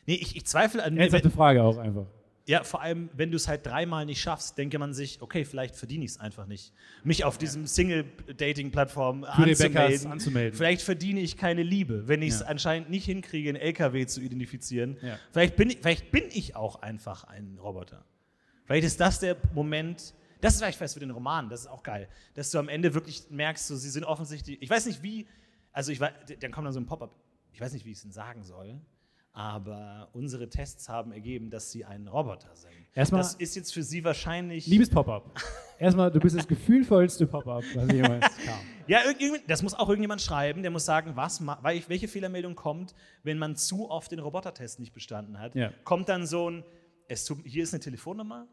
Nee, 0.06 0.14
ich, 0.14 0.36
ich 0.36 0.44
zweifle 0.46 0.82
an 0.82 0.96
Ernsthafte 0.96 1.30
Frage 1.30 1.62
auch 1.62 1.78
einfach. 1.78 2.06
Ja, 2.48 2.62
vor 2.62 2.80
allem, 2.80 3.10
wenn 3.12 3.32
du 3.32 3.36
es 3.36 3.48
halt 3.48 3.66
dreimal 3.66 4.06
nicht 4.06 4.20
schaffst, 4.20 4.56
denke 4.56 4.78
man 4.78 4.94
sich, 4.94 5.20
okay, 5.20 5.44
vielleicht 5.44 5.74
verdiene 5.74 6.04
ich 6.04 6.12
es 6.12 6.20
einfach 6.20 6.46
nicht. 6.46 6.72
Mich 7.02 7.24
auf 7.24 7.38
diesem 7.38 7.66
Single-Dating-Plattform 7.66 9.24
anzumelden. 9.24 10.12
anzumelden. 10.12 10.56
Vielleicht 10.56 10.82
verdiene 10.82 11.20
ich 11.20 11.36
keine 11.36 11.64
Liebe, 11.64 12.06
wenn 12.06 12.22
ich 12.22 12.34
es 12.34 12.40
Ja. 12.40 12.46
anscheinend 12.46 12.88
nicht 12.90 13.04
hinkriege, 13.06 13.48
einen 13.48 13.58
LKW 13.58 14.06
zu 14.06 14.20
identifizieren. 14.20 14.96
Ja. 15.02 15.18
Vielleicht, 15.32 15.56
bin 15.56 15.70
ich, 15.70 15.78
vielleicht 15.80 16.10
bin 16.12 16.24
ich 16.30 16.54
auch 16.54 16.82
einfach 16.82 17.24
ein 17.24 17.58
Roboter. 17.60 18.04
Vielleicht 18.64 18.86
ist 18.86 19.00
das 19.00 19.18
der 19.20 19.36
Moment, 19.54 20.14
das 20.40 20.54
ist 20.54 20.60
vielleicht 20.60 20.78
fest 20.78 20.94
für 20.94 21.00
den 21.00 21.10
Roman, 21.10 21.48
das 21.48 21.62
ist 21.62 21.66
auch 21.66 21.82
geil, 21.82 22.08
dass 22.34 22.50
du 22.50 22.58
am 22.58 22.68
Ende 22.68 22.94
wirklich 22.94 23.24
merkst, 23.30 23.66
so, 23.66 23.74
sie 23.76 23.90
sind 23.90 24.04
offensichtlich, 24.04 24.60
ich 24.60 24.70
weiß 24.70 24.86
nicht 24.86 25.02
wie, 25.02 25.26
also 25.72 25.90
ich 25.92 25.98
war, 26.00 26.10
dann 26.40 26.52
kommt 26.52 26.66
dann 26.66 26.72
so 26.72 26.80
ein 26.80 26.86
Pop-up. 26.86 27.14
ich 27.52 27.60
weiß 27.60 27.72
nicht, 27.72 27.84
wie 27.84 27.90
ich 27.90 27.96
es 27.96 28.02
denn 28.02 28.12
sagen 28.12 28.42
soll, 28.44 28.80
aber 29.36 30.08
unsere 30.14 30.48
Tests 30.48 30.88
haben 30.88 31.12
ergeben, 31.12 31.50
dass 31.50 31.70
sie 31.70 31.84
ein 31.84 32.08
Roboter 32.08 32.56
sind. 32.56 32.70
Erstmal- 32.94 33.20
das 33.20 33.34
ist 33.34 33.54
jetzt 33.54 33.74
für 33.74 33.82
sie 33.82 34.02
wahrscheinlich. 34.02 34.66
Liebes 34.66 34.88
Pop-Up. 34.88 35.38
Erstmal, 35.78 36.10
du 36.10 36.18
bist 36.20 36.38
das 36.38 36.48
gefühlvollste 36.48 37.26
Pop-Up, 37.26 37.62
was 37.74 37.92
jemals 37.92 38.24
kam. 38.46 38.58
Ja, 38.86 39.00
das 39.46 39.62
muss 39.62 39.74
auch 39.74 39.90
irgendjemand 39.90 40.22
schreiben, 40.22 40.62
der 40.62 40.70
muss 40.70 40.86
sagen, 40.86 41.12
was, 41.16 41.42
welche 41.62 42.08
Fehlermeldung 42.08 42.54
kommt, 42.54 42.94
wenn 43.24 43.36
man 43.38 43.56
zu 43.56 43.90
oft 43.90 44.10
den 44.10 44.20
Robotertest 44.20 44.80
nicht 44.80 44.94
bestanden 44.94 45.38
hat. 45.38 45.54
Ja. 45.54 45.70
Kommt 45.84 46.08
dann 46.08 46.26
so 46.26 46.48
ein, 46.48 46.64
es 47.08 47.30
hier 47.44 47.62
ist 47.62 47.74
eine 47.74 47.80
Telefonnummer, 47.82 48.48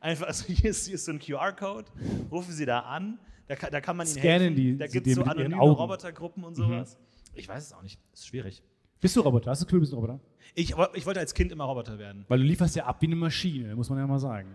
einfach, 0.00 0.26
also 0.26 0.44
hier 0.52 0.70
ist, 0.70 0.86
hier 0.86 0.96
ist 0.96 1.04
so 1.04 1.12
ein 1.12 1.20
QR-Code, 1.20 1.86
rufen 2.32 2.52
Sie 2.52 2.66
da 2.66 2.80
an, 2.80 3.20
da 3.46 3.54
kann, 3.54 3.70
da 3.70 3.80
kann 3.80 3.96
man 3.96 4.08
Ihnen 4.08 4.16
Scannen 4.18 4.40
helfen. 4.40 4.56
die- 4.56 4.76
da 4.76 4.88
gibt 4.88 5.06
es 5.06 5.14
so 5.14 5.22
anonyme. 5.22 5.54
Mhm. 5.54 5.60
Robotergruppen 5.60 6.42
und 6.42 6.56
sowas. 6.56 6.98
Ich 7.34 7.48
weiß 7.48 7.62
es 7.64 7.72
auch 7.72 7.82
nicht, 7.82 8.00
ist 8.12 8.26
schwierig. 8.26 8.64
Bist 9.00 9.16
du 9.16 9.20
Roboter? 9.20 9.50
Hast 9.50 9.62
du 9.62 9.66
Gefühl, 9.66 9.78
du 9.78 9.82
bist 9.82 9.92
ein 9.92 9.96
Roboter? 9.96 10.20
Ich, 10.54 10.74
ich 10.94 11.06
wollte 11.06 11.20
als 11.20 11.34
Kind 11.34 11.52
immer 11.52 11.64
Roboter 11.64 11.98
werden. 11.98 12.24
Weil 12.28 12.38
du 12.38 12.44
lieferst 12.44 12.76
ja 12.76 12.84
ab 12.86 12.96
wie 13.00 13.06
eine 13.06 13.16
Maschine, 13.16 13.74
muss 13.76 13.90
man 13.90 13.98
ja 13.98 14.06
mal 14.06 14.18
sagen. 14.18 14.48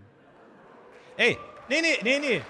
Ey, 1.17 1.37
nee, 1.69 1.75
nee, 1.81 1.97
nee, 2.03 2.19
nee. 2.19 2.41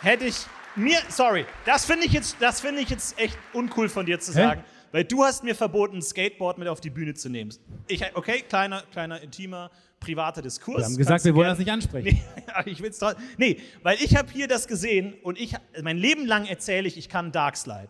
Hätte 0.00 0.26
ich 0.26 0.36
mir, 0.76 0.98
sorry, 1.08 1.44
das 1.66 1.84
finde 1.84 2.06
ich, 2.06 2.12
jetzt- 2.12 2.36
das 2.40 2.60
finde 2.60 2.80
ich 2.82 2.88
jetzt 2.90 3.18
echt 3.18 3.36
uncool 3.52 3.88
von 3.88 4.06
dir 4.06 4.20
zu 4.20 4.32
Hä? 4.32 4.36
sagen, 4.38 4.64
weil 4.92 5.04
du 5.04 5.24
hast 5.24 5.42
mir 5.42 5.54
verboten, 5.54 5.96
ein 5.98 6.02
Skateboard 6.02 6.58
mit 6.58 6.68
auf 6.68 6.80
die 6.80 6.90
Bühne 6.90 7.14
zu 7.14 7.28
nehmen. 7.28 7.52
Ich, 7.88 8.02
okay, 8.14 8.42
kleiner, 8.48 8.82
kleiner, 8.92 9.20
intimer, 9.20 9.70
privater 9.98 10.42
Diskurs. 10.42 10.78
Wir 10.78 10.84
haben 10.84 10.96
gesagt, 10.96 11.24
wir 11.24 11.34
wollen 11.34 11.48
das 11.48 11.58
nicht 11.58 11.70
ansprechen. 11.70 12.20
Nee, 12.36 12.42
ich 12.70 12.80
will's 12.82 12.98
trotzdem. 12.98 13.24
Nee, 13.36 13.60
weil 13.82 13.98
ich 14.00 14.16
habe 14.16 14.30
hier 14.32 14.46
das 14.48 14.68
gesehen 14.68 15.14
und 15.22 15.38
ich, 15.38 15.54
mein 15.82 15.98
Leben 15.98 16.26
lang 16.26 16.46
erzähle 16.46 16.86
ich, 16.86 16.96
ich 16.96 17.08
kann 17.08 17.32
Darkslide. 17.32 17.88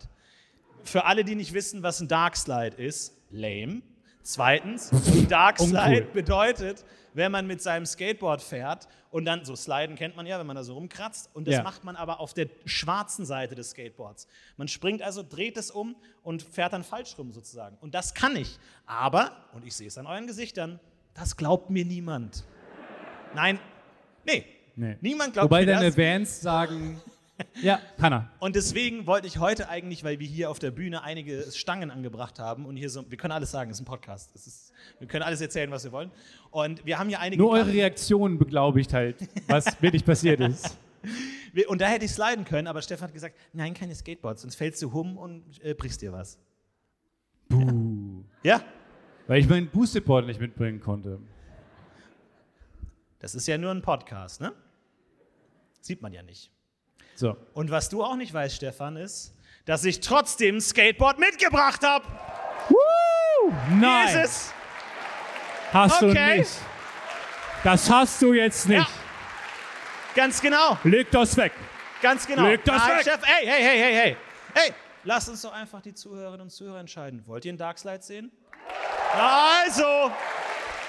Für 0.83 1.05
alle, 1.05 1.25
die 1.25 1.35
nicht 1.35 1.53
wissen, 1.53 1.83
was 1.83 2.01
ein 2.01 2.09
Darkslide 2.09 2.77
ist, 2.77 3.17
lame. 3.31 3.83
Zweitens, 4.23 4.91
Darkslide 5.29 5.79
Uncool. 6.03 6.13
bedeutet, 6.13 6.85
wenn 7.15 7.33
man 7.33 7.47
mit 7.47 7.63
seinem 7.63 7.87
Skateboard 7.87 8.43
fährt 8.43 8.87
und 9.11 9.25
dann 9.25 9.45
so 9.45 9.57
sliden 9.57 9.97
kennt 9.97 10.15
man 10.15 10.27
ja, 10.27 10.39
wenn 10.39 10.47
man 10.47 10.57
da 10.57 10.63
so 10.63 10.75
rumkratzt 10.75 11.31
und 11.35 11.49
das 11.49 11.55
Ja. 11.57 11.63
macht 11.63 11.85
man 11.85 11.97
aber 11.97 12.21
auf 12.21 12.35
der 12.35 12.49
schwarzen 12.67 13.25
Seite 13.25 13.55
des 13.55 13.71
Skateboards. 13.71 14.29
Man 14.59 14.69
springt 14.69 15.01
also, 15.03 15.23
dreht 15.23 15.57
es 15.57 15.71
um 15.71 15.97
und 16.23 16.43
fährt 16.43 16.73
dann 16.75 16.85
falsch 16.85 17.17
rum 17.19 17.33
sozusagen. 17.33 17.79
Und 17.81 17.95
das 17.95 18.13
kann 18.15 18.37
ich. 18.37 18.59
Aber, 18.87 19.33
und 19.55 19.65
ich 19.65 19.75
sehe 19.75 19.89
es 19.89 19.97
an 19.99 20.07
euren 20.07 20.27
Gesichtern, 20.27 20.79
das 21.15 21.37
glaubt 21.37 21.71
mir 21.71 21.85
niemand. 21.87 22.45
Nein, 23.35 23.59
nee, 24.27 24.45
Nee. 24.77 24.97
niemand 25.01 25.33
glaubt 25.33 25.47
Wobei 25.51 25.65
deine 25.65 25.87
das. 25.87 25.95
Fans 25.97 26.41
sagen, 26.41 27.01
ja, 27.63 27.81
kann 27.99 28.13
er. 28.13 28.31
Und 28.39 28.57
deswegen 28.57 29.07
wollte 29.07 29.27
ich 29.27 29.39
heute 29.39 29.69
eigentlich, 29.69 30.05
weil 30.05 30.19
wir 30.19 30.27
hier 30.27 30.51
auf 30.51 30.59
der 30.59 30.71
Bühne 30.71 31.03
einige 31.03 31.51
Stangen 31.53 31.91
angebracht 31.91 32.39
haben 32.39 32.67
und 32.67 32.77
hier 32.77 32.91
so, 32.91 33.11
wir 33.11 33.19
können 33.19 33.33
alles 33.33 33.51
sagen, 33.51 33.71
es 33.71 33.77
ist 33.79 33.83
ein 33.83 33.87
Podcast. 33.87 34.35
Ist, 34.35 34.73
wir 34.99 35.09
können 35.09 35.23
alles 35.23 35.41
erzählen, 35.41 35.71
was 35.71 35.85
wir 35.85 35.93
wollen. 35.93 36.11
Und 36.51 36.85
wir 36.85 36.99
haben 36.99 37.09
hier 37.09 37.21
einige. 37.21 37.43
Nur 37.43 37.53
eure 37.53 37.73
Reaktion 37.73 38.39
beglaubigt 38.39 38.93
halt, 38.93 39.17
was 39.49 39.65
wirklich 39.83 40.05
passiert 40.05 40.41
ist. 40.41 40.79
Und 41.69 41.81
da 41.81 41.87
hätte 41.87 42.05
ich 42.05 42.13
sliden 42.13 42.45
können, 42.45 42.69
aber 42.69 42.83
Stefan 42.83 43.09
hat 43.09 43.15
gesagt, 43.15 43.37
nein, 43.53 43.75
keine 43.75 43.95
Skateboards, 43.95 44.43
sonst 44.43 44.55
fällst 44.55 44.81
du 44.83 44.93
hum 44.93 45.17
und 45.17 45.43
äh, 45.65 45.75
brichst 45.75 46.03
dir 46.03 46.13
was. 46.13 46.39
Buh. 47.49 48.23
Ja, 48.45 48.63
Weil 49.27 49.41
ich 49.41 49.49
mein 49.49 49.69
Boosted-Board 49.69 50.27
nicht 50.27 50.41
mitbringen 50.41 50.81
konnte. 50.81 51.19
das 53.19 53.35
ist 53.35 53.47
ja 53.49 53.59
nur 53.59 53.71
ein 53.73 53.83
Podcast, 53.83 54.41
ne? 54.41 54.53
Sieht 55.81 56.03
man 56.03 56.13
ja 56.13 56.23
nicht. 56.23 56.51
So. 57.21 57.37
Und 57.53 57.71
was 57.71 57.91
du 57.91 58.03
auch 58.03 58.17
nicht 58.17 58.33
weißt, 58.33 58.57
Stefan, 58.57 58.97
ist, 58.97 59.35
dass 59.67 59.85
ich 59.85 60.01
trotzdem 60.01 60.57
ein 60.57 60.61
Skateboard 60.63 61.19
mitgebracht 61.19 61.85
habe. 61.85 62.07
Hier 62.69 63.77
Nein, 63.77 64.09
ist 64.09 64.15
es. 64.15 64.55
hast 65.71 66.03
Okay. 66.03 66.15
du 66.15 66.39
nicht. 66.39 66.51
Das 67.63 67.91
hast 67.91 68.23
du 68.23 68.33
jetzt 68.33 68.67
nicht. 68.71 68.79
Ja. 68.79 68.89
Ganz 70.15 70.41
genau. 70.41 70.79
Leg 70.83 71.11
das 71.11 71.37
weg. 71.37 71.53
Ganz 72.01 72.27
genau. 72.27 72.45
Leg 72.45 72.65
das 72.65 72.79
Nein, 72.79 72.97
weg. 72.97 73.05
Chef, 73.05 73.21
hey, 73.23 73.47
hey, 73.47 73.63
hey, 73.63 73.79
hey, 73.79 73.95
hey. 73.95 74.17
Hey, 74.55 74.73
lasst 75.05 75.29
uns 75.29 75.43
doch 75.43 75.53
einfach 75.53 75.83
die 75.83 75.93
Zuhörerinnen 75.93 76.41
und 76.41 76.51
Zuhörer 76.51 76.81
entscheiden. 76.81 77.23
Wollt 77.27 77.45
ihr 77.45 77.51
einen 77.51 77.59
Darkslide 77.59 78.03
sehen? 78.03 78.33
Also. 79.13 80.11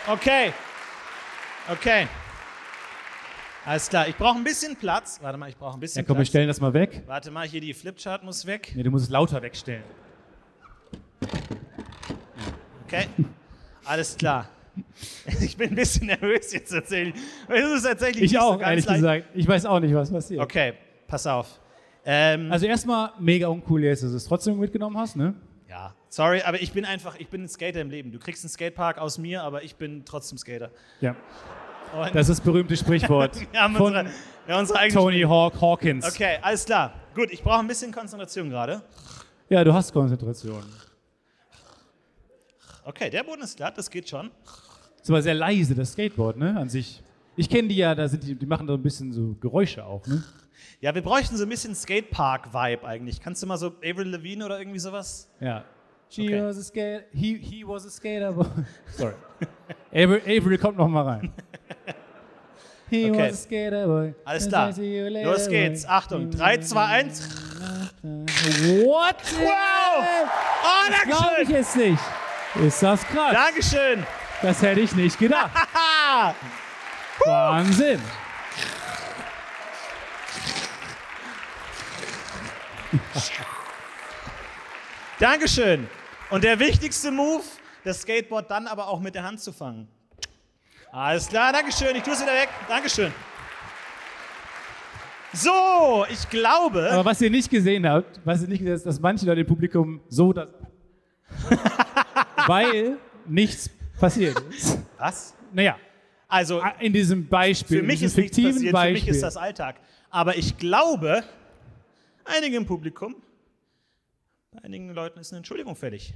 Okay. 0.08 0.54
Okay. 1.70 2.08
Alles 3.66 3.90
klar. 3.90 4.08
Ich 4.08 4.16
brauche 4.16 4.38
ein 4.38 4.44
bisschen 4.44 4.76
Platz. 4.76 5.20
Warte 5.22 5.38
mal, 5.38 5.50
ich 5.50 5.58
brauche 5.58 5.76
ein 5.78 5.80
bisschen 5.80 6.02
Ja, 6.02 6.08
komm, 6.08 6.16
wir 6.16 6.22
Platz. 6.22 6.30
stellen 6.30 6.48
das 6.48 6.60
mal 6.60 6.74
weg. 6.74 7.04
Warte 7.06 7.30
mal, 7.32 7.48
hier 7.48 7.62
die 7.62 7.74
Flipchart 7.74 8.24
muss 8.24 8.46
weg. 8.46 8.72
Nee, 8.76 8.84
du 8.84 8.90
musst 8.92 9.06
es 9.06 9.12
lauter 9.12 9.42
wegstellen. 9.42 9.84
Okay. 12.88 13.08
Alles 13.86 14.18
klar. 14.18 14.48
Ich 15.42 15.58
bin 15.58 15.70
ein 15.72 15.76
bisschen 15.76 16.08
nervös 16.08 16.54
jetzt 16.54 16.70
tatsächlich. 16.72 17.14
Es 17.50 17.66
ist 17.78 17.84
tatsächlich 17.84 18.24
Ich 18.24 18.40
auch, 18.40 18.56
so 18.56 18.62
ehrlich 18.62 18.86
leicht. 18.86 18.98
gesagt. 19.00 19.26
Ich 19.34 19.46
weiß 19.46 19.66
auch 19.66 19.82
nicht, 19.82 19.94
was 19.94 20.10
passiert. 20.10 20.40
Okay, 20.42 20.74
pass 21.08 21.28
auf. 21.28 21.60
Ähm, 22.06 22.50
Also 22.50 22.66
erstmal 22.68 23.12
mega 23.20 23.48
uncool 23.50 23.84
jetzt, 23.84 24.02
dass 24.02 24.12
du 24.12 24.16
es 24.18 24.24
trotzdem 24.26 24.58
mitgenommen 24.58 24.98
hast, 24.98 25.18
ne? 25.18 25.34
Ja, 25.70 25.94
sorry, 26.08 26.42
aber 26.44 26.62
ich 26.62 26.72
bin 26.72 26.86
einfach, 26.86 27.20
ich 27.20 27.28
bin 27.28 27.44
ein 27.44 27.48
Skater 27.50 27.82
im 27.82 27.90
Leben. 27.90 28.14
Du 28.14 28.20
kriegst 28.20 28.46
einen 28.46 28.50
Skatepark 28.50 28.98
aus 28.98 29.18
mir, 29.18 29.44
aber 29.44 29.62
ich 29.64 29.76
bin 29.76 30.04
trotzdem 30.06 30.38
Skater. 30.38 30.72
Ja. 31.02 31.16
Und 31.94 32.16
Das 32.16 32.30
ist 32.30 32.40
das 32.40 32.42
berühmte 32.42 32.76
Sprichwort 32.78 33.36
wir 33.52 33.62
haben 33.62 33.76
von 33.76 33.88
unsere, 33.88 34.06
wir 34.46 34.56
haben 34.56 34.62
unsere 34.62 34.88
Tony 34.90 35.22
Hawk 35.22 35.60
Hawkins. 35.60 36.06
Okay, 36.06 36.38
alles 36.42 36.66
klar. 36.66 36.94
Gut, 37.14 37.32
ich 37.32 37.44
brauche 37.44 37.60
ein 37.60 37.68
bisschen 37.68 37.92
Konzentration 37.92 38.50
gerade. 38.50 38.82
Ja, 39.50 39.64
du 39.64 39.74
hast 39.74 39.92
Konzentration. 39.92 40.64
Okay, 42.84 43.10
der 43.10 43.24
Boden 43.24 43.42
ist 43.42 43.58
glatt, 43.58 43.78
das 43.78 43.90
geht 43.90 44.08
schon. 44.10 44.32
Ist 45.02 45.10
aber 45.10 45.22
sehr 45.22 45.34
leise, 45.34 45.76
das 45.76 45.92
Skateboard, 45.92 46.38
ne? 46.38 46.56
An 46.58 46.70
sich. 46.70 47.04
Ich 47.36 47.50
kenne 47.50 47.68
die 47.68 47.76
ja, 47.76 47.94
da 47.94 48.08
sind 48.08 48.24
die, 48.24 48.36
die 48.36 48.46
machen 48.46 48.68
da 48.68 48.74
ein 48.74 48.82
bisschen 48.82 49.12
so 49.12 49.36
Geräusche 49.40 49.86
auch, 49.86 50.06
ne? 50.08 50.24
Ja, 50.80 50.94
wir 50.96 51.02
bräuchten 51.02 51.38
so 51.38 51.44
ein 51.44 51.50
bisschen 51.50 51.76
Skatepark-Vibe 51.76 52.86
eigentlich. 52.86 53.22
Kannst 53.22 53.44
du 53.44 53.48
mal 53.48 53.58
so 53.58 53.74
Avril 53.84 54.10
Lavigne 54.10 54.46
oder 54.46 54.60
irgendwie 54.60 54.80
sowas? 54.80 55.30
Ja. 55.40 55.64
She 56.12 56.28
Okay. 56.28 56.42
was 56.46 56.58
a 56.58 56.64
skater. 56.64 57.06
He, 57.14 57.38
he 57.38 57.64
was 57.64 57.86
a 57.86 57.90
skater. 57.90 58.34
boy. 58.34 58.46
Sorry. 58.98 59.14
Avery, 59.94 60.22
Avery 60.28 60.58
kommt 60.58 60.78
noch 60.78 60.90
mal 60.90 61.04
rein. 61.08 61.34
He 62.90 63.10
Okay. 63.10 63.30
was 63.30 63.34
a 63.34 63.38
skater 63.44 63.88
boy. 63.88 64.14
Alles 64.26 64.48
klar. 64.48 64.72
Later, 64.78 65.32
Los 65.32 65.48
geht's. 65.48 65.86
Achtung, 65.86 66.30
3, 66.30 66.58
2, 66.58 66.86
1. 66.86 67.30
What? 68.84 69.16
Wow! 69.40 70.06
Oh, 70.64 71.06
Glaube 71.08 71.44
ich 71.44 71.50
jetzt 71.50 71.78
nicht. 71.78 72.02
Ist 72.56 72.84
das 72.84 73.06
krass? 73.08 73.32
Dankeschön! 73.34 74.04
Das 74.42 74.62
hätte 74.62 74.82
ich 74.82 74.94
nicht 74.94 75.18
gedacht. 75.18 75.52
Ah! 75.74 76.34
Wahnsinn. 77.26 78.02
Dankeschön. 85.20 85.88
Und 86.32 86.44
der 86.46 86.60
wichtigste 86.60 87.12
Move, 87.12 87.44
das 87.84 88.02
Skateboard 88.02 88.50
dann 88.50 88.66
aber 88.68 88.88
auch 88.88 89.02
mit 89.02 89.16
der 89.16 89.24
Hand 89.24 89.42
zu 89.42 89.52
fangen. 89.52 89.88
Alles 90.92 91.28
klar, 91.28 91.52
Dankeschön. 91.52 91.96
Ich 91.96 92.04
tue 92.04 92.14
es 92.14 92.22
wieder 92.22 92.34
weg. 92.34 92.50
Dankeschön. 92.68 93.12
So, 95.34 96.06
ich 96.10 96.30
glaube. 96.30 96.90
Aber 96.92 97.06
was 97.06 97.22
ihr 97.22 97.30
nicht 97.30 97.50
gesehen 97.50 97.88
habt, 97.88 98.20
was 98.26 98.42
ihr 98.42 98.48
nicht 98.48 98.60
gesehen 98.60 98.74
habt, 98.74 98.78
ist, 98.80 98.86
dass 98.86 99.00
manche 99.00 99.26
Leute 99.26 99.42
im 99.42 99.48
Publikum 99.48 100.02
so 100.10 100.34
das. 100.34 100.50
weil 102.48 102.98
nichts 103.26 103.70
passiert 104.00 104.38
ist. 104.50 104.78
Was? 104.98 105.34
Naja, 105.54 105.78
Also, 106.28 106.62
in 106.80 106.94
diesem 106.94 107.28
Beispiel, 107.28 107.80
für 107.80 107.84
mich 107.84 108.02
ist 108.04 108.16
diesem 108.18 108.22
nichts 108.24 108.36
fiktiven 108.36 108.52
passiert. 108.54 108.70
Für 108.70 108.74
Beispiel. 108.74 108.94
mich 108.94 109.08
ist 109.08 109.24
das 109.24 109.38
Alltag. 109.38 109.76
Aber 110.10 110.38
ich 110.38 110.58
glaube, 110.58 111.24
einige 112.26 112.58
im 112.58 112.66
Publikum, 112.66 113.16
bei 114.52 114.64
einigen 114.64 114.90
Leuten 114.94 115.20
ist 115.20 115.32
eine 115.32 115.38
Entschuldigung 115.38 115.76
fällig. 115.76 116.14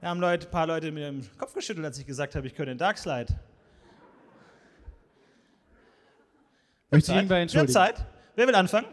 Da 0.00 0.08
haben 0.08 0.20
Leute, 0.20 0.46
ein 0.46 0.50
paar 0.50 0.66
Leute 0.66 0.92
mir 0.92 1.10
den 1.10 1.26
Kopf 1.38 1.54
geschüttelt, 1.54 1.86
als 1.86 1.98
ich 1.98 2.06
gesagt 2.06 2.34
habe, 2.34 2.46
ich 2.46 2.54
könnte 2.54 2.72
den 2.72 2.78
Darkslide. 2.78 3.32
Möchte 6.90 7.06
Zeit. 7.06 7.16
irgendwer 7.16 7.36
Wir 7.36 7.36
haben 7.38 7.42
entschuldigen? 7.42 7.72
Zeit. 7.72 8.04
Wer 8.36 8.46
will 8.46 8.54
anfangen? 8.54 8.86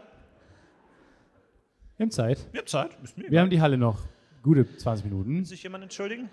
Wir 1.98 2.04
haben 2.04 2.10
Zeit. 2.10 2.38
Wir 2.52 2.60
haben 2.60 2.66
Zeit. 2.66 2.90
Wir 3.16 3.40
haben 3.40 3.50
die 3.50 3.60
Halle 3.60 3.76
noch. 3.76 3.98
Gute 4.42 4.76
20 4.76 5.04
Minuten. 5.04 5.36
Will 5.36 5.44
sich 5.44 5.62
jemand 5.62 5.84
entschuldigen? 5.84 6.30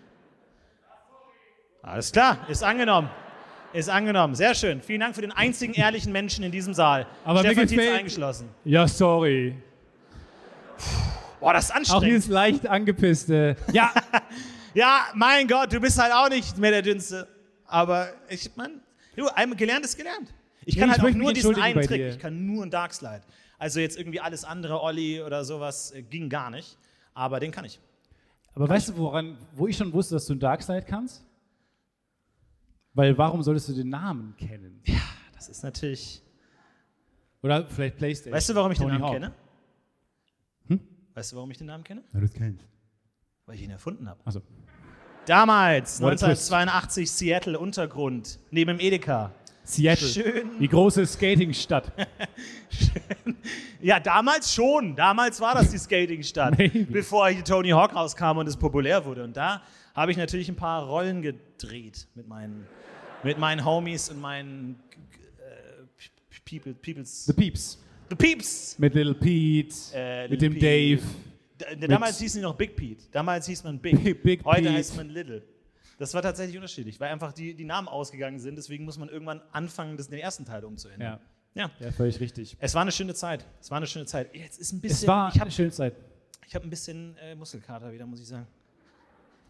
Alles 1.81 2.11
klar, 2.11 2.47
ist 2.49 2.63
angenommen. 2.63 3.09
Ist 3.71 3.89
angenommen. 3.89 4.33
Sehr 4.33 4.55
schön. 4.55 4.81
Vielen 4.81 5.01
Dank 5.01 5.13
für 5.15 5.21
den 5.21 5.31
einzigen 5.31 5.73
ehrlichen 5.73 6.11
Menschen 6.11 6.43
in 6.43 6.51
diesem 6.51 6.73
Saal. 6.73 7.05
Aber 7.23 7.39
Stefan 7.41 7.67
gefällt- 7.67 7.99
eingeschlossen. 7.99 8.49
Ja, 8.65 8.87
sorry. 8.87 9.55
Boah, 11.39 11.53
das 11.53 11.65
ist 11.65 11.71
Auch 11.71 11.75
anstrengend. 11.77 12.07
dieses 12.07 12.27
leicht 12.27 12.67
angepisste. 12.67 13.55
Ja, 13.73 13.93
Ja, 14.75 15.05
mein 15.15 15.47
Gott, 15.47 15.73
du 15.73 15.79
bist 15.79 15.97
halt 15.97 16.13
auch 16.13 16.29
nicht 16.29 16.57
mehr 16.59 16.69
der 16.71 16.81
Dünnste. 16.83 17.27
Aber 17.65 18.09
ich 18.29 18.55
meine, 18.55 18.75
du, 19.15 19.27
einmal 19.27 19.57
gelernt 19.57 19.83
ist 19.83 19.97
gelernt. 19.97 20.31
Ich 20.65 20.75
Nee, 20.75 20.81
kann 20.81 20.91
ich 20.91 20.99
halt 20.99 21.11
auch 21.11 21.17
nur 21.17 21.33
diesen 21.33 21.55
einen 21.55 21.81
Trick. 21.81 21.97
dir. 21.97 22.09
Ich 22.09 22.19
kann 22.19 22.45
nur 22.45 22.61
einen 22.61 22.71
Darkslide. 22.71 23.21
Also 23.57 23.79
jetzt 23.79 23.97
irgendwie 23.97 24.19
alles 24.19 24.43
andere, 24.43 24.81
Olli 24.81 25.21
oder 25.23 25.43
sowas, 25.43 25.91
äh, 25.91 26.03
ging 26.03 26.29
gar 26.29 26.51
nicht. 26.51 26.77
Aber 27.15 27.39
den 27.39 27.51
kann 27.51 27.65
ich. 27.65 27.79
Aber 28.53 28.69
weißt 28.69 28.89
du, 28.89 28.97
woran, 28.97 29.37
wo 29.53 29.67
ich 29.67 29.75
schon 29.75 29.91
wusste, 29.91 30.15
dass 30.15 30.27
du 30.27 30.33
ein 30.35 30.39
Darkseid 30.39 30.85
kannst? 30.87 31.25
Weil 32.93 33.17
warum 33.17 33.41
solltest 33.41 33.69
du 33.69 33.73
den 33.73 33.89
Namen 33.89 34.35
kennen? 34.37 34.81
Das 35.33 35.49
ist 35.49 35.63
natürlich. 35.63 36.21
Oder 37.41 37.65
vielleicht 37.67 37.97
Playstation. 37.97 38.33
Weißt 38.35 38.49
du, 38.49 38.55
warum 38.55 38.71
ich 38.71 38.77
Tony 38.77 38.91
den 38.91 39.01
Namen 39.01 39.05
Hawk. 39.05 39.13
kenne? 39.13 39.33
Weißt 41.13 41.31
du, 41.31 41.35
warum 41.37 41.51
ich 41.51 41.57
den 41.57 41.67
Namen 41.67 41.83
kenne? 41.83 42.03
Ja, 42.13 42.19
das 42.19 42.33
kennst. 42.33 42.65
Weil 43.45 43.55
ich 43.55 43.61
ihn 43.63 43.71
erfunden 43.71 44.07
habe. 44.09 44.19
Also, 44.25 44.41
Damals, 45.25 46.01
What 46.01 46.13
a 46.23 46.27
twist. 46.27 46.51
1982, 46.51 47.11
Seattle 47.11 47.59
Untergrund, 47.59 48.39
neben 48.51 48.77
dem 48.77 48.79
Edeka. 48.79 49.31
Seattle. 49.63 50.07
Schön. 50.07 50.59
Die 50.59 50.67
große 50.67 51.05
Skatingstadt. 51.05 51.91
Ja, 53.81 53.97
damals 53.99 54.53
schon. 54.53 54.93
Damals 54.95 55.39
war 55.39 55.55
das 55.55 55.71
die 55.71 55.77
Skatingstadt, 55.79 56.57
bevor 56.91 57.29
hier 57.29 57.43
Tony 57.45 57.69
Hawk 57.69 57.95
rauskam 57.95 58.37
und 58.37 58.47
es 58.47 58.57
populär 58.57 59.05
wurde. 59.05 59.23
Und 59.23 59.37
da 59.37 59.61
habe 59.93 60.11
ich 60.11 60.17
natürlich 60.17 60.49
ein 60.49 60.57
paar 60.57 60.83
Rollen 60.85 61.21
gedreht 61.21 62.07
mit 62.13 62.27
meinen, 62.27 62.67
mit 63.23 63.37
meinen 63.37 63.63
Homies 63.63 64.09
und 64.09 64.19
meinen 64.19 64.77
äh, 65.37 66.49
People, 66.49 66.73
Peoples. 66.73 67.25
The 67.25 67.33
Peeps. 67.33 67.79
The 68.09 68.15
Peeps! 68.15 68.77
Mit 68.79 68.93
Little 68.95 69.13
Pete, 69.15 69.75
Äh, 69.93 70.23
mit 70.29 70.31
Little 70.41 70.49
dem 70.49 70.53
Pete. 70.59 71.01
Dave. 71.67 71.87
Damals 71.87 72.19
hießen 72.19 72.39
die 72.39 72.43
noch 72.43 72.55
Big 72.55 72.75
Pete. 72.75 73.03
Damals 73.11 73.45
hieß 73.47 73.63
man 73.63 73.79
Big. 73.79 74.03
Big- 74.03 74.23
Big 74.23 74.45
Heute 74.45 74.61
Pete. 74.63 74.73
heißt 74.73 74.95
man 74.97 75.09
Little. 75.09 75.43
Das 75.97 76.13
war 76.13 76.21
tatsächlich 76.21 76.55
unterschiedlich, 76.55 76.99
weil 76.99 77.11
einfach 77.11 77.33
die, 77.33 77.53
die 77.53 77.65
Namen 77.65 77.87
ausgegangen 77.89 78.39
sind. 78.39 78.55
Deswegen 78.55 78.85
muss 78.85 78.97
man 78.97 79.09
irgendwann 79.09 79.41
anfangen, 79.51 79.97
das, 79.97 80.07
den 80.07 80.19
ersten 80.19 80.45
Teil 80.45 80.63
umzuändern. 80.63 81.19
Ja. 81.55 81.63
ja. 81.63 81.71
ja, 81.85 81.91
völlig 81.91 82.19
richtig. 82.21 82.55
Es 82.59 82.73
war 82.73 82.81
eine 82.83 82.91
schöne 82.93 83.13
Zeit. 83.13 83.45
Es 83.59 83.69
war 83.69 83.77
eine 83.77 83.87
schöne 83.87 84.05
Zeit. 84.05 84.33
Jetzt 84.33 84.59
ist 84.59 84.71
ein 84.71 84.79
bisschen. 84.79 85.03
Es 85.03 85.07
war 85.07 85.27
ich 85.27 85.33
eine 85.35 85.41
habe 85.41 85.51
schöne 85.51 85.71
Zeit. 85.71 85.95
ich 86.47 86.55
hab 86.55 86.63
ein 86.63 86.69
bisschen 86.69 87.17
äh, 87.17 87.35
Muskelkater 87.35 87.91
wieder, 87.91 88.05
muss 88.05 88.21
ich 88.21 88.27
sagen. 88.27 88.47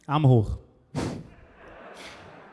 Arm 0.07 0.25
hoch. 0.27 0.57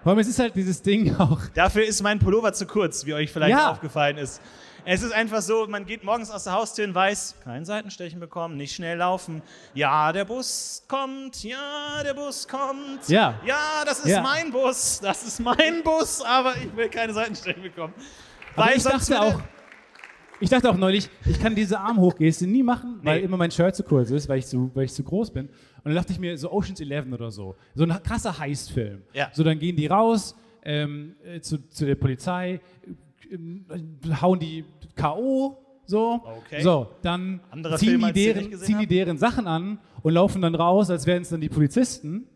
Vor 0.03 0.11
allem, 0.13 0.19
es 0.21 0.29
ist 0.29 0.39
halt 0.39 0.55
dieses 0.55 0.83
Ding 0.83 1.15
auch. 1.17 1.41
Dafür 1.55 1.85
ist 1.85 2.01
mein 2.03 2.19
Pullover 2.19 2.53
zu 2.53 2.67
kurz, 2.67 3.07
wie 3.07 3.15
euch 3.15 3.33
vielleicht 3.33 3.57
Ja. 3.59 3.71
aufgefallen 3.73 4.19
ist. 4.19 4.41
Es 4.89 5.03
ist 5.03 5.13
einfach 5.13 5.43
so, 5.43 5.67
man 5.67 5.85
geht 5.85 6.05
morgens 6.05 6.31
aus 6.31 6.45
der 6.45 6.53
Haustür 6.53 6.85
und 6.87 6.95
weiß, 6.95 7.35
kein 7.43 7.65
Seitenstechen 7.65 8.21
bekommen, 8.21 8.57
nicht 8.57 8.73
schnell 8.73 8.99
laufen. 8.99 9.43
Ja, 9.75 10.13
der 10.13 10.25
Bus 10.25 10.85
kommt, 10.87 11.43
ja, 11.43 12.03
der 12.05 12.15
Bus 12.15 12.47
kommt. 12.47 13.09
Ja. 13.09 13.35
Ja, 13.45 13.83
das 13.85 13.99
ist 14.01 14.07
Ja. 14.13 14.23
mein 14.23 14.53
Bus, 14.53 15.01
das 15.03 15.25
ist 15.27 15.41
mein 15.41 15.83
Bus, 15.83 16.23
aber 16.23 16.55
ich 16.57 16.75
will 16.77 16.89
keine 16.89 17.13
Seitenstechen 17.13 17.63
bekommen. 17.65 17.95
Aber 18.55 18.77
ich 18.77 18.85
dachte 18.85 19.21
auch, 19.21 19.41
ich 20.39 20.51
dachte 20.51 20.71
auch 20.71 20.77
neulich, 20.77 21.11
ich 21.25 21.41
kann 21.41 21.57
diese 21.57 21.81
Armhochgeste 21.81 22.47
nie 22.47 22.63
machen, 22.63 23.01
weil 23.03 23.19
Nee. 23.19 23.25
immer 23.25 23.37
mein 23.39 23.51
Shirt 23.51 23.75
zu 23.75 23.83
kurz 23.83 24.11
ist, 24.11 24.29
weil 24.29 24.39
ich 24.39 24.47
zu, 24.47 24.71
weil 24.73 24.85
ich 24.85 24.93
zu 24.93 25.03
groß 25.03 25.33
bin. 25.33 25.47
Und 25.49 25.55
dann 25.87 25.97
dachte 25.97 26.13
ich 26.13 26.21
mir, 26.21 26.39
so 26.39 26.53
Ocean's 26.53 26.79
Eleven 26.81 27.13
oder 27.13 27.33
so, 27.33 27.57
so 27.75 27.83
ein 27.83 28.03
krasser 28.05 28.39
Heist-Film. 28.39 29.03
Ja. 29.13 29.31
So, 29.33 29.43
dann 29.43 29.59
gehen 29.59 29.75
die 29.75 29.89
raus 29.89 30.37
ähm, 30.63 31.17
äh, 31.25 31.41
zu, 31.41 31.59
zu 31.71 31.87
der 31.87 31.97
Polizei, 31.97 32.61
hauen 34.21 34.39
die 34.39 34.65
K.O., 34.95 35.59
so. 35.89 36.21
Okay. 36.45 36.63
So, 36.63 36.89
dann 37.03 37.41
ziehen, 37.77 38.01
Film, 38.01 38.07
die 38.07 38.13
deren, 38.13 38.55
ziehen 38.59 38.79
die 38.81 38.87
deren 38.89 39.19
Sachen 39.19 39.47
an 39.47 39.79
und 40.03 40.15
laufen 40.15 40.43
dann 40.43 40.55
raus, 40.57 40.91
als 40.91 41.07
wären 41.07 41.23
es 41.23 41.29
dann 41.29 41.41
die 41.41 41.49
Polizisten. 41.49 42.27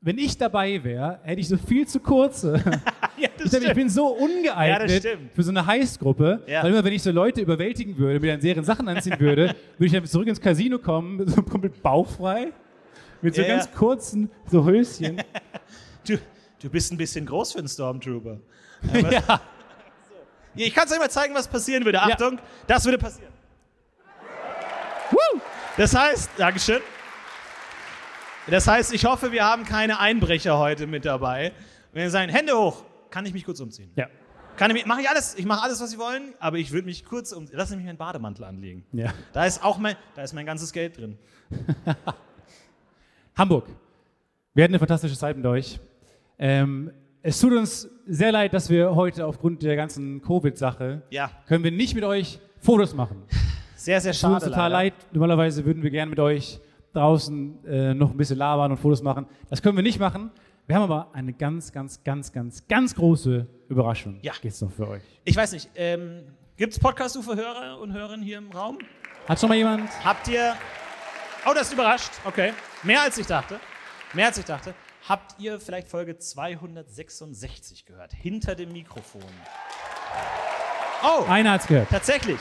Wenn 0.00 0.18
ich 0.18 0.36
dabei 0.38 0.82
wäre, 0.82 1.20
hätte 1.22 1.40
ich 1.40 1.48
so 1.48 1.56
viel 1.56 1.86
zu 1.86 2.00
kurze. 2.00 2.62
Ja, 3.18 3.28
Ich, 3.44 3.50
dachte, 3.50 3.66
ich 3.66 3.74
bin 3.74 3.88
so 3.88 4.06
ungeeignet 4.08 5.04
Ja, 5.04 5.10
für 5.34 5.42
so 5.42 5.50
eine 5.50 5.64
Heistgruppe, 5.64 6.42
Ja. 6.46 6.62
weil 6.62 6.72
immer 6.72 6.82
wenn 6.82 6.92
ich 6.92 7.02
so 7.02 7.10
Leute 7.12 7.40
überwältigen 7.40 7.96
würde, 7.98 8.18
mir 8.18 8.32
dann 8.32 8.40
deren 8.40 8.64
Sachen 8.64 8.88
anziehen 8.88 9.20
würde, 9.20 9.54
würde 9.78 9.86
ich 9.86 9.92
dann 9.92 10.04
zurück 10.06 10.26
ins 10.26 10.40
Casino 10.40 10.78
kommen, 10.78 11.24
so 11.28 11.42
komplett 11.42 11.82
bauchfrei, 11.82 12.52
mit 13.20 13.34
so 13.36 13.42
ganz 13.42 13.70
kurzen 13.70 14.30
so 14.50 14.64
Höschen. 14.64 15.22
Du, 16.06 16.18
du 16.60 16.70
bist 16.70 16.90
ein 16.90 16.96
bisschen 16.98 17.26
groß 17.26 17.52
für 17.52 17.58
einen 17.58 17.68
Stormtrooper. 17.68 18.40
Ja. 19.10 19.40
Ich 20.54 20.74
kann 20.74 20.86
es 20.86 20.92
euch 20.92 20.98
mal 20.98 21.10
zeigen, 21.10 21.34
was 21.34 21.48
passieren 21.48 21.84
würde. 21.84 22.00
Achtung, 22.00 22.38
das 22.66 22.84
würde 22.84 22.98
passieren. 22.98 23.32
Woo! 25.10 25.40
Das 25.76 25.94
heißt, 25.94 26.30
Dankeschön. 26.36 26.80
Das 28.48 28.66
heißt, 28.66 28.92
ich 28.92 29.04
hoffe, 29.04 29.32
wir 29.32 29.44
haben 29.44 29.64
keine 29.64 29.98
Einbrecher 30.00 30.58
heute 30.58 30.86
mit 30.86 31.04
dabei. 31.04 31.52
Wenn 31.92 32.02
wir 32.02 32.10
sagen, 32.10 32.30
Hände 32.30 32.56
hoch, 32.56 32.84
kann 33.10 33.24
ich 33.24 33.32
mich 33.32 33.44
kurz 33.44 33.60
umziehen. 33.60 33.92
Ja. 33.94 34.08
Kann 34.56 34.74
ich, 34.76 34.84
mache 34.84 35.00
ich 35.00 35.08
alles, 35.08 35.34
ich 35.36 35.46
mache 35.46 35.62
alles, 35.62 35.80
was 35.80 35.90
Sie 35.90 35.98
wollen, 35.98 36.34
aber 36.38 36.58
ich 36.58 36.72
würde 36.72 36.84
mich 36.86 37.04
kurz 37.04 37.32
umziehen. 37.32 37.56
Lass 37.56 37.70
mich 37.70 37.84
meinen 37.84 37.96
Bademantel 37.96 38.44
anlegen. 38.44 38.84
ja. 38.92 39.12
Da 39.32 39.46
ist 39.46 39.64
auch 39.64 39.78
mein, 39.78 39.96
da 40.14 40.22
ist 40.22 40.34
mein 40.34 40.44
ganzes 40.44 40.72
Geld 40.72 40.98
drin. 40.98 41.18
Hamburg. 43.36 43.66
Wir 44.54 44.64
hatten 44.64 44.72
eine 44.72 44.78
fantastische 44.78 45.16
Zeit 45.16 45.36
mit 45.36 45.46
euch. 45.46 45.80
Ähm, 46.38 46.92
es 47.22 47.40
tut 47.40 47.52
uns 47.52 47.88
sehr 48.06 48.32
leid, 48.32 48.52
dass 48.52 48.68
wir 48.70 48.94
heute 48.94 49.26
aufgrund 49.26 49.62
der 49.62 49.76
ganzen 49.76 50.20
Covid-Sache 50.22 51.02
Ja, 51.10 51.30
können 51.46 51.62
wir 51.64 51.70
nicht 51.70 51.94
mit 51.94 52.04
euch 52.04 52.38
Fotos 52.58 52.94
machen. 52.94 53.22
sehr, 53.76 54.00
sehr 54.00 54.10
Es 54.10 54.20
tut 54.20 54.30
uns 54.30 54.40
schade. 54.42 54.50
total 54.52 54.70
leider. 54.70 54.84
leid. 54.96 55.06
Normalerweise 55.12 55.64
würden 55.64 55.82
wir 55.82 55.90
gerne 55.90 56.10
mit 56.10 56.18
euch 56.20 56.60
draußen 56.92 57.64
äh, 57.64 57.94
noch 57.94 58.10
ein 58.10 58.16
bisschen 58.16 58.38
labern 58.38 58.70
und 58.72 58.76
Fotos 58.78 59.02
machen. 59.02 59.26
Das 59.50 59.62
können 59.62 59.76
wir 59.76 59.82
nicht 59.82 59.98
machen. 59.98 60.30
Wir 60.66 60.76
haben 60.76 60.82
aber 60.84 61.08
eine 61.12 61.32
ganz, 61.32 61.72
ganz, 61.72 62.02
ganz, 62.04 62.32
ganz, 62.32 62.66
ganz 62.68 62.94
große 62.94 63.46
Überraschung. 63.68 64.18
Ja. 64.22 64.32
Geht's 64.40 64.60
noch 64.60 64.70
für 64.70 64.88
euch. 64.88 65.02
Ich 65.24 65.34
weiß 65.36 65.52
nicht, 65.52 65.68
ähm, 65.74 66.22
gibt 66.56 66.72
es 66.72 66.78
Podcast-UFO-Hörer 66.78 67.80
und 67.80 67.92
Hörerinnen 67.92 68.24
hier 68.24 68.38
im 68.38 68.50
Raum? 68.52 68.78
Hat 69.28 69.40
schon 69.40 69.48
mal 69.48 69.56
jemand? 69.56 69.88
Habt 70.04 70.28
ihr. 70.28 70.54
Oh, 71.48 71.52
das 71.54 71.68
ist 71.68 71.72
überrascht. 71.72 72.10
Okay. 72.24 72.52
Mehr 72.84 73.02
als 73.02 73.18
ich 73.18 73.26
dachte. 73.26 73.58
Mehr 74.12 74.26
als 74.26 74.38
ich 74.38 74.44
dachte. 74.44 74.74
Habt 75.08 75.40
ihr 75.40 75.58
vielleicht 75.60 75.88
Folge 75.88 76.16
266 76.18 77.86
gehört? 77.86 78.12
Hinter 78.12 78.54
dem 78.54 78.72
Mikrofon. 78.72 79.22
Oh, 81.02 81.24
Einer 81.28 81.52
hat's 81.52 81.66
gehört. 81.66 81.88
tatsächlich. 81.90 82.38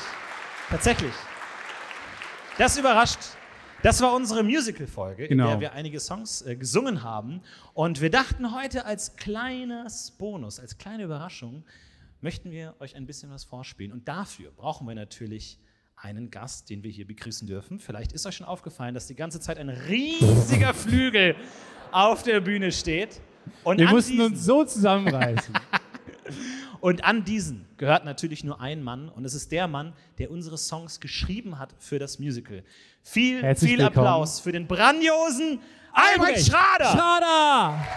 Tatsächlich. 0.70 1.14
Das 2.58 2.78
überrascht. 2.78 3.18
Das 3.82 4.00
war 4.02 4.14
unsere 4.14 4.44
Musical-Folge, 4.44 5.28
Genau. 5.28 5.46
in 5.46 5.50
der 5.50 5.60
wir 5.60 5.74
einige 5.74 6.00
Songs 6.00 6.44
äh, 6.44 6.56
gesungen 6.56 7.02
haben. 7.02 7.42
Und 7.74 8.00
wir 8.00 8.12
dachten 8.12 8.54
heute 8.54 8.86
als 8.86 9.16
kleines 9.16 10.12
Bonus, 10.12 10.60
als 10.60 10.78
kleine 10.78 11.04
Überraschung, 11.04 11.66
möchten 12.22 12.52
wir 12.52 12.76
euch 12.80 12.96
ein 12.96 13.08
bisschen 13.08 13.32
was 13.32 13.44
vorspielen. 13.44 13.92
Und 13.92 14.08
dafür 14.08 14.52
brauchen 14.52 14.88
wir 14.88 14.94
natürlich 14.94 15.58
einen 15.96 16.30
Gast, 16.30 16.70
den 16.70 16.84
wir 16.84 16.92
hier 16.92 17.08
begrüßen 17.08 17.48
dürfen. 17.48 17.80
Vielleicht 17.80 18.12
ist 18.12 18.28
euch 18.28 18.36
schon 18.36 18.46
aufgefallen, 18.46 18.94
dass 18.94 19.08
die 19.08 19.16
ganze 19.16 19.40
Zeit 19.40 19.58
ein 19.58 19.70
riesiger 19.70 20.76
Flügel 20.76 21.36
auf 21.92 22.24
der 22.24 22.40
Bühne 22.42 22.72
steht. 22.72 23.20
Und 23.64 23.80
Wir 23.80 23.90
mussten 23.90 24.14
diesen- 24.14 24.26
uns 24.26 24.44
so 24.46 24.64
zusammenreißen. 24.64 25.54
und 26.80 27.04
an 27.04 27.24
diesen 27.24 27.66
gehört 27.78 28.06
natürlich 28.06 28.44
nur 28.44 28.60
ein 28.62 28.84
Mann 28.84 29.10
und 29.10 29.26
es 29.26 29.34
ist 29.34 29.52
der 29.52 29.68
Mann, 29.68 29.94
der 30.18 30.32
unsere 30.32 30.58
Songs 30.58 31.00
geschrieben 31.00 31.60
hat 31.60 31.74
für 31.80 32.00
das 32.00 32.20
Musical. 32.20 32.64
Viel, 33.04 33.42
Herzlich 33.42 33.72
viel 33.72 33.80
willkommen. 33.80 34.08
Applaus 34.08 34.40
für 34.40 34.52
den 34.52 34.68
grandiosen 34.68 35.60
Albrecht 35.94 36.48
Schrader! 36.48 36.92
Schrader! 36.92 37.88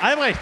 Albrecht! 0.00 0.40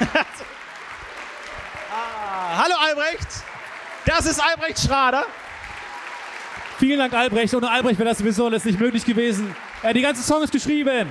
ah, 1.92 2.62
hallo 2.62 2.74
Albrecht! 2.80 3.44
Das 4.04 4.26
ist 4.26 4.40
Albrecht 4.40 4.80
Schrader. 4.80 5.24
Vielen 6.78 6.98
Dank, 6.98 7.12
Albrecht. 7.14 7.54
Ohne 7.54 7.70
Albrecht 7.70 7.98
wäre 7.98 8.08
das 8.08 8.18
sowieso 8.18 8.46
alles 8.46 8.64
nicht 8.64 8.80
möglich 8.80 9.04
gewesen. 9.04 9.54
Er 9.82 9.90
hat 9.90 9.96
die 9.96 10.02
ganzen 10.02 10.22
Songs 10.22 10.50
geschrieben. 10.50 11.08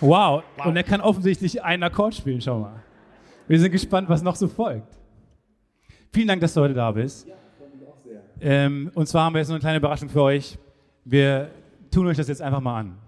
Wow. 0.00 0.42
Wow. 0.56 0.66
Und 0.66 0.76
er 0.76 0.84
kann 0.84 1.00
offensichtlich 1.00 1.62
einen 1.62 1.82
Akkord 1.82 2.14
spielen. 2.14 2.40
Schau 2.40 2.60
mal. 2.60 2.82
Wir 3.46 3.60
sind 3.60 3.72
gespannt, 3.72 4.08
was 4.08 4.22
noch 4.22 4.36
so 4.36 4.48
folgt. 4.48 4.94
Vielen 6.12 6.28
Dank, 6.28 6.40
dass 6.40 6.54
du 6.54 6.60
heute 6.62 6.74
da 6.74 6.90
bist. 6.90 7.26
Ja, 7.26 7.34
freue 7.58 7.68
mich 7.76 7.86
auch 7.86 7.98
sehr. 8.02 8.22
Ähm, 8.40 8.90
und 8.94 9.06
zwar 9.06 9.24
haben 9.24 9.34
wir 9.34 9.40
jetzt 9.40 9.48
noch 9.48 9.56
eine 9.56 9.60
kleine 9.60 9.78
Überraschung 9.78 10.08
für 10.08 10.22
euch. 10.22 10.56
Wir 11.04 11.50
tun 11.90 12.06
euch 12.06 12.16
das 12.16 12.28
jetzt 12.28 12.40
einfach 12.40 12.60
mal 12.60 12.80
an. 12.80 12.98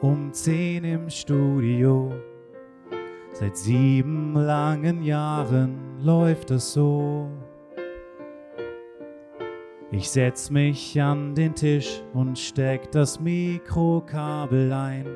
Um 0.00 0.32
10 0.32 0.84
im 0.84 1.10
Studio. 1.10 2.12
Seit 3.32 3.56
sieben 3.56 4.34
langen 4.34 5.02
Jahren 5.02 5.98
läuft 6.00 6.50
es 6.50 6.72
so. 6.72 7.28
Ich 9.92 10.08
setz 10.08 10.50
mich 10.50 11.00
an 11.00 11.34
den 11.34 11.54
Tisch 11.54 12.02
und 12.14 12.38
steck 12.38 12.90
das 12.92 13.18
Mikrokabel 13.20 14.72
ein, 14.72 15.06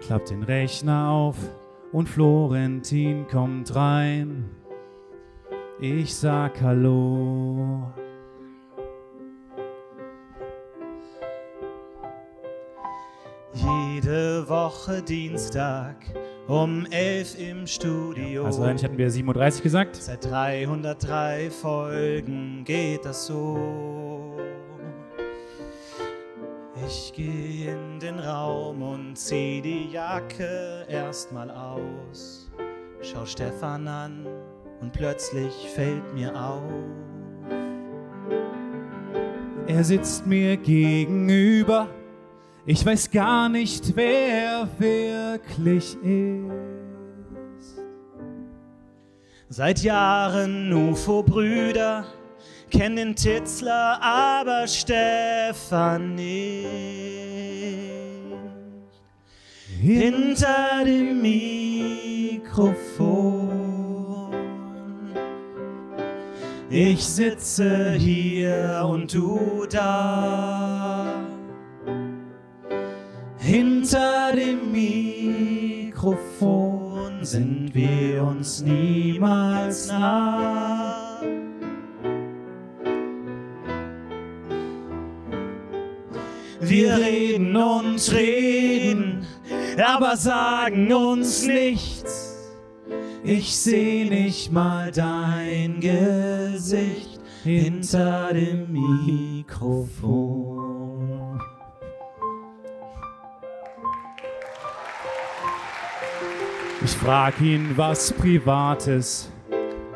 klapp 0.00 0.26
den 0.26 0.42
Rechner 0.42 1.10
auf 1.10 1.36
und 1.92 2.08
Florentin 2.08 3.26
kommt 3.28 3.74
rein. 3.74 4.50
Ich 5.80 6.14
sag 6.14 6.60
Hallo. 6.60 7.92
Jede 14.00 14.48
Woche 14.48 15.02
Dienstag 15.02 15.96
um 16.46 16.86
11 16.88 17.36
im 17.36 17.66
Studio. 17.66 18.44
Also 18.44 18.62
eigentlich 18.62 18.84
hatten 18.84 18.96
wir 18.96 19.10
37 19.10 19.60
gesagt. 19.60 19.96
Seit 19.96 20.24
303 20.24 21.50
Folgen 21.50 22.62
geht 22.64 23.04
das 23.04 23.26
so. 23.26 24.36
Ich 26.86 27.12
gehe 27.12 27.72
in 27.72 27.98
den 27.98 28.20
Raum 28.20 28.82
und 28.82 29.16
zieh 29.16 29.60
die 29.60 29.90
Jacke 29.90 30.86
erstmal 30.88 31.50
aus. 31.50 32.48
Schau 33.00 33.26
Stefan 33.26 33.88
an 33.88 34.28
und 34.80 34.92
plötzlich 34.92 35.52
fällt 35.74 36.14
mir 36.14 36.40
auf. 36.40 36.62
Er 39.66 39.82
sitzt 39.82 40.24
mir 40.24 40.56
gegenüber. 40.56 41.88
Ich 42.70 42.84
weiß 42.84 43.10
gar 43.10 43.48
nicht, 43.48 43.96
wer 43.96 44.68
wirklich 44.76 45.96
ist. 46.02 47.78
Seit 49.48 49.82
Jahren 49.82 50.70
UFO-Brüder, 50.70 52.04
kennen 52.70 52.96
den 52.96 53.16
Titzler, 53.16 53.98
aber 54.02 54.66
Stefan 54.66 56.14
nicht. 56.14 56.66
Hinter 59.80 60.84
dem 60.84 61.22
Mikrofon. 61.22 62.68
Ich 66.68 67.02
sitze 67.02 67.92
hier 67.92 68.86
und 68.86 69.14
du 69.14 69.64
da. 69.70 71.27
Hinter 73.48 74.36
dem 74.36 74.72
Mikrofon 74.72 76.12
sind 77.22 77.74
wir 77.74 78.22
uns 78.22 78.60
niemals 78.60 79.88
nah. 79.88 81.22
Wir 86.60 86.98
reden 86.98 87.56
und 87.56 88.12
reden, 88.12 89.26
aber 89.82 90.18
sagen 90.18 90.92
uns 90.92 91.46
nichts. 91.46 92.36
Ich 93.24 93.56
seh 93.56 94.04
nicht 94.04 94.52
mal 94.52 94.92
dein 94.92 95.80
Gesicht 95.80 97.18
hinter 97.44 98.34
dem 98.34 98.70
Mikrofon. 98.70 100.77
Ich 106.88 106.96
frag 106.96 107.38
ihn 107.42 107.76
was 107.76 108.14
Privates. 108.14 109.30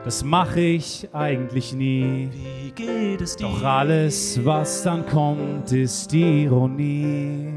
Das 0.05 0.23
mache 0.23 0.61
ich 0.61 1.09
eigentlich 1.15 1.73
nie. 1.73 2.29
Wie 2.31 2.71
geht 2.71 3.23
es 3.23 3.35
dir? 3.35 3.47
Doch 3.47 3.65
alles, 3.65 4.39
was 4.45 4.83
dann 4.83 5.07
kommt, 5.07 5.73
ist 5.73 6.13
Ironie. 6.13 7.55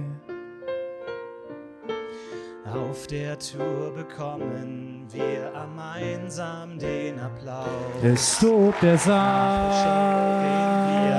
Auf 2.73 3.07
der 3.07 3.37
Tour 3.37 3.91
bekommen 3.93 5.05
wir 5.11 5.51
am 5.53 5.77
einsam 5.79 6.79
den 6.79 7.19
Applaus. 7.19 7.67
Es 8.03 8.39
tobt 8.39 8.81
der 8.81 8.95
gehen 8.95 8.95
wir 8.95 8.97
Saal. 8.99 9.73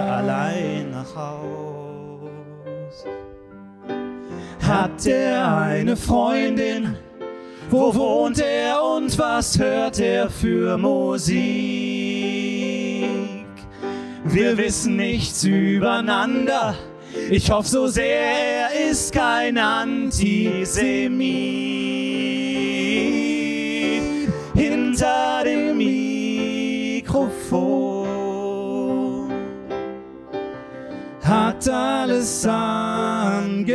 allein 0.09 0.91
nach 0.91 1.15
Haus. 1.15 3.05
Hat 4.67 5.07
er 5.07 5.59
eine 5.59 5.99
Freundin? 5.99 6.97
Wo 7.69 7.93
wohnt 7.93 8.39
er 8.39 8.81
und 8.81 9.19
was 9.19 9.59
hört 9.59 9.99
er 9.99 10.31
für 10.31 10.79
Musik? 10.79 11.37
Wir 14.25 14.57
wissen 14.57 14.95
nichts 14.97 15.43
übereinander. 15.43 16.77
Ich 17.29 17.51
hoffe 17.51 17.69
so 17.69 17.89
sehr, 17.89 18.21
er 18.21 18.91
ist 18.91 19.13
kein 19.13 19.59
Antisemit. 19.59 21.27
Hinter 24.55 25.43
dem 25.45 25.77
Mikrofon 25.77 27.27
hat 31.21 31.69
alles 31.69 32.47
angefangen. 32.47 33.67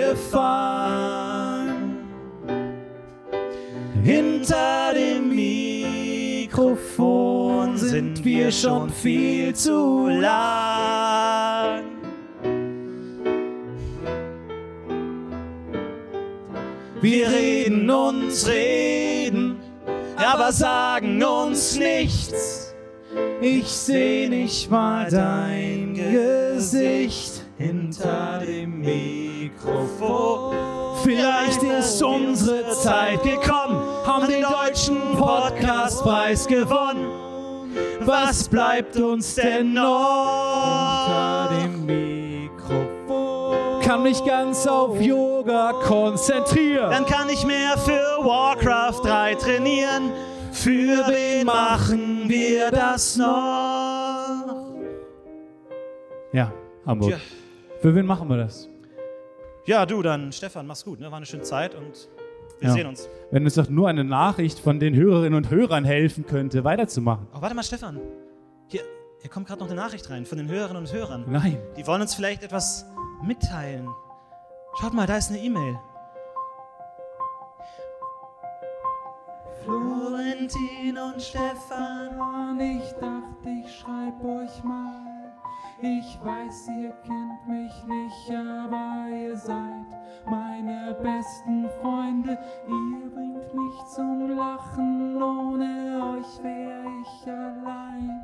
Hinter 4.03 4.93
dem 4.95 5.29
Mikrofon 6.49 7.77
sind 7.77 8.25
wir 8.25 8.51
schon 8.51 8.89
viel 8.89 9.53
zu 9.53 10.07
lang. 10.07 11.83
Wir 16.99 17.29
reden 17.29 17.87
und 17.89 18.31
reden, 18.47 19.57
aber 20.15 20.51
sagen 20.51 21.23
uns 21.23 21.77
nichts. 21.77 22.73
Ich 23.39 23.67
seh 23.67 24.27
nicht 24.29 24.71
mal 24.71 25.09
dein 25.11 25.93
Gesicht 25.93 27.45
hinter 27.57 28.41
dem 28.45 28.79
Mikrofon. 28.79 30.80
Vielleicht 31.03 31.63
ist 31.63 32.01
unsere 32.03 32.69
Zeit 32.71 33.23
gekommen, 33.23 33.81
haben 34.05 34.27
den 34.27 34.43
deutschen 34.43 34.97
Podcastpreis 35.17 36.47
gewonnen. 36.47 37.07
Was 38.01 38.47
bleibt 38.47 38.97
uns 38.97 39.35
denn 39.35 39.73
noch? 39.73 41.07
Hinter 41.07 41.61
dem 41.61 41.85
Mikrofon. 41.85 43.81
Kann 43.81 44.03
mich 44.03 44.23
ganz 44.25 44.67
auf 44.67 44.99
Yoga 45.01 45.73
konzentrieren. 45.73 46.89
Dann 46.89 47.05
kann 47.05 47.29
ich 47.29 47.45
mehr 47.45 47.77
für 47.77 48.23
Warcraft 48.23 49.01
3 49.03 49.35
trainieren. 49.35 50.11
Für 50.51 51.07
wen 51.07 51.45
machen 51.45 52.25
wir 52.27 52.71
das 52.71 53.17
noch? 53.17 54.75
Ja, 56.33 56.51
Hamburg. 56.85 57.19
Für 57.81 57.95
wen 57.95 58.05
machen 58.05 58.29
wir 58.29 58.37
das? 58.37 58.70
Ja, 59.65 59.85
du, 59.85 60.01
dann 60.01 60.31
Stefan, 60.31 60.65
mach's 60.67 60.83
gut. 60.83 60.99
Ne? 60.99 61.07
War 61.11 61.17
eine 61.17 61.25
schöne 61.25 61.43
Zeit 61.43 61.75
und 61.75 62.09
wir 62.59 62.69
Ja. 62.69 62.73
sehen 62.73 62.87
uns. 62.87 63.07
Wenn 63.31 63.43
uns 63.43 63.55
doch 63.55 63.69
nur 63.69 63.87
eine 63.89 64.03
Nachricht 64.03 64.59
von 64.59 64.79
den 64.79 64.95
Hörerinnen 64.95 65.35
und 65.35 65.49
Hörern 65.49 65.83
helfen 65.85 66.25
könnte, 66.25 66.63
weiterzumachen. 66.63 67.27
Oh, 67.35 67.41
warte 67.41 67.55
mal, 67.55 67.63
Stefan. 67.63 67.99
Hier, 68.67 68.81
hier 69.21 69.29
kommt 69.29 69.47
gerade 69.47 69.59
noch 69.61 69.67
eine 69.69 69.79
Nachricht 69.79 70.09
rein 70.09 70.25
von 70.25 70.37
den 70.37 70.47
Hörerinnen 70.49 70.83
und 70.83 70.91
Hörern. 70.93 71.25
Nein. 71.27 71.57
Die 71.77 71.85
wollen 71.87 72.01
uns 72.01 72.15
vielleicht 72.15 72.43
etwas 72.43 72.85
mitteilen. 73.23 73.87
Schaut 74.79 74.93
mal, 74.93 75.05
da 75.05 75.17
ist 75.17 75.29
eine 75.29 75.39
E-Mail. 75.39 75.77
Florentin 79.63 80.97
und 80.97 81.21
Stefan. 81.21 82.59
Ich 82.59 82.91
dachte, 82.93 83.49
ich 83.63 83.79
schreib 83.79 84.23
euch 84.23 84.63
mal. 84.63 85.20
Ich 85.83 86.19
weiß, 86.23 86.67
ihr 86.79 86.91
kennt 87.03 87.47
mich 87.47 87.83
nicht, 87.85 88.37
aber 88.37 89.07
ihr 89.09 89.35
seid 89.35 89.87
meine 90.29 90.95
besten 91.01 91.67
Freunde. 91.81 92.37
Ihr 92.67 93.09
bringt 93.09 93.51
mich 93.55 93.85
zum 93.95 94.29
Lachen, 94.37 95.19
ohne 95.19 96.19
euch 96.19 96.43
wär 96.43 96.83
ich 97.01 97.27
allein. 97.27 98.23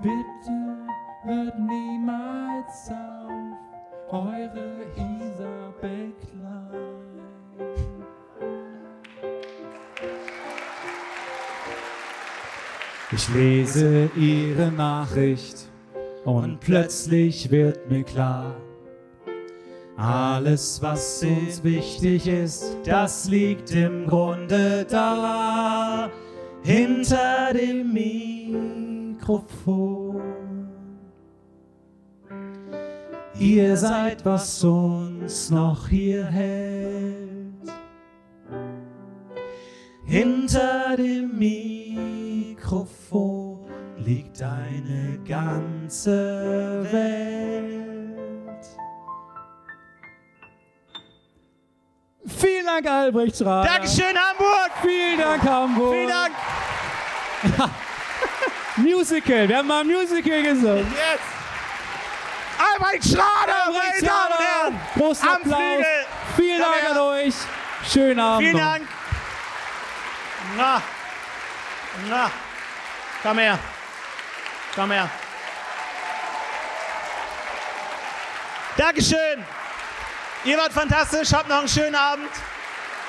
Bitte 0.00 0.76
hört 1.22 1.58
niemals 1.58 2.90
auf, 2.90 4.12
eure 4.12 4.84
Isabel 4.96 6.12
Klein. 6.20 6.90
Ich 13.12 13.28
lese 13.30 14.10
ihre 14.14 14.70
Nachricht 14.70 15.69
und, 16.24 16.60
plötzlich 16.60 17.50
wird 17.50 17.90
mir 17.90 18.04
klar, 18.04 18.54
Alles, 19.96 20.80
was 20.80 21.22
uns 21.22 21.62
wichtig 21.62 22.26
ist, 22.26 22.78
das 22.84 23.28
liegt 23.28 23.70
im 23.72 24.06
Grunde 24.06 24.86
da, 24.88 26.08
hinter 26.62 27.52
dem 27.52 27.92
Mikrofon. 29.12 30.22
Ihr 33.38 33.76
seid, 33.76 34.24
was 34.24 34.64
uns 34.64 35.50
noch 35.50 35.88
hier 35.88 36.24
hält. 36.24 37.28
Hinter 40.06 40.96
dem 40.96 41.38
Mikrofon 41.38 43.49
liegt 44.04 44.42
eine 44.42 45.18
ganze 45.26 46.86
Welt. 46.90 48.66
Vielen 52.26 52.66
Dank, 52.66 52.86
Albrecht 52.86 53.36
Schrader. 53.36 53.68
Dankeschön, 53.68 54.16
Hamburg! 54.16 54.70
Vielen 54.82 55.18
Dank, 55.18 55.42
Hamburg. 55.42 55.92
Vielen 55.94 56.08
Dank! 56.08 56.34
Musical. 58.76 59.48
Wir 59.48 59.58
haben 59.58 59.68
mal 59.68 59.80
ein 59.80 59.86
Musical 59.86 60.42
gesungen. 60.42 60.86
Jetzt! 60.92 61.24
Albrecht 62.58 63.04
Schrader, 63.04 63.66
Albrecht 63.66 64.02
meine 64.02 64.06
Damen 64.06 64.32
und 64.32 64.36
Schrader. 64.36 64.44
Herren! 64.44 64.80
Großen 64.96 65.28
Applaus. 65.28 65.58
Flügel. 65.58 65.86
Vielen 66.36 66.60
Dank 66.60 66.90
an 66.90 66.98
euch. 66.98 67.34
Schönen 67.90 68.20
Abend. 68.20 68.48
Vielen 68.48 68.56
noch. 68.56 68.72
Dank! 68.72 68.88
Na, 70.56 70.82
na, 72.08 72.30
komm 73.22 73.38
her. 73.38 73.58
Komm 74.74 74.90
her. 74.92 75.10
Dankeschön! 78.76 79.44
Ihr 80.44 80.56
wart 80.56 80.72
fantastisch, 80.72 81.32
habt 81.32 81.48
noch 81.48 81.58
einen 81.58 81.68
schönen 81.68 81.94
Abend. 81.94 82.30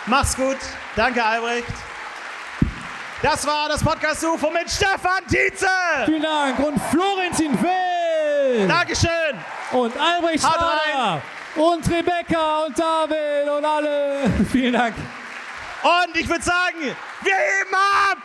Mach's 0.05 0.35
gut. 0.35 0.57
Danke, 0.95 1.23
Albrecht. 1.23 1.67
Das 3.21 3.45
war 3.45 3.69
das 3.69 3.83
Podcast 3.83 4.23
UFO 4.25 4.49
mit 4.49 4.69
Stefan 4.69 5.25
Tietze. 5.29 5.67
Vielen 6.05 6.23
Dank. 6.23 6.57
Und 6.59 6.81
Florentin 6.89 7.57
Will. 7.61 8.67
Dankeschön. 8.67 9.37
Und 9.71 9.93
Albrecht 9.97 10.43
Haut. 10.43 11.21
Und 11.55 11.87
Rebecca 11.89 12.65
und 12.65 12.77
David 12.77 13.49
und 13.49 13.63
alle. 13.63 14.23
Vielen 14.51 14.73
Dank. 14.73 14.95
Und 15.83 16.17
ich 16.17 16.27
würde 16.27 16.43
sagen, 16.43 16.95
wir 17.21 17.35
heben 17.35 17.75
ab. 17.75 18.17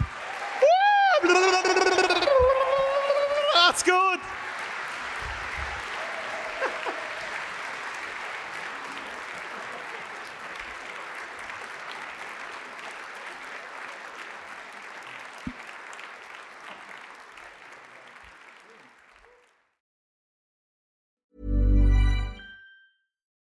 Woo! 3.66 3.72
good. 3.84 4.20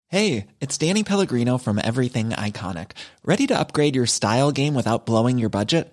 Hey, 0.08 0.46
it's 0.60 0.78
Danny 0.78 1.02
Pellegrino 1.02 1.58
from 1.58 1.80
Everything 1.82 2.30
Iconic. 2.30 2.92
Ready 3.24 3.48
to 3.48 3.58
upgrade 3.58 3.96
your 3.96 4.06
style 4.06 4.52
game 4.52 4.74
without 4.74 5.06
blowing 5.06 5.38
your 5.38 5.48
budget? 5.48 5.92